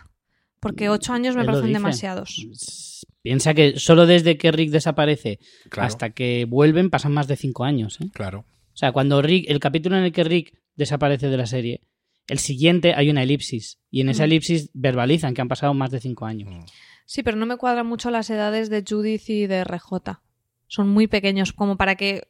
Porque 0.61 0.89
ocho 0.89 1.13
años 1.13 1.37
me 1.37 1.45
parecen 1.45 1.73
demasiados. 1.73 3.05
Piensa 3.23 3.55
que 3.55 3.79
solo 3.79 4.07
desde 4.07 4.39
que 4.39 4.53
Rick 4.53 4.71
desaparece 4.71 5.39
Claro. 5.69 5.87
hasta 5.89 6.11
que 6.11 6.45
vuelven 6.49 6.91
pasan 6.91 7.13
más 7.13 7.27
de 7.29 7.37
cinco 7.37 7.65
años. 7.65 8.01
¿eh? 8.01 8.07
Claro. 8.13 8.41
O 8.73 8.77
sea, 8.77 8.93
cuando 8.93 9.21
Rick, 9.23 9.47
el 9.49 9.59
capítulo 9.61 9.97
en 9.97 10.05
el 10.05 10.13
que 10.13 10.25
Rick 10.25 10.57
desaparece 10.77 11.29
de 11.29 11.37
la 11.37 11.47
serie, 11.47 11.81
el 12.29 12.39
siguiente 12.39 12.95
hay 12.95 13.11
una 13.11 13.23
elipsis. 13.23 13.79
Y 13.91 14.01
en 14.01 14.09
esa 14.11 14.23
Mm. 14.23 14.27
elipsis 14.27 14.71
verbalizan 14.75 15.35
que 15.35 15.41
han 15.41 15.49
pasado 15.49 15.75
más 15.75 15.91
de 15.91 16.01
cinco 16.01 16.27
años. 16.27 16.51
Mm. 16.55 16.65
Sí, 17.05 17.23
pero 17.23 17.37
no 17.37 17.47
me 17.47 17.57
cuadran 17.57 17.87
mucho 17.87 18.11
las 18.11 18.29
edades 18.31 18.69
de 18.71 18.85
Judith 18.89 19.29
y 19.31 19.47
de 19.47 19.61
RJ. 19.65 20.21
Son 20.69 20.89
muy 20.89 21.07
pequeños 21.07 21.53
como 21.53 21.77
para 21.77 21.95
que 21.95 22.27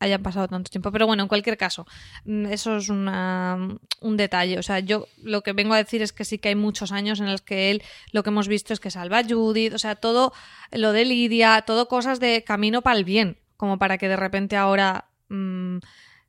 hayan 0.00 0.22
pasado 0.22 0.48
tanto 0.48 0.70
tiempo. 0.70 0.90
Pero 0.90 1.06
bueno, 1.06 1.22
en 1.22 1.28
cualquier 1.28 1.56
caso, 1.56 1.86
mm, 2.24 2.46
eso 2.46 2.76
es 2.78 2.88
una- 2.88 3.58
un 4.00 4.16
detalle. 4.16 4.58
O 4.58 4.62
sea, 4.62 4.80
yo 4.80 5.06
lo 5.22 5.42
que 5.42 5.52
vengo 5.52 5.74
a 5.74 5.76
decir 5.76 6.02
es 6.02 6.12
que 6.12 6.24
sí 6.24 6.38
que 6.38 6.48
hay 6.48 6.54
muchos 6.56 6.90
años 6.90 7.20
en 7.20 7.30
los 7.30 7.42
que 7.42 7.70
él 7.70 7.82
lo 8.12 8.22
que 8.22 8.30
hemos 8.30 8.48
visto 8.48 8.72
es 8.72 8.80
que 8.80 8.90
salva 8.90 9.18
a 9.18 9.24
Judith, 9.24 9.74
o 9.74 9.78
sea, 9.78 9.94
todo 9.94 10.32
lo 10.72 10.92
de 10.92 11.04
Lidia, 11.04 11.62
todo 11.62 11.86
cosas 11.86 12.18
de 12.18 12.42
camino 12.44 12.82
para 12.82 12.96
el 12.98 13.04
bien, 13.04 13.38
como 13.56 13.78
para 13.78 13.98
que 13.98 14.08
de 14.08 14.16
repente 14.16 14.56
ahora 14.56 15.04
mm, 15.28 15.78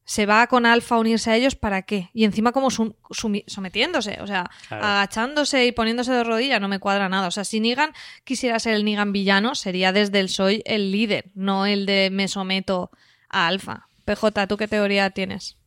se 0.03 0.25
va 0.25 0.45
con 0.47 0.65
Alfa 0.65 0.95
a 0.95 0.99
unirse 0.99 1.31
a 1.31 1.37
ellos, 1.37 1.55
¿para 1.55 1.83
qué? 1.83 2.09
Y 2.13 2.25
encima 2.25 2.51
como 2.51 2.69
sum- 2.69 2.93
sumi- 3.11 3.45
sometiéndose, 3.47 4.19
o 4.21 4.27
sea, 4.27 4.49
Claro. 4.67 4.83
agachándose 4.85 5.65
y 5.65 5.71
poniéndose 5.71 6.11
de 6.11 6.23
rodillas, 6.23 6.59
no 6.59 6.67
me 6.67 6.79
cuadra 6.79 7.07
nada. 7.07 7.27
O 7.27 7.31
sea, 7.31 7.45
si 7.45 7.59
Negan 7.61 7.93
quisiera 8.25 8.59
ser 8.59 8.73
el 8.73 8.83
Negan 8.83 9.13
villano, 9.13 9.55
sería 9.55 9.93
desde 9.93 10.19
el 10.19 10.27
soy 10.29 10.61
el 10.65 10.91
líder, 10.91 11.31
no 11.35 11.65
el 11.65 11.85
de 11.85 12.09
me 12.11 12.27
someto 12.27 12.91
a 13.31 13.47
Alfa. 13.47 13.87
PJ, 14.05 14.47
¿tú 14.47 14.57
qué 14.57 14.67
teoría 14.67 15.09
tienes? 15.09 15.57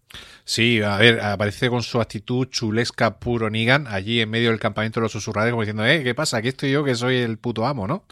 Sí, 0.45 0.81
a 0.83 0.97
ver, 0.99 1.21
aparece 1.21 1.69
con 1.71 1.83
su 1.83 2.01
actitud 2.01 2.49
chulesca 2.49 3.19
puro 3.19 3.51
Negan 3.51 3.87
allí 3.89 4.21
en 4.21 4.31
medio 4.31 4.51
del 4.51 4.61
campamento 4.61 5.01
de 5.01 5.05
los 5.05 5.13
susurradores 5.13 5.53
como 5.53 5.63
diciendo, 5.63 5.85
eh, 5.87 6.05
¿qué 6.05 6.15
pasa? 6.15 6.37
Aquí 6.37 6.49
estoy 6.49 6.71
yo 6.71 6.85
que 6.85 6.95
soy 6.95 7.17
el 7.17 7.39
puto 7.39 7.67
amo, 7.67 7.87
¿no? 7.89 8.05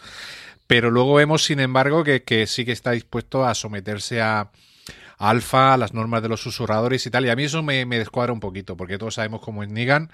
Pero 0.66 0.90
luego 0.90 1.14
vemos, 1.14 1.44
sin 1.44 1.60
embargo, 1.60 2.02
que, 2.02 2.22
que 2.22 2.46
sí 2.46 2.64
que 2.64 2.72
está 2.72 2.92
dispuesto 2.92 3.44
a 3.44 3.54
someterse 3.54 4.22
a, 4.22 4.50
Alfa, 5.18 5.74
a 5.74 5.76
las 5.76 5.94
normas 5.94 6.22
de 6.22 6.28
los 6.28 6.40
susurradores 6.40 7.06
y 7.06 7.10
tal. 7.10 7.24
Y 7.26 7.30
a 7.30 7.36
mí 7.36 7.44
eso 7.44 7.62
me, 7.62 7.86
me 7.86 7.98
descuadra 7.98 8.32
un 8.32 8.40
poquito, 8.40 8.76
porque 8.76 8.98
todos 8.98 9.14
sabemos 9.14 9.40
cómo 9.40 9.62
es 9.62 9.68
Negan. 9.68 10.10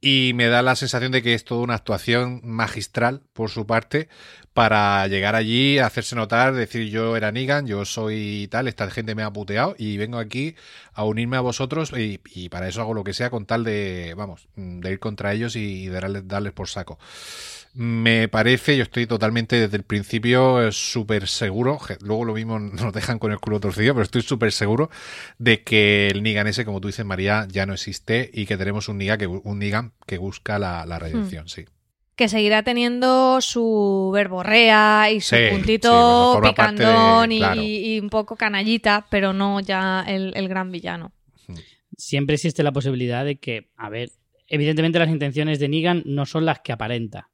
Y 0.00 0.32
me 0.34 0.46
da 0.46 0.62
la 0.62 0.76
sensación 0.76 1.10
de 1.10 1.22
que 1.22 1.34
es 1.34 1.44
toda 1.44 1.62
una 1.62 1.74
actuación 1.74 2.40
magistral 2.44 3.22
por 3.32 3.50
su 3.50 3.66
parte 3.66 4.08
para 4.52 5.06
llegar 5.08 5.34
allí, 5.34 5.78
hacerse 5.78 6.16
notar, 6.16 6.54
decir 6.54 6.88
yo 6.88 7.16
era 7.16 7.32
Negan, 7.32 7.66
yo 7.66 7.84
soy 7.84 8.48
tal, 8.50 8.68
esta 8.68 8.90
gente 8.90 9.14
me 9.14 9.22
ha 9.22 9.32
puteado 9.32 9.74
y 9.78 9.96
vengo 9.96 10.18
aquí 10.18 10.54
a 10.94 11.04
unirme 11.04 11.36
a 11.36 11.40
vosotros 11.40 11.92
y, 11.96 12.20
y 12.34 12.48
para 12.48 12.68
eso 12.68 12.80
hago 12.80 12.94
lo 12.94 13.04
que 13.04 13.14
sea 13.14 13.30
con 13.30 13.46
tal 13.46 13.64
de, 13.64 14.14
vamos, 14.16 14.48
de 14.56 14.90
ir 14.90 14.98
contra 14.98 15.32
ellos 15.34 15.56
y, 15.56 15.84
y 15.84 15.88
darles, 15.88 16.26
darles 16.28 16.52
por 16.52 16.68
saco. 16.68 16.98
Me 17.78 18.26
parece, 18.28 18.74
yo 18.76 18.84
estoy 18.84 19.06
totalmente 19.06 19.56
desde 19.60 19.76
el 19.76 19.82
principio 19.82 20.66
eh, 20.66 20.72
súper 20.72 21.28
seguro, 21.28 21.78
luego 22.00 22.24
lo 22.24 22.32
mismo 22.32 22.58
nos 22.58 22.90
dejan 22.94 23.18
con 23.18 23.32
el 23.32 23.38
culo 23.38 23.60
torcido, 23.60 23.92
pero 23.92 24.02
estoy 24.04 24.22
súper 24.22 24.50
seguro 24.50 24.88
de 25.38 25.62
que 25.62 26.08
el 26.08 26.22
Negan 26.22 26.46
ese, 26.46 26.64
como 26.64 26.80
tú 26.80 26.88
dices 26.88 27.04
María, 27.04 27.46
ya 27.50 27.66
no 27.66 27.74
existe 27.74 28.30
y 28.32 28.46
que 28.46 28.56
tenemos 28.56 28.88
un 28.88 28.96
Negan 28.96 29.18
que, 29.18 29.26
un 29.26 29.58
Negan 29.58 29.92
que 30.06 30.16
busca 30.16 30.58
la, 30.58 30.86
la 30.86 30.98
redención, 30.98 31.48
sí. 31.48 31.66
Que 32.14 32.30
seguirá 32.30 32.62
teniendo 32.62 33.42
su 33.42 34.10
verborrea 34.14 35.10
y 35.10 35.20
su 35.20 35.36
Sí, 35.36 35.42
sí, 35.42 35.50
puntito 35.50 35.90
bueno, 36.32 36.40
de- 36.40 36.48
picantón 36.48 37.32
y- 37.32 38.00
un 38.00 38.08
poco 38.08 38.36
canallita, 38.36 39.06
pero 39.10 39.34
no 39.34 39.60
ya 39.60 40.02
el, 40.08 40.32
el 40.34 40.48
gran 40.48 40.70
villano. 40.72 41.12
Siempre 41.98 42.36
existe 42.36 42.62
la 42.62 42.72
posibilidad 42.72 43.22
de 43.24 43.36
que, 43.38 43.68
a 43.76 43.90
ver, 43.90 44.10
evidentemente 44.48 44.98
las 44.98 45.10
intenciones 45.10 45.58
de 45.58 45.68
Negan 45.68 46.02
no 46.06 46.24
son 46.24 46.46
las 46.46 46.60
que 46.60 46.72
aparenta. 46.72 47.28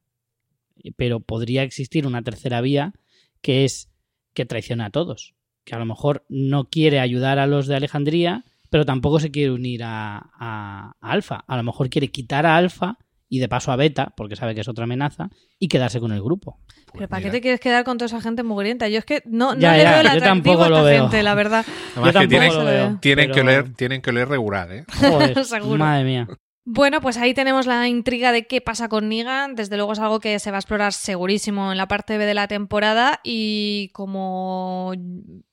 Pero 0.96 1.20
podría 1.20 1.62
existir 1.62 2.06
una 2.06 2.22
tercera 2.22 2.60
vía 2.60 2.92
que 3.40 3.64
es 3.64 3.90
que 4.34 4.44
traiciona 4.46 4.86
a 4.86 4.90
todos. 4.90 5.34
Que 5.64 5.74
a 5.74 5.78
lo 5.78 5.86
mejor 5.86 6.24
no 6.28 6.64
quiere 6.70 6.98
ayudar 7.00 7.38
a 7.38 7.46
los 7.46 7.66
de 7.66 7.76
Alejandría, 7.76 8.44
pero 8.70 8.84
tampoco 8.84 9.20
se 9.20 9.30
quiere 9.30 9.50
unir 9.52 9.82
a, 9.84 10.16
a- 10.38 10.96
a 11.00 11.10
Alfa. 11.12 11.44
A 11.46 11.56
lo 11.56 11.62
mejor 11.62 11.88
quiere 11.90 12.08
quitar 12.10 12.46
a 12.46 12.56
Alfa 12.56 12.98
y 13.28 13.38
de 13.38 13.48
paso 13.48 13.72
a 13.72 13.76
Beta, 13.76 14.12
porque 14.16 14.36
sabe 14.36 14.54
que 14.54 14.60
es 14.60 14.68
otra 14.68 14.84
amenaza, 14.84 15.30
y 15.58 15.68
quedarse 15.68 16.00
con 16.00 16.12
el 16.12 16.22
grupo. 16.22 16.58
Pues 16.66 16.86
Pero 16.94 17.08
¿para 17.08 17.20
mira. 17.20 17.30
qué 17.30 17.36
te 17.38 17.40
quieres 17.40 17.60
quedar 17.60 17.82
con 17.82 17.96
toda 17.96 18.06
esa 18.06 18.20
gente 18.20 18.42
mugrienta? 18.42 18.88
Yo 18.88 18.98
es 18.98 19.06
que 19.06 19.22
no, 19.24 19.54
no 19.54 19.60
Ya, 19.60 19.74
le 19.76 19.82
ya, 19.84 20.02
veo 20.02 20.20
tampoco 20.22 20.62
a 20.64 20.66
esta 20.66 20.78
lo 20.78 20.84
veo. 20.84 21.02
gente, 21.02 21.22
la 21.22 21.34
verdad. 21.34 21.64
Además 21.92 21.96
Yo 21.96 22.04
que 22.04 22.12
tampoco 22.12 22.28
tienen, 22.28 22.58
lo 22.58 22.64
veo. 22.64 22.98
tienen 23.00 23.30
que 23.30 23.40
oler, 23.40 23.72
tienen 23.74 24.02
que 24.02 24.10
oler 24.10 24.28
regular, 24.28 24.70
¿eh? 24.72 24.84
Joder, 25.00 25.44
Seguro. 25.46 25.78
madre 25.78 26.04
mía. 26.04 26.28
Bueno, 26.64 27.00
pues 27.00 27.16
ahí 27.16 27.34
tenemos 27.34 27.66
la 27.66 27.88
intriga 27.88 28.30
de 28.30 28.46
qué 28.46 28.60
pasa 28.60 28.88
con 28.88 29.08
Negan. 29.08 29.56
Desde 29.56 29.76
luego 29.76 29.94
es 29.94 29.98
algo 29.98 30.20
que 30.20 30.38
se 30.38 30.50
va 30.52 30.58
a 30.58 30.60
explorar 30.60 30.92
segurísimo 30.92 31.72
en 31.72 31.78
la 31.78 31.88
parte 31.88 32.18
B 32.18 32.24
de 32.24 32.34
la 32.34 32.46
temporada 32.46 33.20
y 33.24 33.90
como 33.94 34.92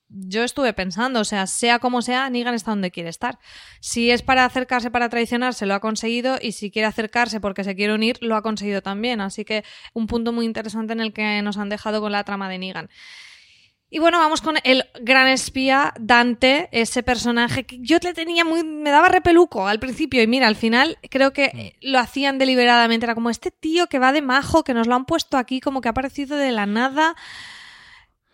yo 0.09 0.43
estuve 0.43 0.73
pensando, 0.73 1.19
o 1.19 1.23
sea, 1.23 1.47
sea 1.47 1.79
como 1.79 2.01
sea, 2.01 2.29
Negan 2.29 2.55
está 2.55 2.71
donde 2.71 2.91
quiere 2.91 3.09
estar. 3.09 3.39
Si 3.79 4.11
es 4.11 4.21
para 4.21 4.45
acercarse 4.45 4.91
para 4.91 5.09
traicionarse, 5.09 5.65
lo 5.65 5.75
ha 5.75 5.79
conseguido 5.79 6.37
y 6.41 6.51
si 6.51 6.71
quiere 6.71 6.87
acercarse 6.87 7.39
porque 7.39 7.63
se 7.63 7.75
quiere 7.75 7.93
unir, 7.93 8.17
lo 8.21 8.35
ha 8.35 8.41
conseguido 8.43 8.81
también. 8.81 9.21
Así 9.21 9.45
que 9.45 9.63
un 9.93 10.07
punto 10.07 10.31
muy 10.31 10.45
interesante 10.45 10.93
en 10.93 10.99
el 10.99 11.13
que 11.13 11.41
nos 11.41 11.57
han 11.57 11.69
dejado 11.69 12.01
con 12.01 12.11
la 12.11 12.23
trama 12.23 12.49
de 12.49 12.59
Negan. 12.59 12.89
Y 13.91 13.97
bueno, 13.97 14.19
vamos 14.19 14.41
con 14.41 14.55
el 14.63 14.83
gran 15.01 15.27
espía 15.27 15.93
Dante, 15.99 16.69
ese 16.71 17.01
personaje 17.01 17.65
que 17.65 17.79
yo 17.81 17.97
le 18.03 18.13
tenía 18.13 18.45
muy. 18.45 18.63
me 18.63 18.91
daba 18.91 19.09
repeluco 19.09 19.67
al 19.67 19.79
principio 19.79 20.21
y 20.21 20.27
mira, 20.27 20.47
al 20.47 20.55
final 20.55 20.99
creo 21.09 21.33
que 21.33 21.45
eh, 21.45 21.75
lo 21.81 21.97
hacían 21.97 22.37
deliberadamente. 22.37 23.07
Era 23.07 23.15
como 23.15 23.31
este 23.31 23.49
tío 23.49 23.87
que 23.87 23.97
va 23.97 24.11
de 24.11 24.21
majo, 24.21 24.63
que 24.63 24.75
nos 24.75 24.85
lo 24.85 24.93
han 24.93 25.05
puesto 25.05 25.37
aquí, 25.37 25.59
como 25.59 25.81
que 25.81 25.87
ha 25.87 25.91
aparecido 25.91 26.37
de 26.37 26.51
la 26.51 26.67
nada. 26.67 27.15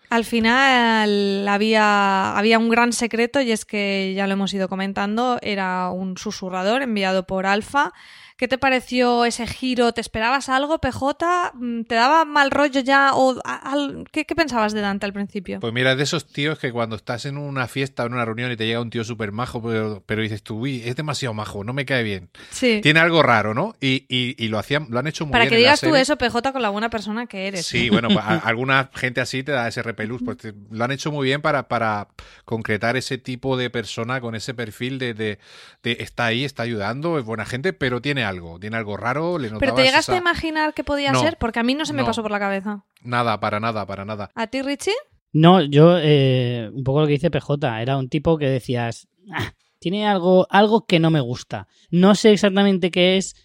Al 0.10 0.26
final 0.26 1.48
había, 1.48 2.38
había 2.38 2.60
un 2.60 2.70
gran 2.70 2.92
secreto 2.92 3.40
y 3.40 3.52
es 3.52 3.64
que 3.64 4.14
ya 4.14 4.28
lo 4.28 4.34
hemos 4.34 4.54
ido 4.54 4.68
comentando, 4.68 5.40
era 5.42 5.90
un 5.90 6.18
susurrador 6.18 6.82
enviado 6.82 7.26
por 7.26 7.46
Alfa. 7.46 7.94
¿Qué 8.38 8.50
te 8.50 8.58
pareció 8.58 9.24
ese 9.24 9.48
giro? 9.48 9.94
¿Te 9.94 10.02
esperabas 10.02 10.50
algo, 10.50 10.80
PJ? 10.80 11.52
Mm, 11.54 11.84
¿Te 11.84 11.96
daba 11.96 12.26
mal 12.26 12.52
rollo 12.52 12.82
ya? 12.82 13.12
O, 13.14 13.40
al- 13.46 14.06
¿qué, 14.12 14.26
qué 14.26 14.36
pensabas 14.36 14.74
de 14.74 14.82
Dante 14.82 15.06
al 15.06 15.14
principio? 15.14 15.62
Pues 15.62 15.72
mira, 15.72 15.94
es 15.94 15.98
de 15.98 16.04
esos 16.04 16.28
tíos 16.28 16.60
que 16.60 16.74
cuando 16.74 16.98
estás 16.98 17.24
en 17.26 17.38
una 17.38 17.70
fiesta 17.70 18.04
o 18.04 18.08
en 18.08 18.14
una 18.14 18.26
reunión 18.26 18.52
y 18.52 18.58
te 18.58 18.66
llega 18.68 18.82
un 18.82 18.90
tío 18.90 19.06
súper 19.06 19.32
majo, 19.32 19.62
pero, 19.64 20.04
pero 20.06 20.22
dices 20.22 20.44
tú, 20.44 20.58
uy, 20.60 20.82
es 20.84 20.98
demasiado 20.98 21.34
majo, 21.34 21.64
no 21.64 21.72
me 21.72 21.86
cae 21.86 22.04
bien. 22.04 22.30
Sí. 22.50 22.82
Tiene 22.84 23.00
algo 23.00 23.24
raro, 23.24 23.54
¿no? 23.54 23.74
Y, 23.80 24.06
y, 24.10 24.36
y 24.38 24.50
lo 24.50 24.60
hacían, 24.60 24.88
lo 24.90 25.00
han 25.00 25.08
hecho 25.08 25.26
muy 25.26 25.32
Para 25.32 25.46
bien. 25.46 25.52
que 25.52 25.56
en 25.56 25.62
la 25.64 25.68
digas 25.70 25.80
tú 25.80 25.96
eso, 25.96 26.18
PJ, 26.18 26.52
con 26.52 26.62
la 26.62 26.70
buena 26.70 26.90
persona 26.90 27.28
que 27.28 27.48
eres. 27.48 27.66
Sí, 27.66 27.90
bueno, 27.90 28.10
pues, 28.10 28.20
a- 28.20 28.40
alguna 28.46 28.90
gente 28.96 29.22
así 29.22 29.44
te 29.44 29.54
da 29.54 29.70
ese 29.70 29.82
repelús, 29.82 30.22
pues 30.26 30.36
te- 30.40 30.54
lo 30.72 30.84
han 30.84 30.92
hecho 30.92 31.10
muy 31.10 31.26
bien 31.26 31.42
para, 31.42 31.70
para 31.70 32.10
concretar 32.44 32.98
ese 32.98 33.18
tipo 33.18 33.56
de 33.56 33.70
persona 33.70 34.20
con 34.20 34.36
ese 34.36 34.54
perfil 34.54 35.00
de, 35.00 35.14
de, 35.14 35.40
de 35.84 35.98
está 36.02 36.26
ahí, 36.26 36.44
está 36.44 36.64
ayudando, 36.64 37.18
es 37.18 37.24
buena 37.24 37.46
gente, 37.46 37.72
pero 37.72 38.02
tiene 38.02 38.25
algo, 38.26 38.60
tiene 38.60 38.78
algo 38.78 38.98
raro, 38.98 39.38
le 39.38 39.50
Pero 39.52 39.74
te 39.74 39.84
llegaste 39.84 40.12
esa- 40.12 40.14
a 40.14 40.18
imaginar 40.18 40.74
que 40.74 40.84
podía 40.84 41.12
No, 41.12 41.20
ser, 41.22 41.38
porque 41.38 41.60
a 41.60 41.64
mí 41.64 41.74
no 41.76 41.86
se 41.86 41.94
me 41.94 42.02
no. 42.02 42.08
pasó 42.08 42.22
por 42.22 42.32
la 42.32 42.40
cabeza. 42.40 42.84
Nada, 43.02 43.40
para 43.40 43.60
nada, 43.60 43.86
para 43.86 44.04
nada. 44.06 44.32
¿A 44.36 44.48
ti, 44.48 44.62
Richie? 44.62 44.94
No, 45.32 45.62
yo, 45.62 45.98
eh, 46.00 46.70
un 46.74 46.84
poco 46.84 47.02
lo 47.02 47.08
que 47.08 47.14
dice 47.14 47.30
PJ, 47.32 47.82
era 47.82 47.98
un 47.98 48.10
tipo 48.10 48.38
que 48.38 48.50
decías, 48.50 49.08
"Ah, 49.32 49.54
tiene 49.80 50.08
algo, 50.08 50.48
algo 50.50 50.86
que 50.86 51.00
no 51.00 51.12
me 51.12 51.20
gusta. 51.20 51.68
No 51.92 52.16
sé 52.16 52.32
exactamente 52.32 52.90
qué 52.92 53.18
es. 53.18 53.36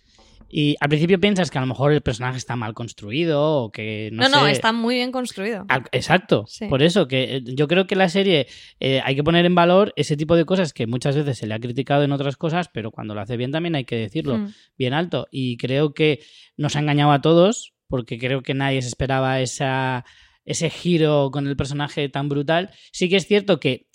Y 0.52 0.77
al 0.81 0.89
principio 0.89 1.20
piensas 1.20 1.51
que 1.51 1.59
a 1.59 1.60
lo 1.60 1.66
mejor 1.68 1.93
el 1.93 2.01
personaje 2.01 2.36
está 2.36 2.56
mal 2.56 2.74
construido 2.74 3.40
o 3.64 3.70
que 3.70 4.10
no, 4.12 4.24
No, 4.28 4.40
no, 4.40 4.44
sé. 4.47 4.51
está 4.52 4.72
muy 4.72 4.97
bien 4.97 5.12
construido. 5.12 5.64
Exacto, 5.93 6.44
Sí. 6.48 6.66
por 6.66 6.82
eso 6.82 7.06
que 7.06 7.36
eh, 7.36 7.43
yo 7.44 7.68
creo 7.68 7.86
que 7.86 7.94
la 7.94 8.09
serie 8.09 8.48
eh, 8.81 9.01
hay 9.05 9.14
que 9.14 9.22
poner 9.22 9.47
en 9.47 9.55
valor 9.55 9.93
ese 9.97 10.16
tipo 10.16 10.35
de 10.36 10.44
cosas 10.44 10.72
que 10.72 10.86
muchas 10.89 11.14
veces 11.14 11.39
se 11.39 11.47
le 11.47 11.55
ha 11.55 11.60
criticado 11.60 12.02
en 12.02 12.10
otras 12.12 12.36
cosas, 12.36 12.68
pero 12.72 12.90
cuando 12.90 13.14
lo 13.14 13.20
hace 13.20 13.36
bien 13.36 13.52
también 13.52 13.77
hay 13.77 13.85
que 13.85 13.97
decirlo 13.97 14.39
Mm. 14.39 14.52
bien 14.77 14.93
alto. 14.93 15.28
Y 15.31 15.56
creo 15.56 15.94
que 15.94 16.20
nos 16.56 16.74
ha 16.74 16.81
engañado 16.81 17.12
a 17.12 17.20
todos, 17.20 17.74
porque 17.86 18.18
creo 18.18 18.43
que 18.43 18.55
nadie 18.55 18.82
se 18.82 18.89
esperaba 18.89 19.40
esa, 19.40 20.05
ese 20.44 20.68
giro 20.70 21.31
con 21.32 21.47
el 21.47 21.56
personaje 21.56 22.09
tan 22.09 22.28
brutal. 22.28 22.70
Sí 22.93 23.09
que 23.09 23.16
es 23.16 23.27
cierto 23.27 23.60
que 23.60 23.86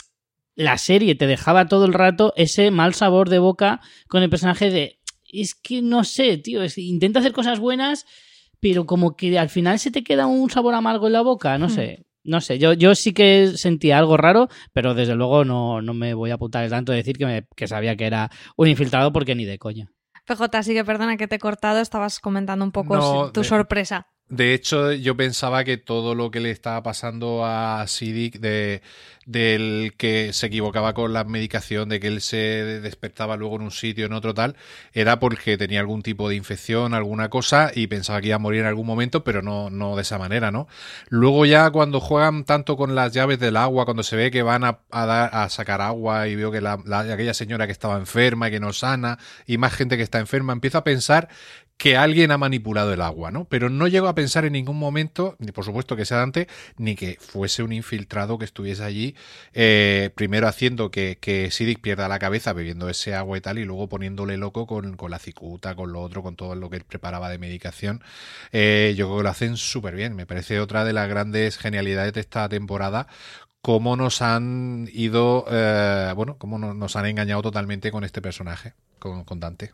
la 0.56 0.78
serie 0.78 1.16
te 1.16 1.28
dejaba 1.28 1.68
todo 1.68 1.86
el 1.86 1.94
rato 1.94 2.34
ese 2.38 2.72
mal 2.72 2.94
sabor 2.94 3.28
de 3.30 3.40
boca 3.40 3.82
con 4.08 4.24
el 4.24 4.30
personaje 4.30 4.70
de. 4.70 5.00
Es 5.32 5.56
que 5.56 5.82
no 5.82 6.04
sé, 6.04 6.38
tío, 6.38 6.62
es- 6.64 6.78
intenta 6.78 7.20
hacer 7.20 7.32
cosas 7.34 7.60
buenas, 7.60 8.06
pero 8.60 8.86
como 8.86 9.16
que 9.16 9.38
al 9.38 9.50
final 9.50 9.80
se 9.80 9.92
te 9.92 10.04
queda 10.04 10.28
un 10.28 10.50
sabor 10.50 10.74
amargo 10.76 11.08
en 11.08 11.14
la 11.14 11.22
boca, 11.22 11.58
no 11.58 11.68
Hmm. 11.68 11.72
sé. 11.72 12.06
No 12.24 12.42
sé, 12.42 12.58
yo, 12.58 12.74
yo 12.74 12.96
sí 12.96 13.14
que 13.14 13.52
sentía 13.56 14.00
algo 14.00 14.18
raro, 14.18 14.48
pero 14.74 14.96
desde 14.96 15.14
luego 15.14 15.46
no, 15.46 15.82
no 15.84 15.94
me 15.94 16.16
voy 16.16 16.32
a 16.32 16.36
apuntar 16.36 16.68
tanto 16.70 16.92
de 16.92 16.98
decir 17.00 17.18
que, 17.18 17.26
me- 17.28 17.46
que 17.56 17.68
sabía 17.68 17.96
que 17.96 18.06
era 18.08 18.32
un 18.58 18.68
infiltrado 18.68 19.14
porque 19.14 19.36
ni 19.36 19.46
de 19.46 19.60
coña. 19.60 19.92
PJ, 20.26 20.58
así 20.58 20.74
que 20.74 20.84
perdona 20.84 21.18
que 21.18 21.28
te 21.28 21.36
he 21.36 21.40
cortado, 21.40 21.80
estabas 21.82 22.20
comentando 22.20 22.66
un 22.66 22.72
poco 22.72 22.96
No, 22.96 23.32
tu 23.32 23.42
de- 23.42 23.48
sorpresa. 23.48 24.08
De 24.28 24.56
hecho, 24.56 24.92
yo 24.92 25.16
pensaba 25.16 25.64
que 25.64 25.78
todo 25.78 26.16
lo 26.16 26.32
que 26.32 26.40
le 26.40 26.50
estaba 26.50 26.82
pasando 26.82 27.46
a 27.46 27.86
Sidic 27.88 28.40
de, 28.40 28.82
del 29.28 29.94
que 29.98 30.34
se 30.34 30.48
equivocaba 30.48 30.96
con 30.96 31.14
la 31.14 31.24
medicación, 31.26 31.90
de 31.90 32.00
que 32.00 32.08
él 32.08 32.22
se 32.22 32.38
despertaba 32.82 33.38
luego 33.38 33.58
en 33.58 33.62
un 33.62 33.72
sitio, 33.72 34.08
en 34.08 34.14
otro 34.14 34.34
tal, 34.34 34.56
era 34.94 35.20
porque 35.20 35.60
tenía 35.60 35.80
algún 35.80 36.02
tipo 36.02 36.28
de 36.28 36.36
infección, 36.36 36.96
alguna 36.96 37.30
cosa, 37.30 37.72
y 37.76 37.86
pensaba 37.86 38.20
que 38.20 38.28
iba 38.30 38.38
a 38.38 38.40
morir 38.40 38.62
en 38.62 38.66
algún 38.68 38.88
momento, 38.88 39.24
pero 39.24 39.44
no, 39.44 39.70
no 39.70 39.96
de 39.96 40.02
esa 40.02 40.18
manera, 40.18 40.50
¿no? 40.50 40.68
Luego 41.10 41.46
ya 41.46 41.70
cuando 41.70 42.00
juegan 42.00 42.46
tanto 42.46 42.78
con 42.78 42.96
las 42.96 43.14
llaves 43.14 43.38
del 43.40 43.58
agua, 43.58 43.86
cuando 43.86 44.02
se 44.02 44.16
ve 44.16 44.32
que 44.32 44.42
van 44.42 44.64
a, 44.64 44.80
dar, 44.92 45.30
a 45.34 45.50
sacar 45.50 45.82
agua 45.82 46.28
y 46.28 46.36
veo 46.36 46.52
que 46.52 46.62
la, 46.62 46.80
la- 46.84 47.02
aquella 47.02 47.36
señora 47.36 47.68
que 47.68 47.72
estaba 47.74 47.98
enferma 47.98 48.48
y 48.48 48.52
que 48.52 48.60
no 48.60 48.74
sana, 48.74 49.20
y 49.46 49.60
más 49.60 49.74
gente 49.76 49.98
que 49.98 50.04
está 50.04 50.18
enferma, 50.20 50.52
empiezo 50.52 50.80
a 50.80 50.84
pensar 50.84 51.30
que 51.78 51.98
alguien 51.98 52.32
ha 52.32 52.38
manipulado 52.38 52.94
el 52.94 53.02
agua, 53.02 53.32
¿no? 53.32 53.46
Pero 53.50 53.70
no 53.70 53.88
llego 53.88 54.08
a 54.08 54.16
pensar 54.16 54.46
en 54.46 54.54
ningún 54.54 54.80
momento, 54.80 55.36
ni 55.40 55.52
por 55.52 55.66
supuesto 55.66 55.96
que 55.98 56.06
sea 56.06 56.18
Dante, 56.20 56.48
ni 56.78 56.96
que 56.96 57.18
fuese 57.20 57.64
un 57.64 57.74
infiltrado 57.74 58.38
que 58.38 58.46
estuviese 58.46 58.84
allí, 58.84 59.16
eh, 59.54 60.10
primero 60.16 60.48
haciendo 60.48 60.90
que, 60.90 61.18
que 61.20 61.52
Sidic 61.52 61.82
pierda 61.82 62.08
la 62.08 62.18
cabeza 62.18 62.54
bebiendo 62.54 62.88
ese 62.90 63.14
agua 63.14 63.38
y 63.38 63.42
tal, 63.42 63.60
y 63.60 63.66
luego 63.66 63.90
poniéndole 63.90 64.38
loco 64.38 64.66
con, 64.68 64.96
con 64.96 65.12
la 65.12 65.20
cicuta, 65.20 65.76
con 65.76 65.92
lo 65.92 66.02
otro, 66.02 66.24
con 66.24 66.36
todo 66.38 66.56
lo 66.56 66.70
que 66.70 66.78
él 66.78 66.86
preparaba 66.86 67.30
de 67.30 67.38
medicación. 67.40 68.02
Eh, 68.52 68.94
yo 68.98 69.08
creo 69.08 69.18
que 69.18 69.24
lo 69.24 69.30
hacen 69.30 69.58
súper 69.58 69.96
bien. 69.96 70.16
Me 70.16 70.26
parece 70.26 70.60
otra 70.62 70.86
de 70.86 70.94
las 70.94 71.10
grandes 71.10 71.58
genialidades 71.58 72.14
de 72.14 72.22
esta 72.22 72.48
temporada 72.50 73.08
cómo 73.62 73.96
nos 73.98 74.22
han 74.22 74.90
ido, 74.94 75.46
eh, 75.52 76.14
bueno, 76.16 76.38
cómo 76.38 76.58
no- 76.60 76.74
nos 76.74 76.96
han 76.96 77.06
engañado 77.08 77.42
totalmente 77.42 77.92
con 77.92 78.04
este 78.04 78.22
personaje, 78.22 78.76
con, 79.00 79.24
con 79.26 79.40
Dante. 79.40 79.74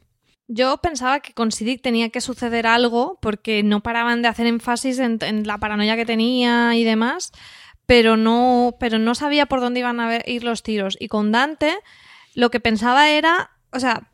Yo 0.54 0.78
pensaba 0.78 1.22
que 1.22 1.34
con 1.34 1.54
Sidic 1.54 1.82
tenía 1.82 2.10
que 2.10 2.20
suceder 2.20 2.68
algo 2.68 3.18
porque 3.22 3.64
no 3.64 3.82
paraban 3.82 4.22
de 4.22 4.28
hacer 4.28 4.48
énfasis 4.48 5.00
en, 5.00 5.18
en 5.22 5.48
la 5.48 5.58
paranoia 5.60 5.96
que 5.96 6.06
tenía 6.06 6.76
y 6.76 6.84
demás, 6.84 7.32
pero 7.86 8.18
no, 8.18 8.76
pero 8.78 9.00
no 9.00 9.16
sabía 9.16 9.46
por 9.46 9.62
dónde 9.62 9.80
iban 9.80 10.02
a 10.02 10.20
ir 10.26 10.44
los 10.44 10.62
tiros. 10.62 10.98
Y 11.00 11.08
con 11.08 11.32
Dante 11.32 11.74
lo 12.34 12.52
que 12.52 12.60
pensaba 12.60 13.10
era, 13.10 13.52
o 13.72 13.80
sea, 13.80 14.10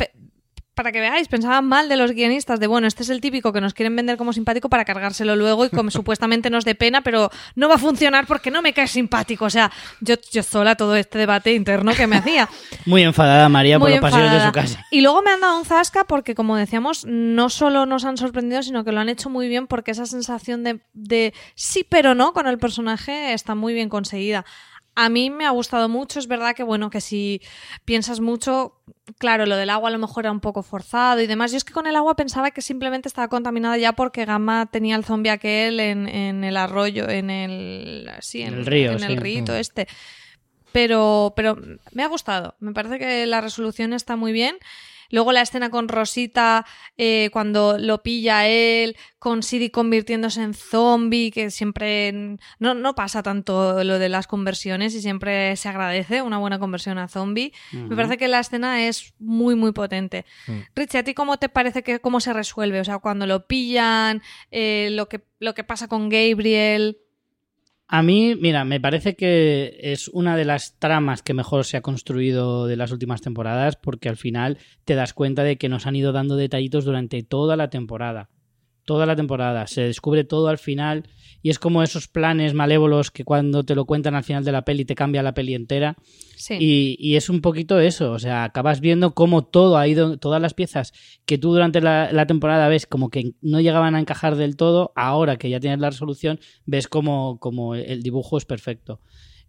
para 0.77 0.91
que 0.91 0.99
veáis, 0.99 1.27
pensaban 1.27 1.65
mal 1.65 1.89
de 1.89 1.97
los 1.97 2.11
guionistas 2.11 2.59
de, 2.59 2.67
bueno, 2.67 2.87
este 2.87 3.01
es 3.01 3.09
el 3.09 3.19
típico 3.19 3.51
que 3.51 3.59
nos 3.61 3.73
quieren 3.73 3.95
vender 3.95 4.15
como 4.15 4.31
simpático 4.31 4.69
para 4.69 4.85
cargárselo 4.85 5.35
luego 5.35 5.65
y 5.65 5.69
como 5.69 5.89
supuestamente 5.99 6.51
nos 6.51 6.65
dé 6.65 6.75
pena, 6.75 7.01
pero 7.01 7.31
no 7.55 7.67
va 7.67 7.75
a 7.75 7.77
funcionar 7.79 8.27
porque 8.27 8.51
no 8.51 8.61
me 8.61 8.73
cae 8.73 8.87
simpático. 8.87 9.45
O 9.45 9.49
sea, 9.49 9.71
yo, 10.01 10.15
yo 10.31 10.43
sola 10.43 10.75
todo 10.75 10.95
este 10.95 11.17
debate 11.17 11.53
interno 11.55 11.93
que 11.95 12.05
me 12.05 12.17
hacía. 12.17 12.47
Muy 12.85 13.01
enfadada 13.01 13.49
María 13.49 13.79
por 13.79 13.89
Muy 13.89 13.97
los 13.97 14.01
pasillos 14.01 14.31
de 14.31 14.39
su 14.39 14.45
enfadada. 14.45 14.61
casa. 14.61 14.85
Y 14.91 15.01
luego 15.01 15.23
me 15.23 15.31
han 15.31 15.41
dado 15.41 15.57
un 15.57 15.65
zasca 15.65 16.03
porque, 16.03 16.35
como 16.35 16.55
decíamos, 16.55 17.05
no 17.05 17.49
solo 17.49 17.87
nos 17.87 18.05
han 18.05 18.17
sorprendido, 18.17 18.61
sino 18.61 18.83
que 18.83 18.91
lo 18.91 18.99
han 18.99 19.09
hecho 19.09 19.31
muy 19.31 19.49
bien 19.49 19.65
porque 19.65 19.89
esa 19.89 20.05
sensación 20.05 20.63
de, 20.63 20.79
de 20.93 21.33
sí 21.55 21.85
pero 21.89 22.13
no 22.13 22.33
con 22.33 22.45
el 22.45 22.59
personaje 22.59 23.33
está 23.33 23.55
muy 23.55 23.73
bien 23.73 23.89
conseguida. 23.89 24.45
A 24.99 25.09
mí 25.09 25.29
me 25.29 25.45
ha 25.45 25.51
gustado 25.51 25.87
mucho, 25.89 26.17
es 26.17 26.27
verdad 26.27 26.55
que 26.55 26.63
bueno, 26.63 26.89
que 26.89 27.01
si 27.01 27.39
piensas 27.85 28.19
mucho, 28.19 28.81
claro, 29.19 29.45
lo 29.45 29.55
del 29.55 29.69
agua 29.69 29.89
a 29.89 29.91
lo 29.91 29.99
mejor 29.99 30.25
era 30.25 30.31
un 30.31 30.39
poco 30.39 30.63
forzado 30.63 31.21
y 31.21 31.27
demás. 31.27 31.51
Yo 31.51 31.57
es 31.57 31.63
que 31.63 31.71
con 31.73 31.85
el 31.85 31.95
agua 31.95 32.15
pensaba 32.15 32.49
que 32.49 32.63
simplemente 32.63 33.07
estaba 33.07 33.27
contaminada 33.27 33.77
ya 33.77 33.93
porque 33.93 34.25
Gamma 34.25 34.65
tenía 34.71 34.95
el 34.95 35.05
zombie 35.05 35.29
aquel 35.29 35.79
en, 35.79 36.07
en 36.07 36.43
el 36.43 36.57
arroyo, 36.57 37.07
en 37.07 37.29
el 37.29 38.09
sí, 38.21 38.41
En 38.41 38.55
el 38.55 38.65
río, 38.65 38.93
en 38.93 38.99
sí. 38.99 39.05
el 39.05 39.17
rito 39.17 39.51
Mm. 39.51 39.55
este 39.57 39.87
pero, 40.71 41.33
pero 41.35 41.57
me 41.91 42.03
ha 42.03 42.07
gustado. 42.07 42.55
Me 42.59 42.73
parece 42.73 42.99
que 42.99 43.25
la 43.25 43.41
resolución 43.41 43.93
está 43.93 44.15
muy 44.15 44.31
bien. 44.31 44.57
Luego 45.09 45.31
la 45.31 45.41
escena 45.41 45.69
con 45.69 45.87
Rosita, 45.87 46.65
eh, 46.97 47.29
cuando 47.31 47.77
lo 47.77 48.03
pilla 48.03 48.47
él, 48.47 48.95
con 49.19 49.43
Sidi 49.43 49.69
convirtiéndose 49.69 50.41
en 50.41 50.53
zombie, 50.53 51.31
que 51.31 51.51
siempre 51.51 52.37
no, 52.59 52.73
no 52.73 52.95
pasa 52.95 53.23
tanto 53.23 53.83
lo 53.83 53.99
de 53.99 54.09
las 54.09 54.27
conversiones 54.27 54.93
y 54.95 55.01
siempre 55.01 55.55
se 55.55 55.69
agradece 55.69 56.21
una 56.21 56.37
buena 56.37 56.59
conversión 56.59 56.97
a 56.97 57.07
zombie. 57.07 57.53
Me 57.71 57.95
parece 57.95 58.17
que 58.17 58.27
la 58.27 58.39
escena 58.39 58.87
es 58.87 59.13
muy, 59.19 59.55
muy 59.55 59.71
potente. 59.71 60.25
Richie, 60.75 60.99
¿a 60.99 61.03
ti 61.03 61.13
cómo 61.13 61.37
te 61.37 61.49
parece 61.49 61.83
que 61.83 61.99
cómo 61.99 62.19
se 62.19 62.33
resuelve? 62.33 62.79
O 62.79 62.85
sea, 62.85 62.99
cuando 62.99 63.25
lo 63.25 63.47
pillan, 63.47 64.21
eh, 64.51 64.89
lo, 64.91 65.09
que, 65.09 65.21
lo 65.39 65.53
que 65.53 65.63
pasa 65.63 65.87
con 65.87 66.09
Gabriel. 66.09 66.97
A 67.89 68.03
mí, 68.03 68.35
mira, 68.35 68.65
me 68.65 68.81
parece 68.81 69.15
que 69.15 69.77
es 69.81 70.09
una 70.09 70.35
de 70.35 70.43
las 70.43 70.77
tramas 70.77 71.23
que 71.23 71.33
mejor 71.33 71.63
se 71.63 71.77
ha 71.77 71.81
construido 71.81 72.67
de 72.67 72.75
las 72.75 72.91
últimas 72.91 73.21
temporadas 73.21 73.77
porque 73.77 74.09
al 74.09 74.17
final 74.17 74.57
te 74.83 74.95
das 74.95 75.13
cuenta 75.13 75.43
de 75.43 75.57
que 75.57 75.69
nos 75.69 75.87
han 75.87 75.95
ido 75.95 76.11
dando 76.11 76.35
detallitos 76.35 76.83
durante 76.83 77.23
toda 77.23 77.55
la 77.55 77.69
temporada. 77.69 78.29
Toda 78.83 79.05
la 79.05 79.15
temporada. 79.15 79.67
Se 79.67 79.83
descubre 79.83 80.25
todo 80.25 80.49
al 80.49 80.57
final 80.57 81.07
y 81.41 81.49
es 81.49 81.59
como 81.59 81.83
esos 81.83 82.07
planes 82.07 82.53
malévolos 82.53 83.11
que 83.11 83.23
cuando 83.23 83.63
te 83.63 83.75
lo 83.75 83.85
cuentan 83.85 84.15
al 84.15 84.23
final 84.23 84.43
de 84.43 84.51
la 84.51 84.63
peli 84.63 84.85
te 84.85 84.95
cambia 84.95 85.23
la 85.23 85.33
peli 85.33 85.53
entera. 85.53 85.95
Sí. 86.35 86.57
Y, 86.59 86.97
y 86.99 87.15
es 87.15 87.29
un 87.29 87.41
poquito 87.41 87.79
eso, 87.79 88.11
o 88.11 88.19
sea, 88.19 88.43
acabas 88.43 88.79
viendo 88.79 89.13
cómo 89.13 89.45
todo 89.45 89.77
ha 89.77 89.87
ido, 89.87 90.17
todas 90.17 90.41
las 90.41 90.53
piezas 90.53 90.93
que 91.25 91.37
tú 91.37 91.51
durante 91.51 91.81
la, 91.81 92.11
la 92.11 92.27
temporada 92.27 92.67
ves 92.67 92.85
como 92.85 93.09
que 93.09 93.33
no 93.41 93.61
llegaban 93.61 93.95
a 93.95 93.99
encajar 93.99 94.35
del 94.35 94.55
todo, 94.55 94.91
ahora 94.95 95.37
que 95.37 95.49
ya 95.49 95.59
tienes 95.59 95.79
la 95.79 95.89
resolución, 95.89 96.39
ves 96.65 96.87
como, 96.87 97.39
como 97.39 97.75
el 97.75 98.03
dibujo 98.03 98.37
es 98.37 98.45
perfecto. 98.45 99.01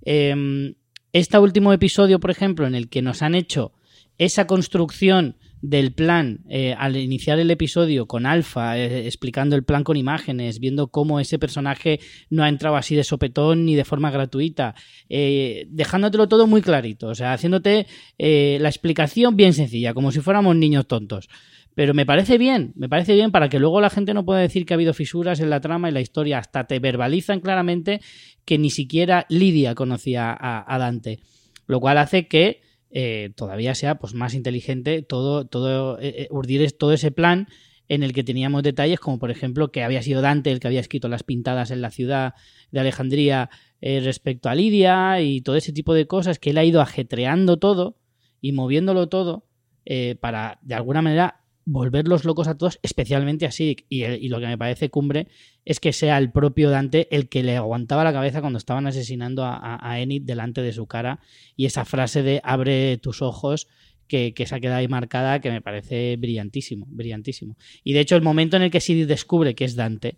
Eh, 0.04 0.74
este 1.12 1.38
último 1.38 1.72
episodio, 1.72 2.20
por 2.20 2.30
ejemplo, 2.30 2.66
en 2.66 2.74
el 2.74 2.88
que 2.88 3.02
nos 3.02 3.22
han 3.22 3.34
hecho 3.34 3.72
esa 4.18 4.46
construcción 4.46 5.36
del 5.60 5.92
plan 5.92 6.40
eh, 6.48 6.74
al 6.78 6.96
iniciar 6.96 7.38
el 7.38 7.50
episodio 7.50 8.06
con 8.06 8.26
Alfa, 8.26 8.78
eh, 8.78 9.06
explicando 9.06 9.56
el 9.56 9.64
plan 9.64 9.84
con 9.84 9.96
imágenes, 9.96 10.60
viendo 10.60 10.88
cómo 10.88 11.20
ese 11.20 11.38
personaje 11.38 12.00
no 12.30 12.44
ha 12.44 12.48
entrado 12.48 12.76
así 12.76 12.94
de 12.94 13.04
sopetón 13.04 13.64
ni 13.64 13.74
de 13.74 13.84
forma 13.84 14.10
gratuita, 14.10 14.74
eh, 15.08 15.66
dejándotelo 15.68 16.28
todo 16.28 16.46
muy 16.46 16.62
clarito, 16.62 17.08
o 17.08 17.14
sea, 17.14 17.32
haciéndote 17.32 17.86
la 18.18 18.68
explicación 18.68 19.36
bien 19.36 19.52
sencilla, 19.52 19.94
como 19.94 20.12
si 20.12 20.20
fuéramos 20.20 20.56
niños 20.56 20.86
tontos. 20.86 21.28
Pero 21.74 21.94
me 21.94 22.04
parece 22.04 22.38
bien, 22.38 22.72
me 22.74 22.88
parece 22.88 23.14
bien 23.14 23.30
para 23.30 23.48
que 23.48 23.60
luego 23.60 23.80
la 23.80 23.90
gente 23.90 24.12
no 24.12 24.24
pueda 24.24 24.40
decir 24.40 24.66
que 24.66 24.74
ha 24.74 24.76
habido 24.76 24.94
fisuras 24.94 25.38
en 25.38 25.48
la 25.48 25.60
trama 25.60 25.88
y 25.88 25.92
la 25.92 26.00
historia, 26.00 26.38
hasta 26.38 26.66
te 26.66 26.80
verbalizan 26.80 27.40
claramente 27.40 28.00
que 28.44 28.58
ni 28.58 28.70
siquiera 28.70 29.26
Lidia 29.28 29.74
conocía 29.76 30.36
a 30.38 30.78
Dante, 30.78 31.20
lo 31.66 31.78
cual 31.78 31.98
hace 31.98 32.26
que 32.26 32.62
eh, 32.90 33.30
todavía 33.36 33.74
sea 33.74 33.98
pues 33.98 34.14
más 34.14 34.34
inteligente 34.34 35.02
todo, 35.02 35.46
todo 35.46 35.98
eh, 36.00 36.22
eh, 36.22 36.28
urdir 36.30 36.70
todo 36.72 36.92
ese 36.92 37.10
plan 37.10 37.48
en 37.88 38.02
el 38.02 38.12
que 38.12 38.24
teníamos 38.24 38.62
detalles 38.62 39.00
como 39.00 39.18
por 39.18 39.30
ejemplo 39.30 39.72
que 39.72 39.82
había 39.82 40.02
sido 40.02 40.20
Dante 40.20 40.50
el 40.50 40.60
que 40.60 40.68
había 40.68 40.80
escrito 40.80 41.08
las 41.08 41.22
pintadas 41.22 41.70
en 41.70 41.80
la 41.80 41.90
ciudad 41.90 42.34
de 42.70 42.80
Alejandría 42.80 43.50
eh, 43.80 44.00
respecto 44.00 44.48
a 44.48 44.54
Lidia 44.54 45.20
y 45.20 45.40
todo 45.40 45.56
ese 45.56 45.72
tipo 45.72 45.94
de 45.94 46.06
cosas 46.06 46.38
que 46.38 46.50
él 46.50 46.58
ha 46.58 46.64
ido 46.64 46.80
ajetreando 46.80 47.58
todo 47.58 47.96
y 48.40 48.52
moviéndolo 48.52 49.08
todo 49.08 49.46
eh, 49.84 50.16
para 50.20 50.58
de 50.62 50.74
alguna 50.74 51.00
manera 51.00 51.42
volverlos 51.64 52.24
locos 52.24 52.48
a 52.48 52.56
todos, 52.56 52.80
especialmente 52.82 53.46
a 53.46 53.52
Sidic. 53.52 53.84
Y, 53.88 54.04
y 54.04 54.28
lo 54.30 54.40
que 54.40 54.46
me 54.46 54.58
parece 54.58 54.90
cumbre 54.90 55.28
es 55.68 55.80
que 55.80 55.92
sea 55.92 56.16
el 56.16 56.32
propio 56.32 56.70
Dante 56.70 57.14
el 57.14 57.28
que 57.28 57.42
le 57.42 57.54
aguantaba 57.54 58.02
la 58.02 58.14
cabeza 58.14 58.40
cuando 58.40 58.56
estaban 58.56 58.86
asesinando 58.86 59.44
a, 59.44 59.78
a, 59.82 60.00
Enid 60.00 60.22
delante 60.22 60.62
de 60.62 60.72
su 60.72 60.86
cara. 60.86 61.20
Y 61.56 61.66
esa 61.66 61.84
frase 61.84 62.22
de 62.22 62.40
abre 62.42 62.96
tus 62.96 63.20
ojos, 63.20 63.68
que, 64.06 64.32
que 64.32 64.46
se 64.46 64.54
ha 64.54 64.60
quedado 64.60 64.78
ahí 64.78 64.88
marcada, 64.88 65.42
que 65.42 65.50
me 65.50 65.60
parece 65.60 66.16
brillantísimo, 66.16 66.86
brillantísimo. 66.88 67.58
Y 67.84 67.92
de 67.92 68.00
hecho, 68.00 68.16
el 68.16 68.22
momento 68.22 68.56
en 68.56 68.62
el 68.62 68.70
que 68.70 68.80
Sidic 68.80 69.06
descubre 69.06 69.54
que 69.54 69.66
es 69.66 69.76
Dante, 69.76 70.16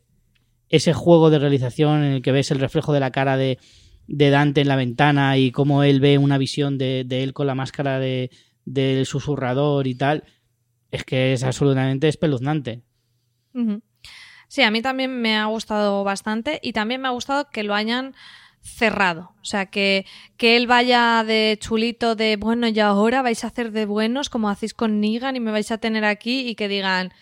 ese 0.69 0.93
juego 0.93 1.31
de 1.31 1.41
realización 1.41 2.05
en 2.05 2.13
el 2.13 2.23
que 2.23 2.31
ves 2.31 2.53
el 2.53 2.61
reflejo 2.61 2.93
de 2.93 3.01
la 3.01 3.11
cara 3.11 3.37
de, 3.37 3.59
de 4.07 4.31
Dante 4.31 4.61
en 4.61 4.69
la 4.69 4.77
ventana 4.77 5.37
y 5.37 5.51
cómo 5.51 5.83
él 5.83 5.99
ve 5.99 6.17
una 6.17 6.39
visión 6.39 6.79
de, 6.79 7.03
de 7.05 7.25
él 7.25 7.33
con 7.33 7.49
la 7.49 7.57
máscara 7.57 7.99
de, 7.99 8.31
del 8.65 9.05
susurrador 9.05 9.89
y 9.89 9.97
tal, 9.97 10.23
es 10.93 11.03
que 11.03 11.33
es 11.33 11.43
absolutamente 11.43 12.07
espeluznante. 12.07 12.83
Sí, 14.51 14.63
a 14.63 14.71
mí 14.73 14.83
también 14.83 15.21
me 15.23 15.37
ha 15.37 15.45
gustado 15.45 16.03
bastante 16.03 16.59
y 16.61 16.73
también 16.73 17.01
me 17.01 17.07
ha 17.07 17.13
gustado 17.13 17.49
que 17.51 17.63
lo 17.63 17.73
hayan 17.73 18.17
cerrado. 18.63 19.33
O 19.41 19.45
sea, 19.45 19.67
que, 19.67 20.05
que 20.37 20.57
él 20.57 20.67
vaya 20.67 21.23
de 21.25 21.57
chulito 21.61 22.17
de, 22.17 22.37
bueno, 22.37 22.67
y 22.67 22.79
ahora 22.81 23.23
vais 23.23 23.45
a 23.45 23.47
hacer 23.47 23.71
de 23.71 23.87
buenos 23.87 24.29
como 24.29 24.51
hacéis 24.51 24.75
con 24.75 25.01
Negan 25.01 25.37
y 25.37 25.41
me 25.41 25.53
vais 25.53 25.71
a 25.71 25.79
tener 25.79 26.05
aquí 26.05 26.49
y 26.49 26.57
que 26.57 26.67
digan 26.67 27.13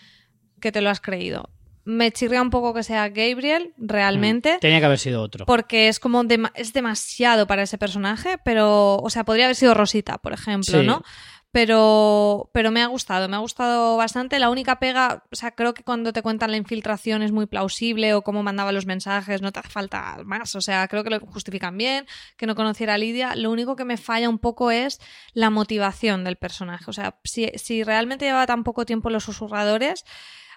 que 0.59 0.72
te 0.72 0.80
lo 0.80 0.88
has 0.88 1.00
creído. 1.00 1.50
Me 1.84 2.10
chirría 2.12 2.40
un 2.40 2.48
poco 2.50 2.72
que 2.72 2.82
sea 2.82 3.09
Gabriel, 3.10 3.74
realmente. 3.76 4.56
Tenía 4.60 4.78
que 4.80 4.86
haber 4.86 4.98
sido 4.98 5.22
otro. 5.22 5.44
Porque 5.44 5.88
es 5.88 6.00
como 6.00 6.24
dema- 6.24 6.52
es 6.55 6.72
demasiado 6.72 7.46
para 7.46 7.62
ese 7.62 7.76
personaje, 7.78 8.38
pero, 8.42 8.96
o 8.96 9.10
sea, 9.10 9.24
podría 9.24 9.44
haber 9.44 9.56
sido 9.56 9.74
Rosita, 9.74 10.16
por 10.18 10.32
ejemplo, 10.32 10.80
Sí. 10.80 10.86
¿no? 10.86 11.02
Pero, 11.51 12.51
pero 12.53 12.70
me 12.70 12.83
ha 12.83 12.87
gustado, 12.87 13.27
me 13.29 13.37
ha 13.37 13.41
gustado 13.41 13.97
bastante. 13.97 14.39
La 14.39 14.51
única 14.51 14.79
pega, 14.79 15.25
o 15.33 15.37
sea, 15.37 15.53
creo 15.53 15.73
que 15.73 15.83
cuando 15.83 16.12
te 16.12 16.20
cuentan 16.20 16.51
la 16.51 16.59
infiltración 16.59 17.23
es 17.23 17.33
muy 17.33 17.47
plausible 17.47 18.12
o 18.12 18.23
cómo 18.23 18.43
mandaba 18.43 18.70
los 18.70 18.85
mensajes, 18.85 19.41
no 19.41 19.51
te 19.51 19.61
hace 19.61 19.70
falta 19.70 20.19
más. 20.25 20.55
O 20.55 20.61
sea, 20.61 20.87
creo 20.89 21.05
que 21.05 21.11
lo 21.11 21.20
justifican 21.20 21.79
bien, 21.79 22.07
que 22.37 22.47
no 22.47 22.55
conociera 22.55 22.95
a 22.95 22.99
Lidia. 22.99 23.35
Lo 23.35 23.51
único 23.51 23.77
que 23.77 23.87
me 23.87 23.97
falla 23.97 24.29
un 24.29 24.39
poco 24.39 24.70
es 24.70 25.01
la 25.33 25.49
motivación 25.49 26.23
del 26.23 26.37
personaje. 26.37 26.85
O 26.89 26.93
sea, 26.93 27.19
si, 27.25 27.47
si 27.55 27.83
realmente 27.83 28.27
lleva 28.27 28.47
tan 28.47 28.62
poco 28.62 28.85
tiempo 28.85 29.09
los 29.09 29.25
susurradores, 29.25 30.05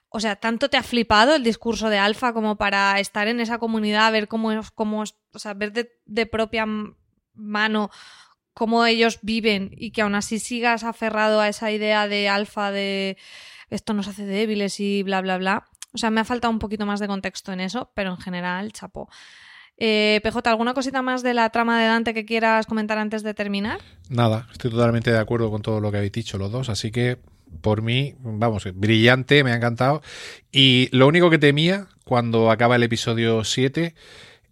o 0.09 0.19
sea, 0.19 0.35
tanto 0.35 0.69
te 0.69 0.75
ha 0.75 0.83
flipado 0.83 1.35
el 1.35 1.43
discurso 1.43 1.89
de 1.89 1.99
Alfa 1.99 2.33
como 2.33 2.57
para 2.57 2.99
estar 2.99 3.29
en 3.29 3.39
esa 3.39 3.59
comunidad, 3.59 4.11
ver 4.11 4.27
cómo, 4.27 4.51
cómo 4.75 5.03
o 5.03 5.39
sea, 5.39 5.53
ver 5.53 5.71
de, 5.71 5.89
de 6.05 6.25
propia 6.25 6.65
mano 7.33 7.89
cómo 8.53 8.85
ellos 8.85 9.19
viven 9.21 9.71
y 9.77 9.91
que 9.91 10.01
aún 10.01 10.15
así 10.15 10.39
sigas 10.39 10.83
aferrado 10.83 11.39
a 11.39 11.49
esa 11.49 11.71
idea 11.71 12.07
de 12.07 12.29
alfa 12.29 12.71
de 12.71 13.17
esto 13.69 13.93
nos 13.93 14.07
hace 14.07 14.25
débiles 14.25 14.79
y 14.79 15.01
bla, 15.03 15.21
bla, 15.21 15.37
bla. 15.37 15.67
O 15.93 15.97
sea, 15.97 16.09
me 16.09 16.21
ha 16.21 16.25
faltado 16.25 16.51
un 16.51 16.59
poquito 16.59 16.85
más 16.85 16.99
de 16.99 17.07
contexto 17.07 17.51
en 17.51 17.61
eso, 17.61 17.91
pero 17.95 18.11
en 18.11 18.17
general, 18.17 18.71
chapo. 18.71 19.09
Eh, 19.77 20.19
PJ, 20.23 20.49
¿alguna 20.49 20.73
cosita 20.73 21.01
más 21.01 21.23
de 21.23 21.33
la 21.33 21.49
trama 21.49 21.79
de 21.81 21.87
Dante 21.87 22.13
que 22.13 22.25
quieras 22.25 22.65
comentar 22.65 22.97
antes 22.97 23.23
de 23.23 23.33
terminar? 23.33 23.79
Nada, 24.09 24.47
estoy 24.51 24.71
totalmente 24.71 25.11
de 25.11 25.17
acuerdo 25.17 25.49
con 25.49 25.61
todo 25.61 25.79
lo 25.79 25.89
que 25.89 25.97
habéis 25.97 26.11
dicho 26.11 26.37
los 26.37 26.51
dos, 26.51 26.69
así 26.69 26.91
que 26.91 27.17
por 27.61 27.81
mí, 27.81 28.15
vamos, 28.19 28.67
brillante, 28.73 29.43
me 29.43 29.51
ha 29.51 29.55
encantado. 29.55 30.01
Y 30.51 30.87
lo 30.91 31.07
único 31.07 31.29
que 31.29 31.39
temía 31.39 31.87
cuando 32.05 32.51
acaba 32.51 32.75
el 32.75 32.83
episodio 32.83 33.43
7 33.43 33.95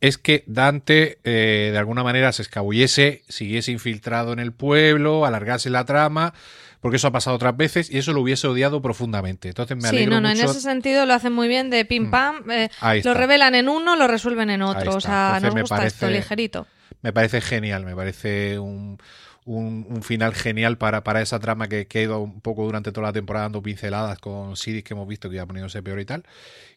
es 0.02 0.18
que 0.18 0.44
Dante 0.48 1.20
eh, 1.24 1.70
de 1.72 1.78
alguna 1.78 2.04
manera 2.04 2.32
se 2.32 2.42
escabullese, 2.42 3.24
siguiese 3.28 3.72
infiltrado 3.72 4.34
en 4.34 4.40
el 4.40 4.52
pueblo, 4.54 5.26
alargase 5.26 5.70
la 5.70 5.86
trama, 5.86 6.34
porque 6.82 6.96
eso 6.98 7.08
ha 7.08 7.12
pasado 7.12 7.36
otras 7.36 7.58
veces 7.58 7.92
y 7.92 7.98
eso 7.98 8.14
lo 8.14 8.22
hubiese 8.22 8.48
odiado 8.48 8.82
profundamente. 8.82 9.50
Entonces 9.50 9.76
me 9.76 9.90
alegro 9.90 10.06
Sí, 10.06 10.10
no, 10.10 10.22
no, 10.22 10.30
mucho. 10.30 10.42
en 10.44 10.50
ese 10.50 10.62
sentido 10.62 11.06
lo 11.06 11.14
hacen 11.14 11.34
muy 11.34 11.48
bien 11.50 11.70
de 11.70 11.84
pim 11.84 12.08
Mm. 12.08 12.12
pam, 12.12 12.52
eh, 12.52 12.70
lo 13.04 13.14
revelan 13.14 13.56
en 13.56 13.68
uno, 13.68 13.96
lo 13.98 14.08
resuelven 14.08 14.50
en 14.50 14.62
otro, 14.62 14.96
o 14.96 15.02
sea, 15.02 15.34
Entonces 15.38 15.44
nos 15.44 15.56
me 15.56 15.62
gusta 15.62 15.86
esto 15.86 16.08
ligerito. 16.10 16.68
Me 17.02 17.12
parece 17.14 17.42
genial, 17.42 17.86
me 17.86 17.96
parece 17.96 18.60
un, 18.60 18.98
un, 19.56 20.04
final 20.04 20.34
genial 20.34 20.78
para, 20.78 21.04
para 21.04 21.22
esa 21.22 21.40
trama 21.40 21.68
que, 21.68 21.88
que 21.88 22.04
ido 22.04 22.20
un 22.20 22.42
poco 22.42 22.64
durante 22.66 22.92
toda 22.92 23.08
la 23.08 23.14
temporada 23.14 23.46
dando 23.46 23.62
pinceladas 23.62 24.20
con 24.20 24.56
Sidis 24.56 24.84
que 24.84 24.94
hemos 24.94 25.08
visto 25.08 25.30
que 25.30 25.36
iba 25.38 25.46
poniéndose 25.46 25.82
peor 25.82 26.00
y 26.00 26.06
tal. 26.06 26.24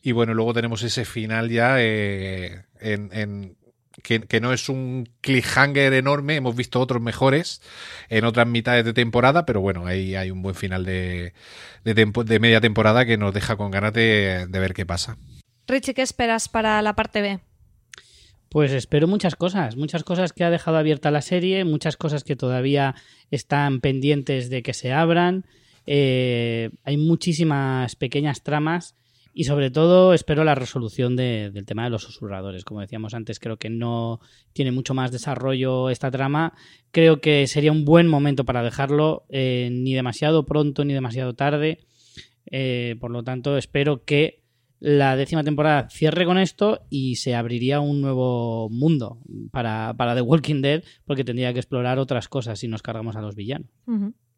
Y 0.02 0.12
bueno, 0.12 0.34
luego 0.34 0.54
tenemos 0.54 0.82
ese 0.82 1.04
final 1.04 1.50
ya 1.50 1.76
eh, 1.78 2.64
en, 2.80 3.56
que, 4.02 4.40
no 4.40 4.52
es 4.52 4.68
un 4.68 5.08
cliffhanger 5.20 5.92
enorme, 5.92 6.36
hemos 6.36 6.56
visto 6.56 6.80
otros 6.80 7.02
mejores 7.02 7.60
en 8.08 8.24
otras 8.24 8.46
mitades 8.46 8.84
de 8.84 8.94
temporada, 8.94 9.44
pero 9.44 9.60
bueno, 9.60 9.86
ahí 9.86 10.16
hay 10.16 10.30
un 10.30 10.42
buen 10.42 10.54
final 10.54 10.84
de, 10.84 11.34
de, 11.84 11.94
tempo- 11.94 12.24
de 12.24 12.40
media 12.40 12.60
temporada 12.60 13.04
que 13.04 13.18
nos 13.18 13.34
deja 13.34 13.56
con 13.56 13.70
ganas 13.70 13.92
de, 13.92 14.46
de 14.48 14.58
ver 14.58 14.72
qué 14.72 14.86
pasa. 14.86 15.16
Richie, 15.68 15.94
¿qué 15.94 16.02
esperas 16.02 16.48
para 16.48 16.80
la 16.82 16.94
parte 16.94 17.20
B? 17.20 17.38
Pues 18.52 18.70
espero 18.72 19.08
muchas 19.08 19.34
cosas, 19.34 19.76
muchas 19.78 20.04
cosas 20.04 20.34
que 20.34 20.44
ha 20.44 20.50
dejado 20.50 20.76
abierta 20.76 21.10
la 21.10 21.22
serie, 21.22 21.64
muchas 21.64 21.96
cosas 21.96 22.22
que 22.22 22.36
todavía 22.36 22.94
están 23.30 23.80
pendientes 23.80 24.50
de 24.50 24.62
que 24.62 24.74
se 24.74 24.92
abran. 24.92 25.46
Eh, 25.86 26.68
hay 26.84 26.98
muchísimas 26.98 27.96
pequeñas 27.96 28.42
tramas 28.42 28.94
y 29.32 29.44
sobre 29.44 29.70
todo 29.70 30.12
espero 30.12 30.44
la 30.44 30.54
resolución 30.54 31.16
de- 31.16 31.50
del 31.50 31.64
tema 31.64 31.84
de 31.84 31.90
los 31.90 32.02
susurradores. 32.02 32.64
Como 32.66 32.82
decíamos 32.82 33.14
antes, 33.14 33.40
creo 33.40 33.56
que 33.56 33.70
no 33.70 34.20
tiene 34.52 34.70
mucho 34.70 34.92
más 34.92 35.10
desarrollo 35.12 35.88
esta 35.88 36.10
trama. 36.10 36.52
Creo 36.90 37.22
que 37.22 37.46
sería 37.46 37.72
un 37.72 37.86
buen 37.86 38.06
momento 38.06 38.44
para 38.44 38.62
dejarlo, 38.62 39.24
eh, 39.30 39.70
ni 39.72 39.94
demasiado 39.94 40.44
pronto 40.44 40.84
ni 40.84 40.92
demasiado 40.92 41.32
tarde. 41.34 41.78
Eh, 42.50 42.96
por 43.00 43.10
lo 43.12 43.24
tanto, 43.24 43.56
espero 43.56 44.04
que 44.04 44.41
la 44.82 45.14
décima 45.14 45.44
temporada 45.44 45.88
cierre 45.90 46.24
con 46.24 46.38
esto 46.38 46.80
y 46.90 47.14
se 47.14 47.36
abriría 47.36 47.78
un 47.78 48.00
nuevo 48.00 48.68
mundo 48.68 49.20
para, 49.52 49.94
para 49.96 50.16
The 50.16 50.22
Walking 50.22 50.60
Dead 50.60 50.82
porque 51.04 51.22
tendría 51.22 51.52
que 51.52 51.60
explorar 51.60 52.00
otras 52.00 52.28
cosas 52.28 52.58
si 52.58 52.66
nos 52.66 52.82
cargamos 52.82 53.14
a 53.14 53.20
los 53.20 53.36
villanos. 53.36 53.70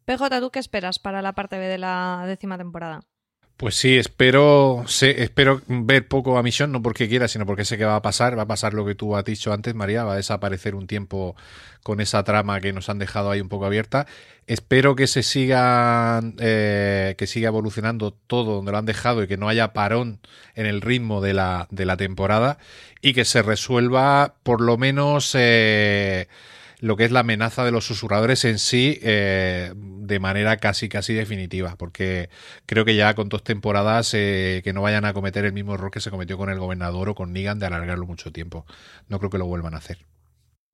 PJ, 0.05 0.39
¿tú 0.39 0.51
qué 0.51 0.59
esperas 0.59 0.99
para 0.99 1.23
la 1.23 1.33
parte 1.33 1.57
B 1.57 1.65
de 1.65 1.79
la 1.79 2.25
décima 2.27 2.59
temporada? 2.59 3.07
Pues 3.57 3.75
sí, 3.75 3.95
espero, 3.95 4.83
sé- 4.85 5.23
espero 5.23 5.61
ver 5.67 6.09
poco 6.09 6.37
a 6.37 6.43
Misión, 6.43 6.73
no 6.73 6.81
porque 6.81 7.07
quiera, 7.07 7.29
sino 7.29 7.45
porque 7.45 7.63
sé 7.63 7.77
que 7.77 7.85
va 7.85 7.95
a 7.95 8.01
pasar. 8.01 8.37
Va 8.37 8.43
a 8.43 8.47
pasar 8.47 8.73
lo 8.73 8.85
que 8.85 8.95
tú 8.95 9.15
has 9.15 9.23
dicho 9.23 9.53
antes, 9.53 9.73
María. 9.73 10.03
Va 10.03 10.13
a 10.13 10.15
desaparecer 10.17 10.75
un 10.75 10.87
tiempo 10.87 11.37
con 11.81 12.01
esa 12.01 12.23
trama 12.25 12.59
que 12.59 12.73
nos 12.73 12.89
han 12.89 12.99
dejado 12.99 13.31
ahí 13.31 13.39
un 13.39 13.47
poco 13.47 13.65
abierta. 13.65 14.07
Espero 14.45 14.95
que 14.97 15.07
se 15.07 15.23
sigan, 15.23 16.35
eh, 16.39 17.15
que 17.17 17.27
siga 17.27 17.47
evolucionando 17.47 18.11
todo 18.11 18.55
donde 18.55 18.73
lo 18.73 18.77
han 18.77 18.85
dejado 18.85 19.23
y 19.23 19.27
que 19.27 19.37
no 19.37 19.47
haya 19.47 19.71
parón 19.71 20.19
en 20.55 20.65
el 20.65 20.81
ritmo 20.81 21.21
de 21.21 21.33
la, 21.33 21.67
de 21.71 21.85
la 21.85 21.95
temporada 21.95 22.57
y 23.01 23.13
que 23.13 23.23
se 23.25 23.41
resuelva 23.41 24.35
por 24.43 24.59
lo 24.61 24.77
menos 24.77 25.31
eh, 25.33 26.27
lo 26.79 26.95
que 26.97 27.05
es 27.05 27.11
la 27.11 27.21
amenaza 27.21 27.63
de 27.63 27.71
los 27.71 27.85
susurradores 27.85 28.45
en 28.45 28.59
sí 28.59 28.99
eh, 29.01 29.73
de 29.75 30.19
manera 30.19 30.57
casi 30.57 30.89
casi 30.89 31.13
definitiva 31.13 31.75
porque 31.77 32.29
creo 32.65 32.85
que 32.85 32.95
ya 32.95 33.13
con 33.13 33.29
dos 33.29 33.43
temporadas 33.43 34.13
eh, 34.13 34.61
que 34.63 34.73
no 34.73 34.81
vayan 34.81 35.05
a 35.05 35.13
cometer 35.13 35.45
el 35.45 35.53
mismo 35.53 35.75
error 35.75 35.91
que 35.91 36.01
se 36.01 36.11
cometió 36.11 36.37
con 36.37 36.49
el 36.49 36.59
gobernador 36.59 37.09
o 37.09 37.15
con 37.15 37.33
Negan 37.33 37.59
de 37.59 37.65
alargarlo 37.67 38.05
mucho 38.05 38.31
tiempo. 38.31 38.65
No 39.09 39.19
creo 39.19 39.29
que 39.29 39.37
lo 39.37 39.45
vuelvan 39.45 39.73
a 39.73 39.77
hacer 39.77 40.14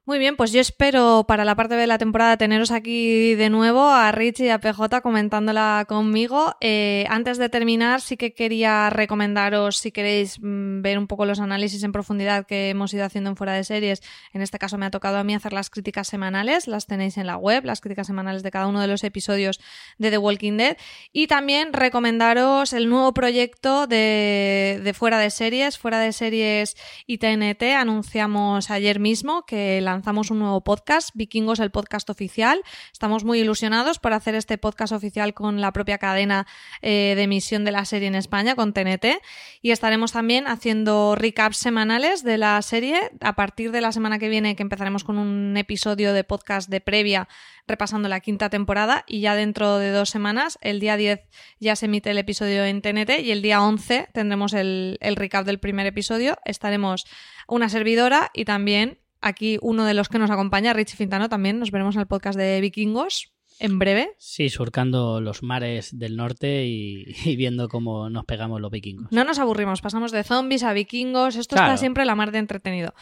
Muy 0.04 0.18
bien, 0.18 0.36
pues 0.36 0.52
yo 0.52 0.60
espero 0.60 1.26
para 1.28 1.46
la 1.46 1.56
parte 1.56 1.76
B 1.76 1.82
de 1.82 1.86
la 1.86 2.00
temporada 2.00 2.36
teneros 2.36 2.72
aquí 2.72 3.36
de 3.36 3.52
nuevo 3.52 3.88
a 3.88 4.12
Rich 4.12 4.40
y 4.40 4.50
a 4.50 4.60
PJ 4.60 5.00
comentándola 5.02 5.86
conmigo. 5.88 6.56
Eh, 6.60 7.06
antes 7.08 7.38
de 7.38 7.50
terminar, 7.50 8.02
sí 8.02 8.18
que 8.18 8.34
quería 8.34 8.90
recomendaros, 8.90 9.78
si 9.78 9.92
queréis 9.92 10.40
mm, 10.42 10.82
ver 10.82 10.98
un 10.98 11.06
poco 11.06 11.28
los 11.28 11.40
análisis 11.40 11.84
en 11.84 11.92
profundidad 11.92 12.48
que 12.48 12.70
hemos 12.70 12.92
ido 12.96 13.06
haciendo 13.06 13.30
en 13.30 13.36
fuera 13.36 13.54
de 13.54 13.64
series, 13.64 14.02
en 14.34 14.42
este 14.42 14.58
caso 14.58 14.80
me 14.80 14.88
ha 14.88 14.92
tocado 14.92 15.18
a 15.18 15.24
mí 15.24 15.36
hacer 15.36 15.54
las 15.54 15.70
críticas 15.70 16.08
semanales, 16.08 16.68
las 16.68 16.88
tenéis 16.88 17.20
en 17.20 17.28
la 17.28 17.38
web, 17.38 17.64
las 17.64 17.80
críticas 17.80 18.08
semanales 18.08 18.42
de 18.42 18.50
cada 18.50 18.66
uno 18.66 18.82
de 18.82 18.88
los 18.88 19.04
episodios 19.04 19.60
de 20.00 20.10
The 20.10 20.18
Walking 20.18 20.58
Dead. 20.58 20.78
Y 21.14 21.28
también 21.28 21.74
recomendaros 21.74 22.74
el 22.74 22.90
nuevo 22.90 23.14
proyecto 23.14 23.86
de, 23.86 24.82
de 24.84 24.94
fuera 24.96 25.20
de 25.20 25.30
series, 25.30 25.78
fuera 25.78 26.00
de 26.00 26.12
series 26.12 26.76
y 27.06 27.20
TNT. 27.20 27.62
Anunciamos 27.78 28.72
ayer 28.72 29.00
mismo 29.00 29.46
que 29.46 29.80
lanzamos 29.92 30.32
un 30.32 30.40
nuevo 30.40 30.62
podcast, 30.62 31.10
Vikingos, 31.14 31.60
el 31.60 31.70
podcast 31.70 32.10
oficial. 32.10 32.62
Estamos 32.94 33.26
muy 33.26 33.40
ilusionados 33.40 34.00
por 34.00 34.14
hacer 34.14 34.36
este 34.36 34.58
podcast 34.58 34.94
oficial 34.94 35.34
con 35.34 35.60
la 35.60 35.74
propia 35.74 35.98
cadena 35.98 36.48
eh, 36.82 37.14
de 37.16 37.24
emisión 37.24 37.66
de 37.66 37.72
la 37.72 37.84
serie 37.84 38.08
en 38.08 38.16
España, 38.16 38.56
con 38.56 38.74
TNT. 38.74 39.22
Y 39.62 39.72
estaremos 39.72 40.14
también 40.14 40.48
haciendo 40.48 41.16
recaps 41.16 41.58
semanales 41.58 42.24
de 42.24 42.38
la 42.38 42.62
serie. 42.62 43.12
A 43.20 43.36
partir 43.36 43.72
de 43.72 43.82
la 43.82 43.92
semana 43.92 44.18
que 44.18 44.30
viene, 44.30 44.56
que 44.56 44.64
empezaremos 44.64 45.04
con 45.04 45.18
un 45.18 45.58
episodio 45.58 46.14
de 46.14 46.24
podcast 46.24 46.70
de 46.70 46.80
previa 46.80 47.28
repasando 47.68 48.10
la 48.10 48.20
quinta 48.20 48.50
temporada 48.50 49.04
y 49.08 49.22
ya 49.22 49.36
dentro 49.36 49.78
de 49.78 49.92
dos 49.92 50.10
semanas, 50.10 50.58
el 50.62 50.80
día 50.80 50.98
10 50.98 51.22
ya 51.60 51.76
se 51.76 51.86
emite 51.86 52.12
el 52.12 52.18
episodio 52.18 52.66
en 52.66 52.82
TNT 52.82 53.20
y 53.22 53.32
el 53.32 53.42
día 53.42 53.62
11 53.62 54.10
tendremos 54.14 54.54
el, 54.54 54.98
el 55.02 55.16
recap 55.16 55.46
del 55.46 55.60
primer 55.60 55.86
episodio. 55.86 56.38
Estaremos 56.46 57.06
una 57.48 57.70
servidora 57.70 58.32
y 58.34 58.46
también 58.46 59.01
aquí 59.22 59.58
uno 59.62 59.86
de 59.86 59.94
los 59.94 60.10
que 60.10 60.20
nos 60.20 60.32
acompaña, 60.32 60.74
Richie 60.74 60.98
Fintano, 60.98 61.30
también 61.30 61.60
nos 61.60 61.72
veremos 61.72 61.96
en 61.96 62.02
el 62.02 62.08
podcast 62.08 62.38
de 62.38 62.60
Vikingos 62.62 63.32
en 63.60 63.78
breve. 63.78 64.16
Sí, 64.18 64.50
surcando 64.50 65.22
los 65.22 65.44
mares 65.44 65.98
del 65.98 66.16
norte 66.18 66.66
y, 66.66 67.06
y 67.26 67.36
viendo 67.36 67.70
cómo 67.70 68.10
nos 68.10 68.26
pegamos 68.26 68.60
los 68.60 68.72
vikingos. 68.72 69.12
No 69.12 69.24
nos 69.24 69.38
aburrimos, 69.38 69.82
pasamos 69.82 70.12
de 70.12 70.24
zombies 70.24 70.64
a 70.64 70.74
vikingos, 70.74 71.36
esto 71.36 71.56
Claro. 71.56 71.74
está 71.74 71.78
siempre 71.78 72.06
la 72.06 72.16
mar 72.16 72.32
de 72.32 72.40
entretenido. 72.40 72.94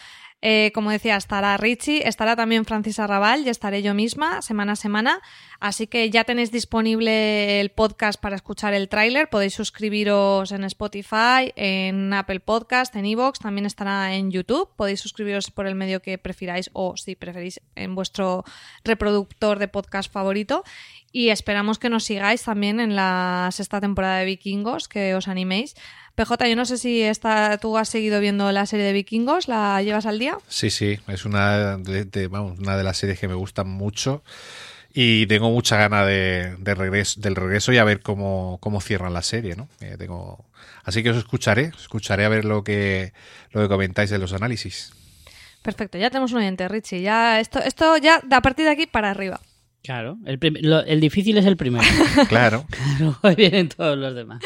Eh, 0.42 0.72
como 0.74 0.90
decía, 0.90 1.18
estará 1.18 1.58
Richie, 1.58 2.08
estará 2.08 2.38
también 2.38 2.64
Francis 2.64 3.00
Arrabal 3.00 3.46
y 3.46 3.50
estaré 3.50 3.82
yo 3.82 3.94
misma 3.94 4.42
semana 4.42 4.74
a 4.74 4.76
semana. 4.78 5.22
Así 5.60 5.88
que 5.88 6.10
ya 6.10 6.24
tenéis 6.24 6.52
disponible 6.52 7.60
el 7.60 7.72
podcast 7.72 8.22
para 8.22 8.38
escuchar 8.38 8.74
el 8.74 8.88
tráiler. 8.88 9.30
Podéis 9.30 9.54
suscribiros 9.54 10.54
en 10.54 10.64
Spotify, 10.64 11.52
en 11.58 12.14
Apple 12.14 12.40
Podcast, 12.40 12.96
en 12.96 13.06
Evox, 13.06 13.40
también 13.40 13.66
estará 13.66 14.16
en 14.16 14.32
YouTube. 14.32 14.70
Podéis 14.78 15.02
suscribiros 15.02 15.52
por 15.52 15.68
el 15.68 15.76
medio 15.76 16.02
que 16.02 16.18
prefiráis 16.18 16.70
o 16.72 16.96
si 16.96 17.16
preferís 17.16 17.60
en 17.76 17.96
vuestro 17.96 18.46
reproductor 18.86 19.60
de 19.60 19.68
podcast 19.68 20.12
favorito. 20.12 20.64
Y 21.12 21.30
esperamos 21.30 21.80
que 21.80 21.90
nos 21.90 22.04
sigáis 22.04 22.44
también 22.44 22.80
en 22.80 22.96
la 22.96 23.50
sexta 23.52 23.82
temporada 23.82 24.20
de 24.20 24.26
Vikingos, 24.26 24.88
que 24.88 25.16
os 25.16 25.28
animéis. 25.28 25.76
PJ, 26.16 26.48
yo 26.50 26.56
no 26.56 26.66
sé 26.66 26.78
si 26.78 27.02
esta, 27.02 27.58
tú 27.58 27.78
has 27.78 27.90
seguido 27.90 28.20
viendo 28.20 28.52
la 28.52 28.66
serie 28.66 28.86
de 28.86 28.94
Vikingos, 28.94 29.48
¿la 29.48 29.82
llevas 29.82 30.06
al 30.06 30.20
día? 30.20 30.38
Sí, 30.48 30.70
sí, 30.70 31.00
es 31.08 31.26
una 31.26 31.78
de, 31.78 32.06
de- 32.06 32.28
vamos, 32.28 32.60
una 32.60 32.78
de 32.78 32.84
las 32.84 32.98
series 32.98 33.20
que 33.20 33.28
me 33.28 33.34
gustan 33.34 33.68
mucho 33.70 34.24
y 34.94 35.26
tengo 35.28 35.50
mucha 35.50 35.78
gana 35.78 36.06
de, 36.06 36.56
de 36.58 36.76
regreso, 36.76 37.20
del 37.22 37.36
regreso 37.36 37.72
y 37.72 37.78
a 37.78 37.84
ver 37.84 38.02
cómo, 38.02 38.58
cómo 38.60 38.82
cierran 38.82 39.14
la 39.14 39.22
serie, 39.22 39.56
¿no? 39.56 39.68
Eh, 39.80 39.96
tengo... 39.98 40.46
Así 40.84 41.02
que 41.04 41.12
os 41.12 41.18
escucharé, 41.18 41.70
os 41.76 41.82
escucharé 41.84 42.26
a 42.26 42.30
ver 42.30 42.46
lo 42.46 42.64
que, 42.64 43.14
lo 43.52 43.62
que 43.62 43.68
comentáis 43.68 44.10
de 44.10 44.18
los 44.20 44.34
análisis. 44.34 44.92
Perfecto, 45.62 45.98
ya 45.98 46.10
tenemos 46.10 46.32
un 46.34 46.40
oyente, 46.40 46.68
Richie. 46.68 47.02
Ya, 47.02 47.40
esto, 47.40 47.60
esto 47.60 47.98
ya, 47.98 48.22
a 48.30 48.42
partir 48.42 48.66
de 48.66 48.72
aquí 48.72 48.88
para 48.88 49.12
arriba. 49.12 49.40
Claro, 49.84 50.18
el, 50.26 50.40
lo- 50.62 50.84
el 50.84 51.00
difícil 51.00 51.38
es 51.38 51.46
el 51.46 51.58
primero. 51.58 51.86
Claro. 52.30 52.66
Luego 53.00 53.18
vienen 53.36 53.70
todos 53.70 53.98
los 53.98 54.14
demás. 54.16 54.40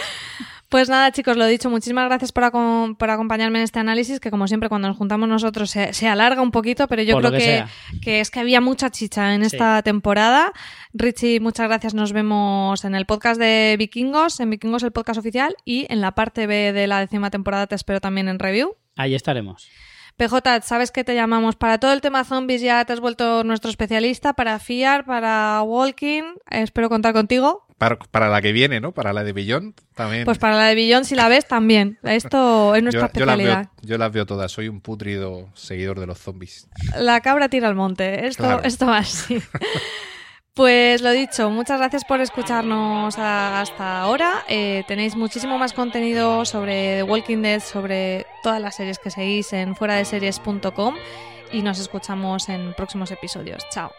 Pues 0.69 0.89
nada, 0.89 1.11
chicos, 1.11 1.37
lo 1.37 1.45
dicho, 1.45 1.69
muchísimas 1.69 2.05
gracias 2.07 2.31
por, 2.31 2.43
acom- 2.43 2.97
por 2.97 3.11
acompañarme 3.11 3.59
en 3.59 3.63
este 3.63 3.77
análisis, 3.79 4.19
que 4.19 4.31
como 4.31 4.47
siempre 4.47 4.69
cuando 4.69 4.87
nos 4.87 4.97
juntamos 4.97 5.29
nosotros 5.29 5.69
se, 5.69 5.93
se 5.93 6.07
alarga 6.07 6.41
un 6.41 6.49
poquito, 6.49 6.87
pero 6.87 7.03
yo 7.03 7.13
Por 7.13 7.27
creo 7.29 7.33
que 7.39 7.65
que, 8.01 8.19
es 8.21 8.31
que 8.31 8.39
había 8.39 8.59
mucha 8.59 8.89
chicha 8.89 9.35
en 9.35 9.41
Sí. 9.41 9.55
esta 9.55 9.83
temporada. 9.83 10.51
Richie, 10.93 11.39
muchas 11.39 11.67
gracias, 11.67 11.93
nos 11.93 12.11
vemos 12.11 12.83
en 12.85 12.95
el 12.95 13.05
podcast 13.05 13.39
de 13.39 13.75
Vikingos, 13.77 14.39
en 14.39 14.49
Vikingos 14.49 14.81
el 14.81 14.91
podcast 14.91 15.19
oficial, 15.19 15.55
y 15.63 15.85
en 15.89 16.01
la 16.01 16.13
parte 16.15 16.47
B 16.47 16.73
de 16.73 16.87
la 16.87 16.99
décima 17.01 17.29
temporada 17.29 17.67
te 17.67 17.75
espero 17.75 18.01
también 18.01 18.27
en 18.27 18.39
review. 18.39 18.75
Ahí 18.95 19.13
estaremos. 19.13 19.67
PJ, 20.17 20.61
sabes 20.61 20.91
que 20.91 21.03
te 21.03 21.15
llamamos 21.15 21.55
para 21.55 21.79
todo 21.79 21.91
el 21.93 22.01
tema 22.01 22.23
zombies, 22.23 22.61
ya 22.61 22.83
te 22.85 22.93
has 22.93 22.99
vuelto 22.99 23.43
nuestro 23.43 23.69
especialista, 23.69 24.33
para 24.33 24.59
FIAR, 24.59 25.05
para 25.05 25.61
Walking, 25.63 26.23
espero 26.49 26.89
contar 26.89 27.13
contigo. 27.13 27.65
Para, 27.79 27.97
para 27.97 28.29
la 28.29 28.41
que 28.41 28.51
viene, 28.53 28.79
¿no? 28.79 28.93
Para 28.93 29.11
la 29.11 29.23
de 29.23 29.33
Billón 29.33 29.73
también. 29.95 30.23
Pues 30.23 30.37
para 30.37 30.55
la 30.55 30.65
de 30.65 30.75
Billón, 30.75 31.03
si 31.03 31.15
la 31.15 31.27
ves, 31.27 31.47
también. 31.47 31.97
Esto 32.03 32.75
es 32.75 32.83
nuestra 32.83 33.07
yo, 33.11 33.19
yo 33.19 33.25
las 33.25 33.33
especialidad. 33.35 33.69
veo, 33.81 33.89
yo 33.89 33.97
las 33.97 34.11
veo 34.11 34.25
todas. 34.25 34.51
Soy 34.51 34.69
un 34.69 34.79
putrido 34.79 35.49
seguidor 35.55 35.99
de 35.99 36.05
los 36.07 36.17
zombies. 36.19 36.69
La 36.97 37.19
cabra 37.21 37.49
tira 37.49 37.67
al 37.67 37.75
monte. 37.75 38.25
Esto, 38.27 38.43
Claro. 38.43 38.63
esto 38.63 38.85
va 38.85 38.99
así. 38.99 39.41
Pues 40.55 41.01
lo 41.01 41.09
dicho, 41.11 41.49
muchas 41.49 41.79
gracias 41.79 42.05
por 42.05 42.21
escucharnos 42.21 43.17
hasta 43.17 44.01
ahora. 44.01 44.43
Eh, 44.47 44.83
tenéis 44.87 45.15
muchísimo 45.15 45.57
más 45.57 45.73
contenido 45.73 46.45
sobre 46.45 46.97
The 46.97 47.03
Walking 47.03 47.41
Dead, 47.41 47.59
sobre 47.59 48.27
todas 48.43 48.61
las 48.61 48.75
series 48.75 48.99
que 48.99 49.09
seguís 49.09 49.51
en 49.53 49.75
fuera 49.75 49.95
de 49.95 50.05
series.com 50.05 50.95
y 51.51 51.63
nos 51.63 51.79
escuchamos 51.79 52.49
en 52.49 52.75
próximos 52.75 53.09
episodios. 53.09 53.63
Chao. 53.71 53.91